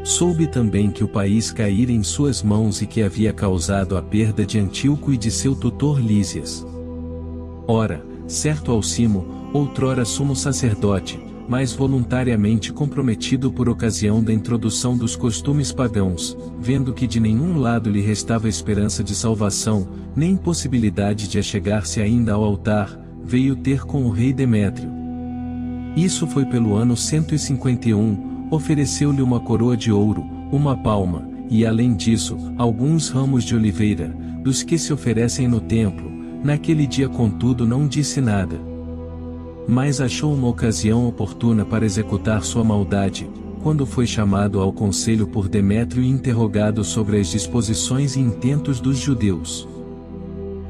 Soube 0.04 0.48
também 0.48 0.90
que 0.90 1.04
o 1.04 1.08
país 1.08 1.52
caíra 1.52 1.92
em 1.92 2.04
suas 2.04 2.42
mãos 2.42 2.82
e 2.82 2.88
que 2.88 3.04
havia 3.04 3.34
causado 3.34 3.98
a 3.98 4.02
perda 4.02 4.46
de 4.46 4.58
Antíoco 4.58 5.14
e 5.14 5.18
de 5.18 5.30
seu 5.30 5.56
tutor 5.56 6.00
Lísias. 6.00 6.66
Ora, 7.68 8.04
certo 8.28 8.72
Alcimo, 8.72 9.52
outrora 9.54 10.06
sumo 10.06 10.36
sacerdote, 10.36 11.20
mas 11.48 11.74
voluntariamente 11.74 12.72
comprometido 12.72 13.52
por 13.52 13.68
ocasião 13.68 14.24
da 14.24 14.32
introdução 14.32 14.96
dos 14.96 15.16
costumes 15.16 15.72
pagãos, 15.72 16.38
vendo 16.60 16.94
que 16.94 17.08
de 17.08 17.20
nenhum 17.20 17.58
lado 17.58 17.90
lhe 17.90 18.02
restava 18.02 18.48
esperança 18.48 19.04
de 19.04 19.14
salvação, 19.16 19.88
nem 20.16 20.36
possibilidade 20.38 21.28
de 21.28 21.40
achegar-se 21.40 22.02
ainda 22.02 22.34
ao 22.34 22.44
altar, 22.44 23.00
veio 23.24 23.56
ter 23.56 23.84
com 23.84 24.06
o 24.06 24.12
rei 24.12 24.32
Demétrio. 24.32 24.90
Isso 25.96 26.26
foi 26.28 26.46
pelo 26.46 26.76
ano 26.76 26.96
151, 26.96 28.39
ofereceu-lhe 28.52 29.22
uma 29.22 29.40
coroa 29.40 29.78
de 29.78 29.92
ouro, 29.92 30.26
uma 30.52 30.76
palma, 30.76 31.28
e 31.50 31.66
além 31.66 31.96
disso, 31.96 32.38
alguns 32.58 33.10
ramos 33.10 33.44
de 33.44 33.56
oliveira, 33.56 34.08
dos 34.44 34.64
que 34.64 34.78
se 34.78 34.94
oferecem 34.94 35.48
no 35.48 35.60
templo, 35.60 36.10
naquele 36.44 36.88
dia 36.88 37.10
contudo 37.10 37.66
não 37.68 37.88
disse 37.88 38.22
nada 38.22 38.70
mas 39.70 40.02
achou 40.02 40.34
uma 40.34 40.48
ocasião 40.48 41.08
oportuna 41.08 41.64
para 41.64 41.86
executar 41.86 42.44
sua 42.44 42.64
maldade, 42.64 43.30
quando 43.62 43.86
foi 43.86 44.08
chamado 44.08 44.60
ao 44.60 44.74
conselho 44.74 45.28
por 45.28 45.48
Demétrio 45.48 46.02
e 46.02 46.10
interrogado 46.10 46.84
sobre 46.84 47.20
as 47.20 47.28
disposições 47.28 48.16
e 48.16 48.20
intentos 48.20 48.80
dos 48.80 48.98
judeus. 48.98 49.68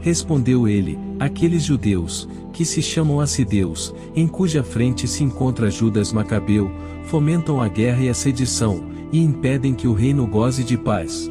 Respondeu 0.01 0.67
ele, 0.67 0.99
aqueles 1.17 1.63
judeus, 1.63 2.27
que 2.51 2.65
se 2.65 2.81
chamam 2.81 3.21
assideus, 3.21 3.95
em 4.13 4.27
cuja 4.27 4.63
frente 4.63 5.07
se 5.07 5.23
encontra 5.23 5.71
Judas 5.71 6.11
Macabeu, 6.11 6.69
fomentam 7.09 7.61
a 7.61 7.67
guerra 7.67 8.03
e 8.03 8.09
a 8.09 8.13
sedição, 8.13 8.83
e 9.11 9.19
impedem 9.19 9.73
que 9.73 9.87
o 9.87 9.93
reino 9.93 10.25
goze 10.25 10.63
de 10.63 10.77
paz. 10.77 11.29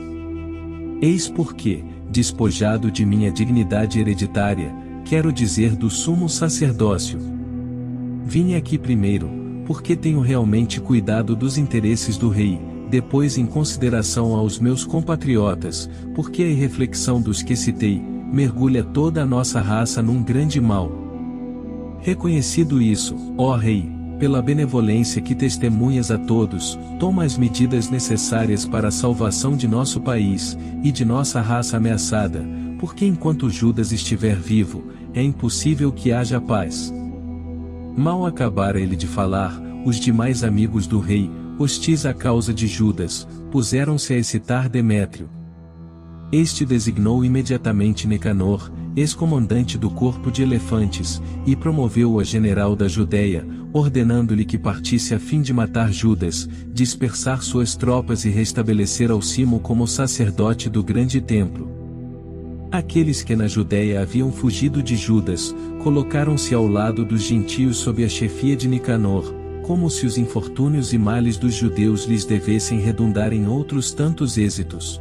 Eis 1.01 1.29
porque, 1.29 1.85
despojado 2.11 2.91
de 2.91 3.07
minha 3.07 3.31
dignidade 3.31 4.01
hereditária, 4.01 4.75
quero 5.05 5.33
dizer 5.33 5.77
do 5.77 5.89
sumo 5.89 6.29
sacerdócio, 6.29 7.19
Vim 8.29 8.57
aqui 8.57 8.77
primeiro, 8.77 9.31
porque 9.65 9.97
tenho 9.97 10.21
realmente 10.21 10.83
cuidado 10.83 11.35
dos 11.35 11.57
interesses 11.57 12.19
do 12.19 12.29
rei, 12.29 12.61
depois 12.91 13.39
em 13.39 13.47
consideração 13.47 14.35
aos 14.35 14.59
meus 14.59 14.85
compatriotas, 14.85 15.89
porque 16.15 16.43
a 16.43 16.47
irreflexão 16.47 17.23
dos 17.23 17.43
que 17.43 17.57
citei, 17.57 17.99
mergulha 18.31 18.85
toda 18.85 19.23
a 19.23 19.27
nossa 19.27 19.63
raça 19.63 20.03
num 20.03 20.23
grande 20.23 20.61
mal. 20.61 20.93
Reconhecido 22.01 22.83
isso, 22.83 23.17
ó 23.39 23.57
Rei, 23.57 23.91
pela 24.19 24.43
benevolência 24.43 25.23
que 25.23 25.35
testemunhas 25.35 26.11
a 26.11 26.19
todos, 26.19 26.79
toma 26.99 27.25
as 27.25 27.39
medidas 27.39 27.89
necessárias 27.89 28.65
para 28.65 28.89
a 28.89 28.91
salvação 28.91 29.57
de 29.57 29.69
nosso 29.69 30.01
país, 30.01 30.59
e 30.83 30.91
de 30.91 31.05
nossa 31.05 31.41
raça 31.41 31.77
ameaçada, 31.77 32.45
porque 32.79 33.07
enquanto 33.07 33.49
Judas 33.49 33.93
estiver 33.93 34.37
vivo, 34.37 34.85
é 35.15 35.23
impossível 35.23 35.91
que 35.93 36.13
haja 36.13 36.41
paz. 36.41 36.93
Mal 37.97 38.27
acabara 38.27 38.81
ele 38.81 38.97
de 38.97 39.07
falar, 39.07 39.61
os 39.85 39.97
demais 39.97 40.45
amigos 40.45 40.87
do 40.87 40.99
rei, 40.99 41.31
hostis 41.59 42.07
à 42.07 42.15
causa 42.15 42.55
de 42.55 42.67
Judas, 42.67 43.27
puseram-se 43.51 44.13
a 44.13 44.19
excitar 44.19 44.69
Demétrio. 44.69 45.29
Este 46.31 46.65
designou 46.65 47.25
imediatamente 47.25 48.07
Nicanor, 48.07 48.71
ex-comandante 48.95 49.79
do 49.79 49.91
corpo 49.91 50.31
de 50.31 50.43
elefantes, 50.43 51.23
e 51.47 51.57
promoveu-o 51.57 52.21
a 52.21 52.25
general 52.25 52.77
da 52.77 52.87
Judéia, 52.87 53.47
ordenando-lhe 53.73 54.45
que 54.45 54.59
partisse 54.59 55.15
a 55.15 55.19
fim 55.19 55.43
de 55.43 55.53
matar 55.53 55.93
Judas, 55.93 56.49
dispersar 56.73 57.43
suas 57.43 57.77
tropas 57.77 58.25
e 58.25 58.31
restabelecer 58.31 59.11
Alcimo 59.11 59.61
como 59.61 59.87
sacerdote 59.87 60.69
do 60.69 60.83
grande 60.83 61.21
templo. 61.21 61.69
Aqueles 62.71 63.23
que 63.23 63.35
na 63.35 63.49
Judéia 63.49 64.03
haviam 64.03 64.31
fugido 64.31 64.83
de 64.83 64.95
Judas, 64.95 65.55
colocaram-se 65.83 66.55
ao 66.55 66.67
lado 66.67 67.05
dos 67.05 67.23
gentios 67.23 67.79
sob 67.79 68.05
a 68.05 68.09
chefia 68.09 68.55
de 68.55 68.69
Nicanor, 68.69 69.35
como 69.63 69.89
se 69.91 70.07
os 70.07 70.19
infortúnios 70.19 70.93
e 70.93 70.99
males 70.99 71.37
dos 71.37 71.55
judeus 71.55 72.05
lhes 72.05 72.25
devessem 72.25 72.79
redundar 72.79 73.33
em 73.33 73.47
outros 73.47 73.93
tantos 73.93 74.37
êxitos. 74.39 75.01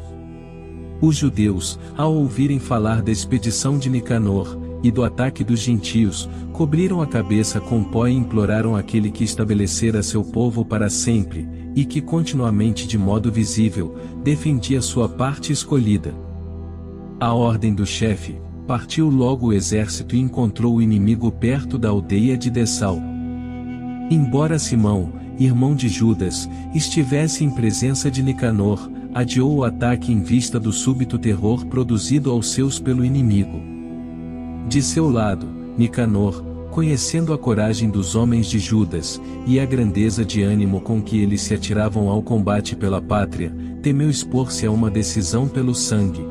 Os 1.01 1.15
judeus, 1.15 1.79
ao 1.95 2.13
ouvirem 2.13 2.59
falar 2.59 3.01
da 3.01 3.11
expedição 3.11 3.77
de 3.77 3.89
Nicanor, 3.89 4.66
e 4.83 4.91
do 4.91 5.03
ataque 5.03 5.43
dos 5.43 5.59
gentios, 5.59 6.29
cobriram 6.53 7.01
a 7.01 7.07
cabeça 7.07 7.59
com 7.59 7.83
pó 7.83 8.07
e 8.07 8.13
imploraram 8.13 8.75
aquele 8.75 9.11
que 9.11 9.23
estabelecera 9.23 10.03
seu 10.03 10.23
povo 10.23 10.63
para 10.63 10.89
sempre, 10.89 11.47
e 11.75 11.85
que 11.85 12.01
continuamente 12.01 12.87
de 12.87 12.97
modo 12.97 13.31
visível, 13.31 13.95
defendia 14.23 14.81
sua 14.81 15.07
parte 15.07 15.51
escolhida. 15.51 16.13
A 17.19 17.33
ordem 17.33 17.73
do 17.73 17.85
chefe, 17.85 18.39
partiu 18.67 19.09
logo 19.09 19.47
o 19.47 19.53
exército 19.53 20.15
e 20.15 20.19
encontrou 20.19 20.75
o 20.75 20.81
inimigo 20.81 21.31
perto 21.31 21.77
da 21.77 21.89
aldeia 21.89 22.37
de 22.37 22.49
Dessal. 22.49 22.99
Embora 24.09 24.59
Simão, 24.59 25.13
irmão 25.39 25.75
de 25.75 25.87
Judas, 25.87 26.49
estivesse 26.73 27.43
em 27.43 27.49
presença 27.49 28.11
de 28.11 28.21
Nicanor, 28.21 28.89
adiou 29.13 29.55
o 29.55 29.63
ataque 29.63 30.11
em 30.11 30.21
vista 30.21 30.59
do 30.59 30.71
súbito 30.71 31.17
terror 31.17 31.65
produzido 31.65 32.31
aos 32.31 32.51
seus 32.51 32.79
pelo 32.79 33.05
inimigo. 33.05 33.76
De 34.67 34.81
seu 34.81 35.09
lado, 35.09 35.47
Nicanor, 35.77 36.43
conhecendo 36.71 37.33
a 37.33 37.37
coragem 37.37 37.89
dos 37.89 38.15
homens 38.15 38.47
de 38.47 38.59
Judas, 38.59 39.21
e 39.45 39.59
a 39.59 39.65
grandeza 39.65 40.25
de 40.25 40.43
ânimo 40.43 40.81
com 40.81 41.01
que 41.01 41.19
eles 41.19 41.41
se 41.41 41.53
atiravam 41.53 42.09
ao 42.09 42.21
combate 42.21 42.75
pela 42.75 43.01
pátria, 43.01 43.55
temeu 43.81 44.09
expor-se 44.09 44.65
a 44.65 44.71
uma 44.71 44.89
decisão 44.89 45.47
pelo 45.47 45.73
sangue, 45.73 46.25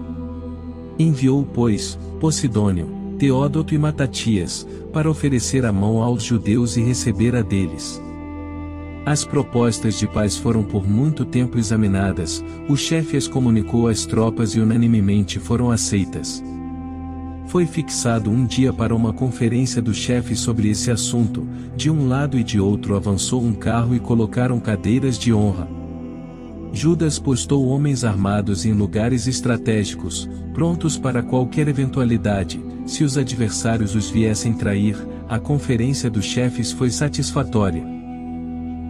Enviou, 0.99 1.45
pois, 1.45 1.99
Posidônio, 2.19 2.89
Teódoto 3.19 3.75
e 3.75 3.79
Matatias, 3.79 4.67
para 4.93 5.11
oferecer 5.11 5.67
a 5.67 5.73
mão 5.73 6.03
aos 6.03 6.23
judeus 6.23 6.77
e 6.77 6.83
receber 6.83 7.37
a 7.37 7.43
deles. 7.43 8.01
As 9.05 9.25
propostas 9.25 9.99
de 9.99 10.07
paz 10.07 10.37
foram 10.37 10.65
por 10.65 10.89
muito 10.89 11.25
tempo 11.25 11.59
examinadas, 11.59 12.43
o 12.69 12.77
chefe 12.77 13.17
as 13.17 13.29
comunicou 13.29 13.89
às 13.89 14.07
tropas 14.07 14.55
e 14.55 14.61
unanimemente 14.61 15.39
foram 15.39 15.71
aceitas. 15.71 16.43
Foi 17.47 17.65
fixado 17.65 18.31
um 18.31 18.45
dia 18.45 18.73
para 18.73 18.95
uma 18.95 19.13
conferência 19.13 19.81
do 19.81 19.95
chefe 19.95 20.35
sobre 20.35 20.69
esse 20.69 20.91
assunto, 20.91 21.47
de 21.77 21.91
um 21.91 22.09
lado 22.09 22.39
e 22.39 22.43
de 22.43 22.59
outro 22.59 22.97
avançou 22.97 23.43
um 23.43 23.53
carro 23.53 23.95
e 23.95 24.01
colocaram 24.01 24.59
cadeiras 24.59 25.19
de 25.19 25.33
honra. 25.33 25.69
Judas 26.73 27.19
postou 27.19 27.67
homens 27.69 28.05
armados 28.05 28.67
em 28.67 28.73
lugares 28.73 29.27
estratégicos, 29.27 30.29
prontos 30.53 30.99
para 30.99 31.23
qualquer 31.23 31.69
eventualidade, 31.69 32.61
se 32.85 33.03
os 33.03 33.17
adversários 33.17 33.95
os 33.95 34.11
viessem 34.11 34.53
trair, 34.53 34.97
a 35.29 35.39
conferência 35.39 36.11
dos 36.11 36.25
chefes 36.25 36.73
foi 36.73 36.91
satisfatória. 36.91 37.85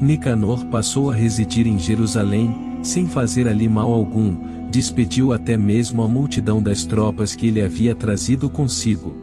Nicanor 0.01 0.65
passou 0.67 1.11
a 1.11 1.15
residir 1.15 1.67
em 1.67 1.79
Jerusalém, 1.79 2.79
sem 2.83 3.07
fazer 3.07 3.49
ali 3.49 3.69
mal 3.69 3.93
algum, 3.93 4.37
despediu 4.71 5.33
até 5.33 5.57
mesmo 5.57 6.03
a 6.03 6.09
multidão 6.09 6.63
das 6.63 6.85
tropas 6.85 7.35
que 7.35 7.47
ele 7.47 7.63
havia 7.63 7.95
trazido 7.95 8.49
consigo. 8.51 9.15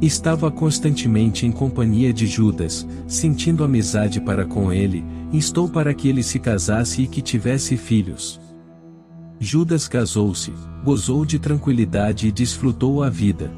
Estava 0.00 0.50
constantemente 0.50 1.44
em 1.44 1.50
companhia 1.50 2.12
de 2.12 2.26
Judas, 2.26 2.86
sentindo 3.06 3.64
amizade 3.64 4.20
para 4.20 4.44
com 4.44 4.72
ele, 4.72 5.04
instou 5.32 5.68
para 5.68 5.92
que 5.92 6.08
ele 6.08 6.22
se 6.22 6.38
casasse 6.38 7.02
e 7.02 7.06
que 7.06 7.20
tivesse 7.20 7.76
filhos. 7.76 8.40
Judas 9.40 9.88
casou-se, 9.88 10.52
gozou 10.84 11.24
de 11.24 11.38
tranquilidade 11.38 12.28
e 12.28 12.32
desfrutou 12.32 13.02
a 13.02 13.10
vida. 13.10 13.50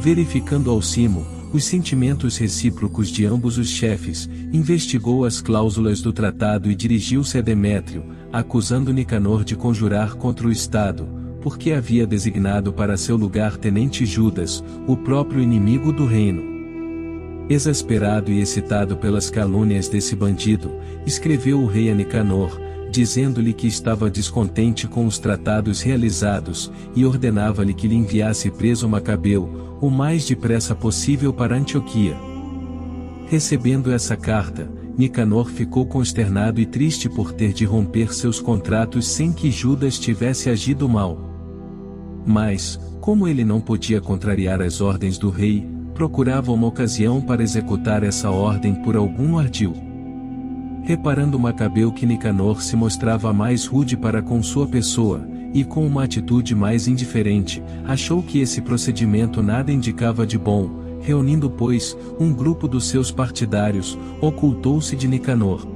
Verificando 0.00 0.70
ao 0.70 0.82
cimo, 0.82 1.24
os 1.52 1.64
sentimentos 1.64 2.36
recíprocos 2.36 3.08
de 3.08 3.24
ambos 3.24 3.56
os 3.56 3.68
chefes, 3.68 4.28
investigou 4.52 5.24
as 5.24 5.40
cláusulas 5.40 6.02
do 6.02 6.12
tratado 6.12 6.70
e 6.70 6.74
dirigiu-se 6.74 7.38
a 7.38 7.40
Demétrio, 7.40 8.04
acusando 8.32 8.92
Nicanor 8.92 9.44
de 9.44 9.56
conjurar 9.56 10.14
contra 10.14 10.46
o 10.46 10.52
Estado, 10.52 11.08
porque 11.40 11.72
havia 11.72 12.06
designado 12.06 12.72
para 12.72 12.96
seu 12.96 13.16
lugar 13.16 13.56
tenente 13.56 14.04
Judas, 14.04 14.62
o 14.86 14.96
próprio 14.96 15.40
inimigo 15.40 15.92
do 15.92 16.04
reino. 16.04 16.42
Exasperado 17.48 18.30
e 18.30 18.40
excitado 18.40 18.96
pelas 18.96 19.30
calúnias 19.30 19.88
desse 19.88 20.14
bandido, 20.14 20.70
escreveu 21.06 21.60
o 21.62 21.66
rei 21.66 21.90
a 21.90 21.94
Nicanor, 21.94 22.67
dizendo-lhe 22.90 23.52
que 23.52 23.66
estava 23.66 24.10
descontente 24.10 24.86
com 24.86 25.06
os 25.06 25.18
tratados 25.18 25.80
realizados, 25.80 26.72
e 26.94 27.04
ordenava-lhe 27.04 27.74
que 27.74 27.86
lhe 27.86 27.94
enviasse 27.94 28.50
preso 28.50 28.88
Macabeu, 28.88 29.76
o 29.80 29.90
mais 29.90 30.26
depressa 30.26 30.74
possível 30.74 31.32
para 31.32 31.56
Antioquia. 31.56 32.16
Recebendo 33.26 33.92
essa 33.92 34.16
carta, 34.16 34.70
Nicanor 34.96 35.48
ficou 35.50 35.86
consternado 35.86 36.60
e 36.60 36.66
triste 36.66 37.08
por 37.08 37.32
ter 37.32 37.52
de 37.52 37.64
romper 37.64 38.12
seus 38.12 38.40
contratos 38.40 39.06
sem 39.06 39.32
que 39.32 39.50
Judas 39.50 39.98
tivesse 39.98 40.50
agido 40.50 40.88
mal. 40.88 41.20
Mas, 42.26 42.80
como 43.00 43.28
ele 43.28 43.44
não 43.44 43.60
podia 43.60 44.00
contrariar 44.00 44.60
as 44.60 44.80
ordens 44.80 45.16
do 45.16 45.30
rei, 45.30 45.68
procurava 45.94 46.52
uma 46.52 46.66
ocasião 46.66 47.20
para 47.20 47.42
executar 47.42 48.02
essa 48.02 48.30
ordem 48.30 48.74
por 48.82 48.96
algum 48.96 49.38
ardil. 49.38 49.87
Reparando 50.88 51.38
Macabeu 51.38 51.92
que 51.92 52.06
Nicanor 52.06 52.62
se 52.62 52.74
mostrava 52.74 53.30
mais 53.30 53.66
rude 53.66 53.94
para 53.94 54.22
com 54.22 54.42
sua 54.42 54.66
pessoa, 54.66 55.20
e 55.52 55.62
com 55.62 55.86
uma 55.86 56.04
atitude 56.04 56.54
mais 56.54 56.88
indiferente, 56.88 57.62
achou 57.84 58.22
que 58.22 58.40
esse 58.40 58.62
procedimento 58.62 59.42
nada 59.42 59.70
indicava 59.70 60.26
de 60.26 60.38
bom, 60.38 60.98
reunindo 61.02 61.50
pois, 61.50 61.94
um 62.18 62.32
grupo 62.32 62.66
dos 62.66 62.88
seus 62.88 63.10
partidários, 63.10 63.98
ocultou-se 64.18 64.96
de 64.96 65.06
Nicanor. 65.06 65.68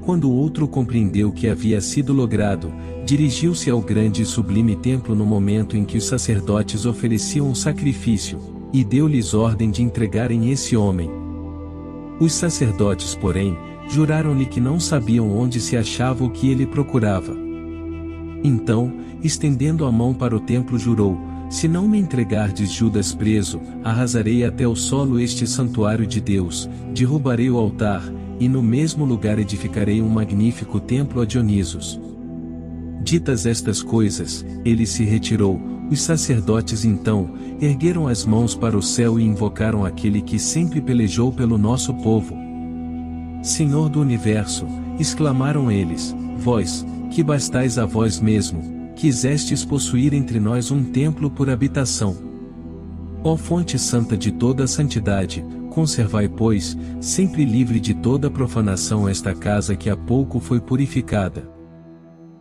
Quando 0.00 0.30
o 0.30 0.34
outro 0.34 0.66
compreendeu 0.66 1.30
que 1.30 1.46
havia 1.46 1.78
sido 1.82 2.14
logrado, 2.14 2.72
dirigiu-se 3.04 3.68
ao 3.68 3.82
grande 3.82 4.22
e 4.22 4.24
sublime 4.24 4.74
templo 4.74 5.14
no 5.14 5.26
momento 5.26 5.76
em 5.76 5.84
que 5.84 5.98
os 5.98 6.06
sacerdotes 6.06 6.86
ofereciam 6.86 7.46
um 7.46 7.54
sacrifício, 7.54 8.38
e 8.72 8.82
deu-lhes 8.82 9.34
ordem 9.34 9.70
de 9.70 9.82
entregarem 9.82 10.50
esse 10.50 10.74
homem. 10.74 11.10
Os 12.18 12.32
sacerdotes, 12.32 13.14
porém, 13.14 13.54
juraram-lhe 13.88 14.46
que 14.46 14.60
não 14.60 14.80
sabiam 14.80 15.30
onde 15.30 15.60
se 15.60 15.76
achava 15.76 16.24
o 16.24 16.30
que 16.30 16.50
ele 16.50 16.66
procurava. 16.66 17.36
Então, 18.42 18.92
estendendo 19.22 19.84
a 19.84 19.92
mão 19.92 20.12
para 20.12 20.36
o 20.36 20.40
templo 20.40 20.78
jurou, 20.78 21.18
se 21.48 21.68
não 21.68 21.86
me 21.86 21.98
entregardes 21.98 22.70
Judas 22.70 23.14
preso, 23.14 23.60
arrasarei 23.82 24.44
até 24.44 24.66
o 24.66 24.74
solo 24.74 25.20
este 25.20 25.46
santuário 25.46 26.06
de 26.06 26.20
Deus, 26.20 26.68
derrubarei 26.94 27.50
o 27.50 27.56
altar, 27.58 28.02
e 28.40 28.48
no 28.48 28.62
mesmo 28.62 29.04
lugar 29.04 29.38
edificarei 29.38 30.02
um 30.02 30.08
magnífico 30.08 30.80
templo 30.80 31.20
a 31.20 31.24
Dionisos. 31.24 32.00
Ditas 33.02 33.46
estas 33.46 33.82
coisas, 33.82 34.44
ele 34.64 34.86
se 34.86 35.04
retirou, 35.04 35.60
os 35.90 36.00
sacerdotes 36.00 36.84
então, 36.84 37.30
ergueram 37.60 38.08
as 38.08 38.24
mãos 38.24 38.54
para 38.54 38.76
o 38.76 38.82
céu 38.82 39.20
e 39.20 39.22
invocaram 39.22 39.84
aquele 39.84 40.20
que 40.22 40.38
sempre 40.38 40.80
pelejou 40.80 41.30
pelo 41.30 41.58
nosso 41.58 41.94
povo. 41.94 42.43
Senhor 43.44 43.90
do 43.90 44.00
universo, 44.00 44.66
exclamaram 44.98 45.70
eles, 45.70 46.16
vós, 46.38 46.84
que 47.10 47.22
bastais 47.22 47.76
a 47.76 47.84
vós 47.84 48.18
mesmo, 48.18 48.90
quisestes 48.96 49.62
possuir 49.62 50.14
entre 50.14 50.40
nós 50.40 50.70
um 50.70 50.82
templo 50.82 51.30
por 51.30 51.50
habitação. 51.50 52.16
Ó 53.22 53.36
fonte 53.36 53.78
santa 53.78 54.16
de 54.16 54.32
toda 54.32 54.64
a 54.64 54.66
santidade, 54.66 55.44
conservai, 55.68 56.26
pois, 56.26 56.74
sempre 57.02 57.44
livre 57.44 57.78
de 57.78 57.92
toda 57.92 58.30
profanação 58.30 59.06
esta 59.06 59.34
casa 59.34 59.76
que 59.76 59.90
há 59.90 59.96
pouco 59.96 60.40
foi 60.40 60.58
purificada. 60.58 61.46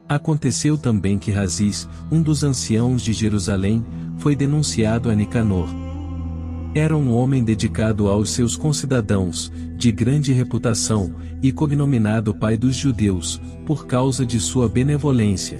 Aconteceu 0.08 0.78
também 0.78 1.20
que 1.20 1.32
Razis, 1.32 1.86
um 2.10 2.22
dos 2.22 2.46
anciãos 2.46 3.02
de 3.02 3.12
Jerusalém, 3.12 3.86
foi 4.20 4.38
denunciado 4.38 5.10
a 5.10 5.16
Nicanor. 5.16 5.83
Era 6.76 6.98
um 6.98 7.14
homem 7.14 7.44
dedicado 7.44 8.08
aos 8.08 8.32
seus 8.32 8.58
concidadãos, 8.58 9.52
de 9.78 9.92
grande 9.92 10.34
reputação, 10.34 11.14
e 11.42 11.52
cognominado 11.52 12.34
pai 12.34 12.58
dos 12.58 12.76
judeus, 12.76 13.40
por 13.64 13.86
causa 13.86 14.26
de 14.26 14.40
sua 14.40 14.68
benevolência. 14.68 15.60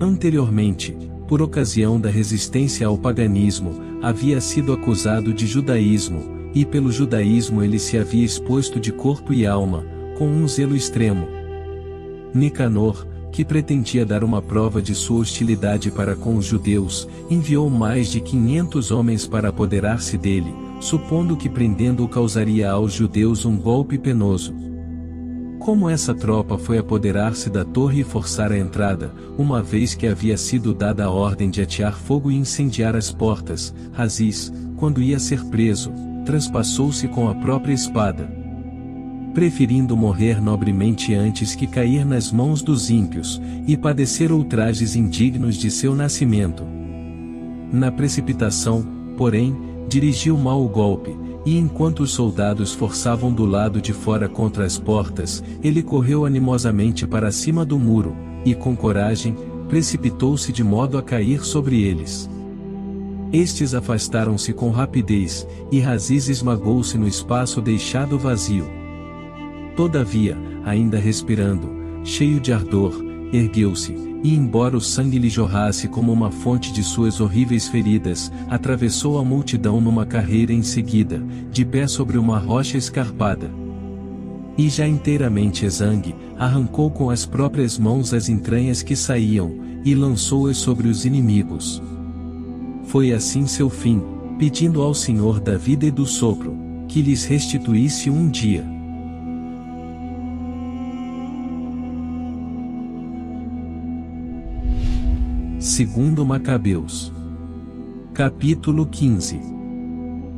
Anteriormente, 0.00 0.96
por 1.26 1.42
ocasião 1.42 2.00
da 2.00 2.08
resistência 2.08 2.86
ao 2.86 2.96
paganismo, 2.96 3.82
havia 4.00 4.40
sido 4.40 4.72
acusado 4.72 5.34
de 5.34 5.46
judaísmo, 5.46 6.50
e 6.54 6.64
pelo 6.64 6.90
judaísmo 6.90 7.62
ele 7.62 7.78
se 7.78 7.98
havia 7.98 8.24
exposto 8.24 8.80
de 8.80 8.90
corpo 8.90 9.34
e 9.34 9.46
alma, 9.46 9.84
com 10.16 10.26
um 10.26 10.48
zelo 10.48 10.74
extremo. 10.74 11.28
Nicanor, 12.32 13.06
que 13.38 13.44
pretendia 13.44 14.04
dar 14.04 14.24
uma 14.24 14.42
prova 14.42 14.82
de 14.82 14.96
sua 14.96 15.20
hostilidade 15.20 15.92
para 15.92 16.16
com 16.16 16.34
os 16.34 16.44
judeus, 16.44 17.08
enviou 17.30 17.70
mais 17.70 18.10
de 18.10 18.20
500 18.20 18.90
homens 18.90 19.28
para 19.28 19.50
apoderar-se 19.50 20.18
dele, 20.18 20.52
supondo 20.80 21.36
que 21.36 21.48
prendendo-o 21.48 22.08
causaria 22.08 22.68
aos 22.68 22.92
judeus 22.92 23.44
um 23.44 23.56
golpe 23.56 23.96
penoso. 23.96 24.52
Como 25.60 25.88
essa 25.88 26.12
tropa 26.12 26.58
foi 26.58 26.78
apoderar-se 26.78 27.48
da 27.48 27.64
torre 27.64 28.00
e 28.00 28.04
forçar 28.04 28.50
a 28.50 28.58
entrada, 28.58 29.14
uma 29.38 29.62
vez 29.62 29.94
que 29.94 30.08
havia 30.08 30.36
sido 30.36 30.74
dada 30.74 31.04
a 31.04 31.10
ordem 31.10 31.48
de 31.48 31.62
atear 31.62 31.94
fogo 31.96 32.32
e 32.32 32.36
incendiar 32.36 32.96
as 32.96 33.12
portas, 33.12 33.72
Razis, 33.92 34.52
quando 34.76 35.00
ia 35.00 35.20
ser 35.20 35.44
preso, 35.44 35.92
transpassou-se 36.26 37.06
com 37.06 37.28
a 37.28 37.36
própria 37.36 37.72
espada. 37.72 38.37
Preferindo 39.38 39.96
morrer 39.96 40.42
nobremente 40.42 41.14
antes 41.14 41.54
que 41.54 41.68
cair 41.68 42.04
nas 42.04 42.32
mãos 42.32 42.60
dos 42.60 42.90
ímpios, 42.90 43.40
e 43.68 43.76
padecer 43.76 44.32
ultrajes 44.32 44.96
indignos 44.96 45.54
de 45.54 45.70
seu 45.70 45.94
nascimento. 45.94 46.64
Na 47.72 47.92
precipitação, 47.92 48.84
porém, 49.16 49.56
dirigiu 49.88 50.36
mal 50.36 50.60
o 50.60 50.68
golpe, 50.68 51.16
e 51.46 51.56
enquanto 51.56 52.00
os 52.00 52.10
soldados 52.10 52.74
forçavam 52.74 53.32
do 53.32 53.46
lado 53.46 53.80
de 53.80 53.92
fora 53.92 54.28
contra 54.28 54.64
as 54.64 54.76
portas, 54.76 55.40
ele 55.62 55.84
correu 55.84 56.26
animosamente 56.26 57.06
para 57.06 57.30
cima 57.30 57.64
do 57.64 57.78
muro, 57.78 58.16
e 58.44 58.56
com 58.56 58.74
coragem, 58.74 59.36
precipitou-se 59.68 60.52
de 60.52 60.64
modo 60.64 60.98
a 60.98 61.02
cair 61.02 61.44
sobre 61.44 61.80
eles. 61.80 62.28
Estes 63.32 63.72
afastaram-se 63.72 64.52
com 64.52 64.72
rapidez, 64.72 65.46
e 65.70 65.78
Raziz 65.78 66.28
esmagou-se 66.28 66.98
no 66.98 67.06
espaço 67.06 67.60
deixado 67.60 68.18
vazio. 68.18 68.77
Todavia, 69.78 70.36
ainda 70.64 70.98
respirando, 70.98 71.70
cheio 72.02 72.40
de 72.40 72.52
ardor, 72.52 73.00
ergueu-se, 73.32 73.94
e 74.24 74.34
embora 74.34 74.76
o 74.76 74.80
sangue 74.80 75.20
lhe 75.20 75.28
jorrasse 75.30 75.86
como 75.86 76.12
uma 76.12 76.32
fonte 76.32 76.72
de 76.72 76.82
suas 76.82 77.20
horríveis 77.20 77.68
feridas, 77.68 78.32
atravessou 78.50 79.20
a 79.20 79.24
multidão 79.24 79.80
numa 79.80 80.04
carreira 80.04 80.52
em 80.52 80.64
seguida, 80.64 81.22
de 81.52 81.64
pé 81.64 81.86
sobre 81.86 82.18
uma 82.18 82.40
rocha 82.40 82.76
escarpada. 82.76 83.52
E 84.58 84.68
já 84.68 84.84
inteiramente 84.84 85.64
exangue, 85.64 86.12
arrancou 86.36 86.90
com 86.90 87.08
as 87.08 87.24
próprias 87.24 87.78
mãos 87.78 88.12
as 88.12 88.28
entranhas 88.28 88.82
que 88.82 88.96
saíam, 88.96 89.60
e 89.84 89.94
lançou-as 89.94 90.56
sobre 90.56 90.88
os 90.88 91.04
inimigos. 91.04 91.80
Foi 92.82 93.12
assim 93.12 93.46
seu 93.46 93.70
fim, 93.70 94.02
pedindo 94.40 94.82
ao 94.82 94.92
Senhor 94.92 95.38
da 95.38 95.56
vida 95.56 95.86
e 95.86 95.90
do 95.92 96.04
sopro, 96.04 96.58
que 96.88 97.00
lhes 97.00 97.24
restituísse 97.24 98.10
um 98.10 98.28
dia. 98.28 98.76
Segundo 105.58 106.24
Macabeus. 106.24 107.12
Capítulo 108.14 108.86
15. 108.86 109.40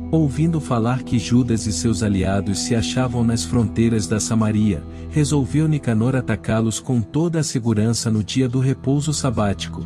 Ouvindo 0.09 0.59
falar 0.59 1.03
que 1.03 1.19
Judas 1.19 1.67
e 1.67 1.71
seus 1.71 2.01
aliados 2.01 2.57
se 2.57 2.73
achavam 2.73 3.23
nas 3.23 3.45
fronteiras 3.45 4.07
da 4.07 4.19
Samaria, 4.19 4.83
resolveu 5.11 5.67
Nicanor 5.67 6.15
atacá-los 6.15 6.79
com 6.79 7.01
toda 7.01 7.39
a 7.39 7.43
segurança 7.43 8.09
no 8.09 8.23
dia 8.23 8.49
do 8.49 8.59
repouso 8.59 9.13
sabático. 9.13 9.85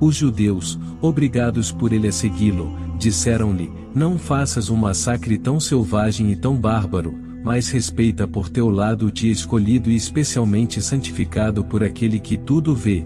Os 0.00 0.16
judeus, 0.16 0.78
obrigados 1.02 1.70
por 1.70 1.92
ele 1.92 2.08
a 2.08 2.12
segui-lo, 2.12 2.74
disseram-lhe: 2.98 3.70
Não 3.94 4.16
faças 4.16 4.70
um 4.70 4.76
massacre 4.76 5.36
tão 5.36 5.60
selvagem 5.60 6.32
e 6.32 6.36
tão 6.36 6.56
bárbaro, 6.56 7.14
mas 7.44 7.68
respeita 7.68 8.26
por 8.26 8.48
teu 8.48 8.70
lado 8.70 9.08
o 9.08 9.12
dia 9.12 9.30
escolhido 9.30 9.90
e 9.90 9.94
especialmente 9.94 10.80
santificado 10.80 11.62
por 11.62 11.84
aquele 11.84 12.18
que 12.18 12.38
tudo 12.38 12.74
vê, 12.74 13.04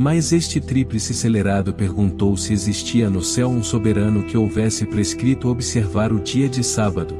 mas 0.00 0.32
este 0.32 0.62
tríplice 0.62 1.12
celerado 1.12 1.74
perguntou 1.74 2.34
se 2.34 2.54
existia 2.54 3.10
no 3.10 3.22
céu 3.22 3.50
um 3.50 3.62
soberano 3.62 4.22
que 4.22 4.34
houvesse 4.34 4.86
prescrito 4.86 5.50
observar 5.50 6.10
o 6.10 6.18
dia 6.18 6.48
de 6.48 6.64
sábado. 6.64 7.14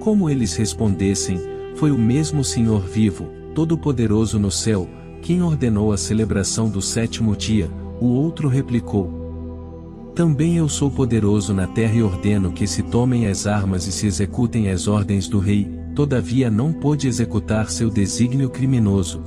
Como 0.00 0.28
eles 0.28 0.56
respondessem, 0.56 1.40
foi 1.76 1.92
o 1.92 1.96
mesmo 1.96 2.42
Senhor 2.42 2.80
vivo, 2.80 3.28
todo-poderoso 3.54 4.40
no 4.40 4.50
céu, 4.50 4.88
quem 5.22 5.40
ordenou 5.40 5.92
a 5.92 5.96
celebração 5.96 6.68
do 6.68 6.82
sétimo 6.82 7.36
dia, 7.36 7.70
o 8.00 8.06
outro 8.06 8.48
replicou. 8.48 10.10
Também 10.16 10.56
eu 10.56 10.68
sou 10.68 10.90
poderoso 10.90 11.54
na 11.54 11.68
terra 11.68 11.94
e 11.94 12.02
ordeno 12.02 12.50
que 12.50 12.66
se 12.66 12.82
tomem 12.82 13.28
as 13.28 13.46
armas 13.46 13.86
e 13.86 13.92
se 13.92 14.04
executem 14.04 14.68
as 14.68 14.88
ordens 14.88 15.28
do 15.28 15.38
rei, 15.38 15.70
todavia 15.94 16.50
não 16.50 16.72
pôde 16.72 17.06
executar 17.06 17.70
seu 17.70 17.88
desígnio 17.88 18.50
criminoso. 18.50 19.22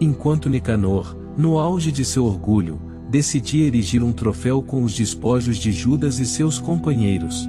Enquanto 0.00 0.50
Nicanor, 0.50 1.22
no 1.36 1.58
auge 1.58 1.90
de 1.90 2.04
seu 2.04 2.24
orgulho, 2.24 2.80
decidia 3.10 3.66
erigir 3.66 4.02
um 4.02 4.12
troféu 4.12 4.62
com 4.62 4.82
os 4.82 4.94
despojos 4.94 5.56
de 5.56 5.72
Judas 5.72 6.18
e 6.18 6.26
seus 6.26 6.58
companheiros. 6.58 7.48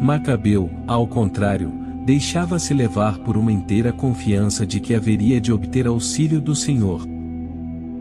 Macabeu, 0.00 0.70
ao 0.86 1.06
contrário, 1.06 1.72
deixava-se 2.04 2.74
levar 2.74 3.18
por 3.18 3.36
uma 3.36 3.52
inteira 3.52 3.92
confiança 3.92 4.66
de 4.66 4.80
que 4.80 4.94
haveria 4.94 5.40
de 5.40 5.52
obter 5.52 5.86
auxílio 5.86 6.40
do 6.40 6.54
Senhor. 6.54 7.06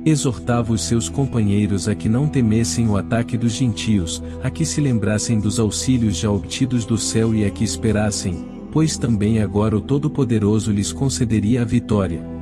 Exortava 0.05 0.73
os 0.73 0.81
seus 0.81 1.07
companheiros 1.07 1.87
a 1.87 1.95
que 1.95 2.09
não 2.09 2.27
temessem 2.27 2.89
o 2.89 2.97
ataque 2.97 3.37
dos 3.37 3.53
gentios, 3.53 4.21
a 4.43 4.49
que 4.49 4.65
se 4.65 4.81
lembrassem 4.81 5.39
dos 5.39 5.59
auxílios 5.59 6.17
já 6.17 6.29
obtidos 6.29 6.83
do 6.83 6.97
céu 6.97 7.33
e 7.33 7.45
a 7.45 7.49
que 7.49 7.63
esperassem, 7.63 8.45
pois 8.69 8.97
também 8.97 9.41
agora 9.41 9.77
o 9.77 9.81
Todo-Poderoso 9.81 10.73
lhes 10.73 10.91
concederia 10.91 11.61
a 11.61 11.65
vitória. 11.65 12.32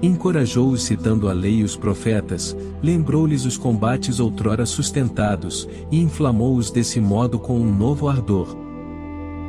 Encorajou-os 0.00 0.82
citando 0.82 1.28
a 1.28 1.32
lei 1.32 1.56
e 1.56 1.64
os 1.64 1.76
profetas, 1.76 2.56
lembrou-lhes 2.80 3.44
os 3.44 3.56
combates 3.56 4.20
outrora 4.20 4.64
sustentados, 4.64 5.68
e 5.90 6.00
inflamou-os 6.00 6.70
desse 6.70 7.00
modo 7.00 7.36
com 7.36 7.58
um 7.58 7.74
novo 7.74 8.08
ardor. 8.08 8.56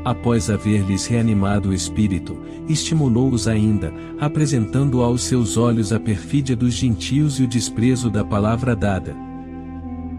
Após 0.04 0.50
haver-lhes 0.50 1.06
reanimado 1.06 1.70
o 1.70 1.74
espírito, 1.74 2.36
estimulou-os 2.68 3.48
ainda, 3.48 3.94
apresentando 4.20 5.04
aos 5.04 5.22
seus 5.24 5.56
olhos 5.56 5.94
a 5.94 6.00
perfídia 6.00 6.56
dos 6.56 6.74
gentios 6.74 7.40
e 7.40 7.44
o 7.44 7.48
desprezo 7.48 8.10
da 8.10 8.26
palavra 8.26 8.76
dada. 8.76 9.16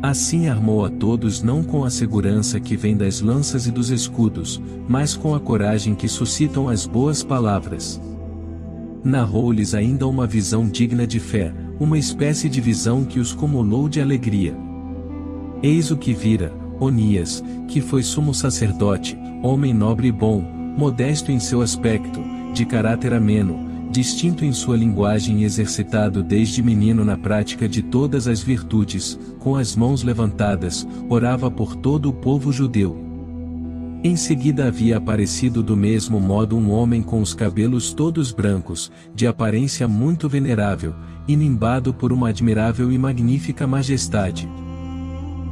Assim 0.00 0.48
armou 0.48 0.84
a 0.84 0.90
todos 0.90 1.42
não 1.42 1.64
com 1.64 1.84
a 1.84 1.90
segurança 1.90 2.60
que 2.60 2.76
vem 2.76 2.96
das 2.96 3.20
lanças 3.20 3.66
e 3.66 3.70
dos 3.72 3.90
escudos, 3.90 4.62
mas 4.88 5.16
com 5.16 5.34
a 5.34 5.40
coragem 5.40 5.94
que 5.94 6.08
suscitam 6.08 6.68
as 6.68 6.86
boas 6.86 7.22
palavras 7.22 8.00
narrou-lhes 9.02 9.74
ainda 9.74 10.06
uma 10.06 10.26
visão 10.26 10.66
digna 10.68 11.06
de 11.06 11.18
fé, 11.18 11.52
uma 11.78 11.98
espécie 11.98 12.48
de 12.48 12.60
visão 12.60 13.04
que 13.04 13.18
os 13.18 13.32
cumulou 13.32 13.88
de 13.88 14.00
alegria. 14.00 14.54
Eis 15.62 15.90
o 15.90 15.96
que 15.96 16.12
vira, 16.12 16.52
Onias, 16.78 17.42
que 17.68 17.80
foi 17.80 18.02
sumo 18.02 18.32
sacerdote, 18.32 19.18
homem 19.42 19.74
nobre 19.74 20.08
e 20.08 20.12
bom, 20.12 20.40
modesto 20.40 21.30
em 21.30 21.38
seu 21.38 21.62
aspecto, 21.62 22.20
de 22.54 22.64
caráter 22.64 23.12
ameno, 23.12 23.68
distinto 23.90 24.44
em 24.44 24.52
sua 24.52 24.76
linguagem 24.76 25.40
e 25.40 25.44
exercitado 25.44 26.22
desde 26.22 26.62
menino 26.62 27.04
na 27.04 27.16
prática 27.16 27.68
de 27.68 27.82
todas 27.82 28.28
as 28.28 28.40
virtudes, 28.40 29.18
com 29.38 29.56
as 29.56 29.74
mãos 29.74 30.02
levantadas, 30.02 30.86
orava 31.08 31.50
por 31.50 31.74
todo 31.76 32.08
o 32.08 32.12
povo 32.12 32.52
judeu. 32.52 33.09
Em 34.02 34.16
seguida 34.16 34.66
havia 34.66 34.96
aparecido 34.96 35.62
do 35.62 35.76
mesmo 35.76 36.18
modo 36.18 36.56
um 36.56 36.70
homem 36.70 37.02
com 37.02 37.20
os 37.20 37.34
cabelos 37.34 37.92
todos 37.92 38.32
brancos, 38.32 38.90
de 39.14 39.26
aparência 39.26 39.86
muito 39.86 40.26
venerável, 40.26 40.94
e 41.28 41.36
nimbado 41.36 41.92
por 41.92 42.10
uma 42.10 42.30
admirável 42.30 42.90
e 42.90 42.96
magnífica 42.96 43.66
majestade. 43.66 44.48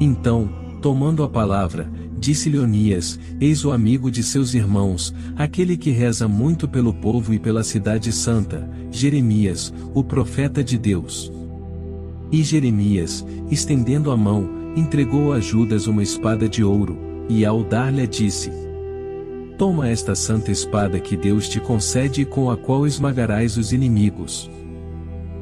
Então, 0.00 0.48
tomando 0.80 1.22
a 1.22 1.28
palavra, 1.28 1.92
disse 2.18 2.48
Leonias, 2.48 3.20
eis 3.38 3.66
o 3.66 3.70
amigo 3.70 4.10
de 4.10 4.22
seus 4.22 4.54
irmãos, 4.54 5.14
aquele 5.36 5.76
que 5.76 5.90
reza 5.90 6.26
muito 6.26 6.66
pelo 6.66 6.94
povo 6.94 7.34
e 7.34 7.38
pela 7.38 7.62
cidade 7.62 8.10
santa, 8.12 8.66
Jeremias, 8.90 9.74
o 9.92 10.02
profeta 10.02 10.64
de 10.64 10.78
Deus. 10.78 11.30
E 12.32 12.42
Jeremias, 12.42 13.26
estendendo 13.50 14.10
a 14.10 14.16
mão, 14.16 14.48
entregou 14.74 15.34
a 15.34 15.40
Judas 15.40 15.86
uma 15.86 16.02
espada 16.02 16.48
de 16.48 16.64
ouro, 16.64 17.07
e 17.28 17.44
ao 17.44 17.62
dar-lhe 17.62 18.06
disse: 18.06 18.50
Toma 19.58 19.88
esta 19.88 20.14
santa 20.14 20.50
espada 20.50 21.00
que 21.00 21.16
Deus 21.16 21.48
te 21.48 21.60
concede 21.60 22.22
e 22.22 22.24
com 22.24 22.50
a 22.50 22.56
qual 22.56 22.86
esmagarás 22.86 23.56
os 23.56 23.72
inimigos. 23.72 24.50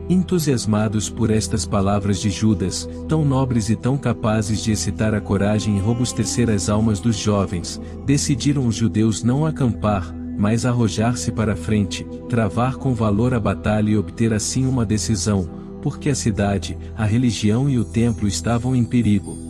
Entusiasmados 0.09 1.11
por 1.11 1.31
estas 1.31 1.67
palavras 1.67 2.21
de 2.21 2.31
Judas, 2.31 2.89
tão 3.09 3.25
nobres 3.25 3.69
e 3.69 3.77
tão 3.77 3.99
capazes 3.99 4.63
de 4.63 4.71
excitar 4.71 5.13
a 5.13 5.21
coragem 5.21 5.77
e 5.77 5.81
robustecer 5.81 6.49
as 6.49 6.69
almas 6.69 7.01
dos 7.01 7.17
jovens, 7.17 7.81
decidiram 8.07 8.67
os 8.67 8.77
judeus 8.77 9.25
não 9.25 9.45
acampar, 9.45 10.15
mas 10.39 10.65
arrojar-se 10.65 11.33
para 11.33 11.57
frente, 11.57 12.07
travar 12.29 12.77
com 12.77 12.95
valor 12.95 13.35
a 13.35 13.41
batalha 13.41 13.91
e 13.91 13.99
obter 13.99 14.33
assim 14.33 14.65
uma 14.67 14.87
decisão, 14.87 15.49
porque 15.83 16.09
a 16.09 16.15
cidade, 16.15 16.79
a 16.97 17.05
religião 17.05 17.69
e 17.69 17.79
o 17.79 17.85
templo 17.85 18.29
estavam 18.29 18.77
em 18.77 18.85
perigo. 18.85 19.46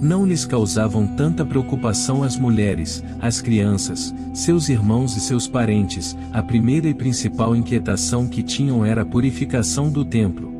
Não 0.00 0.26
lhes 0.26 0.44
causavam 0.44 1.06
tanta 1.06 1.44
preocupação 1.44 2.22
as 2.22 2.36
mulheres, 2.36 3.02
as 3.18 3.40
crianças, 3.40 4.14
seus 4.34 4.68
irmãos 4.68 5.16
e 5.16 5.20
seus 5.20 5.48
parentes, 5.48 6.16
a 6.32 6.42
primeira 6.42 6.86
e 6.86 6.94
principal 6.94 7.56
inquietação 7.56 8.28
que 8.28 8.42
tinham 8.42 8.84
era 8.84 9.02
a 9.02 9.06
purificação 9.06 9.90
do 9.90 10.04
templo. 10.04 10.52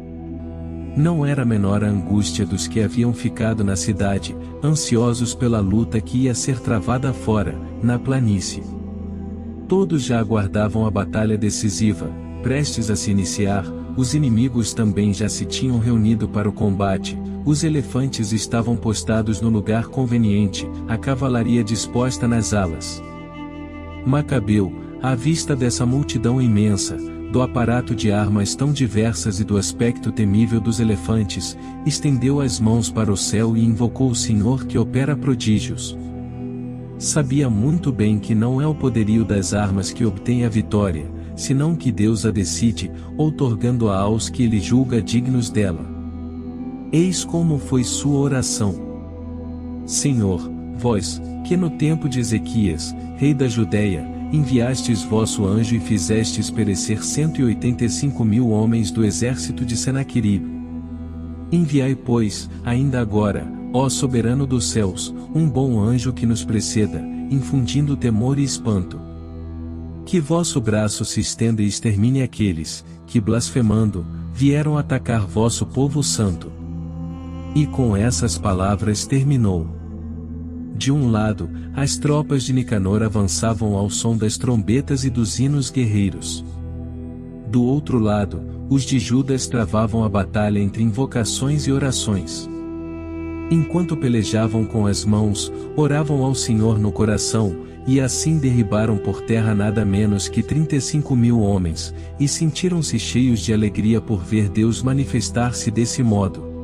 Não 0.96 1.26
era 1.26 1.44
menor 1.44 1.84
a 1.84 1.88
angústia 1.88 2.46
dos 2.46 2.66
que 2.66 2.80
haviam 2.80 3.12
ficado 3.12 3.62
na 3.62 3.76
cidade, 3.76 4.34
ansiosos 4.64 5.34
pela 5.34 5.60
luta 5.60 6.00
que 6.00 6.22
ia 6.22 6.34
ser 6.34 6.58
travada 6.58 7.12
fora, 7.12 7.54
na 7.82 7.98
planície. 7.98 8.62
Todos 9.68 10.02
já 10.02 10.18
aguardavam 10.18 10.86
a 10.86 10.90
batalha 10.90 11.36
decisiva, 11.36 12.10
prestes 12.42 12.88
a 12.88 12.96
se 12.96 13.10
iniciar, 13.10 13.66
os 13.96 14.14
inimigos 14.14 14.72
também 14.72 15.12
já 15.12 15.28
se 15.28 15.44
tinham 15.44 15.78
reunido 15.78 16.26
para 16.26 16.48
o 16.48 16.52
combate, 16.52 17.18
os 17.46 17.62
elefantes 17.62 18.32
estavam 18.32 18.76
postados 18.76 19.40
no 19.40 19.48
lugar 19.48 19.86
conveniente, 19.86 20.68
a 20.88 20.98
cavalaria 20.98 21.62
disposta 21.62 22.26
nas 22.26 22.52
alas. 22.52 23.00
Macabeu, 24.04 24.72
à 25.00 25.14
vista 25.14 25.54
dessa 25.54 25.86
multidão 25.86 26.42
imensa, 26.42 26.96
do 27.30 27.40
aparato 27.40 27.94
de 27.94 28.10
armas 28.10 28.56
tão 28.56 28.72
diversas 28.72 29.38
e 29.38 29.44
do 29.44 29.56
aspecto 29.56 30.10
temível 30.10 30.60
dos 30.60 30.80
elefantes, 30.80 31.56
estendeu 31.86 32.40
as 32.40 32.58
mãos 32.58 32.90
para 32.90 33.12
o 33.12 33.16
céu 33.16 33.56
e 33.56 33.64
invocou 33.64 34.10
o 34.10 34.14
Senhor 34.14 34.66
que 34.66 34.76
opera 34.76 35.16
prodígios. 35.16 35.96
Sabia 36.98 37.48
muito 37.48 37.92
bem 37.92 38.18
que 38.18 38.34
não 38.34 38.60
é 38.60 38.66
o 38.66 38.74
poderio 38.74 39.24
das 39.24 39.54
armas 39.54 39.92
que 39.92 40.04
obtém 40.04 40.44
a 40.44 40.48
vitória, 40.48 41.08
senão 41.36 41.76
que 41.76 41.92
Deus 41.92 42.26
a 42.26 42.32
decide, 42.32 42.90
outorgando-a 43.16 43.96
aos 43.96 44.28
que 44.28 44.42
ele 44.42 44.58
julga 44.58 45.00
dignos 45.00 45.48
dela. 45.48 45.95
Eis 46.96 47.26
como 47.26 47.58
foi 47.58 47.84
sua 47.84 48.18
oração. 48.18 48.74
Senhor, 49.84 50.50
vós, 50.78 51.20
que 51.44 51.54
no 51.54 51.68
tempo 51.68 52.08
de 52.08 52.20
Ezequias, 52.20 52.96
rei 53.18 53.34
da 53.34 53.46
Judéia, 53.46 54.08
enviastes 54.32 55.02
vosso 55.02 55.44
anjo 55.44 55.76
e 55.76 55.78
fizestes 55.78 56.48
perecer 56.48 57.04
cento 57.04 57.38
e 57.38 57.44
oitenta 57.44 57.84
e 57.84 57.90
cinco 57.90 58.24
mil 58.24 58.48
homens 58.48 58.90
do 58.90 59.04
exército 59.04 59.62
de 59.62 59.76
Senaqueribe. 59.76 60.50
Enviai, 61.52 61.94
pois, 61.94 62.48
ainda 62.64 62.98
agora, 62.98 63.46
ó 63.74 63.90
soberano 63.90 64.46
dos 64.46 64.70
céus, 64.70 65.14
um 65.34 65.46
bom 65.46 65.78
anjo 65.78 66.14
que 66.14 66.24
nos 66.24 66.46
preceda, 66.46 67.04
infundindo 67.30 67.94
temor 67.94 68.38
e 68.38 68.42
espanto 68.42 68.98
que 70.06 70.18
vosso 70.20 70.60
braço 70.60 71.04
se 71.04 71.20
estenda 71.20 71.60
e 71.60 71.66
extermine 71.66 72.22
aqueles, 72.22 72.84
que 73.08 73.20
blasfemando, 73.20 74.06
vieram 74.32 74.78
atacar 74.78 75.26
vosso 75.26 75.66
povo 75.66 76.00
santo. 76.00 76.55
E 77.56 77.64
com 77.64 77.96
essas 77.96 78.36
palavras 78.36 79.06
terminou. 79.06 79.66
De 80.76 80.92
um 80.92 81.10
lado, 81.10 81.48
as 81.74 81.96
tropas 81.96 82.44
de 82.44 82.52
Nicanor 82.52 83.02
avançavam 83.02 83.74
ao 83.76 83.88
som 83.88 84.14
das 84.14 84.36
trombetas 84.36 85.06
e 85.06 85.08
dos 85.08 85.40
hinos 85.40 85.70
guerreiros. 85.70 86.44
Do 87.48 87.64
outro 87.64 87.98
lado, 87.98 88.42
os 88.68 88.82
de 88.82 88.98
Judas 88.98 89.46
travavam 89.46 90.04
a 90.04 90.08
batalha 90.10 90.58
entre 90.58 90.82
invocações 90.82 91.66
e 91.66 91.72
orações. 91.72 92.46
Enquanto 93.50 93.96
pelejavam 93.96 94.66
com 94.66 94.86
as 94.86 95.02
mãos, 95.06 95.50
oravam 95.74 96.22
ao 96.22 96.34
Senhor 96.34 96.78
no 96.78 96.92
coração, 96.92 97.56
e 97.86 98.02
assim 98.02 98.36
derribaram 98.36 98.98
por 98.98 99.22
terra 99.22 99.54
nada 99.54 99.82
menos 99.82 100.28
que 100.28 100.42
35 100.42 101.16
mil 101.16 101.40
homens, 101.40 101.94
e 102.20 102.28
sentiram-se 102.28 102.98
cheios 102.98 103.40
de 103.40 103.54
alegria 103.54 103.98
por 103.98 104.22
ver 104.22 104.50
Deus 104.50 104.82
manifestar-se 104.82 105.70
desse 105.70 106.02
modo. 106.02 106.55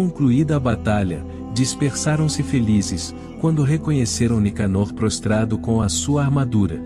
Concluída 0.00 0.56
a 0.56 0.58
batalha, 0.58 1.22
dispersaram-se 1.52 2.42
felizes, 2.42 3.14
quando 3.38 3.62
reconheceram 3.62 4.40
Nicanor 4.40 4.94
prostrado 4.94 5.58
com 5.58 5.82
a 5.82 5.90
sua 5.90 6.24
armadura. 6.24 6.82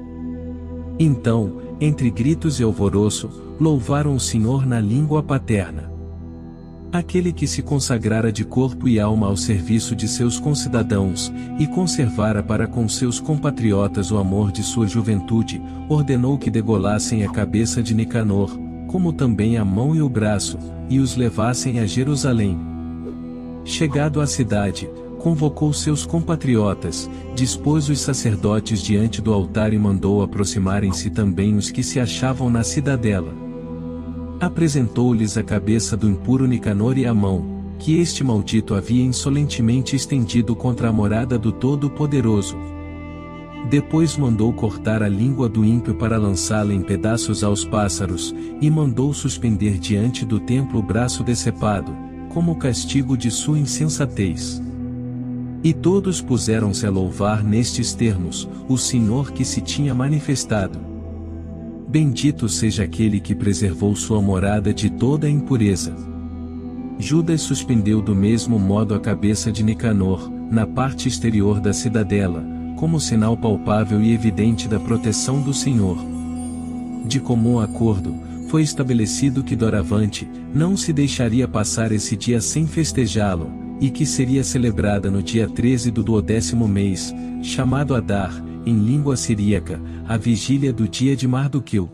Então, 0.98 1.60
entre 1.80 2.10
gritos 2.10 2.58
e 2.58 2.64
alvoroço, 2.64 3.30
louvaram 3.60 4.16
o 4.16 4.20
Senhor 4.20 4.66
na 4.66 4.80
língua 4.80 5.22
paterna. 5.22 5.92
Aquele 6.92 7.32
que 7.32 7.46
se 7.46 7.62
consagrara 7.62 8.32
de 8.32 8.44
corpo 8.44 8.88
e 8.88 8.98
alma 8.98 9.28
ao 9.28 9.36
serviço 9.36 9.94
de 9.94 10.08
seus 10.08 10.40
concidadãos, 10.40 11.32
e 11.56 11.68
conservara 11.68 12.42
para 12.42 12.66
com 12.66 12.88
seus 12.88 13.20
compatriotas 13.20 14.10
o 14.10 14.18
amor 14.18 14.50
de 14.50 14.64
sua 14.64 14.88
juventude, 14.88 15.62
ordenou 15.88 16.36
que 16.36 16.50
degolassem 16.50 17.24
a 17.24 17.30
cabeça 17.30 17.80
de 17.80 17.94
Nicanor, 17.94 18.58
como 18.88 19.12
também 19.12 19.56
a 19.56 19.64
mão 19.64 19.94
e 19.94 20.02
o 20.02 20.08
braço, 20.08 20.58
e 20.90 20.98
os 20.98 21.14
levassem 21.14 21.78
a 21.78 21.86
Jerusalém. 21.86 22.73
Chegado 23.64 24.20
à 24.20 24.26
cidade, 24.26 24.90
convocou 25.18 25.72
seus 25.72 26.04
compatriotas, 26.04 27.10
dispôs 27.34 27.88
os 27.88 27.98
sacerdotes 27.98 28.82
diante 28.82 29.22
do 29.22 29.32
altar 29.32 29.72
e 29.72 29.78
mandou 29.78 30.22
aproximarem-se 30.22 31.08
também 31.08 31.56
os 31.56 31.70
que 31.70 31.82
se 31.82 31.98
achavam 31.98 32.50
na 32.50 32.62
cidadela. 32.62 33.32
Apresentou-lhes 34.38 35.38
a 35.38 35.42
cabeça 35.42 35.96
do 35.96 36.06
impuro 36.06 36.46
Nicanor 36.46 36.98
e 36.98 37.06
a 37.06 37.14
mão, 37.14 37.74
que 37.78 37.98
este 37.98 38.22
maldito 38.22 38.74
havia 38.74 39.02
insolentemente 39.02 39.96
estendido 39.96 40.54
contra 40.54 40.90
a 40.90 40.92
morada 40.92 41.38
do 41.38 41.50
Todo-Poderoso. 41.50 42.58
Depois 43.70 44.14
mandou 44.18 44.52
cortar 44.52 45.02
a 45.02 45.08
língua 45.08 45.48
do 45.48 45.64
ímpio 45.64 45.94
para 45.94 46.18
lançá-la 46.18 46.74
em 46.74 46.82
pedaços 46.82 47.42
aos 47.42 47.64
pássaros, 47.64 48.34
e 48.60 48.70
mandou 48.70 49.14
suspender 49.14 49.78
diante 49.78 50.22
do 50.26 50.38
templo 50.38 50.80
o 50.80 50.82
braço 50.82 51.24
decepado, 51.24 51.96
como 52.34 52.56
castigo 52.56 53.16
de 53.16 53.30
sua 53.30 53.56
insensatez. 53.56 54.60
E 55.62 55.72
todos 55.72 56.20
puseram-se 56.20 56.84
a 56.84 56.90
louvar 56.90 57.44
nestes 57.44 57.94
termos, 57.94 58.48
o 58.68 58.76
Senhor 58.76 59.30
que 59.30 59.44
se 59.44 59.60
tinha 59.60 59.94
manifestado. 59.94 60.80
Bendito 61.88 62.48
seja 62.48 62.82
aquele 62.82 63.20
que 63.20 63.36
preservou 63.36 63.94
sua 63.94 64.20
morada 64.20 64.74
de 64.74 64.90
toda 64.90 65.28
a 65.28 65.30
impureza. 65.30 65.94
Judas 66.98 67.40
suspendeu 67.40 68.02
do 68.02 68.16
mesmo 68.16 68.58
modo 68.58 68.94
a 68.94 69.00
cabeça 69.00 69.52
de 69.52 69.62
Nicanor, 69.62 70.28
na 70.50 70.66
parte 70.66 71.06
exterior 71.06 71.60
da 71.60 71.72
cidadela, 71.72 72.44
como 72.76 72.98
sinal 72.98 73.36
palpável 73.36 74.02
e 74.02 74.12
evidente 74.12 74.66
da 74.66 74.80
proteção 74.80 75.40
do 75.40 75.54
Senhor. 75.54 75.98
De 77.06 77.20
comum 77.20 77.60
acordo, 77.60 78.12
foi 78.54 78.62
estabelecido 78.62 79.42
que 79.42 79.56
doravante, 79.56 80.30
não 80.54 80.76
se 80.76 80.92
deixaria 80.92 81.48
passar 81.48 81.90
esse 81.90 82.14
dia 82.14 82.40
sem 82.40 82.68
festejá-lo, 82.68 83.50
e 83.80 83.90
que 83.90 84.06
seria 84.06 84.44
celebrada 84.44 85.10
no 85.10 85.20
dia 85.20 85.48
13 85.48 85.90
do 85.90 86.04
duodécimo 86.04 86.68
mês, 86.68 87.12
chamado 87.42 87.96
Adar, 87.96 88.32
em 88.64 88.78
língua 88.78 89.16
siríaca, 89.16 89.82
a 90.06 90.16
vigília 90.16 90.72
do 90.72 90.86
dia 90.86 91.16
de 91.16 91.26
Mardoqueu. 91.26 91.90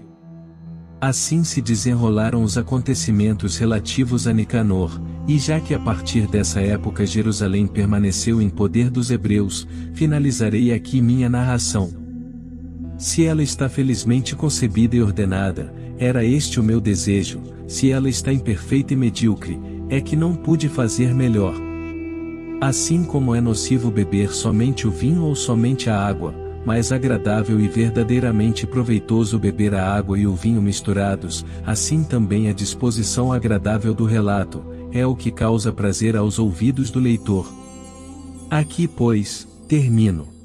Assim 1.01 1.45
se 1.45 1.63
desenrolaram 1.63 2.43
os 2.43 2.59
acontecimentos 2.59 3.57
relativos 3.57 4.27
a 4.27 4.33
Nicanor, 4.35 5.01
e 5.27 5.39
já 5.39 5.61
que 5.61 5.73
a 5.73 5.79
partir 5.79 6.27
dessa 6.27 6.61
época 6.61 7.07
Jerusalém 7.07 7.67
permaneceu 7.67 8.43
em 8.43 8.51
poder 8.51 8.91
dos 8.91 9.11
hebreus, 9.11 9.67
finalizarei 9.95 10.75
aqui 10.75 11.01
minha 11.01 11.31
narração. 11.31 11.91
Se 12.99 13.25
ela 13.25 13.43
está 13.43 13.67
felizmente 13.67 14.37
concebida 14.37 14.95
e 14.95 15.01
ordenada, 15.01 15.80
era 16.01 16.25
este 16.25 16.59
o 16.59 16.63
meu 16.63 16.81
desejo, 16.81 17.43
se 17.69 17.93
ela 17.93 18.09
está 18.09 18.33
imperfeita 18.33 18.95
e 18.95 18.97
medíocre, 18.97 19.61
é 19.91 20.01
que 20.01 20.17
não 20.17 20.35
pude 20.35 20.67
fazer 20.67 21.15
melhor. 21.15 21.55
Assim 22.59 23.05
como 23.05 23.35
é 23.35 23.41
nocivo 23.41 23.91
beber 23.91 24.31
somente 24.31 24.89
o 24.89 24.91
vinho 24.91 25.25
ou 25.25 25.37
somente 25.37 25.91
a 25.91 26.01
água, 26.01 26.35
mais 26.65 26.91
agradável 26.91 27.61
e 27.61 27.69
verdadeiramente 27.69 28.67
proveitoso 28.67 29.39
beber 29.39 29.75
a 29.75 29.95
água 29.95 30.19
e 30.19 30.27
o 30.27 30.35
vinho 30.35 30.63
misturados, 30.63 31.45
assim 31.67 32.03
também 32.03 32.49
a 32.49 32.55
disposição 32.55 33.31
agradável 33.31 33.93
do 33.93 34.07
relato, 34.07 34.65
é 34.93 35.07
o 35.07 35.15
que 35.15 35.31
causa 35.31 35.71
prazer 35.71 36.17
aos 36.17 36.39
ouvidos 36.39 36.91
do 36.91 36.99
leitor. 36.99 37.47
Aqui, 38.51 38.89
pois, 38.89 39.47
termino. 39.69 40.40